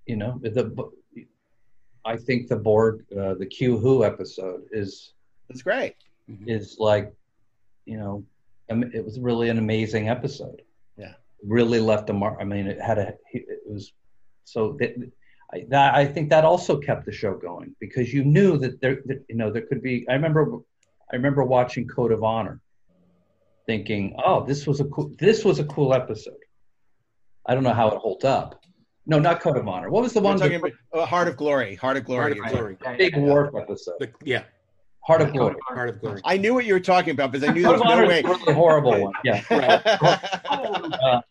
you 0.05 0.15
know 0.15 0.39
the. 0.41 0.91
I 2.05 2.17
think 2.17 2.47
the 2.47 2.55
Borg, 2.55 3.05
uh, 3.11 3.35
the 3.35 3.45
Q 3.45 3.77
Who 3.77 4.03
episode 4.03 4.63
is. 4.71 5.13
It's 5.49 5.61
great. 5.61 5.95
Is 6.45 6.77
like, 6.79 7.11
you 7.85 7.97
know, 7.97 8.23
it 8.69 9.03
was 9.03 9.19
really 9.19 9.49
an 9.49 9.57
amazing 9.57 10.09
episode. 10.09 10.61
Yeah. 10.95 11.13
Really 11.43 11.79
left 11.79 12.09
a 12.09 12.13
mark. 12.13 12.37
I 12.39 12.43
mean, 12.43 12.67
it 12.67 12.79
had 12.79 12.99
a. 12.99 13.13
It 13.33 13.61
was 13.65 13.91
so 14.43 14.77
that. 14.79 14.95
I, 15.51 15.65
that, 15.69 15.95
I 15.95 16.05
think 16.05 16.29
that 16.29 16.45
also 16.45 16.77
kept 16.77 17.07
the 17.07 17.11
show 17.11 17.33
going 17.33 17.75
because 17.79 18.13
you 18.13 18.23
knew 18.23 18.57
that 18.59 18.79
there, 18.81 19.01
that, 19.05 19.25
you 19.27 19.35
know, 19.35 19.51
there 19.51 19.63
could 19.63 19.81
be. 19.81 20.05
I 20.07 20.13
remember, 20.13 20.59
I 21.11 21.15
remember 21.15 21.43
watching 21.43 21.87
Code 21.87 22.11
of 22.11 22.23
Honor, 22.23 22.61
thinking, 23.65 24.15
"Oh, 24.23 24.45
this 24.45 24.67
was 24.67 24.79
a 24.79 24.85
cool. 24.85 25.11
This 25.17 25.43
was 25.43 25.57
a 25.57 25.63
cool 25.65 25.95
episode." 25.95 26.37
I 27.47 27.55
don't 27.55 27.63
know 27.63 27.73
how 27.73 27.89
it 27.89 27.97
holds 27.97 28.25
up. 28.25 28.58
No, 29.05 29.17
not 29.19 29.39
Code 29.41 29.57
of 29.57 29.67
Honor. 29.67 29.89
What 29.89 30.03
was 30.03 30.13
the 30.13 30.19
We're 30.19 30.25
one? 30.25 30.39
talking 30.39 30.55
about 30.55 30.71
uh, 30.93 31.05
Heart 31.05 31.29
of 31.29 31.37
Glory. 31.37 31.75
Heart 31.75 31.97
of 31.97 32.05
Glory. 32.05 32.37
Heart 32.37 32.53
of 32.53 32.53
Glory. 32.79 32.97
Big 32.97 33.17
Worf 33.17 33.55
episode. 33.55 33.95
The, 33.99 34.11
yeah. 34.23 34.43
Heart 35.01 35.21
of 35.21 35.33
Glory. 35.33 35.55
Heart 35.67 35.89
of 35.89 36.01
Glory. 36.01 36.21
I 36.25 36.37
knew 36.37 36.53
what 36.53 36.65
you 36.65 36.73
were 36.73 36.79
talking 36.79 37.11
about 37.11 37.31
because 37.31 37.47
I 37.47 37.51
knew 37.51 37.63
there 37.63 37.71
was 37.71 37.81
of 37.81 37.87
no 37.87 38.05
way. 38.07 38.19
is 38.19 38.25
a 38.25 38.27
really 38.27 38.53
horrible 38.53 39.01
one. 39.01 39.13
Yeah. 39.23 39.41
Uh, 40.49 41.21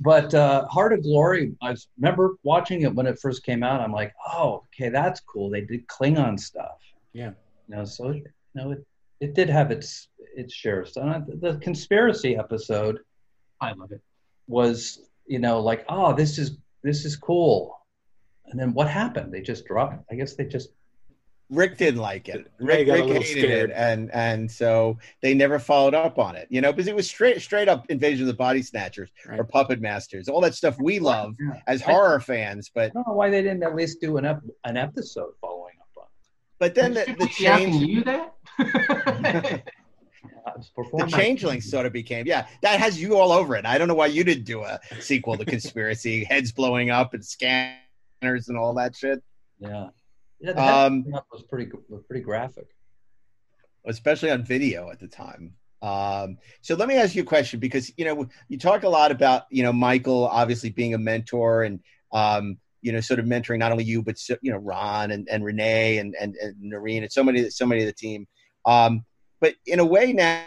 but 0.00 0.34
uh, 0.34 0.66
Heart 0.66 0.94
of 0.94 1.02
Glory, 1.02 1.54
I 1.62 1.76
remember 1.96 2.36
watching 2.42 2.82
it 2.82 2.92
when 2.94 3.06
it 3.06 3.18
first 3.20 3.44
came 3.44 3.62
out. 3.62 3.80
I'm 3.80 3.92
like, 3.92 4.12
oh, 4.32 4.64
okay, 4.74 4.88
that's 4.88 5.20
cool. 5.20 5.48
They 5.48 5.60
did 5.60 5.86
Klingon 5.86 6.40
stuff. 6.40 6.78
Yeah. 7.12 7.32
You 7.68 7.76
know, 7.76 7.84
so 7.84 8.10
you 8.10 8.24
know, 8.54 8.72
it, 8.72 8.84
it 9.20 9.34
did 9.34 9.48
have 9.48 9.70
its 9.70 10.08
its 10.36 10.52
share 10.52 10.80
of 10.80 10.88
stuff. 10.88 11.22
The 11.40 11.56
conspiracy 11.62 12.36
episode, 12.36 12.98
I 13.60 13.72
love 13.74 13.92
it. 13.92 14.00
was 14.48 15.00
you 15.26 15.38
know 15.38 15.60
like, 15.60 15.84
oh, 15.88 16.12
this 16.12 16.38
is 16.38 16.58
this 16.82 17.04
is 17.04 17.16
cool. 17.16 17.78
And 18.46 18.58
then 18.60 18.74
what 18.74 18.88
happened? 18.88 19.32
They 19.32 19.40
just 19.40 19.64
dropped. 19.66 20.04
I 20.10 20.14
guess 20.14 20.34
they 20.34 20.44
just 20.44 20.70
Rick 21.50 21.76
didn't 21.76 22.00
like 22.00 22.28
it. 22.30 22.50
Rick, 22.60 22.86
got 22.86 22.94
a 22.94 22.96
Rick 23.00 23.06
little 23.08 23.22
hated 23.22 23.42
scared. 23.44 23.70
it, 23.70 23.74
and 23.76 24.10
and 24.12 24.50
so 24.50 24.98
they 25.20 25.34
never 25.34 25.58
followed 25.58 25.94
up 25.94 26.18
on 26.18 26.34
it. 26.34 26.46
You 26.50 26.60
know, 26.62 26.72
because 26.72 26.86
it 26.86 26.96
was 26.96 27.06
straight 27.06 27.40
straight 27.42 27.68
up 27.68 27.84
Invasion 27.90 28.22
of 28.22 28.26
the 28.28 28.34
Body 28.34 28.62
Snatchers 28.62 29.10
or 29.28 29.44
Puppet 29.44 29.80
Masters, 29.80 30.28
all 30.28 30.40
that 30.40 30.54
stuff 30.54 30.76
we 30.80 30.98
love 30.98 31.34
as 31.66 31.82
horror 31.82 32.20
fans. 32.20 32.70
But 32.74 32.84
I 32.90 32.94
don't 32.94 33.06
know 33.06 33.14
why 33.14 33.28
they 33.30 33.42
didn't 33.42 33.62
at 33.62 33.74
least 33.74 34.00
do 34.00 34.16
an 34.16 34.24
ep- 34.24 34.42
an 34.64 34.76
episode 34.78 35.32
following 35.40 35.74
up 35.80 36.02
on. 36.02 36.08
but 36.58 36.74
then 36.74 36.94
the, 36.94 37.14
the 37.18 37.28
She 37.28 37.44
change. 37.44 37.82
you 37.82 38.04
that? 38.04 38.32
it. 38.58 38.64
Uh, 38.64 39.68
it's 39.68 39.70
before 40.22 40.31
The 40.44 41.06
changeling 41.16 41.60
sort 41.60 41.86
of 41.86 41.92
became, 41.92 42.26
yeah, 42.26 42.46
that 42.62 42.80
has 42.80 43.00
you 43.00 43.16
all 43.16 43.32
over 43.32 43.54
it. 43.56 43.64
I 43.66 43.78
don't 43.78 43.88
know 43.88 43.94
why 43.94 44.06
you 44.06 44.24
didn't 44.24 44.44
do 44.44 44.62
a 44.62 44.80
sequel 45.00 45.36
to 45.36 45.44
Conspiracy, 45.44 46.24
heads 46.28 46.52
blowing 46.52 46.90
up 46.90 47.14
and 47.14 47.24
scanners 47.24 48.48
and 48.48 48.58
all 48.58 48.74
that 48.74 48.94
shit. 48.96 49.22
Yeah. 49.58 49.88
Yeah, 50.40 50.52
the 50.52 50.62
head 50.62 50.86
Um, 50.86 51.04
was 51.30 51.42
pretty 51.48 51.70
was 51.88 52.02
pretty 52.04 52.24
graphic. 52.24 52.66
especially 53.86 54.30
on 54.30 54.42
video 54.44 54.90
at 54.90 54.98
the 55.00 55.08
time. 55.08 55.54
Um, 55.82 56.38
so 56.60 56.74
let 56.76 56.88
me 56.88 56.94
ask 56.96 57.14
you 57.14 57.22
a 57.22 57.26
question 57.26 57.58
because 57.58 57.92
you 57.96 58.04
know 58.04 58.28
you 58.48 58.58
talk 58.58 58.82
a 58.84 58.88
lot 58.88 59.10
about 59.10 59.44
you 59.50 59.62
know 59.62 59.72
Michael 59.72 60.26
obviously 60.28 60.70
being 60.70 60.94
a 60.94 60.98
mentor 60.98 61.62
and 61.64 61.80
um, 62.12 62.58
you 62.82 62.92
know 62.92 63.00
sort 63.00 63.18
of 63.20 63.26
mentoring 63.26 63.58
not 63.58 63.72
only 63.72 63.84
you 63.84 64.02
but 64.02 64.18
so, 64.18 64.36
you 64.42 64.50
know 64.52 64.58
Ron 64.58 65.10
and, 65.12 65.28
and 65.28 65.44
Renee 65.44 65.98
and, 65.98 66.14
and 66.20 66.36
and 66.36 66.54
Noreen 66.60 67.02
and 67.04 67.12
so 67.12 67.22
many 67.24 67.48
so 67.50 67.66
many 67.66 67.82
of 67.82 67.86
the 67.86 67.92
team. 67.92 68.26
Um, 68.64 69.04
but 69.42 69.56
in 69.66 69.80
a 69.80 69.84
way 69.84 70.12
now, 70.12 70.46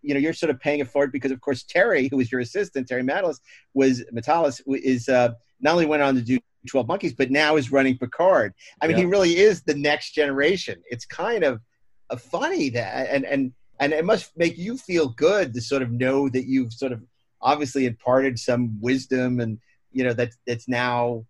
you 0.00 0.14
know 0.14 0.20
you're 0.20 0.32
sort 0.32 0.50
of 0.50 0.60
paying 0.60 0.78
it 0.78 0.88
forward 0.88 1.10
because 1.10 1.32
of 1.32 1.40
course 1.40 1.64
Terry, 1.64 2.08
who 2.08 2.16
was 2.16 2.30
your 2.30 2.40
assistant, 2.40 2.86
Terry 2.86 3.02
Matalas, 3.02 3.40
was 3.74 4.04
Matalas 4.14 4.62
is 4.66 5.08
uh, 5.08 5.30
not 5.60 5.72
only 5.72 5.84
went 5.84 6.02
on 6.02 6.14
to 6.14 6.22
do 6.22 6.38
12 6.70 6.86
Monkeys, 6.86 7.12
but 7.12 7.30
now 7.30 7.56
is 7.56 7.72
running 7.72 7.98
Picard. 7.98 8.54
I 8.80 8.86
mean, 8.86 8.96
he 8.96 9.04
really 9.04 9.36
is 9.36 9.62
the 9.62 9.74
next 9.74 10.12
generation. 10.12 10.80
It's 10.86 11.04
kind 11.04 11.44
of 11.44 11.60
uh, 12.08 12.16
funny 12.16 12.70
that 12.70 13.08
and 13.10 13.24
and 13.26 13.52
and 13.80 13.92
it 13.92 14.04
must 14.04 14.36
make 14.36 14.56
you 14.56 14.78
feel 14.78 15.08
good 15.08 15.52
to 15.52 15.60
sort 15.60 15.82
of 15.82 15.90
know 15.90 16.28
that 16.28 16.46
you've 16.46 16.72
sort 16.72 16.92
of 16.92 17.02
obviously 17.42 17.86
imparted 17.86 18.38
some 18.38 18.80
wisdom 18.80 19.40
and 19.40 19.58
you 19.90 20.04
know 20.04 20.12
that 20.12 20.30
that's 20.46 20.68
now 20.68 21.26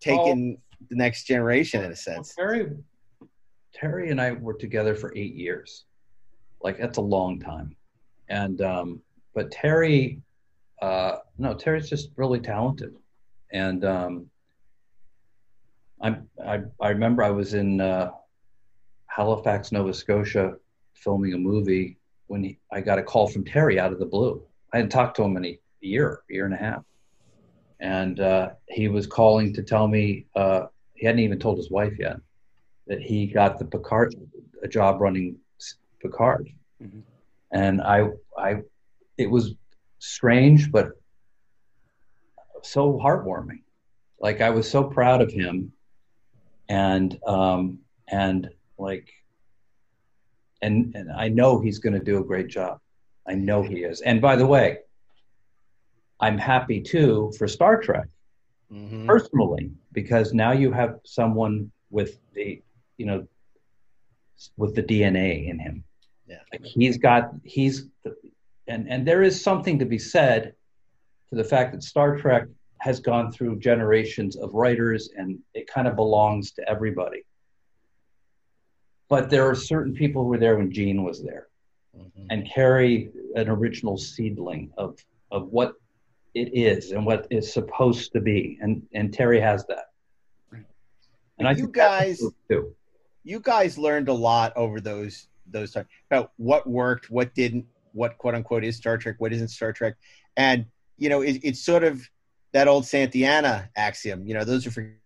taken 0.00 0.56
the 0.88 0.96
next 0.96 1.24
generation 1.24 1.84
in 1.84 1.92
a 1.92 1.96
sense. 1.96 2.34
Terry 2.34 2.70
Terry 3.76 4.10
and 4.10 4.20
I 4.20 4.32
were 4.32 4.54
together 4.54 4.94
for 4.94 5.12
eight 5.16 5.34
years. 5.34 5.84
Like 6.66 6.78
that's 6.78 6.98
a 6.98 7.12
long 7.16 7.38
time. 7.38 7.76
And 8.28 8.60
um 8.60 9.00
but 9.36 9.52
Terry 9.52 10.20
uh 10.82 11.18
no, 11.38 11.54
Terry's 11.54 11.88
just 11.88 12.10
really 12.16 12.40
talented. 12.40 12.92
And 13.52 13.84
um 13.84 14.26
I'm 16.00 16.28
I 16.44 16.62
I 16.80 16.88
remember 16.88 17.22
I 17.22 17.30
was 17.30 17.54
in 17.54 17.80
uh 17.80 18.10
Halifax, 19.06 19.70
Nova 19.70 19.94
Scotia 19.94 20.56
filming 20.94 21.34
a 21.34 21.38
movie 21.38 21.98
when 22.26 22.42
he, 22.42 22.58
I 22.72 22.80
got 22.80 22.98
a 22.98 23.02
call 23.04 23.28
from 23.28 23.44
Terry 23.44 23.78
out 23.78 23.92
of 23.92 24.00
the 24.00 24.04
blue. 24.04 24.42
I 24.72 24.78
hadn't 24.78 24.90
talked 24.90 25.14
to 25.18 25.22
him 25.22 25.36
in 25.36 25.44
a 25.46 25.60
year, 25.80 26.22
year 26.28 26.46
and 26.46 26.54
a 26.54 26.56
half. 26.56 26.82
And 27.78 28.18
uh, 28.18 28.50
he 28.68 28.88
was 28.88 29.06
calling 29.06 29.54
to 29.54 29.62
tell 29.62 29.86
me 29.86 30.26
uh, 30.34 30.62
he 30.94 31.06
hadn't 31.06 31.20
even 31.20 31.38
told 31.38 31.58
his 31.58 31.70
wife 31.70 31.96
yet 31.96 32.16
that 32.88 33.00
he 33.00 33.28
got 33.28 33.56
the 33.60 33.64
Picard 33.64 34.16
a 34.64 34.68
job 34.68 35.00
running 35.00 35.38
Picard. 36.06 36.48
Mhm. 36.82 37.02
And 37.52 37.80
I 37.80 38.08
I 38.38 38.62
it 39.16 39.30
was 39.30 39.54
strange 39.98 40.70
but 40.70 40.92
so 42.62 42.98
heartwarming. 42.98 43.62
Like 44.20 44.40
I 44.40 44.50
was 44.50 44.70
so 44.70 44.84
proud 44.84 45.20
of 45.20 45.32
him 45.32 45.72
and 46.68 47.18
um 47.26 47.78
and 48.08 48.48
like 48.78 49.08
and 50.62 50.94
and 50.94 51.12
I 51.12 51.28
know 51.28 51.60
he's 51.60 51.78
going 51.78 51.92
to 51.98 52.04
do 52.04 52.18
a 52.18 52.24
great 52.24 52.48
job. 52.48 52.80
I 53.28 53.34
know 53.34 53.62
he 53.62 53.84
is. 53.84 54.00
And 54.00 54.20
by 54.20 54.36
the 54.36 54.46
way, 54.46 54.78
I'm 56.20 56.38
happy 56.38 56.80
too 56.80 57.32
for 57.38 57.46
Star 57.46 57.80
Trek 57.80 58.08
Mhm. 58.72 59.06
personally 59.06 59.70
because 59.92 60.34
now 60.34 60.52
you 60.52 60.72
have 60.72 60.98
someone 61.04 61.70
with 61.90 62.18
the 62.32 62.62
you 62.98 63.06
know 63.06 63.26
with 64.56 64.74
the 64.74 64.82
DNA 64.82 65.48
in 65.48 65.58
him. 65.58 65.84
Yeah. 66.26 66.38
Like 66.52 66.64
he's 66.64 66.98
got 66.98 67.30
he's 67.44 67.86
and 68.66 68.88
and 68.90 69.06
there 69.06 69.22
is 69.22 69.40
something 69.40 69.78
to 69.78 69.84
be 69.84 69.98
said 69.98 70.54
to 71.30 71.36
the 71.36 71.44
fact 71.44 71.72
that 71.72 71.82
Star 71.82 72.16
Trek 72.16 72.46
has 72.78 73.00
gone 73.00 73.32
through 73.32 73.58
generations 73.58 74.36
of 74.36 74.52
writers 74.54 75.10
and 75.16 75.38
it 75.54 75.66
kind 75.66 75.88
of 75.88 75.96
belongs 75.96 76.52
to 76.52 76.68
everybody. 76.68 77.24
But 79.08 79.30
there 79.30 79.48
are 79.48 79.54
certain 79.54 79.94
people 79.94 80.22
who 80.22 80.28
were 80.28 80.38
there 80.38 80.56
when 80.56 80.70
Gene 80.72 81.02
was 81.04 81.22
there 81.22 81.48
Mhm. 81.96 82.26
and 82.30 82.46
carry 82.50 83.10
an 83.36 83.48
original 83.48 83.96
seedling 83.96 84.72
of 84.76 85.04
of 85.30 85.48
what 85.52 85.74
it 86.34 86.52
is 86.54 86.92
and 86.92 87.06
what 87.06 87.26
it's 87.30 87.52
supposed 87.52 88.12
to 88.12 88.20
be. 88.20 88.58
And 88.60 88.86
and 88.92 89.12
Terry 89.14 89.40
has 89.40 89.64
that. 89.66 89.86
And 91.38 91.46
I 91.46 91.52
you 91.52 91.64
think 91.64 91.74
guys 91.74 92.22
too. 92.50 92.74
you 93.24 93.40
guys 93.40 93.78
learned 93.78 94.08
a 94.08 94.12
lot 94.14 94.52
over 94.56 94.80
those 94.80 95.28
those 95.50 95.72
times 95.72 95.86
about 96.10 96.32
what 96.36 96.68
worked, 96.68 97.10
what 97.10 97.34
didn't, 97.34 97.66
what 97.92 98.18
quote 98.18 98.34
unquote 98.34 98.64
is 98.64 98.76
Star 98.76 98.98
Trek, 98.98 99.16
what 99.18 99.32
isn't 99.32 99.48
Star 99.48 99.72
Trek, 99.72 99.96
and 100.36 100.66
you 100.98 101.08
know 101.08 101.22
it, 101.22 101.40
it's 101.42 101.64
sort 101.64 101.84
of 101.84 102.02
that 102.52 102.68
old 102.68 102.84
Santayana 102.84 103.68
axiom. 103.76 104.26
You 104.26 104.34
know, 104.34 104.44
those 104.44 104.64
who 104.64 104.70
forget 104.70 104.96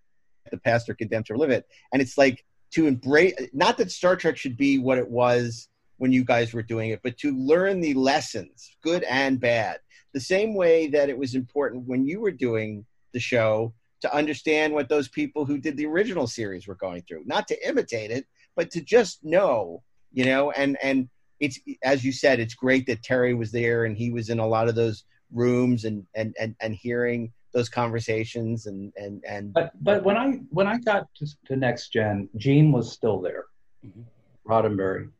the 0.50 0.58
past 0.58 0.88
are 0.88 0.94
condemned 0.94 1.26
to 1.26 1.36
live 1.36 1.50
it, 1.50 1.66
and 1.92 2.02
it's 2.02 2.18
like 2.18 2.44
to 2.72 2.86
embrace. 2.86 3.34
Not 3.52 3.78
that 3.78 3.90
Star 3.90 4.16
Trek 4.16 4.36
should 4.36 4.56
be 4.56 4.78
what 4.78 4.98
it 4.98 5.08
was, 5.08 5.68
when 6.00 6.12
you 6.12 6.24
guys 6.24 6.54
were 6.54 6.62
doing 6.62 6.90
it, 6.90 7.00
but 7.02 7.18
to 7.18 7.36
learn 7.36 7.78
the 7.78 7.92
lessons, 7.92 8.74
good 8.82 9.02
and 9.02 9.38
bad. 9.38 9.80
The 10.14 10.20
same 10.20 10.54
way 10.54 10.88
that 10.88 11.10
it 11.10 11.18
was 11.18 11.34
important 11.34 11.86
when 11.86 12.06
you 12.06 12.20
were 12.20 12.30
doing 12.30 12.86
the 13.12 13.20
show 13.20 13.74
to 14.00 14.14
understand 14.14 14.72
what 14.72 14.88
those 14.88 15.08
people 15.08 15.44
who 15.44 15.58
did 15.58 15.76
the 15.76 15.84
original 15.84 16.26
series 16.26 16.66
were 16.66 16.74
going 16.74 17.02
through, 17.02 17.24
not 17.26 17.46
to 17.48 17.68
imitate 17.68 18.10
it, 18.10 18.24
but 18.56 18.70
to 18.70 18.80
just 18.80 19.22
know, 19.22 19.82
you 20.12 20.24
know, 20.24 20.50
and 20.52 20.76
and 20.82 21.08
it's 21.38 21.58
as 21.82 22.04
you 22.04 22.12
said, 22.12 22.40
it's 22.40 22.54
great 22.54 22.86
that 22.86 23.02
Terry 23.02 23.34
was 23.34 23.50
there 23.50 23.84
and 23.84 23.96
he 23.96 24.10
was 24.10 24.28
in 24.28 24.38
a 24.38 24.46
lot 24.46 24.68
of 24.68 24.74
those 24.74 25.04
rooms 25.32 25.84
and 25.84 26.06
and 26.14 26.34
and, 26.38 26.54
and 26.60 26.74
hearing 26.74 27.32
those 27.52 27.68
conversations 27.68 28.66
and 28.66 28.92
and 28.96 29.22
and 29.28 29.52
But 29.52 29.72
but 29.82 30.04
when 30.04 30.16
I 30.16 30.40
when 30.50 30.66
I 30.66 30.78
got 30.78 31.06
to, 31.16 31.26
to 31.46 31.56
next 31.56 31.92
gen, 31.92 32.28
Gene 32.36 32.72
was 32.72 32.92
still 32.92 33.20
there, 33.20 33.44
mm-hmm. 33.84 34.02
Roddenberry, 34.48 35.10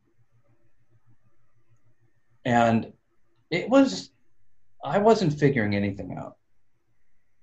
and 2.44 2.92
it 3.50 3.68
was 3.68 4.10
I 4.84 4.98
wasn't 4.98 5.38
figuring 5.38 5.74
anything 5.74 6.16
out. 6.18 6.36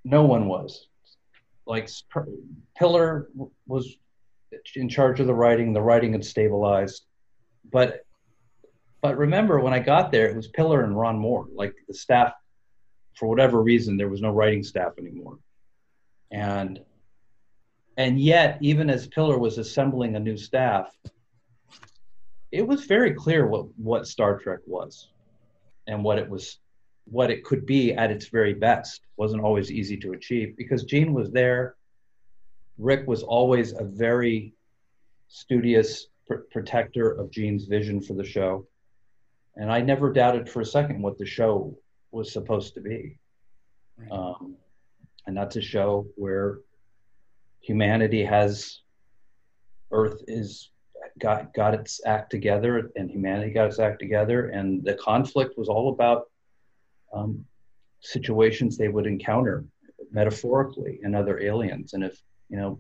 No 0.04 0.24
one 0.24 0.48
was. 0.48 0.88
Like 1.66 1.90
Piller 2.78 3.28
was 3.68 3.98
in 4.76 4.88
charge 4.88 5.20
of 5.20 5.28
the 5.28 5.34
writing. 5.34 5.74
The 5.74 5.82
writing 5.82 6.14
had 6.14 6.24
stabilized, 6.24 7.07
but 7.72 8.02
but 9.02 9.18
remember 9.18 9.60
when 9.60 9.74
I 9.74 9.80
got 9.80 10.12
there, 10.12 10.28
it 10.28 10.36
was 10.36 10.48
Piller 10.48 10.84
and 10.84 10.98
Ron 10.98 11.20
Moore. 11.20 11.48
Like 11.54 11.76
the 11.88 11.94
staff, 11.94 12.34
for 13.16 13.28
whatever 13.28 13.62
reason, 13.62 13.96
there 13.98 14.10
was 14.10 14.22
no 14.22 14.32
writing 14.32 14.64
staff 14.64 14.94
anymore, 14.98 15.38
and 16.32 16.80
and 17.98 18.20
yet 18.20 18.58
even 18.62 18.90
as 18.90 19.08
Piller 19.08 19.38
was 19.38 19.58
assembling 19.58 20.16
a 20.16 20.20
new 20.20 20.38
staff, 20.38 20.96
it 22.52 22.68
was 22.68 22.86
very 22.86 23.14
clear 23.14 23.46
what 23.48 23.68
what 23.78 24.08
Star 24.08 24.40
Trek 24.40 24.60
was, 24.66 25.10
and 25.88 26.04
what 26.04 26.18
it 26.18 26.30
was 26.30 26.60
what 27.06 27.32
it 27.32 27.44
could 27.44 27.66
be 27.66 27.94
at 27.94 28.12
its 28.12 28.28
very 28.28 28.54
best 28.54 29.02
wasn't 29.16 29.42
always 29.42 29.72
easy 29.72 29.98
to 29.98 30.12
achieve 30.12 30.56
because 30.58 30.84
Gene 30.84 31.14
was 31.14 31.32
there. 31.32 31.76
Rick 32.78 33.08
was 33.08 33.24
always 33.24 33.74
a 33.74 33.84
very 33.84 34.54
studious 35.30 36.08
pr- 36.28 36.46
protector 36.52 37.12
of 37.12 37.32
Gene's 37.32 37.66
vision 37.66 38.02
for 38.02 38.14
the 38.14 38.24
show. 38.24 38.68
And 39.56 39.72
I 39.72 39.82
never 39.82 40.12
doubted 40.12 40.48
for 40.50 40.62
a 40.62 40.66
second 40.66 41.02
what 41.02 41.18
the 41.18 41.26
show 41.26 41.78
was 42.12 42.32
supposed 42.32 42.74
to 42.76 42.82
be. 42.82 43.18
Um, 44.12 44.56
and 45.26 45.36
that's 45.36 45.56
a 45.56 45.62
show 45.62 46.08
where 46.16 46.60
humanity 47.62 48.24
has, 48.24 48.82
Earth 49.92 50.22
is 50.28 50.70
got 51.20 51.54
got 51.54 51.74
its 51.74 52.02
act 52.06 52.30
together, 52.30 52.92
and 52.96 53.10
humanity 53.10 53.52
got 53.52 53.68
its 53.68 53.80
act 53.80 54.00
together, 54.00 54.50
and 54.50 54.84
the 54.84 54.94
conflict 54.96 55.58
was 55.58 55.68
all 55.68 55.90
about 55.90 56.30
um, 57.14 57.44
situations 58.02 58.78
they 58.78 58.90
would 58.90 59.08
encounter 59.08 59.66
metaphorically 60.12 61.00
and 61.04 61.16
other 61.16 61.40
aliens. 61.40 61.94
And 61.94 62.04
if, 62.04 62.22
you 62.50 62.58
know, 62.58 62.80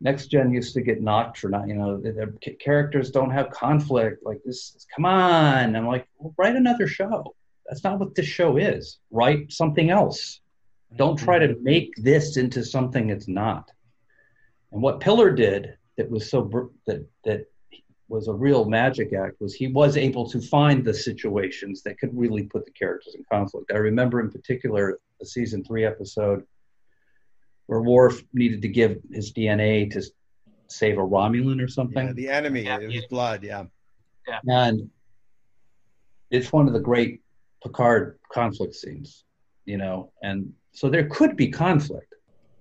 next 0.00 0.26
gen 0.26 0.52
used 0.52 0.74
to 0.74 0.80
get 0.80 1.02
knocked 1.02 1.38
for 1.38 1.48
not, 1.48 1.68
you 1.68 1.74
know, 1.74 2.00
their 2.00 2.32
characters 2.60 3.10
don't 3.10 3.30
have 3.30 3.50
conflict 3.50 4.24
like 4.24 4.40
this. 4.44 4.86
Come 4.94 5.06
on. 5.06 5.74
I'm 5.74 5.86
like, 5.86 6.06
well, 6.18 6.34
write 6.36 6.56
another 6.56 6.86
show. 6.86 7.34
That's 7.68 7.82
not 7.82 7.98
what 7.98 8.14
this 8.14 8.26
show 8.26 8.58
is. 8.58 8.98
Write 9.10 9.52
something 9.52 9.90
else. 9.90 10.40
Don't 10.96 11.18
try 11.18 11.38
to 11.38 11.48
mm-hmm. 11.48 11.64
make 11.64 11.94
this 11.96 12.36
into 12.36 12.64
something 12.64 13.10
it's 13.10 13.28
not. 13.28 13.70
And 14.72 14.82
what 14.82 15.00
Piller 15.00 15.30
did 15.30 15.76
that 15.96 16.10
was 16.10 16.30
so 16.30 16.70
that 16.86 17.06
that 17.24 17.46
was 18.08 18.28
a 18.28 18.32
real 18.32 18.64
magic 18.64 19.12
act 19.12 19.40
was 19.40 19.54
he 19.54 19.66
was 19.66 19.96
able 19.96 20.28
to 20.30 20.40
find 20.40 20.84
the 20.84 20.94
situations 20.94 21.82
that 21.82 21.98
could 21.98 22.16
really 22.16 22.44
put 22.44 22.64
the 22.64 22.70
characters 22.70 23.14
in 23.16 23.24
conflict. 23.30 23.72
I 23.72 23.78
remember 23.78 24.20
in 24.20 24.30
particular 24.30 25.00
a 25.20 25.26
season 25.26 25.64
three 25.64 25.84
episode 25.84 26.44
where 27.66 27.82
Worf 27.82 28.22
needed 28.32 28.62
to 28.62 28.68
give 28.68 28.98
his 29.12 29.32
DNA 29.32 29.90
to 29.92 30.02
save 30.68 30.98
a 30.98 31.00
Romulan 31.00 31.62
or 31.62 31.68
something. 31.68 32.06
Yeah, 32.08 32.12
the 32.12 32.28
enemy, 32.28 32.62
yeah. 32.62 32.80
his 32.80 33.06
blood, 33.06 33.42
yeah. 33.42 33.64
Yeah. 34.26 34.40
And 34.48 34.90
it's 36.30 36.52
one 36.52 36.66
of 36.66 36.72
the 36.72 36.80
great 36.80 37.22
Picard 37.62 38.18
conflict 38.32 38.74
scenes, 38.74 39.24
you 39.64 39.76
know, 39.76 40.12
and 40.22 40.52
so 40.72 40.88
there 40.88 41.08
could 41.08 41.36
be 41.36 41.48
conflict 41.48 42.14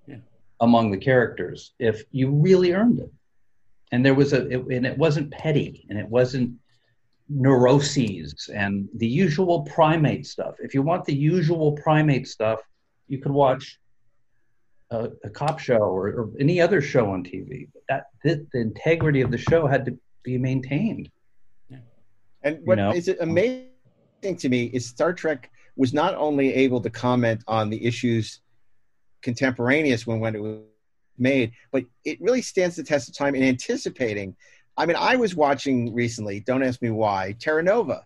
yeah. 0.07 0.17
among 0.61 0.91
the 0.91 0.97
characters 0.97 1.73
if 1.79 2.03
you 2.11 2.31
really 2.31 2.71
earned 2.71 2.99
it 2.99 3.11
and 3.91 4.05
there 4.05 4.13
was 4.13 4.33
a 4.33 4.47
it, 4.47 4.65
and 4.71 4.85
it 4.85 4.97
wasn't 4.97 5.31
petty 5.31 5.85
and 5.89 5.99
it 5.99 6.07
wasn't 6.07 6.53
neuroses 7.29 8.49
and 8.53 8.87
the 8.95 9.07
usual 9.07 9.61
primate 9.63 10.25
stuff 10.25 10.55
if 10.59 10.73
you 10.73 10.81
want 10.81 11.03
the 11.05 11.15
usual 11.15 11.71
primate 11.71 12.27
stuff 12.27 12.59
you 13.07 13.17
could 13.17 13.31
watch 13.31 13.79
a, 15.01 15.11
a 15.23 15.29
cop 15.29 15.59
show 15.59 15.77
or, 15.77 16.07
or, 16.07 16.29
any 16.39 16.59
other 16.61 16.81
show 16.81 17.11
on 17.11 17.23
tv 17.23 17.67
that 17.89 18.07
the, 18.23 18.45
the, 18.53 18.59
integrity 18.59 19.21
of 19.21 19.31
the 19.31 19.37
show 19.37 19.67
had 19.67 19.85
to 19.85 19.97
be 20.23 20.37
maintained 20.37 21.09
and 22.43 22.59
what 22.63 22.77
you 22.77 22.83
know? 22.83 22.91
is 22.91 23.07
it 23.07 23.17
amazing 23.21 23.67
to 24.37 24.49
me 24.49 24.65
is 24.65 24.85
star 24.85 25.13
trek 25.13 25.51
was 25.75 25.93
not 25.93 26.15
only 26.15 26.53
able 26.53 26.79
to 26.79 26.89
comment 26.89 27.43
on 27.47 27.69
the 27.69 27.85
issues 27.85 28.41
contemporaneous 29.21 30.05
when 30.07 30.19
when 30.19 30.35
it 30.35 30.41
was 30.41 30.61
made, 31.17 31.51
but 31.71 31.83
it 32.03 32.21
really 32.21 32.41
stands 32.41 32.75
the 32.75 32.83
test 32.83 33.09
of 33.09 33.17
time 33.17 33.35
in 33.35 33.43
anticipating. 33.43 34.35
I 34.77 34.85
mean, 34.85 34.97
I 34.99 35.15
was 35.15 35.35
watching 35.35 35.93
recently. 35.93 36.41
Don't 36.41 36.63
ask 36.63 36.81
me 36.81 36.89
why. 36.89 37.35
Terra 37.39 37.63
Nova, 37.63 38.05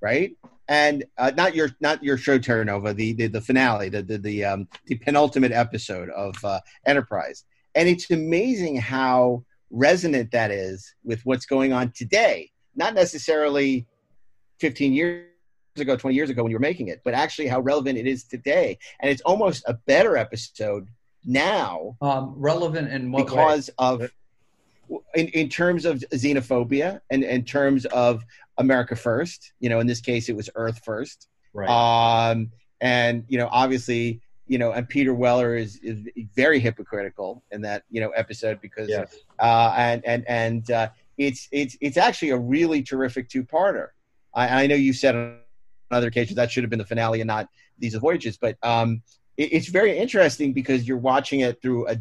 right? 0.00 0.32
And 0.70 1.04
uh, 1.18 1.32
not 1.36 1.56
your 1.56 1.70
not 1.80 2.02
your 2.02 2.16
show 2.16 2.38
Terra 2.38 2.64
Nova, 2.64 2.94
the 2.94 3.12
the, 3.12 3.26
the 3.26 3.40
finale, 3.40 3.88
the 3.88 4.02
the 4.02 4.18
the, 4.18 4.44
um, 4.44 4.68
the 4.86 4.94
penultimate 4.94 5.50
episode 5.50 6.08
of 6.10 6.42
uh, 6.44 6.60
Enterprise. 6.86 7.44
And 7.74 7.88
it's 7.88 8.08
amazing 8.10 8.76
how 8.76 9.44
resonant 9.70 10.30
that 10.30 10.52
is 10.52 10.94
with 11.04 11.20
what's 11.24 11.44
going 11.44 11.72
on 11.72 11.90
today. 11.90 12.50
Not 12.76 12.94
necessarily 12.94 13.86
15 14.60 14.92
years 14.92 15.26
ago, 15.76 15.96
20 15.96 16.14
years 16.14 16.30
ago 16.30 16.44
when 16.44 16.50
you 16.50 16.56
were 16.56 16.60
making 16.60 16.86
it, 16.86 17.00
but 17.04 17.14
actually 17.14 17.48
how 17.48 17.60
relevant 17.60 17.98
it 17.98 18.06
is 18.06 18.24
today. 18.24 18.78
And 19.00 19.10
it's 19.10 19.22
almost 19.22 19.64
a 19.66 19.74
better 19.74 20.16
episode 20.16 20.86
now 21.24 21.96
um, 22.00 22.34
relevant 22.36 22.92
in 22.92 23.10
what 23.10 23.26
because 23.26 23.68
way? 23.68 23.74
of 23.78 24.10
in, 25.14 25.28
in 25.28 25.48
terms 25.48 25.84
of 25.84 26.04
xenophobia 26.12 27.00
and 27.10 27.22
in 27.22 27.44
terms 27.44 27.84
of 27.86 28.24
America 28.58 28.96
first. 28.96 29.52
You 29.60 29.68
know, 29.68 29.80
in 29.80 29.86
this 29.86 30.00
case, 30.00 30.28
it 30.28 30.36
was 30.36 30.48
Earth 30.54 30.80
first. 30.84 31.28
Right. 31.52 31.68
Um, 31.68 32.50
and 32.80 33.24
you 33.28 33.38
know, 33.38 33.48
obviously, 33.50 34.20
you 34.46 34.58
know, 34.58 34.72
and 34.72 34.88
Peter 34.88 35.14
Weller 35.14 35.56
is, 35.56 35.76
is 35.82 36.08
very 36.34 36.60
hypocritical 36.60 37.42
in 37.50 37.62
that 37.62 37.84
you 37.90 38.00
know 38.00 38.10
episode 38.10 38.60
because, 38.60 38.88
yes. 38.88 39.16
uh, 39.38 39.74
and 39.76 40.04
and 40.04 40.24
and 40.28 40.70
uh, 40.70 40.88
it's 41.18 41.48
it's 41.52 41.76
it's 41.80 41.96
actually 41.96 42.30
a 42.30 42.38
really 42.38 42.82
terrific 42.82 43.28
two-parter. 43.28 43.88
I, 44.34 44.64
I 44.64 44.66
know 44.66 44.76
you 44.76 44.92
said 44.92 45.16
on 45.16 45.38
other 45.90 46.08
occasions 46.08 46.36
that 46.36 46.50
should 46.50 46.62
have 46.62 46.70
been 46.70 46.78
the 46.78 46.84
finale 46.84 47.20
and 47.20 47.28
not 47.28 47.48
these 47.78 47.94
voyages, 47.94 48.36
but 48.36 48.56
um, 48.62 49.02
it's 49.36 49.68
very 49.68 49.96
interesting 49.96 50.52
because 50.52 50.86
you're 50.86 50.98
watching 50.98 51.40
it 51.40 51.62
through 51.62 51.86
a 51.86 51.96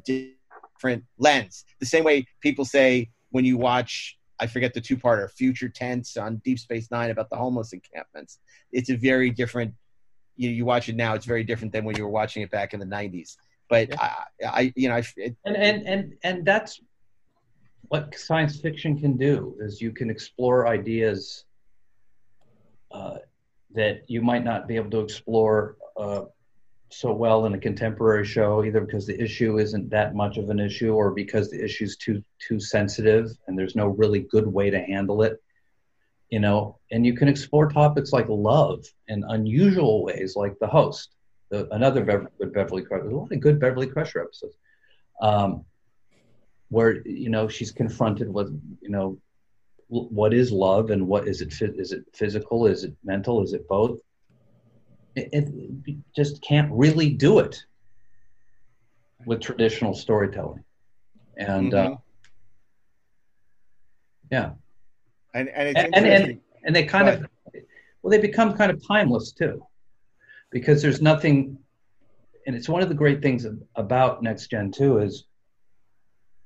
different 0.79 1.03
lens. 1.17 1.65
The 1.79 1.85
same 1.85 2.03
way 2.03 2.25
people 2.41 2.63
say 2.63 3.09
when 3.31 3.43
you 3.43 3.57
watch, 3.57 4.17
I 4.39 4.47
forget 4.47 4.73
the 4.73 4.81
two-parter, 4.81 5.29
Future 5.31 5.67
Tense 5.67 6.15
on 6.15 6.37
Deep 6.45 6.59
Space 6.59 6.89
Nine 6.89 7.09
about 7.09 7.29
the 7.29 7.35
homeless 7.35 7.73
encampments. 7.73 8.39
It's 8.71 8.89
a 8.89 8.95
very 8.95 9.29
different. 9.29 9.73
You, 10.37 10.49
you 10.49 10.63
watch 10.63 10.87
it 10.87 10.95
now; 10.95 11.15
it's 11.15 11.25
very 11.25 11.43
different 11.43 11.73
than 11.73 11.83
when 11.83 11.97
you 11.97 12.03
were 12.03 12.09
watching 12.09 12.43
it 12.43 12.49
back 12.49 12.73
in 12.73 12.79
the 12.79 12.85
'90s. 12.85 13.35
But 13.69 13.89
yeah. 13.89 13.97
I, 13.99 14.45
I, 14.45 14.73
you 14.77 14.87
know, 14.87 14.95
I, 14.95 15.03
it, 15.17 15.35
and 15.43 15.57
and 15.57 15.87
and 15.87 16.13
and 16.23 16.45
that's 16.45 16.79
what 17.89 18.15
science 18.15 18.61
fiction 18.61 18.97
can 18.97 19.17
do 19.17 19.57
is 19.59 19.81
you 19.81 19.91
can 19.91 20.09
explore 20.09 20.67
ideas 20.67 21.43
uh, 22.91 23.17
that 23.75 24.03
you 24.07 24.21
might 24.21 24.45
not 24.45 24.67
be 24.67 24.77
able 24.77 24.91
to 24.91 24.99
explore 25.01 25.75
uh, 25.97 26.21
so 26.91 27.13
well 27.13 27.45
in 27.45 27.53
a 27.53 27.59
contemporary 27.59 28.25
show 28.25 28.63
either 28.63 28.81
because 28.81 29.05
the 29.05 29.21
issue 29.21 29.59
isn't 29.59 29.89
that 29.89 30.15
much 30.15 30.37
of 30.37 30.49
an 30.49 30.59
issue 30.59 30.93
or 30.93 31.11
because 31.11 31.49
the 31.49 31.63
issue 31.63 31.83
is 31.83 31.97
too 31.97 32.23
too 32.39 32.59
sensitive 32.59 33.29
and 33.47 33.57
there's 33.57 33.75
no 33.75 33.87
really 33.87 34.21
good 34.21 34.47
way 34.47 34.69
to 34.69 34.79
handle 34.79 35.21
it 35.23 35.41
you 36.29 36.39
know? 36.39 36.77
And 36.91 37.05
you 37.05 37.15
can 37.15 37.27
explore 37.27 37.67
topics 37.67 38.13
like 38.13 38.27
love 38.29 38.85
in 39.07 39.23
unusual 39.27 40.03
ways 40.03 40.35
like 40.35 40.57
the 40.59 40.67
host 40.67 41.09
the, 41.49 41.67
another 41.73 42.03
Beverly, 42.03 42.29
beverly 42.39 42.83
crusher 42.83 43.03
there's 43.03 43.13
a 43.13 43.17
lot 43.17 43.31
of 43.31 43.39
good 43.39 43.59
beverly 43.59 43.87
crusher 43.87 44.21
episodes 44.21 44.55
um, 45.21 45.65
where 46.69 47.01
you 47.07 47.29
know 47.29 47.47
she's 47.47 47.71
confronted 47.71 48.31
with 48.31 48.49
you 48.81 48.89
know 48.89 49.19
what 49.87 50.35
is 50.35 50.51
love 50.51 50.91
and 50.91 51.07
what 51.07 51.27
is 51.27 51.41
it 51.41 51.51
is 51.61 51.91
it 51.91 52.03
physical 52.13 52.67
is 52.67 52.83
it 52.83 52.93
mental 53.03 53.41
is 53.43 53.53
it 53.53 53.67
both 53.67 53.99
it, 55.15 55.29
it, 55.33 55.95
just 56.15 56.41
can't 56.41 56.71
really 56.71 57.09
do 57.09 57.39
it 57.39 57.63
with 59.25 59.41
traditional 59.41 59.93
storytelling. 59.93 60.63
And 61.37 61.71
Mm-hmm. 61.71 61.93
uh, 61.93 61.97
yeah. 64.31 64.51
And 65.33 65.49
and 65.49 65.69
it's 65.69 65.79
and, 65.79 66.05
and, 66.05 66.39
and, 66.63 66.75
they 66.75 66.85
kind 66.85 67.07
of 67.07 67.25
well 68.01 68.11
they 68.11 68.19
become 68.19 68.55
kind 68.55 68.71
of 68.71 68.85
timeless 68.85 69.31
too 69.31 69.65
because 70.51 70.81
there's 70.81 71.01
nothing 71.01 71.57
and 72.47 72.55
it's 72.55 72.69
one 72.69 72.81
of 72.81 72.89
the 72.89 72.95
great 72.95 73.21
things 73.21 73.45
about 73.75 74.23
next 74.23 74.47
gen 74.47 74.71
2 74.71 74.99
is 74.99 75.25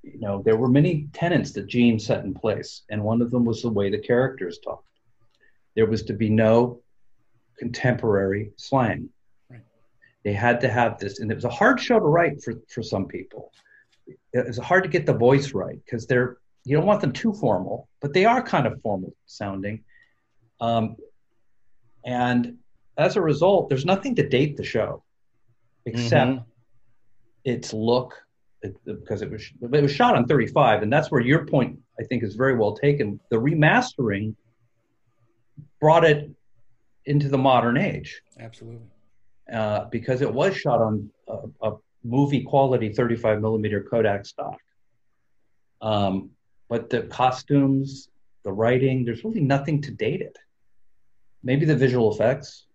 you 0.02 0.20
know 0.20 0.42
there 0.44 0.58
were 0.58 0.68
many 0.68 1.08
tenets 1.14 1.52
that 1.54 1.68
gene 1.68 1.98
set 1.98 2.26
in 2.26 2.34
place 2.34 2.84
and 2.90 3.02
one 3.02 3.22
of 3.22 3.32
them 3.32 3.46
was 3.46 3.62
the 3.62 3.70
way 3.70 3.90
the 3.90 4.00
characters 4.00 4.60
talked. 4.60 4.88
There 5.76 5.88
was 5.88 6.04
to 6.04 6.14
be 6.14 6.30
no 6.30 6.83
contemporary 7.58 8.52
slang. 8.58 9.10
They 10.24 10.34
had 10.34 10.62
to 10.62 10.70
have 10.70 11.00
this 11.00 11.20
and 11.20 11.30
it 11.32 11.36
was 11.36 11.44
a 11.46 11.50
hard 11.50 11.80
show 11.80 12.00
to 12.00 12.06
write 12.06 12.42
for 12.44 12.54
for 12.70 12.82
some 12.82 13.08
people. 13.08 13.52
It 14.32 14.48
was 14.48 14.58
hard 14.58 14.84
to 14.84 14.90
get 14.90 15.06
the 15.06 15.14
voice 15.14 15.54
right 15.54 15.80
because 15.84 16.08
they're 16.08 16.38
you 16.66 16.78
don't 16.78 16.86
want 16.86 17.02
them 17.02 17.12
too 17.12 17.34
formal 17.34 17.90
but 18.02 18.14
they 18.14 18.26
are 18.26 18.42
kind 18.42 18.66
of 18.66 18.82
formal 18.82 19.14
sounding. 19.26 19.84
Um, 20.62 20.96
and 22.06 22.58
as 22.98 23.18
a 23.18 23.22
result 23.22 23.68
there's 23.70 23.86
nothing 23.86 24.16
to 24.16 24.28
date 24.28 24.56
the 24.56 24.64
show 24.64 25.04
except 25.86 26.32
Mhm. 26.32 26.46
its 27.44 27.74
look 27.74 28.14
it, 28.62 28.74
because 28.86 29.22
it 29.22 29.30
was 29.30 29.44
it 29.62 29.82
was 29.82 29.92
shot 29.92 30.16
on 30.16 30.26
35 30.26 30.84
and 30.84 30.94
that's 30.94 31.12
where 31.12 31.20
your 31.22 31.46
point 31.46 31.80
i 32.00 32.04
think 32.06 32.24
is 32.24 32.36
very 32.36 32.56
well 32.56 32.76
taken. 32.78 33.20
The 33.30 33.36
remastering 33.36 34.36
brought 35.82 36.06
it 36.06 36.30
into 37.06 37.28
the 37.30 37.38
modern 37.38 37.78
age 37.78 38.22
Absolutely. 38.40 38.88
uh, 39.52 39.86
because 39.86 40.22
it 40.22 40.34
was 40.34 40.56
shot 40.56 40.82
on 40.82 41.10
a, 41.28 41.70
a 41.70 41.78
movie 42.04 42.44
quality 42.44 42.92
35 42.92 43.42
millimeter 43.42 43.82
Kodak 43.84 44.26
stock. 44.26 44.60
Um, 45.82 46.32
but 46.70 46.90
the 46.90 47.04
costumes, 47.04 48.10
the 48.44 48.52
writing, 48.52 49.06
there's 49.06 49.24
really 49.24 49.42
nothing 49.42 49.82
to 49.82 49.92
date 49.92 50.22
it. 50.22 50.38
Maybe 51.44 51.66
the 51.66 51.76
visual 51.76 52.14
effects. 52.14 52.66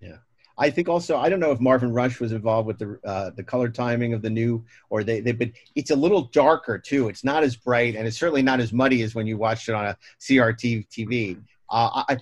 Yeah. 0.00 0.16
I 0.58 0.70
think 0.70 0.88
also 0.88 1.16
I 1.16 1.28
don't 1.28 1.40
know 1.40 1.52
if 1.52 1.60
Marvin 1.60 1.92
Rush 1.92 2.20
was 2.20 2.32
involved 2.32 2.66
with 2.66 2.78
the 2.78 2.98
uh, 3.04 3.30
the 3.30 3.44
color 3.44 3.68
timing 3.68 4.12
of 4.12 4.20
the 4.20 4.30
new 4.30 4.64
or 4.90 5.04
they 5.04 5.20
they 5.20 5.32
but 5.32 5.50
it's 5.74 5.90
a 5.90 5.96
little 5.96 6.22
darker 6.22 6.76
too. 6.76 7.08
It's 7.08 7.24
not 7.24 7.44
as 7.44 7.56
bright 7.56 7.94
and 7.94 8.06
it's 8.06 8.18
certainly 8.18 8.42
not 8.42 8.60
as 8.60 8.72
muddy 8.72 9.02
as 9.02 9.14
when 9.14 9.26
you 9.26 9.38
watched 9.38 9.68
it 9.68 9.74
on 9.74 9.86
a 9.86 9.96
CRT 10.20 10.88
TV. 10.88 11.40
Uh, 11.70 12.04
I, 12.08 12.16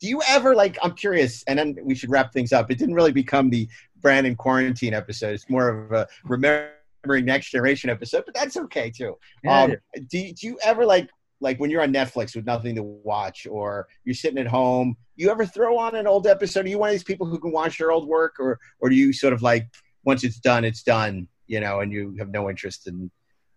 do 0.00 0.06
you 0.06 0.22
ever 0.28 0.54
like? 0.54 0.78
I'm 0.82 0.94
curious, 0.94 1.42
and 1.44 1.58
then 1.58 1.76
we 1.82 1.94
should 1.94 2.10
wrap 2.10 2.32
things 2.32 2.52
up. 2.52 2.70
It 2.70 2.78
didn't 2.78 2.94
really 2.94 3.12
become 3.12 3.50
the 3.50 3.68
Brannon 4.00 4.36
quarantine 4.36 4.94
episode. 4.94 5.34
It's 5.34 5.50
more 5.50 5.68
of 5.68 5.92
a 5.92 6.06
remembering 6.24 7.24
next 7.24 7.50
generation 7.50 7.90
episode, 7.90 8.24
but 8.24 8.34
that's 8.34 8.56
okay 8.56 8.90
too. 8.90 9.16
Um, 9.48 9.74
do, 10.08 10.32
do 10.32 10.46
you 10.46 10.58
ever 10.62 10.86
like 10.86 11.08
like 11.40 11.58
when 11.58 11.70
you're 11.70 11.82
on 11.82 11.92
Netflix 11.92 12.34
with 12.34 12.46
nothing 12.46 12.74
to 12.76 12.82
watch 12.82 13.46
or 13.46 13.86
you're 14.04 14.14
sitting 14.14 14.38
at 14.38 14.46
home, 14.46 14.96
you 15.16 15.30
ever 15.30 15.46
throw 15.46 15.78
on 15.78 15.94
an 15.94 16.06
old 16.06 16.26
episode? 16.26 16.66
Are 16.66 16.68
you 16.68 16.78
one 16.78 16.88
of 16.88 16.94
these 16.94 17.04
people 17.04 17.26
who 17.26 17.38
can 17.38 17.52
watch 17.52 17.78
your 17.78 17.92
old 17.92 18.06
work 18.08 18.36
or 18.38 18.58
or 18.80 18.88
do 18.88 18.94
you 18.94 19.12
sort 19.12 19.32
of 19.32 19.42
like 19.42 19.66
once 20.04 20.24
it's 20.24 20.38
done, 20.38 20.64
it's 20.64 20.82
done, 20.82 21.28
you 21.46 21.60
know, 21.60 21.80
and 21.80 21.92
you 21.92 22.14
have 22.18 22.30
no 22.30 22.48
interest 22.48 22.86
in 22.86 23.10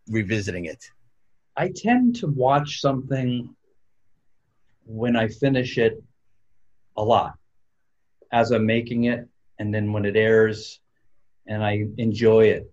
revisiting 0.07 0.66
it? 0.66 0.84
I 1.57 1.72
tend 1.76 2.16
to 2.18 2.28
watch 2.28 2.82
something 2.82 3.55
when 4.86 5.15
I 5.15 5.27
finish 5.27 5.77
it 5.77 6.01
a 6.97 7.03
lot 7.03 7.34
as 8.32 8.51
I'm 8.51 8.65
making 8.65 9.05
it, 9.05 9.27
and 9.59 9.73
then 9.73 9.91
when 9.91 10.05
it 10.05 10.15
airs, 10.15 10.79
and 11.47 11.63
I 11.63 11.86
enjoy 11.97 12.45
it, 12.45 12.71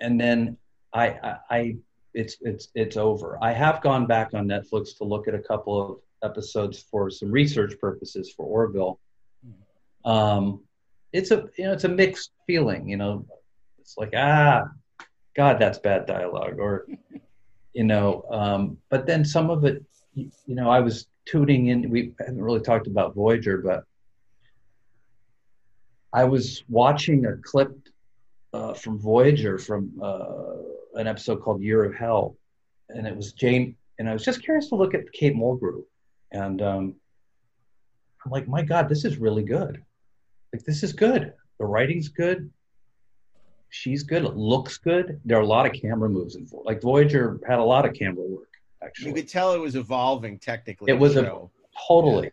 and 0.00 0.20
then 0.20 0.56
I, 0.92 1.06
I, 1.08 1.36
I 1.50 1.76
it's 2.14 2.36
it's 2.40 2.68
it's 2.74 2.96
over. 2.96 3.38
I 3.42 3.52
have 3.52 3.80
gone 3.80 4.06
back 4.06 4.34
on 4.34 4.46
Netflix 4.46 4.96
to 4.98 5.04
look 5.04 5.28
at 5.28 5.34
a 5.34 5.38
couple 5.38 5.80
of 5.80 5.98
episodes 6.28 6.78
for 6.90 7.10
some 7.10 7.30
research 7.30 7.78
purposes 7.80 8.32
for 8.32 8.44
Orville. 8.44 8.98
Um, 10.04 10.62
it's 11.12 11.30
a 11.30 11.48
you 11.56 11.64
know 11.64 11.72
it's 11.72 11.84
a 11.84 11.88
mixed 11.88 12.32
feeling. 12.46 12.88
You 12.88 12.96
know, 12.96 13.26
it's 13.78 13.96
like 13.96 14.12
ah, 14.16 14.64
God, 15.36 15.58
that's 15.58 15.78
bad 15.78 16.06
dialogue, 16.06 16.58
or 16.58 16.88
you 17.72 17.84
know. 17.84 18.24
Um, 18.30 18.78
but 18.90 19.06
then 19.06 19.24
some 19.24 19.50
of 19.50 19.64
it, 19.64 19.84
you, 20.14 20.30
you 20.46 20.54
know, 20.54 20.70
I 20.70 20.80
was 20.80 21.06
tuning 21.28 21.66
in. 21.66 21.90
We 21.90 22.12
haven't 22.18 22.42
really 22.42 22.60
talked 22.60 22.86
about 22.86 23.14
Voyager, 23.14 23.58
but 23.58 23.84
I 26.12 26.24
was 26.24 26.64
watching 26.68 27.26
a 27.26 27.36
clip 27.36 27.70
uh, 28.52 28.74
from 28.74 28.98
Voyager 28.98 29.58
from 29.58 29.92
uh, 30.02 30.54
an 30.94 31.06
episode 31.06 31.42
called 31.42 31.60
Year 31.60 31.84
of 31.84 31.94
Hell, 31.94 32.36
and 32.88 33.06
it 33.06 33.14
was 33.14 33.32
Jane. 33.32 33.76
And 33.98 34.08
I 34.08 34.12
was 34.12 34.24
just 34.24 34.42
curious 34.42 34.68
to 34.68 34.76
look 34.76 34.94
at 34.94 35.12
Kate 35.12 35.34
Mulgrew, 35.34 35.82
and 36.32 36.62
um, 36.62 36.94
I'm 38.24 38.30
like, 38.30 38.48
my 38.48 38.62
God, 38.62 38.88
this 38.88 39.04
is 39.04 39.18
really 39.18 39.42
good. 39.42 39.82
Like 40.52 40.64
this 40.64 40.82
is 40.82 40.92
good. 40.92 41.34
The 41.58 41.66
writing's 41.66 42.08
good. 42.08 42.50
She's 43.70 44.02
good. 44.02 44.24
It 44.24 44.34
looks 44.34 44.78
good. 44.78 45.20
There 45.24 45.36
are 45.36 45.42
a 45.42 45.46
lot 45.46 45.66
of 45.66 45.72
camera 45.72 46.08
moves 46.08 46.36
in 46.36 46.48
like 46.64 46.80
Voyager 46.80 47.38
had 47.46 47.58
a 47.58 47.64
lot 47.64 47.84
of 47.84 47.92
camera 47.92 48.24
work. 48.24 48.48
You 49.00 49.12
could 49.12 49.28
tell 49.28 49.52
it 49.52 49.58
was 49.58 49.76
evolving 49.76 50.38
technically. 50.38 50.90
It 50.92 50.98
was 50.98 51.16
a 51.16 51.48
totally, 51.88 52.30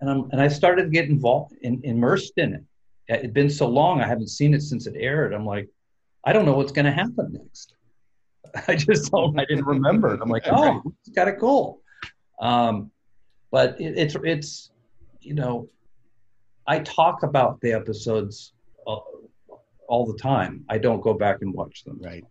and 0.00 0.10
I'm 0.10 0.28
and 0.32 0.40
I 0.40 0.48
started 0.48 0.84
to 0.84 0.88
get 0.90 1.08
involved 1.08 1.54
in, 1.62 1.80
immersed 1.84 2.34
in 2.36 2.54
it. 2.54 2.64
It 3.08 3.22
had 3.22 3.32
been 3.32 3.50
so 3.50 3.66
long; 3.68 4.00
I 4.00 4.06
haven't 4.06 4.28
seen 4.28 4.54
it 4.54 4.62
since 4.62 4.86
it 4.86 4.94
aired. 4.96 5.32
I'm 5.32 5.46
like, 5.46 5.68
I 6.24 6.32
don't 6.32 6.44
know 6.44 6.54
what's 6.54 6.72
going 6.72 6.84
to 6.84 6.92
happen 6.92 7.32
next. 7.32 7.74
I 8.68 8.74
just 8.74 9.10
don't. 9.10 9.38
I 9.38 9.44
didn't 9.44 9.66
remember. 9.66 10.18
I'm 10.20 10.28
like, 10.28 10.46
oh, 10.50 10.82
it's 11.00 11.14
got 11.14 11.28
it 11.28 11.38
cool. 11.38 11.80
Um, 12.40 12.90
but 13.50 13.80
it, 13.80 13.96
it's 13.96 14.16
it's 14.22 14.70
you 15.20 15.34
know, 15.34 15.68
I 16.66 16.80
talk 16.80 17.22
about 17.22 17.60
the 17.60 17.72
episodes 17.72 18.52
uh, 18.86 18.98
all 19.88 20.06
the 20.06 20.18
time. 20.18 20.64
I 20.68 20.78
don't 20.78 21.00
go 21.00 21.14
back 21.14 21.38
and 21.40 21.52
watch 21.52 21.84
them. 21.84 21.98
Right. 22.00 22.24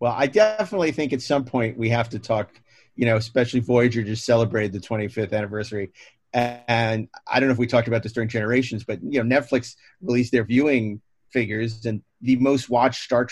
Well, 0.00 0.14
I 0.16 0.26
definitely 0.26 0.92
think 0.92 1.12
at 1.12 1.22
some 1.22 1.44
point 1.44 1.78
we 1.78 1.88
have 1.90 2.08
to 2.10 2.18
talk, 2.18 2.50
you 2.94 3.06
know, 3.06 3.16
especially 3.16 3.60
Voyager 3.60 4.02
just 4.02 4.24
celebrated 4.24 4.72
the 4.72 4.86
25th 4.86 5.32
anniversary. 5.32 5.92
And 6.32 7.08
I 7.26 7.40
don't 7.40 7.48
know 7.48 7.52
if 7.52 7.58
we 7.58 7.66
talked 7.66 7.88
about 7.88 8.02
this 8.02 8.12
during 8.12 8.28
Generations, 8.28 8.84
but, 8.84 9.00
you 9.02 9.22
know, 9.22 9.36
Netflix 9.36 9.76
released 10.02 10.32
their 10.32 10.44
viewing 10.44 11.00
figures, 11.30 11.86
and 11.86 12.02
the 12.20 12.36
most 12.36 12.68
watched 12.68 13.02
Star 13.02 13.26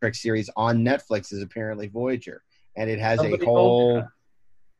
Trek 0.00 0.14
series 0.14 0.50
on 0.56 0.84
Netflix 0.84 1.32
is 1.32 1.42
apparently 1.42 1.88
Voyager. 1.88 2.42
And 2.76 2.90
it 2.90 2.98
has 2.98 3.20
Somebody 3.20 3.42
a 3.42 3.46
whole 3.46 4.04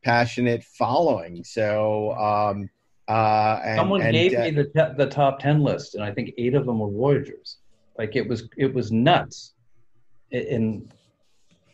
passionate 0.03 0.63
following. 0.63 1.43
So, 1.43 2.13
um, 2.13 2.69
uh, 3.07 3.59
and, 3.63 3.77
Someone 3.77 4.01
and, 4.01 4.13
gave 4.13 4.35
uh, 4.35 4.43
me 4.43 4.51
the 4.51 4.65
te- 4.65 4.93
the 4.97 5.07
top 5.07 5.39
ten 5.39 5.61
list, 5.61 5.95
and 5.95 6.03
I 6.03 6.11
think 6.11 6.33
eight 6.37 6.53
of 6.53 6.65
them 6.65 6.79
were 6.79 6.91
Voyagers. 6.91 7.57
Like 7.97 8.15
it 8.15 8.27
was 8.27 8.49
it 8.57 8.73
was 8.73 8.91
nuts, 8.91 9.53
and 10.31 10.91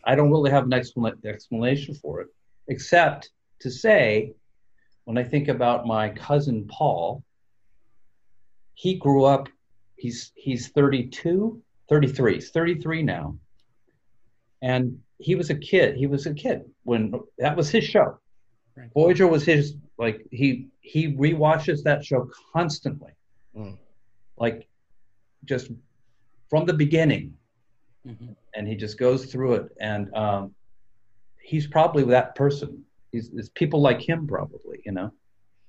I 0.06 0.16
don't 0.16 0.32
really 0.32 0.52
have 0.52 0.64
an 0.66 0.72
expla- 0.72 1.24
explanation 1.26 1.96
for 1.96 2.22
it, 2.22 2.28
except 2.68 3.30
to 3.60 3.70
say, 3.72 4.34
when 5.06 5.18
I 5.18 5.24
think 5.24 5.48
about 5.48 5.86
my 5.86 6.10
cousin 6.10 6.68
Paul, 6.68 7.24
he 8.74 8.96
grew 8.96 9.24
up. 9.26 9.48
He's 9.96 10.32
he's 10.36 10.70
32, 10.70 11.62
33. 11.90 12.34
He's 12.36 12.50
33 12.50 13.04
now, 13.04 13.38
and 14.62 15.00
he 15.20 15.36
was 15.36 15.50
a 15.50 15.56
kid. 15.56 15.96
He 15.96 16.08
was 16.08 16.26
a 16.26 16.34
kid 16.34 16.64
when 16.84 17.14
that 17.38 17.56
was 17.56 17.70
his 17.70 17.84
show. 17.84 18.18
Voyager 18.94 19.28
was 19.28 19.46
his 19.46 19.76
like 19.98 20.26
he 20.32 20.68
he 20.82 21.14
rewatches 21.16 21.84
that 21.84 22.04
show 22.04 22.30
constantly, 22.52 23.12
Mm. 23.56 23.78
like 24.38 24.68
just 25.46 25.70
from 26.50 26.66
the 26.66 26.74
beginning, 26.74 27.38
and 28.56 28.68
he 28.68 28.76
just 28.76 28.98
goes 28.98 29.26
through 29.26 29.54
it. 29.56 29.76
And 29.80 30.14
um, 30.16 30.56
he's 31.42 31.68
probably 31.68 32.04
that 32.06 32.36
person. 32.36 32.84
He's 33.12 33.30
it's 33.34 33.50
people 33.50 33.82
like 33.82 34.02
him, 34.02 34.28
probably. 34.28 34.82
You 34.86 34.94
know. 34.94 35.12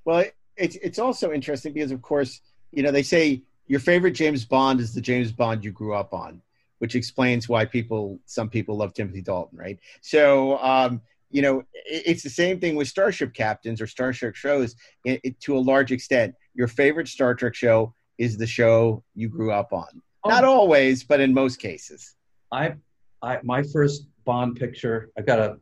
Well, 0.05 0.25
it's 0.57 0.77
it's 0.77 0.99
also 0.99 1.33
interesting 1.33 1.73
because, 1.73 1.91
of 1.91 2.03
course, 2.03 2.41
you 2.73 2.83
know 2.83 2.91
they 2.91 3.03
say 3.03 3.43
your 3.67 3.81
favorite 3.81 4.13
James 4.13 4.45
Bond 4.45 4.81
is 4.81 4.95
the 4.95 5.01
James 5.01 5.33
Bond 5.33 5.65
you 5.65 5.71
grew 5.71 5.95
up 5.95 6.13
on, 6.13 6.41
which 6.79 6.95
explains 6.95 7.49
why 7.49 7.65
people 7.65 8.19
some 8.27 8.49
people 8.49 8.77
love 8.77 8.95
Timothy 8.95 9.23
Dalton, 9.23 9.59
right? 9.59 9.79
So, 10.01 10.59
um, 10.59 11.01
you 11.31 11.43
know, 11.43 11.65
it's 11.85 12.23
the 12.23 12.31
same 12.31 12.61
thing 12.61 12.77
with 12.77 12.89
Starship 12.89 13.35
Captains 13.35 13.81
or 13.81 13.87
Star 13.87 14.13
Trek 14.13 14.37
shows. 14.37 14.77
It, 15.05 15.21
it, 15.25 15.41
to 15.41 15.57
a 15.57 15.59
large 15.59 15.93
extent, 15.93 16.35
your 16.55 16.69
favorite 16.69 17.09
Star 17.09 17.35
Trek 17.35 17.55
show 17.55 17.95
is 18.19 18.37
the 18.37 18.47
show 18.47 19.03
you 19.15 19.29
grew 19.29 19.51
up 19.51 19.73
on. 19.73 20.03
Not 20.27 20.45
always, 20.45 21.05
but 21.05 21.21
in 21.21 21.35
most 21.35 21.59
cases. 21.59 22.15
I, 22.55 22.75
I 23.21 23.39
my 23.43 23.63
first 23.63 24.07
Bond 24.25 24.57
picture. 24.57 25.11
I've 25.19 25.27
got 25.27 25.39
a 25.39 25.57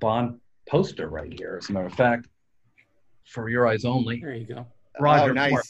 Bond 0.00 0.40
poster 0.68 1.08
right 1.08 1.32
here. 1.32 1.58
As 1.62 1.68
a 1.68 1.72
matter 1.72 1.86
of 1.86 1.94
fact, 1.94 2.28
for 3.26 3.48
your 3.48 3.66
eyes 3.68 3.84
only. 3.84 4.20
There 4.20 4.34
you 4.34 4.46
go. 4.46 4.66
Roger 4.98 5.30
oh, 5.30 5.34
nice. 5.34 5.50
Moore. 5.50 5.62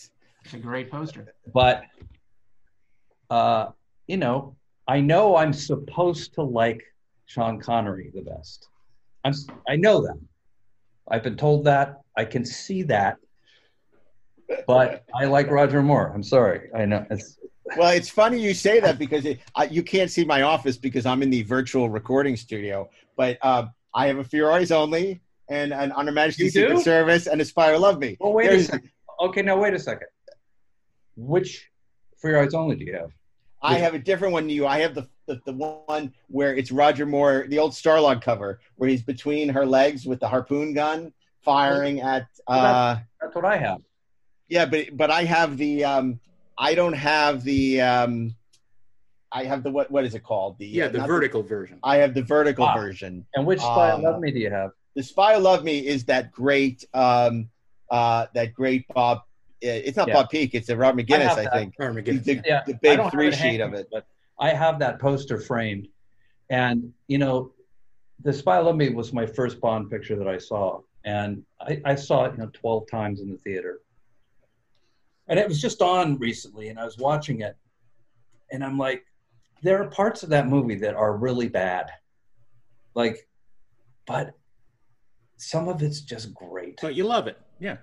It's 0.45 0.55
a 0.55 0.59
great 0.59 0.91
poster. 0.91 1.35
But 1.53 1.83
uh, 3.29 3.67
you 4.07 4.17
know, 4.17 4.57
I 4.87 5.01
know 5.01 5.37
I'm 5.37 5.53
supposed 5.53 6.35
to 6.35 6.43
like 6.43 6.83
Sean 7.27 7.61
Connery 7.61 8.11
the 8.15 8.23
best. 8.23 8.69
I'm, 9.25 9.33
s- 9.33 9.47
I 9.69 9.77
know 9.77 10.01
that. 10.03 10.19
I've 11.11 11.23
been 11.23 11.37
told 11.37 11.65
that. 11.65 12.01
I 12.17 12.25
can 12.25 12.45
see 12.45 12.83
that. 12.85 13.17
But 14.67 15.05
I 15.15 15.27
like 15.27 15.51
Roger 15.51 15.83
Moore. 15.83 16.11
I'm 16.15 16.23
sorry. 16.23 16.71
I 16.75 16.87
know 16.87 17.07
it's 17.11 17.39
Well, 17.77 17.95
it's 17.95 18.11
funny 18.11 18.41
you 18.41 18.55
say 18.55 18.81
that 18.81 18.99
because 18.99 19.25
it, 19.25 19.41
I, 19.55 19.65
you 19.65 19.83
can't 19.83 20.11
see 20.11 20.25
my 20.25 20.43
office 20.43 20.77
because 20.77 21.07
I'm 21.07 21.23
in 21.23 21.31
the 21.31 21.43
virtual 21.43 21.89
recording 21.89 22.37
studio. 22.37 22.91
But 23.17 23.39
uh, 23.43 23.67
I 23.95 24.07
have 24.07 24.19
a 24.19 24.25
For 24.25 24.51
Only 24.51 25.21
and 25.49 25.73
an 25.73 26.15
Majesty's 26.15 26.55
Secret 26.55 26.81
Service 26.81 27.27
and 27.27 27.41
Aspire 27.41 27.79
Love 27.79 27.99
Me. 27.99 28.17
Well, 28.21 28.33
wait 28.33 28.51
a 28.51 28.63
second. 28.63 28.91
Okay, 29.21 29.43
now 29.43 29.59
wait 29.59 29.75
a 29.75 29.79
second. 29.79 30.09
Which 31.17 31.71
For 32.19 32.37
Only 32.55 32.77
do 32.77 32.85
you 32.85 32.95
have? 32.95 33.11
I 33.63 33.75
have 33.75 33.95
a 33.95 33.99
different 33.99 34.33
one 34.33 34.45
than 34.45 34.51
you. 34.51 34.67
I 34.67 34.81
have 34.81 34.95
the, 34.95 35.07
the 35.27 35.41
the 35.45 35.53
one 35.53 36.15
where 36.29 36.55
it's 36.55 36.73
Roger 36.73 37.05
Moore, 37.05 37.45
the 37.49 37.59
old 37.59 37.73
Starlog 37.73 38.23
cover, 38.23 38.61
where 38.77 38.89
he's 38.89 39.03
between 39.03 39.51
her 39.51 39.67
legs 39.67 40.07
with 40.07 40.19
the 40.19 40.29
harpoon 40.29 40.73
gun, 40.73 41.13
firing 41.43 42.01
at. 42.01 42.27
Uh, 42.47 42.97
That's 43.21 43.35
what 43.35 43.45
I 43.45 43.59
have. 43.59 43.83
yeah, 44.49 44.65
but 44.65 44.97
but 44.97 45.11
I 45.11 45.25
have 45.25 45.59
the. 45.59 45.85
Um, 45.85 46.21
I 46.61 46.75
don't 46.75 46.93
have 46.93 47.43
the. 47.43 47.81
Um, 47.81 48.37
I 49.33 49.45
have 49.45 49.63
the 49.63 49.71
what? 49.71 49.91
What 49.91 50.05
is 50.05 50.15
it 50.15 50.23
called? 50.23 50.59
The 50.59 50.67
Yeah, 50.67 50.89
the 50.89 50.99
not 50.99 51.09
vertical 51.09 51.43
version. 51.43 51.79
I 51.83 51.97
have 51.97 52.13
the 52.15 52.23
vertical 52.23 52.67
Ah. 52.67 52.77
version. 52.77 53.27
And 53.35 53.47
which 53.47 53.61
Spy 53.61 53.91
Um, 53.93 54.03
Love 54.03 54.21
Me 54.21 54.31
do 54.31 54.39
you 54.39 54.51
have? 54.51 54.71
The 54.95 55.03
Spy 55.03 55.37
Love 55.37 55.65
Me 55.65 55.79
is 55.87 56.05
that 56.05 56.31
great. 56.31 56.85
Um, 56.95 57.49
uh, 57.91 58.27
that 58.35 58.53
great 58.53 58.87
Bob. 58.95 59.19
uh, 59.19 59.23
It's 59.63 59.97
not 59.97 60.09
Yeah. 60.09 60.15
Bob 60.15 60.31
Peak. 60.31 60.55
It's 60.55 60.69
a 60.69 60.77
Rob 60.77 60.97
McGinnis, 60.97 61.29
have 61.29 61.39
I, 61.39 61.47
think. 61.59 61.75
Robert 61.79 62.05
The, 62.05 62.13
McGinnis. 62.13 62.25
the, 62.25 62.43
Yeah, 62.47 62.63
the 62.67 62.75
big 62.75 63.11
three 63.11 63.31
sheet 63.31 63.39
hanging, 63.39 63.61
of 63.63 63.75
it. 63.75 63.89
But 63.91 64.07
I 64.39 64.51
have 64.51 64.79
that 64.81 64.99
poster 65.01 65.39
framed, 65.39 65.89
and 66.51 66.93
you 67.09 67.19
know, 67.19 67.53
the 68.23 68.33
Spy 68.33 68.59
Love 68.59 68.77
Me 68.77 68.91
was 68.91 69.13
my 69.13 69.25
first 69.27 69.61
Bond 69.61 69.91
picture 69.91 70.17
that 70.17 70.29
I 70.29 70.39
saw, 70.39 70.81
and 71.05 71.43
I, 71.61 71.81
I 71.85 71.95
saw 71.95 72.25
it 72.27 72.33
you 72.33 72.39
know 72.39 72.51
twelve 72.53 72.87
times 72.91 73.21
in 73.23 73.31
the 73.31 73.39
theater, 73.39 73.81
and 75.31 75.39
it 75.39 75.49
was 75.49 75.61
just 75.63 75.81
on 75.81 76.19
recently, 76.19 76.69
and 76.69 76.79
I 76.79 76.85
was 76.85 76.99
watching 76.99 77.41
it, 77.41 77.57
and 78.51 78.63
I'm 78.65 78.77
like, 78.77 79.05
there 79.63 79.81
are 79.83 79.89
parts 79.89 80.23
of 80.25 80.29
that 80.31 80.49
movie 80.49 80.75
that 80.75 80.95
are 80.95 81.17
really 81.17 81.49
bad, 81.49 81.89
like, 82.95 83.29
but 84.07 84.33
some 85.37 85.69
of 85.69 85.83
it's 85.83 86.01
just 86.01 86.35
great. 86.35 86.79
But 86.83 86.97
you 86.97 87.05
love 87.05 87.29
it. 87.29 87.39
Yeah. 87.61 87.77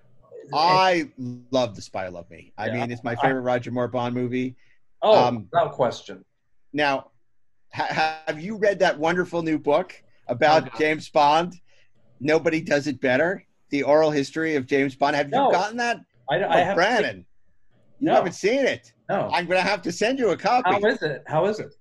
I 0.53 1.09
love 1.51 1.75
The 1.75 1.81
Spy 1.81 2.07
Love 2.09 2.29
Me. 2.29 2.53
I 2.57 2.67
Yeah, 2.67 2.73
mean, 2.73 2.91
it's 2.91 3.03
my 3.03 3.13
I- 3.13 3.15
favorite 3.15 3.41
Roger 3.41 3.71
Moore 3.71 3.87
Bond 3.87 4.13
movie. 4.13 4.55
Oh, 5.01 5.25
Um, 5.27 5.47
without 5.51 5.71
question. 5.71 6.23
Now, 6.73 7.11
ha- 7.73 8.21
have 8.27 8.39
you 8.41 8.57
read 8.57 8.79
that 8.79 8.97
wonderful 8.99 9.41
new 9.41 9.57
book 9.57 9.93
about 10.27 10.67
Oh, 10.73 10.77
James 10.77 11.09
Bond? 11.09 11.55
Nobody 12.19 12.61
does 12.61 12.87
it 12.87 12.99
better. 12.99 13.45
The 13.69 13.83
oral 13.83 14.11
history 14.11 14.55
of 14.55 14.65
James 14.65 14.95
Bond. 14.95 15.15
Have 15.15 15.29
No. 15.29 15.47
you 15.47 15.51
gotten 15.53 15.77
that? 15.77 15.99
I, 16.29 16.41
Oh, 16.43 16.49
I 16.49 16.57
have 16.59 16.75
Brannon, 16.75 17.25
you 17.99 18.07
No. 18.07 18.15
haven't 18.15 18.33
seen 18.33 18.65
it. 18.65 18.93
No. 19.09 19.29
I'm 19.33 19.45
going 19.45 19.57
to 19.61 19.67
have 19.67 19.81
to 19.83 19.91
send 19.91 20.19
you 20.19 20.29
a 20.29 20.37
copy. 20.37 20.69
How 20.71 20.79
is 20.85 21.01
it? 21.01 21.23
How 21.27 21.45
is 21.45 21.59
it? 21.59 21.73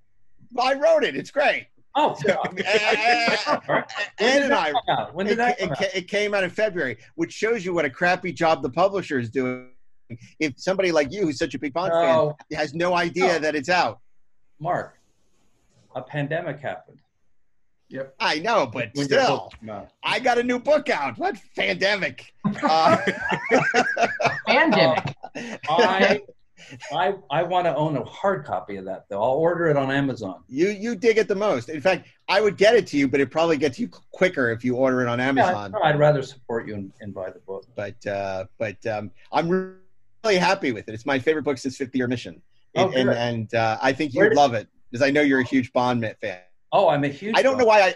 I 0.58 0.74
wrote 0.74 1.04
it. 1.04 1.16
It's 1.16 1.30
great. 1.30 1.66
Oh, 1.98 2.14
Ann 2.28 2.56
and 4.20 4.52
I. 4.54 4.72
come? 4.86 5.08
When 5.14 5.26
did 5.26 5.32
it, 5.34 5.36
that 5.38 5.58
it, 5.60 5.62
come 5.64 5.72
out? 5.72 5.94
it 5.94 6.08
came 6.08 6.34
out 6.34 6.44
in 6.44 6.50
February, 6.50 6.98
which 7.14 7.32
shows 7.32 7.64
you 7.64 7.72
what 7.72 7.84
a 7.86 7.90
crappy 7.90 8.32
job 8.32 8.62
the 8.62 8.68
publisher 8.70 9.18
is 9.18 9.30
doing. 9.30 9.70
If 10.38 10.54
somebody 10.58 10.92
like 10.92 11.10
you, 11.12 11.22
who's 11.22 11.38
such 11.38 11.54
a 11.54 11.58
big 11.58 11.72
Bond 11.72 11.90
No. 11.92 12.36
fan, 12.50 12.58
has 12.58 12.74
no 12.74 12.94
idea 12.94 13.26
No. 13.28 13.38
that 13.40 13.54
it's 13.56 13.68
out. 13.70 14.00
Mark, 14.60 14.98
a 15.94 16.02
pandemic 16.02 16.60
happened. 16.60 17.00
Yep. 17.88 18.14
I 18.20 18.40
know, 18.40 18.66
but 18.66 18.90
When 18.94 19.06
still, 19.06 19.50
book. 19.62 19.88
I 20.02 20.18
got 20.20 20.38
a 20.38 20.42
new 20.42 20.58
book 20.58 20.90
out. 20.90 21.16
What 21.18 21.36
pandemic? 21.56 22.32
Uh, 22.62 22.96
Pandemic. 24.46 25.14
I, 25.68 26.20
I, 26.92 27.14
I 27.30 27.42
want 27.42 27.66
to 27.66 27.74
own 27.74 27.96
a 27.96 28.04
hard 28.04 28.44
copy 28.44 28.76
of 28.76 28.86
that 28.86 29.06
though. 29.08 29.22
I'll 29.22 29.30
order 29.30 29.68
it 29.68 29.76
on 29.76 29.90
Amazon. 29.90 30.42
you 30.48 30.68
you 30.68 30.96
dig 30.96 31.18
it 31.18 31.28
the 31.28 31.34
most. 31.34 31.68
In 31.68 31.80
fact, 31.80 32.08
I 32.28 32.40
would 32.40 32.56
get 32.56 32.74
it 32.74 32.86
to 32.88 32.96
you, 32.96 33.08
but 33.08 33.20
it 33.20 33.30
probably 33.30 33.56
gets 33.56 33.78
you 33.78 33.88
quicker 34.12 34.50
if 34.50 34.64
you 34.64 34.76
order 34.76 35.02
it 35.02 35.08
on 35.08 35.20
Amazon. 35.20 35.72
no, 35.72 35.82
I'd 35.82 35.98
rather 35.98 36.22
support 36.22 36.66
you 36.66 36.74
and, 36.74 36.92
and 37.00 37.14
buy 37.14 37.30
the 37.30 37.40
book. 37.40 37.66
But 37.74 38.04
uh, 38.06 38.46
but 38.58 38.84
um, 38.86 39.10
I'm 39.32 39.48
really 40.24 40.38
happy 40.38 40.72
with 40.72 40.88
it. 40.88 40.94
It's 40.94 41.06
my 41.06 41.18
favorite 41.18 41.42
book 41.42 41.58
since 41.58 41.76
50 41.76 41.98
Year 41.98 42.08
Mission, 42.08 42.42
Oh, 42.76 42.90
and 42.90 43.10
and, 43.10 43.54
uh, 43.54 43.78
I 43.80 43.92
think 43.92 44.14
you'd 44.14 44.34
love 44.34 44.54
it 44.54 44.68
because 44.90 45.06
I 45.06 45.10
know 45.10 45.22
you're 45.22 45.40
a 45.40 45.44
huge 45.44 45.72
Bond 45.72 46.14
fan. 46.20 46.40
Oh, 46.72 46.88
I'm 46.88 47.04
a 47.04 47.08
huge. 47.08 47.34
I 47.36 47.42
don't 47.42 47.58
know 47.58 47.64
why 47.64 47.80
I. 47.80 47.94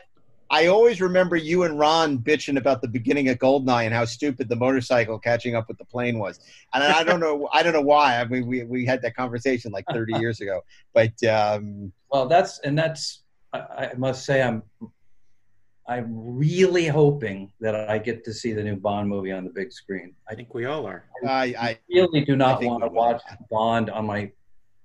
I 0.50 0.66
always 0.66 1.00
remember 1.00 1.36
you 1.36 1.62
and 1.62 1.78
Ron 1.78 2.18
bitching 2.18 2.58
about 2.58 2.82
the 2.82 2.88
beginning 2.88 3.28
of 3.28 3.38
Goldeneye 3.38 3.84
and 3.84 3.94
how 3.94 4.04
stupid 4.04 4.48
the 4.48 4.56
motorcycle 4.56 5.18
catching 5.18 5.54
up 5.54 5.68
with 5.68 5.78
the 5.78 5.84
plane 5.84 6.18
was, 6.18 6.40
and 6.74 6.82
I 6.82 7.04
don't 7.04 7.20
know. 7.20 7.48
I 7.52 7.62
don't 7.62 7.72
know 7.72 7.80
why. 7.80 8.20
I 8.20 8.24
mean, 8.24 8.46
we 8.46 8.64
we 8.64 8.84
had 8.84 9.00
that 9.02 9.14
conversation 9.14 9.70
like 9.70 9.84
30 9.92 10.18
years 10.18 10.40
ago, 10.40 10.62
but 10.92 11.22
um, 11.24 11.92
Well, 12.10 12.26
that's 12.26 12.58
and 12.60 12.76
that's. 12.76 13.22
I, 13.52 13.58
I 13.58 13.92
must 13.96 14.24
say, 14.24 14.42
I'm. 14.42 14.62
I'm 15.88 16.06
really 16.14 16.86
hoping 16.86 17.50
that 17.60 17.74
I 17.90 17.98
get 17.98 18.24
to 18.24 18.32
see 18.32 18.52
the 18.52 18.62
new 18.62 18.76
Bond 18.76 19.08
movie 19.08 19.32
on 19.32 19.44
the 19.44 19.50
big 19.50 19.72
screen. 19.72 20.14
I 20.28 20.36
think 20.36 20.54
we 20.54 20.66
all 20.66 20.86
are. 20.86 21.04
I, 21.26 21.54
I 21.58 21.78
really 21.92 22.24
do 22.24 22.36
not 22.36 22.62
want 22.62 22.84
to 22.84 22.88
watch 22.88 23.22
Bond 23.50 23.90
on 23.90 24.06
my 24.06 24.30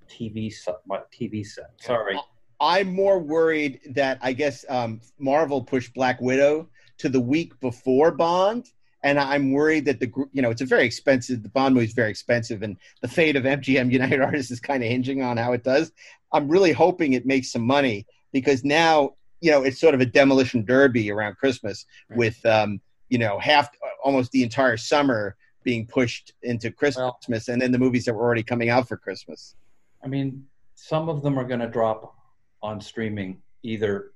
TV 0.10 0.52
set. 0.52 0.76
My 0.88 1.02
TV 1.14 1.46
set. 1.46 1.72
Sorry. 1.80 2.18
I'm 2.60 2.94
more 2.94 3.20
worried 3.20 3.80
that 3.92 4.18
I 4.22 4.34
guess 4.34 4.66
um, 4.70 5.02
Marvel 5.20 5.64
pushed 5.64 5.94
Black 5.94 6.22
Widow 6.22 6.70
to 7.00 7.10
the 7.10 7.20
week 7.20 7.60
before 7.60 8.12
Bond, 8.12 8.70
and 9.04 9.20
I'm 9.20 9.52
worried 9.52 9.86
that 9.86 10.00
the 10.00 10.12
you 10.32 10.42
know 10.42 10.50
it's 10.50 10.62
a 10.62 10.66
very 10.66 10.86
expensive. 10.86 11.44
The 11.44 11.50
Bond 11.50 11.76
movie 11.76 11.86
is 11.86 11.94
very 11.94 12.10
expensive, 12.10 12.64
and 12.64 12.78
the 13.02 13.08
fate 13.08 13.36
of 13.36 13.44
MGM 13.44 13.92
United 13.92 14.22
Artists 14.22 14.52
is 14.52 14.60
kind 14.60 14.84
of 14.84 14.90
hinging 14.90 15.22
on 15.22 15.38
how 15.38 15.54
it 15.54 15.64
does. 15.64 15.92
I'm 16.32 16.48
really 16.48 16.72
hoping 16.72 17.14
it 17.14 17.26
makes 17.26 17.52
some 17.52 17.66
money 17.66 18.06
because 18.32 18.64
now 18.64 19.16
you 19.42 19.52
know 19.52 19.64
it's 19.64 19.80
sort 19.80 19.94
of 19.94 20.02
a 20.02 20.06
demolition 20.06 20.64
derby 20.66 21.12
around 21.12 21.36
Christmas 21.36 21.86
with 22.12 22.44
um, 22.46 22.80
you 23.10 23.18
know 23.18 23.38
half 23.40 23.70
almost 24.04 24.32
the 24.32 24.44
entire 24.44 24.78
summer 24.78 25.36
being 25.64 25.86
pushed 25.86 26.34
into 26.44 26.72
Christmas, 26.72 27.50
and 27.50 27.62
then 27.62 27.72
the 27.72 27.80
movies 27.80 28.06
that 28.06 28.14
were 28.14 28.24
already 28.24 28.44
coming 28.44 28.70
out 28.70 28.88
for 28.88 28.96
Christmas. 28.96 29.56
I 30.04 30.08
mean, 30.08 30.46
some 30.76 31.10
of 31.10 31.24
them 31.24 31.38
are 31.40 31.44
going 31.44 31.60
to 31.60 31.68
drop 31.68 32.16
on 32.62 32.82
streaming 32.82 33.42
either 33.64 34.12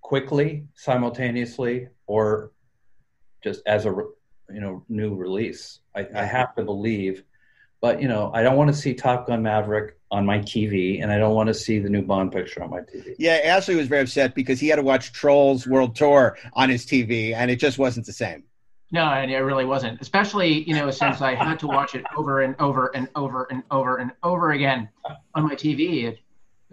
quickly, 0.00 0.66
simultaneously, 0.74 1.88
or 2.06 2.52
just 3.42 3.62
as 3.66 3.86
a 3.86 3.90
you 4.50 4.60
know 4.60 4.84
new 4.88 5.14
release. 5.14 5.80
I, 5.94 6.06
I 6.14 6.24
have 6.24 6.54
to 6.56 6.62
believe, 6.62 7.24
but 7.80 8.00
you 8.00 8.08
know, 8.08 8.30
I 8.34 8.42
don't 8.42 8.56
want 8.56 8.68
to 8.68 8.76
see 8.76 8.94
Top 8.94 9.26
Gun 9.26 9.42
Maverick 9.42 9.98
on 10.10 10.24
my 10.24 10.38
TV, 10.38 11.02
and 11.02 11.10
I 11.10 11.18
don't 11.18 11.34
want 11.34 11.48
to 11.48 11.54
see 11.54 11.78
the 11.78 11.90
new 11.90 12.02
Bond 12.02 12.32
picture 12.32 12.62
on 12.62 12.70
my 12.70 12.80
TV. 12.80 13.14
Yeah, 13.18 13.40
Ashley 13.44 13.74
was 13.74 13.88
very 13.88 14.02
upset 14.02 14.34
because 14.34 14.60
he 14.60 14.68
had 14.68 14.76
to 14.76 14.82
watch 14.82 15.12
Trolls 15.12 15.66
World 15.66 15.96
Tour 15.96 16.38
on 16.52 16.70
his 16.70 16.86
TV, 16.86 17.34
and 17.34 17.50
it 17.50 17.56
just 17.56 17.78
wasn't 17.78 18.06
the 18.06 18.12
same. 18.12 18.44
No, 18.92 19.06
and 19.06 19.30
it 19.30 19.38
really 19.38 19.64
wasn't. 19.64 20.00
Especially, 20.00 20.62
you 20.68 20.74
know, 20.74 20.88
since 20.90 21.20
I 21.20 21.34
had 21.34 21.58
to 21.60 21.66
watch 21.66 21.96
it 21.96 22.04
over 22.16 22.42
and 22.42 22.54
over 22.60 22.92
and 22.94 23.08
over 23.16 23.48
and 23.50 23.64
over 23.72 23.96
and 23.96 24.12
over 24.22 24.52
again 24.52 24.88
on 25.34 25.42
my 25.42 25.54
TV. 25.56 26.04
It, 26.04 26.20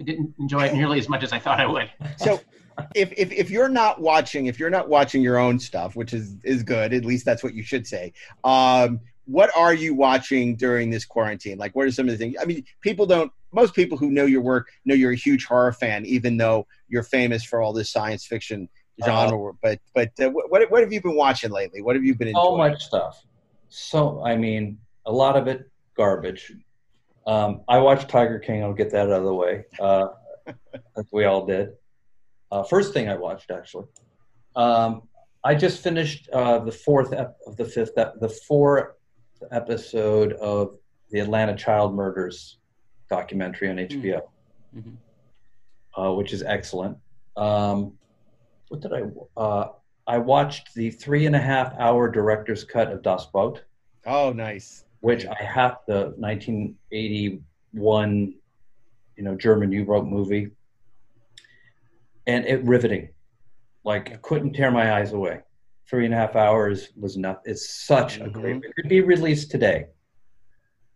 I 0.02 0.04
didn't 0.04 0.34
enjoy 0.40 0.66
it 0.66 0.74
nearly 0.74 0.98
as 0.98 1.08
much 1.08 1.24
as 1.24 1.32
I 1.32 1.38
thought 1.38 1.60
I 1.60 1.68
would. 1.68 1.92
So, 2.18 2.40
if, 2.96 3.14
if 3.16 3.32
if 3.32 3.50
you're 3.52 3.70
not 3.70 4.02
watching, 4.02 4.48
if 4.48 4.60
you're 4.60 4.72
not 4.72 4.90
watching 4.90 5.22
your 5.22 5.38
own 5.38 5.60
stuff, 5.60 5.96
which 5.96 6.12
is 6.12 6.38
is 6.44 6.64
good, 6.64 6.92
at 6.92 7.06
least 7.06 7.24
that's 7.24 7.44
what 7.44 7.54
you 7.54 7.62
should 7.62 7.86
say. 7.86 8.14
Um, 8.44 9.00
what 9.26 9.56
are 9.56 9.74
you 9.74 9.94
watching 9.94 10.56
during 10.56 10.90
this 10.90 11.06
quarantine? 11.06 11.60
Like, 11.60 11.76
what 11.76 11.86
are 11.86 11.92
some 11.92 12.08
of 12.08 12.12
the 12.12 12.18
things? 12.18 12.36
I 12.42 12.46
mean, 12.46 12.66
people 12.82 13.06
don't. 13.06 13.32
Most 13.54 13.76
people 13.76 13.98
who 13.98 14.10
know 14.10 14.26
your 14.26 14.42
work 14.42 14.70
know 14.86 14.96
you're 14.96 15.12
a 15.12 15.16
huge 15.16 15.46
horror 15.46 15.74
fan, 15.74 16.06
even 16.06 16.38
though 16.38 16.66
you're 16.88 17.04
famous 17.04 17.44
for 17.44 17.62
all 17.62 17.74
this 17.74 17.92
science 17.92 18.26
fiction 18.26 18.68
genre. 19.06 19.52
but 19.62 19.80
but 19.94 20.10
uh, 20.20 20.30
what 20.32 20.72
what 20.72 20.82
have 20.82 20.92
you 20.92 21.02
been 21.02 21.16
watching 21.16 21.52
lately? 21.52 21.82
What 21.82 21.96
have 21.96 22.04
you 22.04 22.16
been 22.16 22.30
enjoying? 22.30 22.46
so 22.46 22.58
much 22.58 22.84
stuff. 22.84 23.24
So 23.70 24.24
I 24.26 24.36
mean, 24.36 24.80
a 25.06 25.12
lot 25.12 25.38
of 25.38 25.48
it 25.48 25.70
garbage. 25.96 26.52
Um, 27.28 27.62
I 27.68 27.78
watched 27.80 28.10
Tiger 28.10 28.40
King. 28.40 28.64
I'll 28.64 28.74
get 28.74 28.92
that 28.92 29.08
out 29.08 29.12
of 29.20 29.24
the 29.24 29.34
way. 29.34 29.66
Uh, 29.80 30.08
as 30.98 31.06
we 31.12 31.26
all 31.26 31.46
did. 31.46 31.74
Uh, 32.52 32.64
first 32.64 32.94
thing 32.94 33.10
I 33.10 33.16
watched, 33.16 33.52
actually. 33.52 33.86
Um, 34.56 35.04
I 35.44 35.56
just 35.56 35.82
finished 35.82 36.30
uh, 36.34 36.60
the 36.60 36.72
fourth 36.72 37.14
ep- 37.14 37.38
of 37.48 37.56
the 37.58 37.66
fifth, 37.66 37.98
ep- 37.98 38.20
the 38.20 38.30
fourth 38.30 38.96
episode 39.52 40.34
of 40.34 40.78
the 41.12 41.20
Atlanta 41.20 41.56
child 41.56 41.94
murders 41.96 42.58
documentary 43.10 43.70
on 43.70 43.78
HBO, 43.78 44.22
Mhm. 44.76 44.96
uh, 45.98 46.14
which 46.14 46.34
is 46.34 46.44
excellent. 46.44 46.98
Um, 47.38 47.98
what 48.70 48.82
did 48.82 48.94
I? 48.94 49.02
Uh, 49.38 49.70
I 50.08 50.18
watched 50.18 50.74
the 50.74 50.90
three 50.92 51.26
and 51.26 51.36
a 51.36 51.40
half 51.40 51.74
hour 51.80 52.10
director's 52.10 52.64
cut 52.64 52.92
of 52.92 53.02
Das 53.02 53.26
Boot, 53.28 53.64
Oh, 54.06 54.34
nice. 54.34 54.86
Which 55.02 55.26
I 55.26 55.44
have 55.44 55.80
the 55.88 56.14
1981, 56.18 58.34
you 59.18 59.24
know, 59.24 59.36
German 59.36 59.72
U-boat 59.72 60.06
movie, 60.06 60.52
and 62.28 62.46
it 62.46 62.64
riveting. 62.64 63.10
Like 63.84 64.12
I 64.12 64.18
couldn't 64.18 64.54
tear 64.54 64.70
my 64.72 64.94
eyes 64.94 65.12
away. 65.12 65.40
Three 65.90 66.06
and 66.06 66.14
a 66.14 66.18
half 66.18 66.36
hours 66.36 66.90
was 66.96 67.16
enough. 67.18 67.40
It's 67.44 67.84
such 67.86 68.20
a 68.20 68.30
great. 68.30 68.64
It 68.64 68.76
could 68.76 68.88
be 68.88 69.02
released 69.02 69.52
today, 69.52 69.88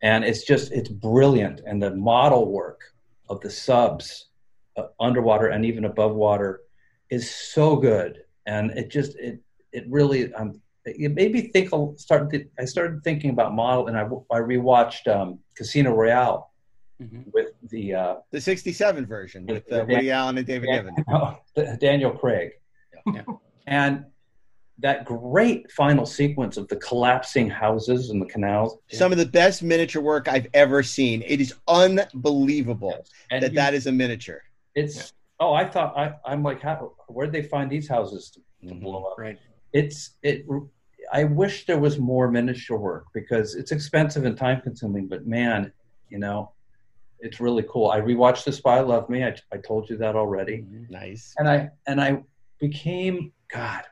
and 0.02 0.23
it's 0.23 0.44
just 0.44 0.72
it's 0.72 0.88
brilliant. 0.88 1.61
And 1.65 1.82
the 1.82 1.95
model 1.95 2.52
work 2.52 2.82
of 3.27 3.41
the 3.41 3.49
subs, 3.49 4.27
uh, 4.77 4.84
underwater 4.99 5.48
and 5.48 5.65
even 5.65 5.86
above 5.86 6.14
water, 6.14 6.61
is 7.10 7.30
so 7.30 7.76
good. 7.76 8.22
And 8.45 8.72
it 8.72 8.90
just 8.90 9.18
it 9.18 9.41
it 9.73 9.86
really 9.90 10.34
um 10.36 10.61
it 10.86 11.14
made 11.14 11.32
me 11.34 11.41
think. 11.49 11.70
Start 11.99 12.34
I 12.60 12.66
started 12.66 13.03
thinking 13.03 13.30
about 13.32 13.53
model, 13.53 13.88
and 13.88 13.98
I 13.98 14.03
I 14.03 14.40
rewatched 14.40 15.07
um, 15.14 15.40
Casino 15.56 15.94
Royale 15.94 16.52
with 17.34 17.48
the 17.70 17.94
uh, 17.94 18.16
the 18.32 18.40
'67 18.40 19.06
version 19.06 19.45
with 19.48 19.72
uh, 19.72 19.86
Woody 19.88 20.12
Allen 20.12 20.38
and 20.38 20.48
David 20.48 20.70
Niven. 20.70 20.95
Oh, 21.12 21.38
Daniel 21.80 22.12
Craig. 22.12 22.52
And 23.68 24.06
that 24.78 25.06
great 25.06 25.72
final 25.72 26.06
sequence 26.06 26.56
of 26.57 26.68
the 26.68 26.76
collapsing 26.76 27.49
houses 27.49 28.12
and 28.12 28.22
the 28.22 28.28
canals. 28.28 28.78
Some 28.91 29.12
of 29.12 29.18
the 29.18 29.26
best 29.26 29.64
miniature 29.64 30.03
work 30.03 30.28
I've 30.28 30.45
ever 30.53 30.84
seen. 30.84 31.24
It 31.26 31.41
is 31.41 31.56
unbelievable 31.68 32.94
And 33.32 33.41
that 33.41 33.52
you- 33.53 33.56
that 33.56 33.74
is 33.74 33.88
a 33.88 33.91
miniature. 33.91 34.44
It's 34.76 35.14
oh, 35.40 35.53
I 35.53 35.68
thought 35.68 35.98
I, 35.98 36.14
I'm 36.26 36.44
like, 36.44 36.62
how, 36.62 36.94
where'd 37.07 37.32
they 37.32 37.41
find 37.41 37.72
these 37.72 37.88
houses 37.90 38.30
to, 38.32 38.40
to 38.68 38.74
Mm-hmm. 38.76 38.84
blow 38.84 39.03
up? 39.06 39.18
Right. 39.18 39.38
It's 39.74 40.12
it. 40.22 40.45
I 41.11 41.23
wish 41.26 41.65
there 41.65 41.80
was 41.80 41.99
more 41.99 42.30
miniature 42.30 42.77
work 42.77 43.06
because 43.14 43.56
it's 43.56 43.72
expensive 43.72 44.26
and 44.26 44.38
time 44.38 44.61
consuming. 44.61 45.07
But 45.07 45.26
man, 45.27 45.72
you 46.10 46.19
know, 46.19 46.52
it's 47.19 47.40
really 47.40 47.64
cool. 47.69 47.91
I 47.91 48.02
rewatched 48.02 48.44
The 48.45 48.52
Spy 48.52 48.80
Love 48.80 49.10
Me. 49.10 49.23
I, 49.23 49.36
I 49.52 49.57
told 49.57 49.90
you 49.90 49.98
that 49.98 50.15
already. 50.15 50.57
Mm-hmm. 50.57 50.94
Nice. 50.94 51.34
And 51.38 51.49
I 51.49 51.69
and 51.88 52.02
I 52.02 52.23
became 52.60 53.32
God. 53.52 53.84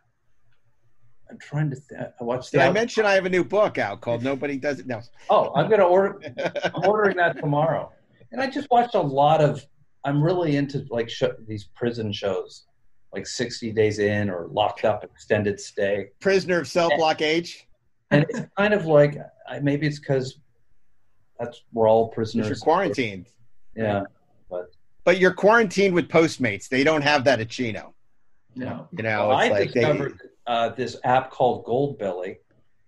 I'm 1.30 1.40
trying 1.40 1.69
to. 1.72 1.76
Th- 1.76 2.11
I 2.19 2.23
watched. 2.23 2.52
Did 2.52 2.61
I 2.61 2.72
mention 2.72 3.06
I 3.06 3.14
have 3.14 3.26
a 3.26 3.30
new 3.30 3.44
book 3.44 3.77
out 3.77 4.02
called 4.02 4.23
Nobody 4.23 4.57
Does 4.57 4.80
It? 4.80 4.88
No. 4.88 5.02
Oh, 5.30 5.52
I'm 5.56 5.69
gonna 5.69 5.84
order. 5.84 6.19
I'm 6.65 6.85
ordering 6.85 7.18
that 7.18 7.38
tomorrow. 7.38 7.91
And 8.31 8.41
I 8.41 8.48
just 8.48 8.69
watched 8.69 8.95
a 8.95 9.02
lot 9.02 9.41
of. 9.41 9.65
I'm 10.06 10.22
really 10.22 10.57
into 10.57 10.85
like 10.90 11.10
sh- 11.10 11.23
these 11.48 11.69
prison 11.76 12.11
shows, 12.11 12.65
like 13.14 13.27
60 13.27 13.72
Days 13.72 13.99
In 13.99 14.30
or 14.30 14.48
Locked 14.48 14.85
Up 14.85 15.03
Extended 15.03 15.60
Stay. 15.60 16.07
Prisoner 16.19 16.60
of 16.60 16.68
Cell 16.68 16.90
Block 16.98 17.22
H. 17.22 17.68
And 18.11 18.26
it's 18.30 18.41
kind 18.57 18.73
of 18.73 18.85
like 18.85 19.18
maybe 19.61 19.88
it's 19.88 19.99
because 19.99 20.40
that's 21.40 21.61
we're 21.73 21.88
all 21.90 22.10
prisoners. 22.10 22.48
You're 22.48 22.57
quarantined. 22.57 23.27
Yeah, 23.76 24.03
but 24.49 24.72
But 25.03 25.19
you're 25.19 25.34
quarantined 25.34 25.94
with 25.95 26.07
Postmates. 26.10 26.68
They 26.69 26.84
don't 26.84 27.02
have 27.02 27.23
that 27.26 27.40
at 27.40 27.49
Chino. 27.49 27.94
no. 28.56 28.88
You 28.95 29.03
know, 29.03 29.30
Well, 29.30 29.40
it's 29.40 29.48
I 29.48 29.52
like 29.52 29.73
they- 29.73 29.80
discovered 29.81 30.19
uh, 30.45 30.69
this 30.69 30.98
app 31.03 31.31
called 31.31 31.65
Goldbelly. 31.65 32.38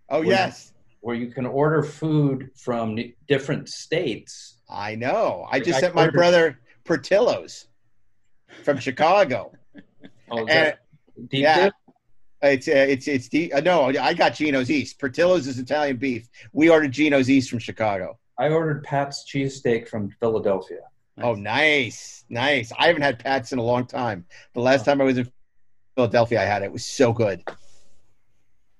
Oh, 0.10 0.20
where- 0.20 0.28
yes. 0.28 0.74
where 1.02 1.16
you 1.16 1.32
can 1.32 1.46
order 1.46 1.82
food 1.84 2.50
from 2.56 2.98
different 3.28 3.70
states. 3.70 4.58
I 4.70 4.96
know. 4.96 5.48
I 5.50 5.60
just 5.60 5.78
I 5.78 5.82
sent 5.82 5.96
my 5.96 6.10
brother 6.10 6.60
Portillo's 6.84 7.68
from 8.64 8.78
Chicago. 8.80 9.52
Oh, 10.32 10.38
is 10.38 10.42
And- 10.42 10.50
that 10.50 10.80
deep 11.30 11.42
yeah. 11.44 11.64
dip? 11.66 11.74
It's 12.42 12.68
uh, 12.68 12.72
it's 12.74 13.08
it's 13.08 13.28
deep. 13.30 13.56
Uh, 13.56 13.62
no, 13.62 13.86
I 13.86 14.14
got 14.14 14.36
Gino's 14.36 14.70
East. 14.70 15.00
Portillo's 15.00 15.48
is 15.48 15.58
Italian 15.58 15.98
beef. 15.98 16.28
We 16.54 16.70
ordered 16.70 16.92
Gino's 16.92 17.30
East 17.30 17.50
from 17.50 17.60
Chicago. 17.60 18.20
I 18.38 18.50
ordered 18.50 18.84
Pat's 18.84 19.26
cheesesteak 19.28 19.88
from 19.88 20.12
Philadelphia. 20.20 20.82
Oh, 21.22 21.34
nice, 21.34 22.26
nice. 22.30 22.72
I 22.78 22.88
haven't 22.88 23.02
had 23.04 23.18
Pat's 23.20 23.54
in 23.54 23.58
a 23.60 23.64
long 23.64 23.88
time. 23.88 24.26
The 24.54 24.60
last 24.60 24.84
time 24.84 25.00
I 25.00 25.06
was 25.06 25.18
in 25.18 25.32
Philadelphia, 25.96 26.42
I 26.42 26.44
had 26.46 26.62
it. 26.62 26.66
It 26.66 26.72
was 26.74 26.86
so 26.86 27.14
good. 27.14 27.42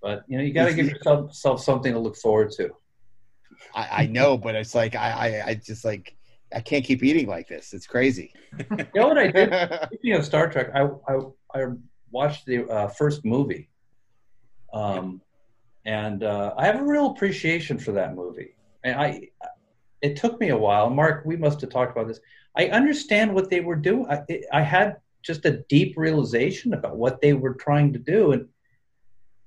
But 0.02 0.26
you 0.28 0.38
know, 0.38 0.44
you 0.44 0.54
got 0.54 0.66
to 0.66 0.74
give 0.74 0.88
yourself, 0.88 1.30
yourself 1.30 1.64
something 1.64 1.94
to 1.94 2.00
look 2.00 2.18
forward 2.18 2.52
to. 2.58 2.70
I, 3.74 4.04
I 4.04 4.06
know, 4.08 4.38
but 4.38 4.54
it's 4.56 4.76
like 4.76 4.96
I, 4.96 5.10
I 5.10 5.48
I 5.48 5.54
just 5.56 5.86
like 5.86 6.16
I 6.56 6.62
can't 6.62 6.86
keep 6.86 7.04
eating 7.04 7.28
like 7.28 7.50
this. 7.50 7.74
It's 7.74 7.86
crazy. 7.86 8.34
You 8.72 9.02
know 9.02 9.10
what 9.10 9.18
I 9.18 9.28
did? 9.28 9.54
Speaking 9.88 10.14
of 10.14 10.26
Star 10.26 10.50
Trek, 10.50 10.70
I 10.74 10.88
I, 11.08 11.20
I 11.54 11.66
watched 12.10 12.46
the 12.46 12.66
uh, 12.70 12.88
first 12.88 13.26
movie, 13.26 13.70
um, 14.74 15.22
and 15.86 16.24
uh, 16.24 16.54
I 16.58 16.66
have 16.66 16.80
a 16.80 16.84
real 16.84 17.08
appreciation 17.08 17.78
for 17.78 17.92
that 17.92 18.16
movie. 18.16 18.56
And 18.86 19.00
I, 19.00 19.30
it 20.02 20.16
took 20.16 20.40
me 20.40 20.50
a 20.50 20.58
while. 20.58 20.90
Mark, 20.90 21.26
we 21.26 21.36
must 21.36 21.60
have 21.62 21.70
talked 21.70 21.92
about 21.92 22.08
this. 22.08 22.22
I 22.56 22.68
understand 22.68 23.34
what 23.34 23.50
they 23.50 23.60
were 23.60 23.76
doing. 23.76 24.08
I, 24.10 24.22
I 24.54 24.62
had 24.62 24.98
just 25.22 25.44
a 25.46 25.64
deep 25.68 25.96
realization 25.98 26.74
about 26.74 26.96
what 26.96 27.20
they 27.20 27.34
were 27.34 27.56
trying 27.56 27.92
to 27.94 28.00
do, 28.00 28.32
and 28.32 28.48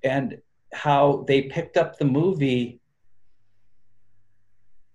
and 0.05 0.39
how 0.74 1.24
they 1.26 1.43
picked 1.43 1.78
up 1.78 1.98
the 1.98 2.05
movie 2.05 2.77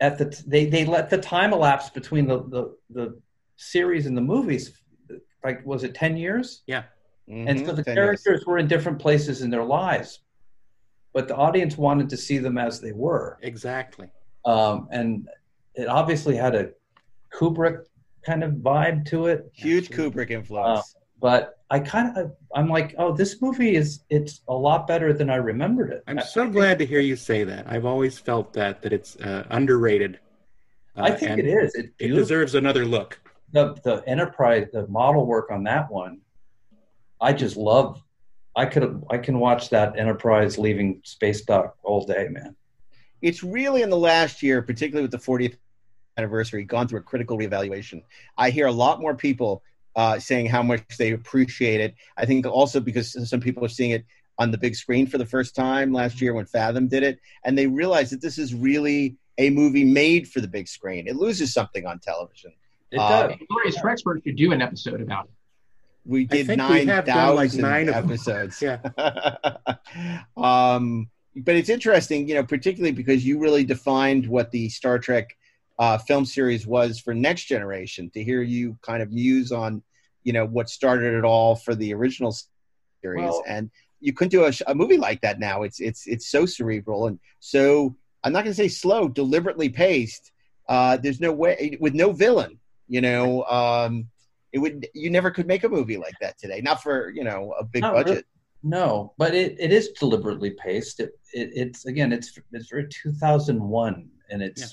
at 0.03 0.17
the 0.17 0.43
they 0.45 0.65
they 0.65 0.85
let 0.85 1.09
the 1.09 1.17
time 1.17 1.53
elapse 1.53 1.89
between 1.89 2.27
the 2.27 2.43
the, 2.49 2.75
the 2.89 3.21
series 3.55 4.05
and 4.05 4.15
the 4.15 4.21
movies 4.21 4.79
like 5.43 5.65
was 5.65 5.83
it 5.83 5.95
10 5.95 6.17
years? 6.17 6.63
Yeah. 6.67 6.83
And 7.27 7.65
so 7.65 7.73
the 7.73 7.83
10 7.83 7.95
years. 7.95 8.21
characters 8.23 8.45
were 8.45 8.57
in 8.57 8.67
different 8.67 8.99
places 8.99 9.41
in 9.41 9.49
their 9.49 9.63
lives 9.63 10.19
but 11.13 11.27
the 11.27 11.35
audience 11.35 11.77
wanted 11.77 12.09
to 12.09 12.17
see 12.17 12.39
them 12.39 12.57
as 12.57 12.81
they 12.81 12.91
were. 12.91 13.37
Exactly. 13.41 14.09
Um, 14.45 14.87
and 14.91 15.29
it 15.75 15.87
obviously 15.87 16.35
had 16.35 16.55
a 16.55 16.71
kubrick 17.33 17.85
kind 18.25 18.43
of 18.43 18.53
vibe 18.53 19.05
to 19.05 19.27
it. 19.27 19.49
Huge 19.53 19.89
Kubrick 19.89 20.31
influence. 20.31 20.95
Uh, 21.23 21.29
but 21.29 21.59
i 21.69 21.79
kind 21.79 22.17
of 22.17 22.35
i'm 22.55 22.69
like 22.69 22.93
oh 22.97 23.11
this 23.13 23.41
movie 23.41 23.75
is 23.75 24.01
it's 24.09 24.41
a 24.47 24.53
lot 24.53 24.87
better 24.87 25.13
than 25.13 25.29
i 25.29 25.35
remembered 25.35 25.91
it 25.91 26.03
I'm 26.07 26.21
so 26.21 26.49
glad 26.49 26.79
to 26.79 26.85
hear 26.85 26.99
you 26.99 27.15
say 27.15 27.43
that. 27.43 27.65
I've 27.67 27.85
always 27.85 28.19
felt 28.19 28.53
that 28.53 28.81
that 28.81 28.93
it's 28.93 29.15
uh, 29.17 29.45
underrated. 29.49 30.19
I 30.95 31.11
think 31.11 31.39
it 31.39 31.47
is. 31.47 31.73
It's 31.75 31.89
it 31.99 32.09
deserves 32.09 32.55
another 32.55 32.85
look. 32.85 33.19
the 33.51 33.73
the 33.83 34.03
enterprise 34.07 34.67
the 34.73 34.87
model 34.87 35.25
work 35.25 35.51
on 35.51 35.63
that 35.63 35.91
one 35.91 36.19
i 37.21 37.31
just 37.31 37.55
love 37.55 38.01
i 38.55 38.65
could 38.65 39.03
i 39.09 39.17
can 39.17 39.39
watch 39.39 39.69
that 39.69 39.97
enterprise 39.97 40.57
leaving 40.57 41.01
space 41.03 41.41
dock 41.41 41.75
all 41.83 42.05
day 42.05 42.27
man 42.29 42.55
it's 43.23 43.41
really 43.41 43.81
in 43.81 43.89
the 43.89 43.97
last 43.97 44.43
year, 44.43 44.61
particularly 44.61 45.03
with 45.03 45.11
the 45.11 45.17
40th 45.17 45.55
anniversary, 46.17 46.65
gone 46.65 46.89
through 46.89 46.99
a 46.99 47.03
critical 47.03 47.37
reevaluation. 47.37 48.03
I 48.37 48.49
hear 48.49 48.67
a 48.67 48.71
lot 48.71 48.99
more 48.99 49.15
people 49.15 49.63
uh, 49.95 50.19
saying 50.19 50.47
how 50.47 50.63
much 50.63 50.83
they 50.97 51.11
appreciate 51.11 51.81
it. 51.81 51.95
I 52.17 52.25
think 52.25 52.45
also 52.45 52.79
because 52.79 53.29
some 53.29 53.39
people 53.39 53.63
are 53.63 53.69
seeing 53.69 53.91
it 53.91 54.05
on 54.39 54.51
the 54.51 54.57
big 54.57 54.75
screen 54.75 55.05
for 55.05 55.17
the 55.17 55.25
first 55.25 55.55
time 55.55 55.93
last 55.93 56.19
year 56.21 56.33
when 56.33 56.45
Fathom 56.45 56.87
did 56.87 57.03
it, 57.03 57.19
and 57.45 57.57
they 57.57 57.67
realize 57.67 58.09
that 58.09 58.21
this 58.21 58.37
is 58.37 58.53
really 58.53 59.17
a 59.37 59.49
movie 59.49 59.83
made 59.83 60.27
for 60.27 60.41
the 60.41 60.47
big 60.47 60.67
screen. 60.67 61.07
It 61.07 61.15
loses 61.15 61.53
something 61.53 61.85
on 61.85 61.99
television. 61.99 62.53
It 62.91 62.99
Uh, 62.99 63.27
does. 63.27 63.37
Glorious 63.49 63.77
Treksperts 63.77 64.23
should 64.23 64.35
do 64.35 64.51
an 64.51 64.61
episode 64.61 65.01
about 65.01 65.25
it. 65.25 65.31
we 66.05 66.25
did 66.25 66.47
think 66.47 66.61
we 66.61 66.83
nine 66.83 66.87
like, 66.87 67.05
thousand 67.05 67.61
nine 67.61 67.89
episodes. 67.89 68.61
Yeah. 68.61 68.79
um, 70.37 71.09
but 71.35 71.55
it's 71.55 71.69
interesting, 71.69 72.27
you 72.27 72.35
know, 72.35 72.43
particularly 72.43 72.91
because 72.91 73.25
you 73.25 73.39
really 73.39 73.63
defined 73.63 74.27
what 74.27 74.51
the 74.51 74.69
Star 74.69 74.99
Trek 74.99 75.35
uh, 75.79 75.97
film 75.97 76.25
series 76.25 76.67
was 76.67 76.99
for 76.99 77.13
Next 77.13 77.45
Generation. 77.45 78.09
To 78.13 78.23
hear 78.23 78.41
you 78.41 78.77
kind 78.81 79.01
of 79.01 79.11
muse 79.11 79.51
on, 79.51 79.81
you 80.23 80.33
know, 80.33 80.45
what 80.45 80.69
started 80.69 81.13
it 81.15 81.23
all 81.25 81.55
for 81.55 81.75
the 81.75 81.93
original 81.93 82.35
series, 83.01 83.23
Well- 83.23 83.43
and 83.47 83.69
you 83.99 84.11
couldn't 84.11 84.31
do 84.31 84.45
a, 84.45 84.51
a 84.67 84.75
movie 84.75 84.97
like 84.97 85.21
that 85.21 85.39
now. 85.39 85.63
It's 85.63 85.79
it's 85.79 86.07
it's 86.07 86.27
so 86.29 86.45
cerebral 86.45 87.07
and 87.07 87.19
so 87.39 87.95
I'm 88.23 88.33
not 88.33 88.43
going 88.43 88.53
to 88.53 88.61
say 88.61 88.67
slow, 88.67 89.07
deliberately 89.07 89.69
paced. 89.69 90.31
Uh, 90.67 90.97
there's 90.97 91.19
no 91.19 91.31
way 91.31 91.77
with 91.79 91.93
no 91.93 92.11
villain. 92.11 92.59
You 92.87 93.01
know, 93.01 93.43
um, 93.45 94.07
it 94.51 94.59
would 94.59 94.87
you 94.93 95.09
never 95.09 95.31
could 95.31 95.47
make 95.47 95.63
a 95.63 95.69
movie 95.69 95.97
like 95.97 96.15
that 96.21 96.37
today. 96.37 96.61
Not 96.61 96.83
for 96.83 97.09
you 97.09 97.23
know 97.23 97.53
a 97.59 97.63
big 97.63 97.81
budget. 97.81 98.07
really. 98.07 98.23
no 98.63 99.13
but 99.17 99.35
it, 99.35 99.57
it 99.59 99.71
is 99.73 99.89
deliberately 99.99 100.51
paced 100.51 100.99
it, 101.01 101.11
it 101.33 101.49
it's 101.53 101.85
again 101.85 102.13
it's 102.13 102.39
it's 102.53 102.69
very 102.69 102.87
2001 102.89 104.09
and 104.29 104.41
it's 104.41 104.63
i 104.63 104.67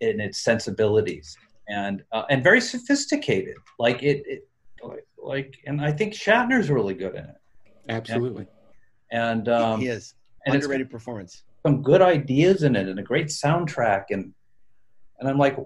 in 0.00 0.20
its 0.20 0.38
sensibilities 0.38 1.36
and 1.68 2.02
uh, 2.12 2.24
and 2.30 2.42
very 2.44 2.60
sophisticated 2.60 3.56
like 3.78 4.02
it, 4.02 4.22
it 4.26 4.48
like, 4.82 5.06
like 5.18 5.54
and 5.66 5.80
i 5.80 5.90
think 5.90 6.12
shatner's 6.12 6.68
really 6.70 6.94
good 6.94 7.14
in 7.14 7.24
it 7.24 7.36
Absolutely. 7.88 8.46
and 9.10 9.48
um 9.48 9.80
he 9.80 9.88
is 9.88 10.14
and 10.46 10.54
it's- 10.54 10.64
underrated 10.64 10.90
performance. 10.90 11.42
some 11.64 11.82
good 11.82 12.02
ideas 12.02 12.62
in 12.62 12.76
it 12.76 12.88
and 12.88 12.98
a 12.98 13.02
great 13.02 13.26
soundtrack 13.28 14.04
and 14.10 14.32
and 15.18 15.28
I'm 15.28 15.38
like 15.38 15.56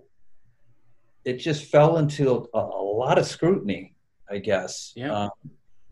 it 1.25 1.35
just 1.35 1.65
fell 1.65 1.99
into 1.99 2.49
a, 2.55 2.59
a 2.59 2.83
lot 3.05 3.19
of 3.19 3.27
scrutiny 3.27 3.97
I 4.31 4.39
guess 4.39 4.93
Yeah. 4.95 5.13
um, 5.13 5.31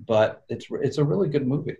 but 0.06 0.44
it's 0.48 0.66
it's 0.70 0.98
a 0.98 1.04
really 1.04 1.28
good 1.28 1.46
movie 1.46 1.76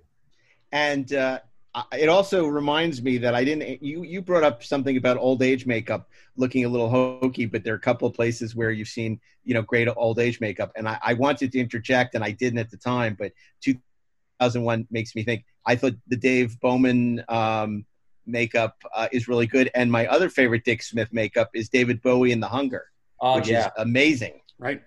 And 0.73 1.13
uh, 1.13 1.41
I- 1.43 1.47
it 1.93 2.09
also 2.09 2.47
reminds 2.47 3.03
me 3.03 3.19
that 3.19 3.35
I 3.35 3.45
didn't. 3.45 3.83
You 3.83 4.03
you 4.03 4.23
brought 4.23 4.45
up 4.45 4.63
something 4.63 4.97
about 4.97 5.19
old 5.19 5.43
age 5.43 5.67
makeup 5.67 6.09
looking 6.37 6.65
a 6.65 6.69
little 6.69 6.89
hokey, 6.89 7.47
but 7.47 7.65
there 7.65 7.75
are 7.75 7.77
a 7.77 7.81
couple 7.81 8.09
of 8.09 8.15
places 8.15 8.55
where 8.55 8.71
you've 8.71 8.89
seen 8.89 9.21
you 9.45 9.55
know 9.55 9.63
great 9.63 9.89
old 9.97 10.19
age 10.19 10.41
makeup, 10.41 10.73
and 10.77 10.89
I, 10.89 10.99
I 11.03 11.15
wanted 11.15 11.53
to 11.53 11.59
interject 11.59 12.15
and 12.15 12.25
I 12.25 12.31
didn't 12.31 12.59
at 12.59 12.71
the 12.71 12.77
time. 12.77 13.17
But 13.19 13.33
2001 13.63 14.87
makes 14.91 15.15
me 15.15 15.23
think. 15.23 15.45
I 15.67 15.77
thought 15.77 15.95
the 16.07 16.17
Dave 16.17 16.59
Bowman 16.61 17.25
um, 17.29 17.85
makeup 18.25 18.77
uh, 18.95 19.09
is 19.13 19.29
really 19.29 19.47
good, 19.47 19.71
and 19.75 19.91
my 19.91 20.07
other 20.07 20.29
favorite 20.29 20.65
Dick 20.65 20.83
Smith 20.83 21.09
makeup 21.13 21.51
is 21.55 21.69
David 21.69 22.01
Bowie 22.03 22.33
in 22.33 22.41
The 22.41 22.49
Hunger, 22.49 22.87
Oh, 23.21 23.37
which 23.37 23.49
yeah. 23.49 23.67
is 23.67 23.73
amazing. 23.79 24.41
Right. 24.59 24.83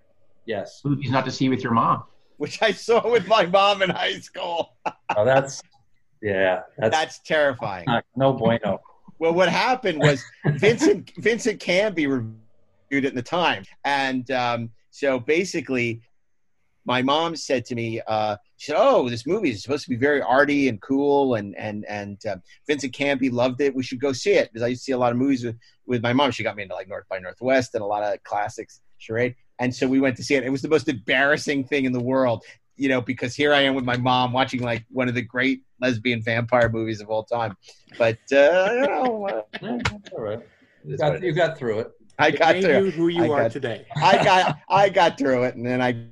Yes. 0.45 0.82
Movies 0.84 1.11
not 1.11 1.26
to 1.26 1.32
see 1.32 1.49
with 1.49 1.61
your 1.61 1.74
mom. 1.74 2.03
Which 2.38 2.61
I 2.61 2.72
saw 2.72 3.11
with 3.11 3.28
my 3.28 3.45
mom 3.45 3.82
in 3.82 3.90
high 3.90 4.20
school. 4.20 4.78
Oh, 5.16 5.26
that's 5.26 5.61
yeah. 6.22 6.62
That's, 6.78 6.96
That's 6.96 7.20
terrifying. 7.20 7.86
not, 7.88 8.06
no 8.16 8.34
bueno. 8.34 8.82
Well, 9.20 9.34
what 9.34 9.50
happened 9.50 10.00
was 10.00 10.24
Vincent 10.46 11.12
Vincent 11.18 11.60
Canby 11.60 12.08
reviewed 12.08 12.36
it 12.91 13.06
in 13.06 13.16
the 13.16 13.22
time, 13.22 13.64
and 13.84 14.30
um, 14.32 14.70
so 14.91 15.20
basically, 15.20 16.02
my 16.86 17.02
mom 17.02 17.36
said 17.36 17.66
to 17.66 17.76
me, 17.76 18.02
uh, 18.08 18.38
she 18.56 18.72
said, 18.72 18.78
"Oh, 18.80 19.10
this 19.10 19.28
movie 19.28 19.52
is 19.52 19.62
supposed 19.62 19.84
to 19.84 19.90
be 19.90 19.98
very 19.98 20.22
arty 20.22 20.70
and 20.70 20.82
cool, 20.82 21.36
and 21.36 21.54
and 21.58 21.86
and 21.86 22.18
uh, 22.26 22.38
Vincent 22.66 22.94
Canby 22.94 23.30
loved 23.30 23.60
it. 23.60 23.76
We 23.76 23.84
should 23.84 24.00
go 24.00 24.14
see 24.14 24.34
it 24.34 24.50
because 24.54 24.64
I 24.64 24.68
used 24.68 24.82
to 24.82 24.86
see 24.86 24.91
a 24.94 24.98
lot 24.98 25.12
of 25.12 25.18
movies 25.18 25.44
with, 25.44 25.58
with 25.86 26.02
my 26.02 26.14
mom. 26.14 26.32
She 26.32 26.44
got 26.44 26.56
me 26.56 26.64
into 26.64 26.76
like 26.76 26.88
North 26.88 27.08
by 27.10 27.20
Northwest 27.20 27.76
and 27.76 27.84
a 27.84 27.86
lot 27.86 28.04
of 28.04 28.24
classics, 28.24 28.80
charade. 28.98 29.36
And 29.60 29.76
so 29.76 29.88
we 29.88 30.00
went 30.00 30.16
to 30.18 30.24
see 30.24 30.36
it. 30.36 30.44
It 30.46 30.50
was 30.50 30.62
the 30.62 30.70
most 30.70 30.88
embarrassing 30.88 31.66
thing 31.66 31.84
in 31.84 31.91
the 31.91 32.00
world, 32.00 32.46
you 32.78 32.88
know, 32.88 33.02
because 33.02 33.36
here 33.36 33.54
I 33.54 33.62
am 33.62 33.76
with 33.76 33.84
my 33.84 33.98
mom 33.98 34.32
watching 34.32 34.62
like 34.62 34.86
one 34.90 35.10
of 35.10 35.16
the 35.16 35.22
great 35.22 35.64
lesbian 35.81 36.22
vampire 36.22 36.69
movies 36.69 37.01
of 37.01 37.10
all 37.10 37.23
time. 37.23 37.56
But 37.97 38.18
uh, 38.31 38.69
you 38.73 38.81
know, 38.88 39.27
uh, 39.61 39.80
All 40.14 40.22
right. 40.22 40.39
You 40.85 40.97
got, 40.97 41.22
you 41.22 41.34
got 41.34 41.57
through 41.57 41.80
it. 41.80 41.91
I 42.18 42.27
It 42.30 42.39
got 42.39 42.56
made 42.56 42.64
through. 42.64 42.85
you 42.85 42.91
who 42.91 43.07
you 43.07 43.23
I 43.26 43.30
are 43.30 43.43
got- 43.43 43.51
today. 43.51 43.85
I 43.97 44.23
got 44.23 44.57
I 44.69 44.89
got 44.89 45.18
through 45.18 45.43
it, 45.43 45.56
and 45.56 45.65
then 45.65 45.81
I, 45.81 46.06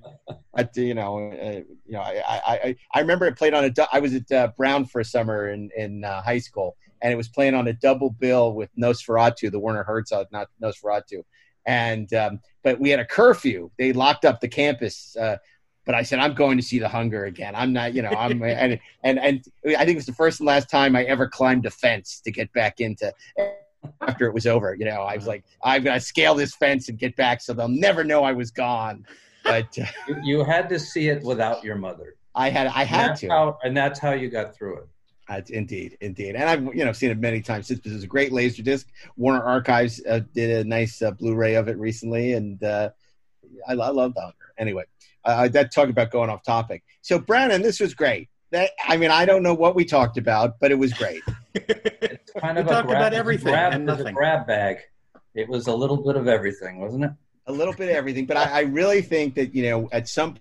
I 0.56 0.68
you 0.76 0.94
know, 0.94 1.32
uh, 1.32 1.62
you 1.86 1.94
know, 1.94 2.02
I, 2.02 2.22
I 2.28 2.54
I 2.64 2.76
I 2.94 3.00
remember 3.02 3.26
it 3.28 3.38
played 3.38 3.54
on 3.54 3.66
a. 3.66 3.72
I 3.92 4.00
was 4.00 4.14
at 4.14 4.32
uh, 4.32 4.50
Brown 4.58 4.86
for 4.86 5.02
a 5.02 5.06
summer 5.06 5.50
in 5.50 5.70
in 5.78 6.04
uh, 6.04 6.22
high 6.22 6.40
school, 6.40 6.76
and 7.02 7.12
it 7.12 7.16
was 7.16 7.28
playing 7.30 7.56
on 7.56 7.68
a 7.68 7.74
double 7.74 8.10
bill 8.12 8.54
with 8.54 8.70
Nosferatu, 8.78 9.52
the 9.52 9.60
Werner 9.60 9.84
Herzog, 9.84 10.28
not 10.32 10.48
Nosferatu, 10.62 11.24
and 11.66 12.14
um, 12.14 12.40
but 12.64 12.80
we 12.80 12.90
had 12.90 13.00
a 13.00 13.06
curfew. 13.06 13.70
They 13.78 13.92
locked 13.94 14.24
up 14.26 14.40
the 14.42 14.48
campus. 14.50 15.16
But 15.88 15.96
I 15.96 16.04
said 16.04 16.20
I'm 16.20 16.36
going 16.36 16.58
to 16.58 16.64
see 16.64 16.78
The 16.78 16.90
Hunger 16.90 17.26
again. 17.26 17.56
I'm 17.56 17.74
not, 17.74 17.94
you 17.96 18.04
know, 18.04 18.10
I'm 18.10 18.44
and 18.44 18.80
and 19.04 19.20
and 19.20 19.44
I 19.66 19.86
think 19.86 19.92
it 19.92 19.96
was 19.96 20.06
the 20.06 20.14
first 20.14 20.42
and 20.42 20.48
last 20.48 20.70
time 20.70 20.96
I 20.96 21.04
ever 21.06 21.28
climbed 21.28 21.66
a 21.66 21.72
fence 21.72 22.22
to 22.26 22.32
get 22.32 22.52
back 22.54 22.80
into 22.82 23.12
after 24.02 24.28
it 24.28 24.34
was 24.34 24.46
over. 24.46 24.76
You 24.76 24.86
know, 24.86 25.02
I 25.02 25.16
was 25.16 25.26
like, 25.26 25.46
I'm 25.64 25.84
gonna 25.84 26.02
scale 26.02 26.36
this 26.36 26.54
fence 26.54 26.90
and 26.90 27.00
get 27.00 27.16
back, 27.16 27.42
so 27.42 27.54
they'll 27.54 27.70
never 27.70 28.04
know 28.04 28.24
I 28.24 28.34
was 28.34 28.52
gone. 28.52 29.06
But 29.46 29.80
uh, 29.80 29.86
You, 30.10 30.18
you 30.24 30.44
had 30.44 30.68
to 30.70 30.78
see 30.78 31.08
it 31.08 31.24
without 31.24 31.64
your 31.64 31.78
mother. 31.78 32.16
I 32.36 32.50
had, 32.50 32.68
I 32.68 32.84
had 32.84 33.12
that's 33.12 33.22
to. 33.22 33.30
How, 33.30 33.58
and 33.64 33.76
that's 33.76 34.00
how 34.00 34.12
you 34.12 34.30
got 34.30 34.54
through 34.54 34.80
it. 34.80 34.88
Uh, 35.30 35.42
indeed, 35.50 35.98
indeed, 36.02 36.36
and 36.36 36.50
I've 36.50 36.64
you 36.76 36.86
know 36.86 36.94
seen 36.94 37.12
it 37.12 37.18
many 37.18 37.42
times 37.42 37.68
since. 37.68 37.80
This 37.82 37.94
is 37.94 38.04
a 38.04 38.08
great 38.08 38.32
laser 38.32 38.62
disc. 38.62 38.88
Warner 39.18 39.44
Archives 39.44 40.02
uh, 40.10 40.22
did 40.34 40.66
a 40.66 40.68
nice 40.68 41.02
uh, 41.02 41.12
Blu-ray 41.12 41.56
of 41.56 41.68
it 41.68 41.78
recently, 41.78 42.34
and 42.34 42.62
uh, 42.64 42.90
I, 43.68 43.74
I 43.74 43.90
love 43.90 44.14
the 44.14 44.22
Hunger. 44.22 44.36
Anyway, 44.58 44.86
uh, 45.26 45.48
that 45.50 45.74
talk 45.74 45.90
about 45.90 46.12
going 46.12 46.30
off 46.30 46.44
topic. 46.44 46.84
So 47.02 47.20
Brannon, 47.20 47.62
this 47.62 47.80
was 47.80 47.94
great. 47.94 48.30
That 48.52 48.72
I 48.86 48.98
mean, 48.98 49.12
I 49.12 49.26
don't 49.26 49.44
know 49.44 49.54
what 49.54 49.76
we 49.76 49.84
talked 49.86 50.18
about, 50.18 50.60
but 50.60 50.72
it 50.72 50.76
was 50.80 50.94
great. 50.94 51.22
It's 51.56 52.32
kind 52.40 52.56
We 52.56 52.62
of 52.62 52.68
a 52.68 52.70
talked 52.70 52.88
grab, 52.88 53.02
about 53.02 53.14
everything 53.14 53.52
grab, 53.54 53.74
and 53.74 53.84
it 53.84 53.86
was 53.92 53.96
a 53.96 54.04
nothing. 54.04 54.16
grab 54.16 54.46
bag. 54.48 54.78
It 55.34 55.50
was 55.50 55.68
a 55.68 55.76
little 55.76 55.98
bit 55.98 56.16
of 56.16 56.28
everything, 56.28 56.80
wasn't 56.80 57.06
it? 57.06 57.12
a 57.48 57.52
little 57.52 57.74
bit 57.74 57.90
of 57.90 57.96
everything. 57.96 58.26
But 58.26 58.38
I, 58.38 58.44
I 58.44 58.60
really 58.62 59.02
think 59.02 59.36
that 59.36 59.56
you 59.56 59.64
know 59.64 59.90
at 59.92 60.08
some 60.08 60.36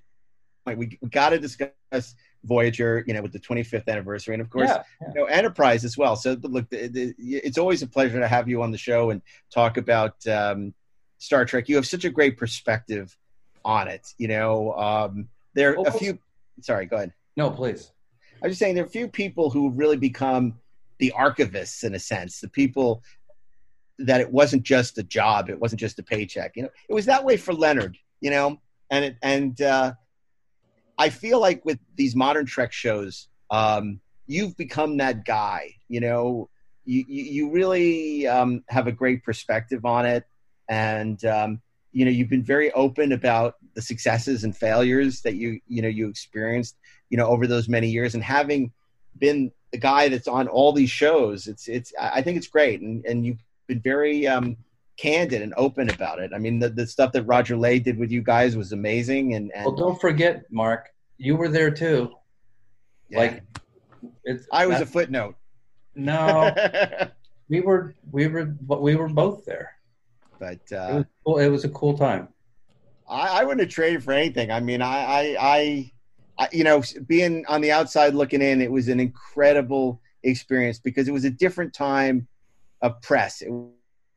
point 0.66 0.78
we, 0.78 0.98
we 1.00 1.08
got 1.08 1.30
to 1.30 1.38
discuss 1.38 2.14
Voyager, 2.44 3.02
you 3.06 3.14
know, 3.14 3.22
with 3.22 3.32
the 3.32 3.38
25th 3.40 3.88
anniversary, 3.88 4.34
and 4.34 4.40
of 4.42 4.50
course, 4.50 4.68
Yeah, 4.68 4.82
you 5.08 5.14
know, 5.20 5.24
Enterprise 5.26 5.84
as 5.84 5.96
well. 5.96 6.16
So 6.16 6.36
look, 6.42 6.68
the, 6.68 6.88
the, 6.88 7.14
it's 7.18 7.58
always 7.58 7.82
a 7.82 7.86
pleasure 7.86 8.20
to 8.20 8.28
have 8.28 8.48
you 8.48 8.62
on 8.62 8.70
the 8.72 8.78
show 8.78 9.10
and 9.10 9.22
talk 9.52 9.76
about 9.78 10.14
um, 10.26 10.74
Star 11.18 11.44
Trek. 11.44 11.68
You 11.68 11.76
have 11.76 11.86
such 11.86 12.04
a 12.04 12.10
great 12.10 12.36
perspective 12.36 13.16
on 13.66 13.88
it. 13.88 14.14
You 14.16 14.28
know, 14.28 14.72
um, 14.74 15.28
there 15.54 15.78
are 15.78 15.88
a 15.88 15.92
few. 15.92 16.18
Sorry, 16.62 16.86
go 16.86 16.96
ahead. 16.96 17.12
No, 17.36 17.50
please. 17.50 17.92
I 18.42 18.46
was 18.46 18.52
just 18.52 18.60
saying 18.60 18.74
there 18.74 18.84
are 18.84 18.86
a 18.86 18.90
few 18.90 19.08
people 19.08 19.50
who 19.50 19.70
really 19.70 19.96
become 19.96 20.54
the 20.98 21.12
archivists 21.18 21.84
in 21.84 21.94
a 21.94 21.98
sense, 21.98 22.40
the 22.40 22.48
people 22.48 23.02
that 23.98 24.20
it 24.20 24.30
wasn't 24.30 24.62
just 24.62 24.98
a 24.98 25.02
job, 25.02 25.50
it 25.50 25.58
wasn't 25.58 25.80
just 25.80 25.98
a 25.98 26.02
paycheck. 26.02 26.56
You 26.56 26.64
know, 26.64 26.70
it 26.88 26.94
was 26.94 27.06
that 27.06 27.24
way 27.24 27.36
for 27.36 27.52
Leonard. 27.52 27.98
You 28.20 28.30
know, 28.30 28.60
and 28.90 29.04
it 29.04 29.16
and 29.22 29.60
uh, 29.60 29.92
I 30.96 31.10
feel 31.10 31.40
like 31.40 31.64
with 31.64 31.78
these 31.96 32.14
modern 32.14 32.46
Trek 32.46 32.72
shows, 32.72 33.28
um, 33.50 34.00
you've 34.26 34.56
become 34.56 34.96
that 34.98 35.24
guy. 35.24 35.74
You 35.88 36.00
know, 36.00 36.48
you 36.84 37.04
you, 37.08 37.24
you 37.24 37.50
really 37.50 38.26
um, 38.26 38.64
have 38.68 38.86
a 38.86 38.92
great 38.92 39.24
perspective 39.24 39.84
on 39.84 40.06
it, 40.06 40.24
and 40.68 41.22
um, 41.24 41.60
you 41.96 42.04
know 42.04 42.10
you've 42.10 42.28
been 42.28 42.42
very 42.42 42.70
open 42.72 43.12
about 43.12 43.54
the 43.72 43.80
successes 43.80 44.44
and 44.44 44.54
failures 44.54 45.22
that 45.22 45.36
you 45.36 45.58
you 45.66 45.80
know 45.80 45.88
you 45.88 46.10
experienced 46.10 46.76
you 47.08 47.16
know 47.16 47.26
over 47.26 47.46
those 47.46 47.70
many 47.70 47.88
years, 47.88 48.12
and 48.12 48.22
having 48.22 48.70
been 49.18 49.50
the 49.72 49.78
guy 49.78 50.10
that's 50.10 50.28
on 50.28 50.46
all 50.46 50.72
these 50.74 50.90
shows, 50.90 51.46
it's 51.46 51.68
it's 51.68 51.94
I 51.98 52.20
think 52.20 52.36
it's 52.36 52.48
great, 52.48 52.82
and 52.82 53.02
and 53.06 53.24
you've 53.24 53.42
been 53.66 53.80
very 53.80 54.26
um, 54.26 54.58
candid 54.98 55.40
and 55.40 55.54
open 55.56 55.88
about 55.88 56.18
it. 56.18 56.32
I 56.34 56.38
mean, 56.38 56.58
the, 56.58 56.68
the 56.68 56.86
stuff 56.86 57.12
that 57.12 57.22
Roger 57.22 57.56
Lay 57.56 57.78
did 57.78 57.96
with 57.98 58.10
you 58.10 58.20
guys 58.20 58.58
was 58.58 58.72
amazing, 58.72 59.32
and, 59.32 59.50
and 59.54 59.64
Well, 59.64 59.74
don't 59.74 59.98
forget, 59.98 60.44
Mark, 60.52 60.90
you 61.16 61.34
were 61.34 61.48
there 61.48 61.70
too. 61.70 62.12
Like, 63.10 63.42
it's, 64.22 64.46
I 64.52 64.66
was 64.66 64.82
a 64.82 64.86
footnote. 64.86 65.36
No, 65.94 66.54
we 67.48 67.62
were 67.62 67.94
we 68.12 68.26
were 68.26 68.44
but 68.44 68.82
we 68.82 68.96
were 68.96 69.08
both 69.08 69.46
there. 69.46 69.75
But 70.38 70.60
It 70.70 70.74
uh, 70.74 70.94
was, 70.96 71.04
cool. 71.24 71.38
it 71.38 71.48
was 71.48 71.64
a 71.64 71.68
cool 71.70 71.96
time. 71.96 72.28
I, 73.08 73.40
I 73.40 73.44
wouldn't 73.44 73.60
have 73.60 73.70
traded 73.70 74.02
for 74.02 74.12
anything. 74.12 74.50
I 74.50 74.60
mean, 74.60 74.82
I, 74.82 74.96
I, 74.96 75.36
I, 75.40 75.92
I, 76.38 76.48
you 76.52 76.64
know, 76.64 76.82
being 77.06 77.44
on 77.46 77.60
the 77.60 77.72
outside 77.72 78.14
looking 78.14 78.42
in, 78.42 78.60
it 78.60 78.70
was 78.70 78.88
an 78.88 79.00
incredible 79.00 80.00
experience 80.22 80.78
because 80.78 81.08
it 81.08 81.12
was 81.12 81.24
a 81.24 81.30
different 81.30 81.72
time 81.72 82.26
of 82.82 83.00
press. 83.00 83.42
It 83.42 83.50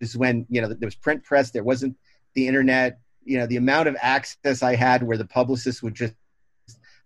was 0.01 0.17
when 0.17 0.45
you 0.49 0.61
know 0.61 0.67
there 0.67 0.87
was 0.87 0.95
print 0.95 1.23
press, 1.23 1.51
there 1.51 1.63
wasn't 1.63 1.95
the 2.33 2.47
internet. 2.47 2.99
You 3.23 3.37
know, 3.37 3.45
the 3.45 3.57
amount 3.57 3.87
of 3.87 3.95
access 4.01 4.63
I 4.63 4.75
had, 4.75 5.03
where 5.03 5.17
the 5.17 5.25
publicist 5.25 5.83
would 5.83 5.93
just 5.93 6.13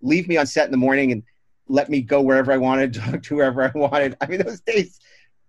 leave 0.02 0.28
me 0.28 0.38
on 0.38 0.46
set 0.46 0.66
in 0.66 0.72
the 0.72 0.78
morning 0.78 1.12
and 1.12 1.24
let 1.68 1.90
me 1.90 2.02
go 2.02 2.22
wherever 2.22 2.52
I 2.52 2.58
wanted, 2.58 2.94
talk 2.96 3.24
to 3.24 3.36
whoever 3.36 3.64
I 3.64 3.72
wanted. 3.78 4.18
I 4.22 4.28
mean, 4.28 4.42
those 4.44 4.62
days 4.62 5.00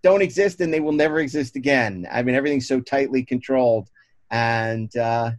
don't 0.04 0.20
exist, 0.20 0.60
and 0.60 0.72
they 0.72 0.80
will 0.80 0.92
never 0.92 1.18
exist 1.18 1.56
again. 1.56 2.06
I 2.12 2.22
mean, 2.22 2.34
everything's 2.34 2.68
so 2.68 2.78
tightly 2.78 3.24
controlled, 3.24 3.88
and 4.30 4.94
uh, 4.96 5.30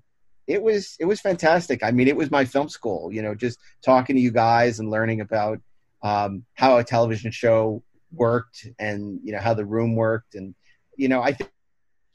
it 0.47 0.61
was 0.61 0.97
it 0.99 1.05
was 1.05 1.21
fantastic. 1.21 1.83
I 1.83 1.91
mean, 1.91 2.07
it 2.07 2.17
was 2.17 2.31
my 2.31 2.43
film 2.43 2.67
school. 2.67 3.13
You 3.13 3.21
know, 3.21 3.35
just 3.35 3.59
talking 3.83 4.15
to 4.15 4.21
you 4.21 4.31
guys 4.31 4.79
and 4.79 4.89
learning 4.89 5.21
about 5.21 5.59
um, 6.01 6.45
how 6.55 6.77
a 6.77 6.83
television 6.83 7.29
show 7.29 7.83
worked, 8.11 8.67
and 8.79 9.19
you 9.23 9.31
know 9.33 9.39
how 9.39 9.53
the 9.53 9.63
room 9.63 9.95
worked, 9.95 10.33
and 10.33 10.55
you 10.97 11.09
know, 11.09 11.21
I 11.21 11.31
think 11.31 11.51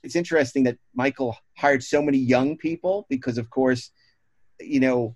it's 0.03 0.17
interesting 0.17 0.65
that 0.65 0.77
Michael 0.93 1.37
hired 1.57 1.85
so 1.85 2.03
many 2.03 2.19
young 2.19 2.57
people 2.57 3.07
because, 3.09 3.39
of 3.39 3.49
course, 3.51 3.93
you 4.59 4.81
know, 4.81 5.15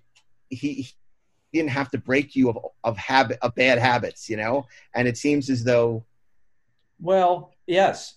he, 0.49 0.73
he 0.73 0.93
didn't 1.51 1.71
have 1.71 1.91
to 1.91 1.97
break 1.97 2.33
you 2.33 2.49
of 2.49 2.57
of 2.85 2.95
habit 2.95 3.39
of 3.41 3.53
bad 3.55 3.77
habits. 3.77 4.29
You 4.29 4.37
know, 4.37 4.67
and 4.95 5.05
it 5.05 5.17
seems 5.17 5.49
as 5.49 5.65
though 5.65 6.05
Well, 7.05 7.53
yes, 7.67 8.15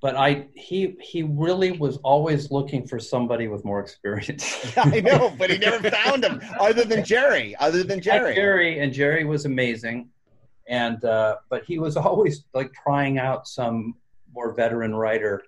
but 0.00 0.14
I 0.14 0.46
he 0.54 0.96
he 1.00 1.24
really 1.24 1.72
was 1.72 1.96
always 1.98 2.52
looking 2.52 2.86
for 2.86 3.00
somebody 3.00 3.48
with 3.48 3.64
more 3.64 3.80
experience. 3.80 4.72
I 4.76 5.00
know, 5.00 5.34
but 5.36 5.50
he 5.50 5.58
never 5.58 5.90
found 5.90 6.22
him 6.22 6.40
other 6.60 6.84
than 6.84 7.00
Jeri. 7.00 7.54
Other 7.58 7.82
than 7.82 8.00
Jeri. 8.00 8.36
Jeri 8.36 8.80
and 8.80 8.94
Jeri 8.94 9.26
was 9.26 9.44
amazing, 9.44 10.08
and 10.68 11.04
uh, 11.04 11.38
but 11.50 11.64
he 11.64 11.80
was 11.80 11.96
always 11.96 12.44
like 12.54 12.72
trying 12.72 13.18
out 13.18 13.48
some 13.48 13.96
more 14.32 14.54
veteran 14.54 14.94
writer, 14.94 15.42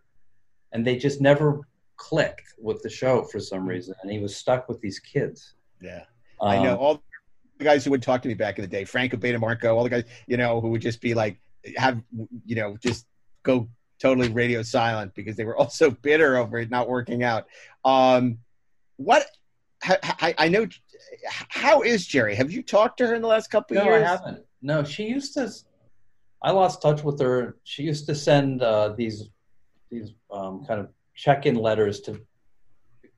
and 0.73 0.85
they 0.85 0.97
just 0.97 1.21
never 1.21 1.61
clicked 1.97 2.55
with 2.59 2.83
the 2.83 2.91
show 2.91 3.23
for 3.23 3.39
some 3.39 3.65
reason, 3.69 3.95
and 4.03 4.11
he 4.11 4.19
was 4.19 4.35
stuck 4.35 4.69
with 4.69 4.81
these 4.81 4.99
kids. 4.99 5.55
Yeah, 5.81 6.03
I 6.43 6.61
know 6.61 6.73
Um, 6.73 6.79
all 6.79 7.03
the 7.59 7.65
guys 7.65 7.85
who 7.85 7.93
would 7.93 8.03
talk 8.03 8.21
to 8.23 8.29
me 8.29 8.35
back 8.35 8.59
in 8.59 8.62
the 8.62 8.69
day, 8.69 8.85
Frank 8.85 9.12
Abatemarco, 9.12 9.77
all 9.77 9.85
the 9.85 9.91
guys, 9.91 10.05
you 10.27 10.37
know, 10.37 10.61
who 10.61 10.71
would 10.71 10.83
just 10.83 11.01
be 11.01 11.15
like, 11.15 11.39
have, 11.77 12.03
you 12.45 12.57
know, 12.57 12.77
just 12.78 13.07
go 13.43 13.69
totally 14.01 14.31
radio 14.31 14.62
silent 14.62 15.15
because 15.15 15.37
they 15.37 15.45
were 15.45 15.57
all 15.59 15.70
so 15.70 15.91
bitter 15.91 16.37
over 16.37 16.59
it 16.59 16.70
not 16.70 16.89
working 16.89 17.23
out. 17.23 17.47
Um, 17.85 18.39
what, 18.97 19.27
I, 19.82 20.35
I, 20.37 20.49
know, 20.49 20.66
how 21.27 21.82
is 21.82 22.07
Jeri? 22.07 22.35
Have 22.35 22.53
you 22.53 22.62
talked 22.62 22.99
to 22.99 23.07
her 23.07 23.15
in 23.15 23.23
the 23.23 23.28
last 23.28 23.51
couple 23.51 23.78
of 23.78 23.85
No, 23.85 23.91
years? 23.91 24.03
I 24.03 24.11
haven't. 24.11 24.45
No, 24.62 24.85
she 24.85 25.05
used 25.05 25.35
to. 25.35 25.51
I 26.43 26.51
lost 26.51 26.82
touch 26.82 27.03
with 27.03 27.19
her. 27.20 27.57
She 27.65 27.82
used 27.82 28.07
to 28.07 28.15
send 28.15 28.62
uh, 28.62 28.91
these 28.97 29.28
these 29.91 30.12
um, 30.31 30.65
kind 30.66 30.81
of 30.81 30.89
check-in 31.15 31.57
letters 31.57 32.01
to 32.03 32.20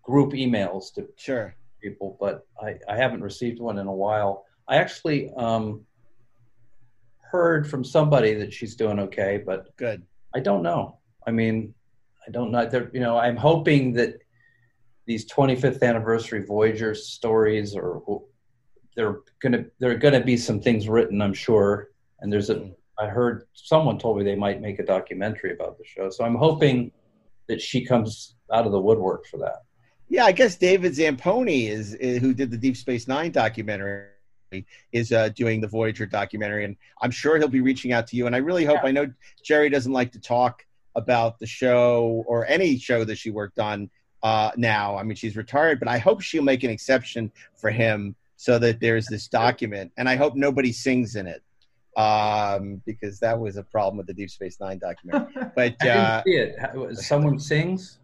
group 0.03 0.33
emails 0.33 0.93
to 0.95 1.09
sure 1.17 1.55
people, 1.81 2.17
but 2.21 2.47
I, 2.61 2.77
I 2.89 2.97
haven't 2.97 3.23
received 3.23 3.61
one 3.61 3.79
in 3.79 3.87
a 3.87 3.93
while. 3.93 4.45
I 4.69 4.77
actually 4.77 5.31
um, 5.35 5.85
heard 7.33 7.69
from 7.69 7.83
somebody 7.83 8.35
that 8.35 8.53
she's 8.53 8.77
doing 8.77 8.99
okay, 9.01 9.43
but 9.45 9.75
good. 9.77 10.03
I 10.35 10.41
don't 10.41 10.63
know. 10.63 10.99
I 11.27 11.31
mean, 11.31 11.75
I 12.27 12.31
don't 12.31 12.53
know. 12.53 12.67
There, 12.67 12.91
you 12.93 13.01
know, 13.01 13.17
I'm 13.17 13.37
hoping 13.37 13.95
that 13.95 14.19
these 15.07 15.25
25th 15.33 15.83
anniversary 15.83 16.45
Voyager 16.45 16.95
stories, 16.95 17.75
or 17.75 18.23
they're 18.95 19.21
gonna 19.43 19.65
there 19.79 19.91
are 19.91 19.97
gonna 19.97 20.23
be 20.23 20.37
some 20.37 20.61
things 20.61 20.89
written, 20.89 21.23
I'm 21.23 21.35
sure. 21.35 21.89
And 22.21 22.33
there's 22.33 22.51
a 22.51 22.71
I 22.99 23.07
heard 23.07 23.47
someone 23.55 23.99
told 23.99 24.19
me 24.19 24.25
they 24.25 24.37
might 24.37 24.61
make 24.61 24.79
a 24.79 24.85
documentary 24.85 25.53
about 25.53 25.79
the 25.79 25.85
show, 25.85 26.11
so 26.11 26.25
I'm 26.25 26.37
hoping 26.37 26.93
that 27.49 27.61
she 27.61 27.85
comes 27.85 28.37
out 28.53 28.67
of 28.67 28.73
the 28.73 28.81
woodwork 28.81 29.27
for 29.27 29.39
that. 29.39 29.63
Yeah, 30.09 30.27
I 30.27 30.33
guess 30.33 30.57
David 30.57 30.93
Zappone 30.93 31.69
is, 31.69 31.95
is 31.95 32.21
who 32.21 32.35
did 32.35 32.51
the 32.51 32.59
Deep 32.59 32.77
Space 32.77 33.09
Nine 33.09 33.33
documentary 33.33 34.12
is 34.93 35.13
uh, 35.13 35.29
doing 35.31 35.61
the 35.61 35.69
Voyager 35.69 36.07
documentary, 36.07 36.65
and 36.65 36.77
I'm 37.01 37.11
sure 37.11 37.39
he'll 37.39 37.49
be 37.49 37.61
reaching 37.61 37.93
out 37.93 38.07
to 38.09 38.17
you. 38.17 38.27
And 38.27 38.35
I 38.35 38.39
really 38.39 38.65
hope. 38.65 38.81
I 38.83 38.91
know 38.91 39.13
Jeri 39.45 39.71
doesn't 39.71 39.93
like 39.93 40.13
to 40.13 40.21
talk 40.21 40.65
about 40.95 41.39
the 41.39 41.47
show 41.47 42.25
or 42.27 42.47
any 42.47 42.79
show 42.79 43.05
that 43.05 43.17
she 43.17 43.31
worked 43.31 43.59
on 43.59 43.91
uh, 44.23 44.51
now. 44.57 44.97
I 44.97 45.03
mean, 45.03 45.17
she's 45.17 45.37
retired, 45.37 45.79
but 45.79 45.89
I 45.89 45.99
hope 45.99 46.21
she'll 46.21 46.43
make 46.43 46.65
an 46.65 46.71
exception 46.71 47.33
for 47.57 47.71
him 47.71 48.15
so 48.37 48.59
that 48.59 48.81
there's 48.81 49.07
this 49.07 49.29
document, 49.29 49.93
and 49.97 50.09
I 50.09 50.17
hope 50.17 50.35
nobody 50.35 50.73
sings 50.73 51.17
in 51.17 51.27
it 51.27 51.43
um, 51.97 52.83
because 52.87 53.21
that 53.21 53.39
was 53.39 53.57
a 53.57 53.63
problem 53.63 53.99
with 53.99 54.07
the 54.07 54.15
Deep 54.15 54.31
Space 54.31 54.59
Nine 54.61 54.79
documentary. 54.79 55.33
But 55.55 55.63
I 55.63 55.69
didn't 55.69 55.99
uh, 55.99 56.23
see 56.25 56.33
it. 56.33 56.99
Someone 56.99 57.39
sings. 57.39 57.99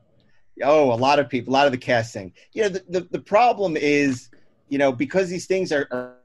Oh, 0.62 0.92
a 0.92 0.94
lot 0.94 1.18
of 1.18 1.28
people, 1.28 1.52
a 1.52 1.54
lot 1.54 1.66
of 1.66 1.72
the 1.72 1.78
cast 1.78 2.12
sing. 2.12 2.32
You 2.52 2.64
know, 2.64 2.68
the, 2.70 2.84
the, 2.88 3.00
the 3.12 3.20
problem 3.20 3.76
is, 3.76 4.28
you 4.68 4.78
know, 4.78 4.92
because 4.92 5.28
these 5.28 5.46
things 5.46 5.72
are, 5.72 5.86
are 5.90 6.17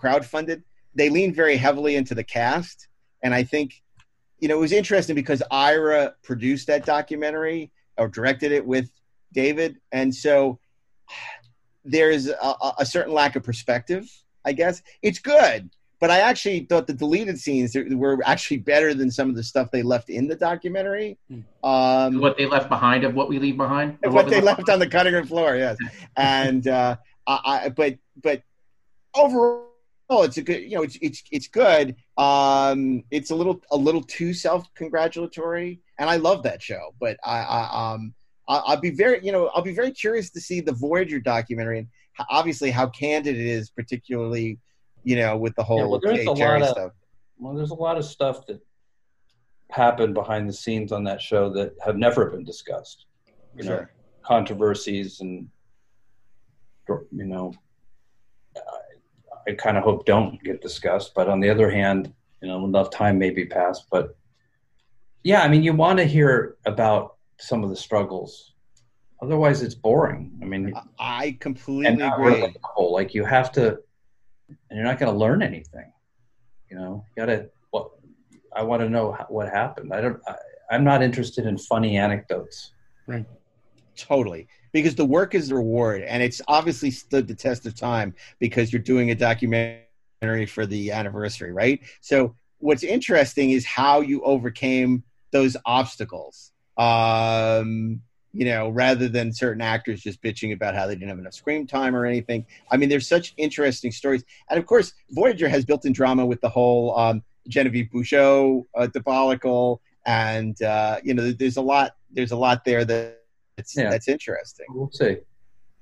crowdfunded, 0.00 0.62
they 0.94 1.10
leaned 1.10 1.34
very 1.34 1.56
heavily 1.56 1.96
into 1.96 2.14
the 2.14 2.24
cast. 2.24 2.88
And 3.22 3.34
I 3.34 3.42
think, 3.42 3.82
you 4.38 4.48
know, 4.48 4.56
it 4.56 4.60
was 4.60 4.72
interesting 4.72 5.14
because 5.14 5.42
Ira 5.50 6.14
produced 6.22 6.66
that 6.68 6.84
documentary 6.84 7.72
or 7.96 8.08
directed 8.08 8.52
it 8.52 8.64
with 8.66 8.90
David. 9.32 9.78
And 9.92 10.14
so 10.14 10.58
there's 11.84 12.28
a, 12.28 12.54
a 12.78 12.86
certain 12.86 13.12
lack 13.12 13.36
of 13.36 13.42
perspective, 13.42 14.10
I 14.44 14.52
guess. 14.52 14.82
It's 15.02 15.18
good. 15.18 15.70
But 16.00 16.10
I 16.10 16.20
actually 16.20 16.60
thought 16.60 16.86
the 16.86 16.94
deleted 16.94 17.40
scenes 17.40 17.76
were 17.90 18.18
actually 18.24 18.58
better 18.58 18.94
than 18.94 19.10
some 19.10 19.28
of 19.28 19.34
the 19.34 19.42
stuff 19.42 19.72
they 19.72 19.82
left 19.82 20.10
in 20.10 20.28
the 20.28 20.36
documentary. 20.36 21.18
Um, 21.64 22.20
what 22.20 22.36
they 22.36 22.46
left 22.46 22.68
behind 22.68 23.02
of 23.02 23.14
what 23.14 23.28
we 23.28 23.40
leave 23.40 23.56
behind. 23.56 23.98
Or 24.04 24.12
what, 24.12 24.26
we 24.26 24.30
they 24.30 24.40
left 24.40 24.68
on 24.68 24.78
the 24.78 24.86
cutting 24.86 25.14
room 25.14 25.26
floor, 25.26 25.56
yes. 25.56 25.76
and 26.16 26.68
uh, 26.68 26.96
I, 27.26 27.40
I, 27.44 27.68
but 27.70 27.98
but 28.22 28.42
overall, 29.12 29.67
it's 30.10 30.38
a 30.38 30.42
good. 30.42 30.62
You 30.62 30.76
know, 30.76 30.82
it's 30.82 30.96
it's 31.02 31.22
it's 31.30 31.48
good. 31.48 31.94
Um, 32.16 33.04
it's 33.10 33.30
a 33.30 33.34
little 33.34 33.60
a 33.70 33.76
little 33.76 34.02
too 34.02 34.32
self 34.32 34.66
congratulatory, 34.74 35.80
and 35.98 36.08
I 36.08 36.16
love 36.16 36.42
that 36.44 36.62
show. 36.62 36.94
But 37.00 37.18
I, 37.24 37.40
I 37.40 37.92
um 37.92 38.14
I, 38.48 38.56
I'll 38.58 38.80
be 38.80 38.90
very 38.90 39.24
you 39.24 39.32
know 39.32 39.48
I'll 39.48 39.62
be 39.62 39.74
very 39.74 39.90
curious 39.90 40.30
to 40.30 40.40
see 40.40 40.60
the 40.60 40.72
Voyager 40.72 41.20
documentary 41.20 41.78
and 41.80 41.88
obviously 42.30 42.70
how 42.70 42.88
candid 42.88 43.36
it 43.36 43.46
is, 43.46 43.70
particularly 43.70 44.58
you 45.04 45.16
know 45.16 45.36
with 45.36 45.54
the 45.56 45.62
whole 45.62 45.78
Yeah, 45.78 45.86
well, 45.86 46.00
there's 46.02 46.26
a 46.26 46.32
lot 46.32 46.62
of 46.62 46.68
stuff. 46.68 46.92
well, 47.38 47.54
there's 47.54 47.70
a 47.70 47.74
lot 47.74 47.98
of 47.98 48.04
stuff 48.04 48.46
that 48.46 48.60
happened 49.70 50.14
behind 50.14 50.48
the 50.48 50.52
scenes 50.54 50.90
on 50.92 51.04
that 51.04 51.20
show 51.20 51.50
that 51.50 51.74
have 51.84 51.96
never 51.96 52.30
been 52.30 52.44
discussed. 52.44 53.04
You 53.54 53.64
know, 53.64 53.76
Sure. 53.76 53.90
controversies 54.22 55.20
and 55.20 55.48
you 57.12 57.24
know, 57.26 57.52
I, 59.48 59.52
kind 59.54 59.76
of 59.76 59.84
hope 59.84 60.06
don't 60.06 60.42
get 60.42 60.60
discussed. 60.60 61.12
But 61.14 61.28
on 61.28 61.40
the 61.40 61.50
other 61.50 61.70
hand, 61.70 62.12
you 62.42 62.48
know, 62.48 62.64
enough 62.64 62.90
time 62.90 63.18
may 63.18 63.30
be 63.30 63.46
passed. 63.46 63.86
But 63.90 64.16
yeah, 65.22 65.42
I 65.42 65.48
mean, 65.48 65.62
you 65.62 65.72
want 65.74 65.98
to 65.98 66.04
hear 66.04 66.56
about 66.66 67.16
some 67.38 67.64
of 67.64 67.70
the 67.70 67.76
struggles. 67.76 68.54
Otherwise, 69.20 69.62
it's 69.62 69.74
boring. 69.74 70.38
I 70.42 70.44
mean, 70.44 70.72
I 70.98 71.36
completely 71.40 72.00
agree. 72.00 72.54
Like 72.78 73.14
you 73.14 73.24
have 73.24 73.50
to, 73.52 73.78
and 74.48 74.76
you're 74.76 74.84
not 74.84 74.98
going 74.98 75.12
to 75.12 75.18
learn 75.18 75.42
anything. 75.42 75.92
You 76.70 76.76
know, 76.76 77.04
you 77.16 77.26
got 77.26 77.26
to. 77.26 77.50
I 78.54 78.62
want 78.62 78.82
to 78.82 78.88
know 78.88 79.16
what 79.28 79.48
happened. 79.48 79.92
I 79.92 80.00
don't. 80.00 80.20
I, 80.26 80.34
I'm 80.70 80.84
not 80.84 81.02
interested 81.02 81.46
in 81.46 81.58
funny 81.58 81.96
anecdotes. 81.96 82.72
Right. 83.06 83.26
Totally. 83.96 84.46
Because 84.72 84.94
the 84.94 85.04
work 85.04 85.34
is 85.34 85.48
the 85.48 85.54
reward, 85.54 86.02
and 86.02 86.22
it's 86.22 86.40
obviously 86.48 86.90
stood 86.90 87.26
the 87.26 87.34
test 87.34 87.66
of 87.66 87.74
time 87.74 88.14
because 88.38 88.72
you're 88.72 88.82
doing 88.82 89.10
a 89.10 89.14
documentary 89.14 90.46
for 90.46 90.66
the 90.66 90.92
anniversary, 90.92 91.52
right? 91.52 91.80
So, 92.00 92.34
what's 92.58 92.82
interesting 92.82 93.50
is 93.50 93.64
how 93.64 94.00
you 94.00 94.22
overcame 94.22 95.04
those 95.30 95.56
obstacles. 95.64 96.52
Um, 96.76 98.02
you 98.32 98.44
know, 98.44 98.68
rather 98.68 99.08
than 99.08 99.32
certain 99.32 99.62
actors 99.62 100.02
just 100.02 100.22
bitching 100.22 100.52
about 100.52 100.74
how 100.74 100.86
they 100.86 100.94
didn't 100.94 101.08
have 101.08 101.18
enough 101.18 101.34
screen 101.34 101.66
time 101.66 101.96
or 101.96 102.04
anything. 102.04 102.46
I 102.70 102.76
mean, 102.76 102.88
there's 102.88 103.08
such 103.08 103.34
interesting 103.36 103.90
stories, 103.90 104.24
and 104.50 104.58
of 104.58 104.66
course, 104.66 104.92
Voyager 105.10 105.48
has 105.48 105.64
built-in 105.64 105.92
drama 105.92 106.26
with 106.26 106.40
the 106.40 106.48
whole 106.48 106.96
um, 106.96 107.22
Genevieve 107.48 107.88
Bujold 107.92 108.66
uh, 108.76 108.86
debacle, 108.86 109.80
and 110.06 110.60
uh, 110.62 110.98
you 111.02 111.14
know, 111.14 111.32
there's 111.32 111.56
a 111.56 111.62
lot. 111.62 111.96
There's 112.10 112.32
a 112.32 112.36
lot 112.36 112.64
there 112.64 112.84
that 112.84 113.17
that's, 113.58 113.76
Yeah. 113.76 113.90
that's 113.90 114.08
interesting. 114.08 114.66
We'll 114.70 114.90
see. 114.92 115.18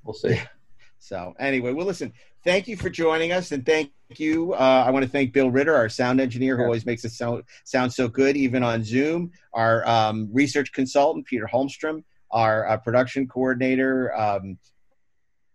We'll 0.03 0.15
see. 0.15 0.41
So 0.99 1.35
anyway, 1.39 1.73
well, 1.73 1.87
listen. 1.87 2.13
Thank 2.43 2.67
you 2.67 2.77
for 2.77 2.89
joining 2.91 3.31
us, 3.31 3.53
and 3.53 3.65
thank 3.65 3.93
you. 4.17 4.55
Uh, 4.55 4.83
I 4.87 4.91
want 4.91 5.05
to 5.05 5.11
thank 5.11 5.33
Bill 5.33 5.51
Ritter, 5.51 5.73
our 5.75 5.89
sound 5.89 6.21
engineer, 6.21 6.57
who 6.57 6.65
always 6.65 6.85
makes 6.87 7.05
us 7.05 7.17
sound 7.17 7.45
sound 7.65 7.93
so 7.93 8.09
good, 8.09 8.37
even 8.37 8.65
on 8.65 8.83
Zoom. 8.83 9.31
Our 9.53 9.87
um, 9.87 10.29
research 10.33 10.73
consultant, 10.73 11.27
Peter 11.27 11.49
Holmstrom, 11.53 12.03
our 12.33 12.67
uh, 12.67 12.77
production 12.79 13.29
coordinator, 13.29 14.17
um, 14.19 14.59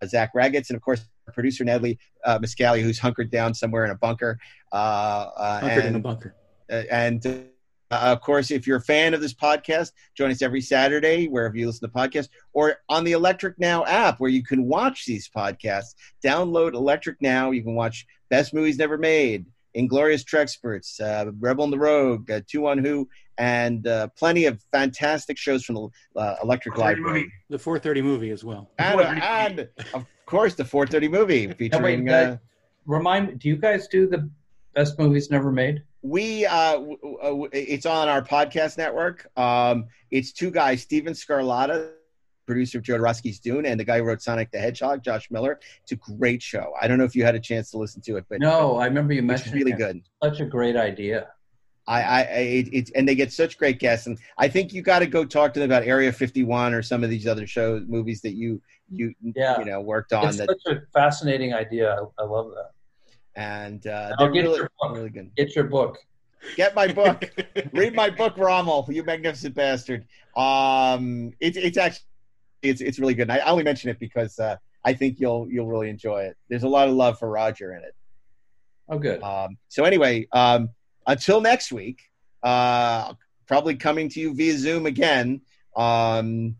Zach 0.05 0.31
Raggets, 0.35 0.69
and 0.69 0.77
of 0.77 0.83
course, 0.83 1.03
our 1.27 1.33
producer 1.33 1.65
Natalie 1.65 1.97
uh, 2.23 2.39
Miscali, 2.39 2.81
who's 2.81 2.99
hunkered 2.99 3.31
down 3.31 3.53
somewhere 3.53 3.83
in 3.83 3.91
a 3.91 3.95
bunker. 3.97 4.37
Uh, 4.71 4.75
uh, 4.75 5.59
Hunkered 5.59 5.85
and, 5.85 5.87
in 5.87 5.95
a 5.95 5.99
bunker. 5.99 6.35
uh, 6.71 6.83
and 6.91 7.49
uh, 7.91 7.99
of 8.05 8.21
course, 8.21 8.51
if 8.51 8.65
you're 8.65 8.77
a 8.77 8.81
fan 8.81 9.13
of 9.13 9.19
this 9.19 9.33
podcast, 9.33 9.91
join 10.15 10.31
us 10.31 10.41
every 10.41 10.61
Saturday 10.61 11.27
wherever 11.27 11.57
you 11.57 11.67
listen 11.67 11.87
to 11.89 11.93
podcasts, 11.93 12.29
or 12.53 12.77
on 12.87 13.03
the 13.03 13.11
Electric 13.11 13.59
Now 13.59 13.85
app 13.85 14.19
where 14.19 14.29
you 14.29 14.43
can 14.43 14.65
watch 14.65 15.05
these 15.05 15.29
podcasts. 15.29 15.95
Download 16.23 16.73
Electric 16.73 17.21
Now. 17.21 17.51
You 17.51 17.61
can 17.61 17.75
watch 17.75 18.07
Best 18.29 18.53
Movies 18.53 18.77
Never 18.77 18.97
Made, 18.97 19.45
Inglorious 19.73 20.23
Treksperts, 20.23 21.01
uh, 21.01 21.31
Rebel 21.39 21.65
and 21.65 21.73
the 21.73 21.79
Rogue, 21.79 22.31
uh, 22.31 22.39
Two 22.47 22.65
on 22.67 22.77
Who, 22.77 23.09
and 23.37 23.85
uh, 23.85 24.07
plenty 24.17 24.45
of 24.45 24.61
fantastic 24.71 25.37
shows 25.37 25.65
from 25.65 25.75
the 25.75 25.89
uh, 26.19 26.35
Electric 26.41 26.77
Library. 26.77 27.31
The 27.49 27.59
430 27.59 28.01
movie 28.01 28.29
as 28.31 28.45
well. 28.45 28.69
And, 28.79 29.01
and 29.01 29.69
of 29.93 30.05
course, 30.25 30.55
the 30.55 30.63
430 30.63 31.07
movie 31.09 31.53
featuring. 31.53 32.05
Now, 32.05 32.13
wait, 32.13 32.27
uh, 32.29 32.31
uh, 32.31 32.37
remind. 32.85 33.37
Do 33.39 33.49
you 33.49 33.57
guys 33.57 33.87
do 33.87 34.07
the 34.07 34.29
best 34.75 34.97
movies 34.97 35.29
never 35.29 35.51
made? 35.51 35.83
We 36.01 36.45
uh 36.45 36.73
w- 36.73 36.97
w- 37.21 37.49
it's 37.53 37.85
on 37.85 38.07
our 38.09 38.21
podcast 38.23 38.77
network 38.77 39.27
um 39.37 39.85
it's 40.09 40.31
two 40.31 40.49
guys 40.49 40.81
steven 40.81 41.13
scarlatta 41.13 41.91
producer 42.47 42.79
of 42.79 42.83
jodorowsky's 42.83 43.39
dune 43.39 43.65
and 43.67 43.79
the 43.79 43.83
guy 43.83 43.99
who 43.99 44.03
wrote 44.03 44.21
sonic 44.21 44.49
the 44.51 44.57
hedgehog 44.59 45.03
josh 45.03 45.29
miller 45.29 45.59
it's 45.83 45.91
a 45.91 45.95
great 45.95 46.41
show 46.41 46.73
i 46.81 46.87
don't 46.87 46.97
know 46.97 47.03
if 47.03 47.15
you 47.15 47.23
had 47.23 47.35
a 47.35 47.39
chance 47.39 47.69
to 47.69 47.77
listen 47.77 48.01
to 48.01 48.17
it 48.17 48.25
but 48.29 48.39
No, 48.39 48.77
I 48.77 48.85
remember 48.85 49.13
you 49.13 49.19
it's 49.19 49.27
mentioned 49.27 49.53
really 49.55 49.73
it. 49.73 49.77
good 49.77 50.01
Such 50.23 50.39
a 50.39 50.45
great 50.45 50.75
idea. 50.75 51.27
i 51.87 52.01
i, 52.01 52.19
I 52.21 52.23
it, 52.23 52.69
it's 52.73 52.91
and 52.91 53.07
they 53.07 53.13
get 53.13 53.31
such 53.31 53.57
great 53.59 53.77
guests 53.79 54.07
and 54.07 54.17
i 54.39 54.47
think 54.47 54.73
you 54.73 54.81
got 54.81 54.99
to 54.99 55.05
go 55.07 55.23
talk 55.23 55.53
to 55.53 55.59
them 55.59 55.69
about 55.69 55.83
area 55.83 56.11
51 56.11 56.73
or 56.73 56.81
some 56.81 57.03
of 57.03 57.11
these 57.11 57.27
other 57.27 57.45
shows 57.45 57.83
movies 57.87 58.21
that 58.21 58.33
you 58.33 58.59
you 58.89 59.13
Yeah. 59.21 59.59
you 59.59 59.65
know 59.65 59.79
worked 59.81 60.13
on 60.13 60.25
It's 60.29 60.37
that 60.37 60.49
such 60.49 60.75
a 60.77 60.81
fascinating 60.93 61.53
idea. 61.53 61.93
I, 61.93 62.23
I 62.23 62.25
love 62.25 62.49
that. 62.55 62.71
And 63.35 63.87
uh 63.87 64.13
they're 64.17 64.31
get 64.31 64.43
really, 64.43 64.57
your 64.57 64.71
book. 64.79 64.95
really 64.95 65.09
good 65.09 65.31
Get 65.35 65.55
your 65.55 65.65
book. 65.65 65.97
Get 66.55 66.75
my 66.75 66.87
book. 66.87 67.29
Read 67.73 67.93
my 67.93 68.09
book, 68.09 68.37
Rommel. 68.37 68.87
You 68.89 69.03
magnificent 69.03 69.55
bastard. 69.55 70.05
Um, 70.35 71.33
it's 71.39 71.57
it's 71.57 71.77
actually 71.77 72.05
it's 72.61 72.81
it's 72.81 72.99
really 72.99 73.13
good. 73.13 73.29
And 73.29 73.33
I 73.33 73.39
only 73.39 73.63
mention 73.63 73.89
it 73.89 73.99
because 73.99 74.39
uh, 74.39 74.57
I 74.83 74.93
think 74.93 75.19
you'll 75.19 75.47
you'll 75.49 75.67
really 75.67 75.89
enjoy 75.89 76.23
it. 76.23 76.37
There's 76.49 76.63
a 76.63 76.67
lot 76.67 76.87
of 76.87 76.95
love 76.95 77.19
for 77.19 77.29
Roger 77.29 77.73
in 77.73 77.83
it. 77.83 77.95
Oh, 78.89 78.99
good. 78.99 79.21
Um, 79.21 79.57
so 79.67 79.83
anyway, 79.83 80.27
um, 80.33 80.69
until 81.07 81.41
next 81.41 81.71
week, 81.71 82.01
uh, 82.43 83.13
probably 83.47 83.75
coming 83.75 84.09
to 84.09 84.19
you 84.19 84.33
via 84.33 84.57
Zoom 84.57 84.85
again. 84.85 85.41
Um, 85.75 86.55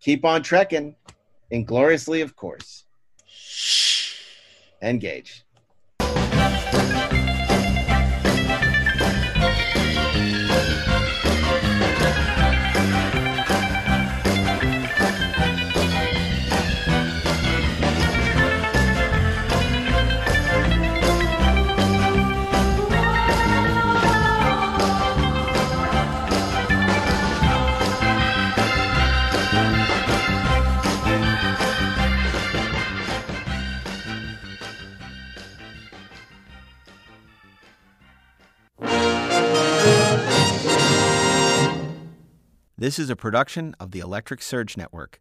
keep 0.00 0.24
on 0.24 0.42
trekking, 0.42 0.96
ingloriously, 1.50 2.20
of 2.20 2.36
course. 2.36 2.84
Engage. 4.82 5.43
This 42.84 42.98
is 42.98 43.08
a 43.08 43.16
production 43.16 43.74
of 43.80 43.92
the 43.92 44.00
Electric 44.00 44.42
Surge 44.42 44.76
Network. 44.76 45.12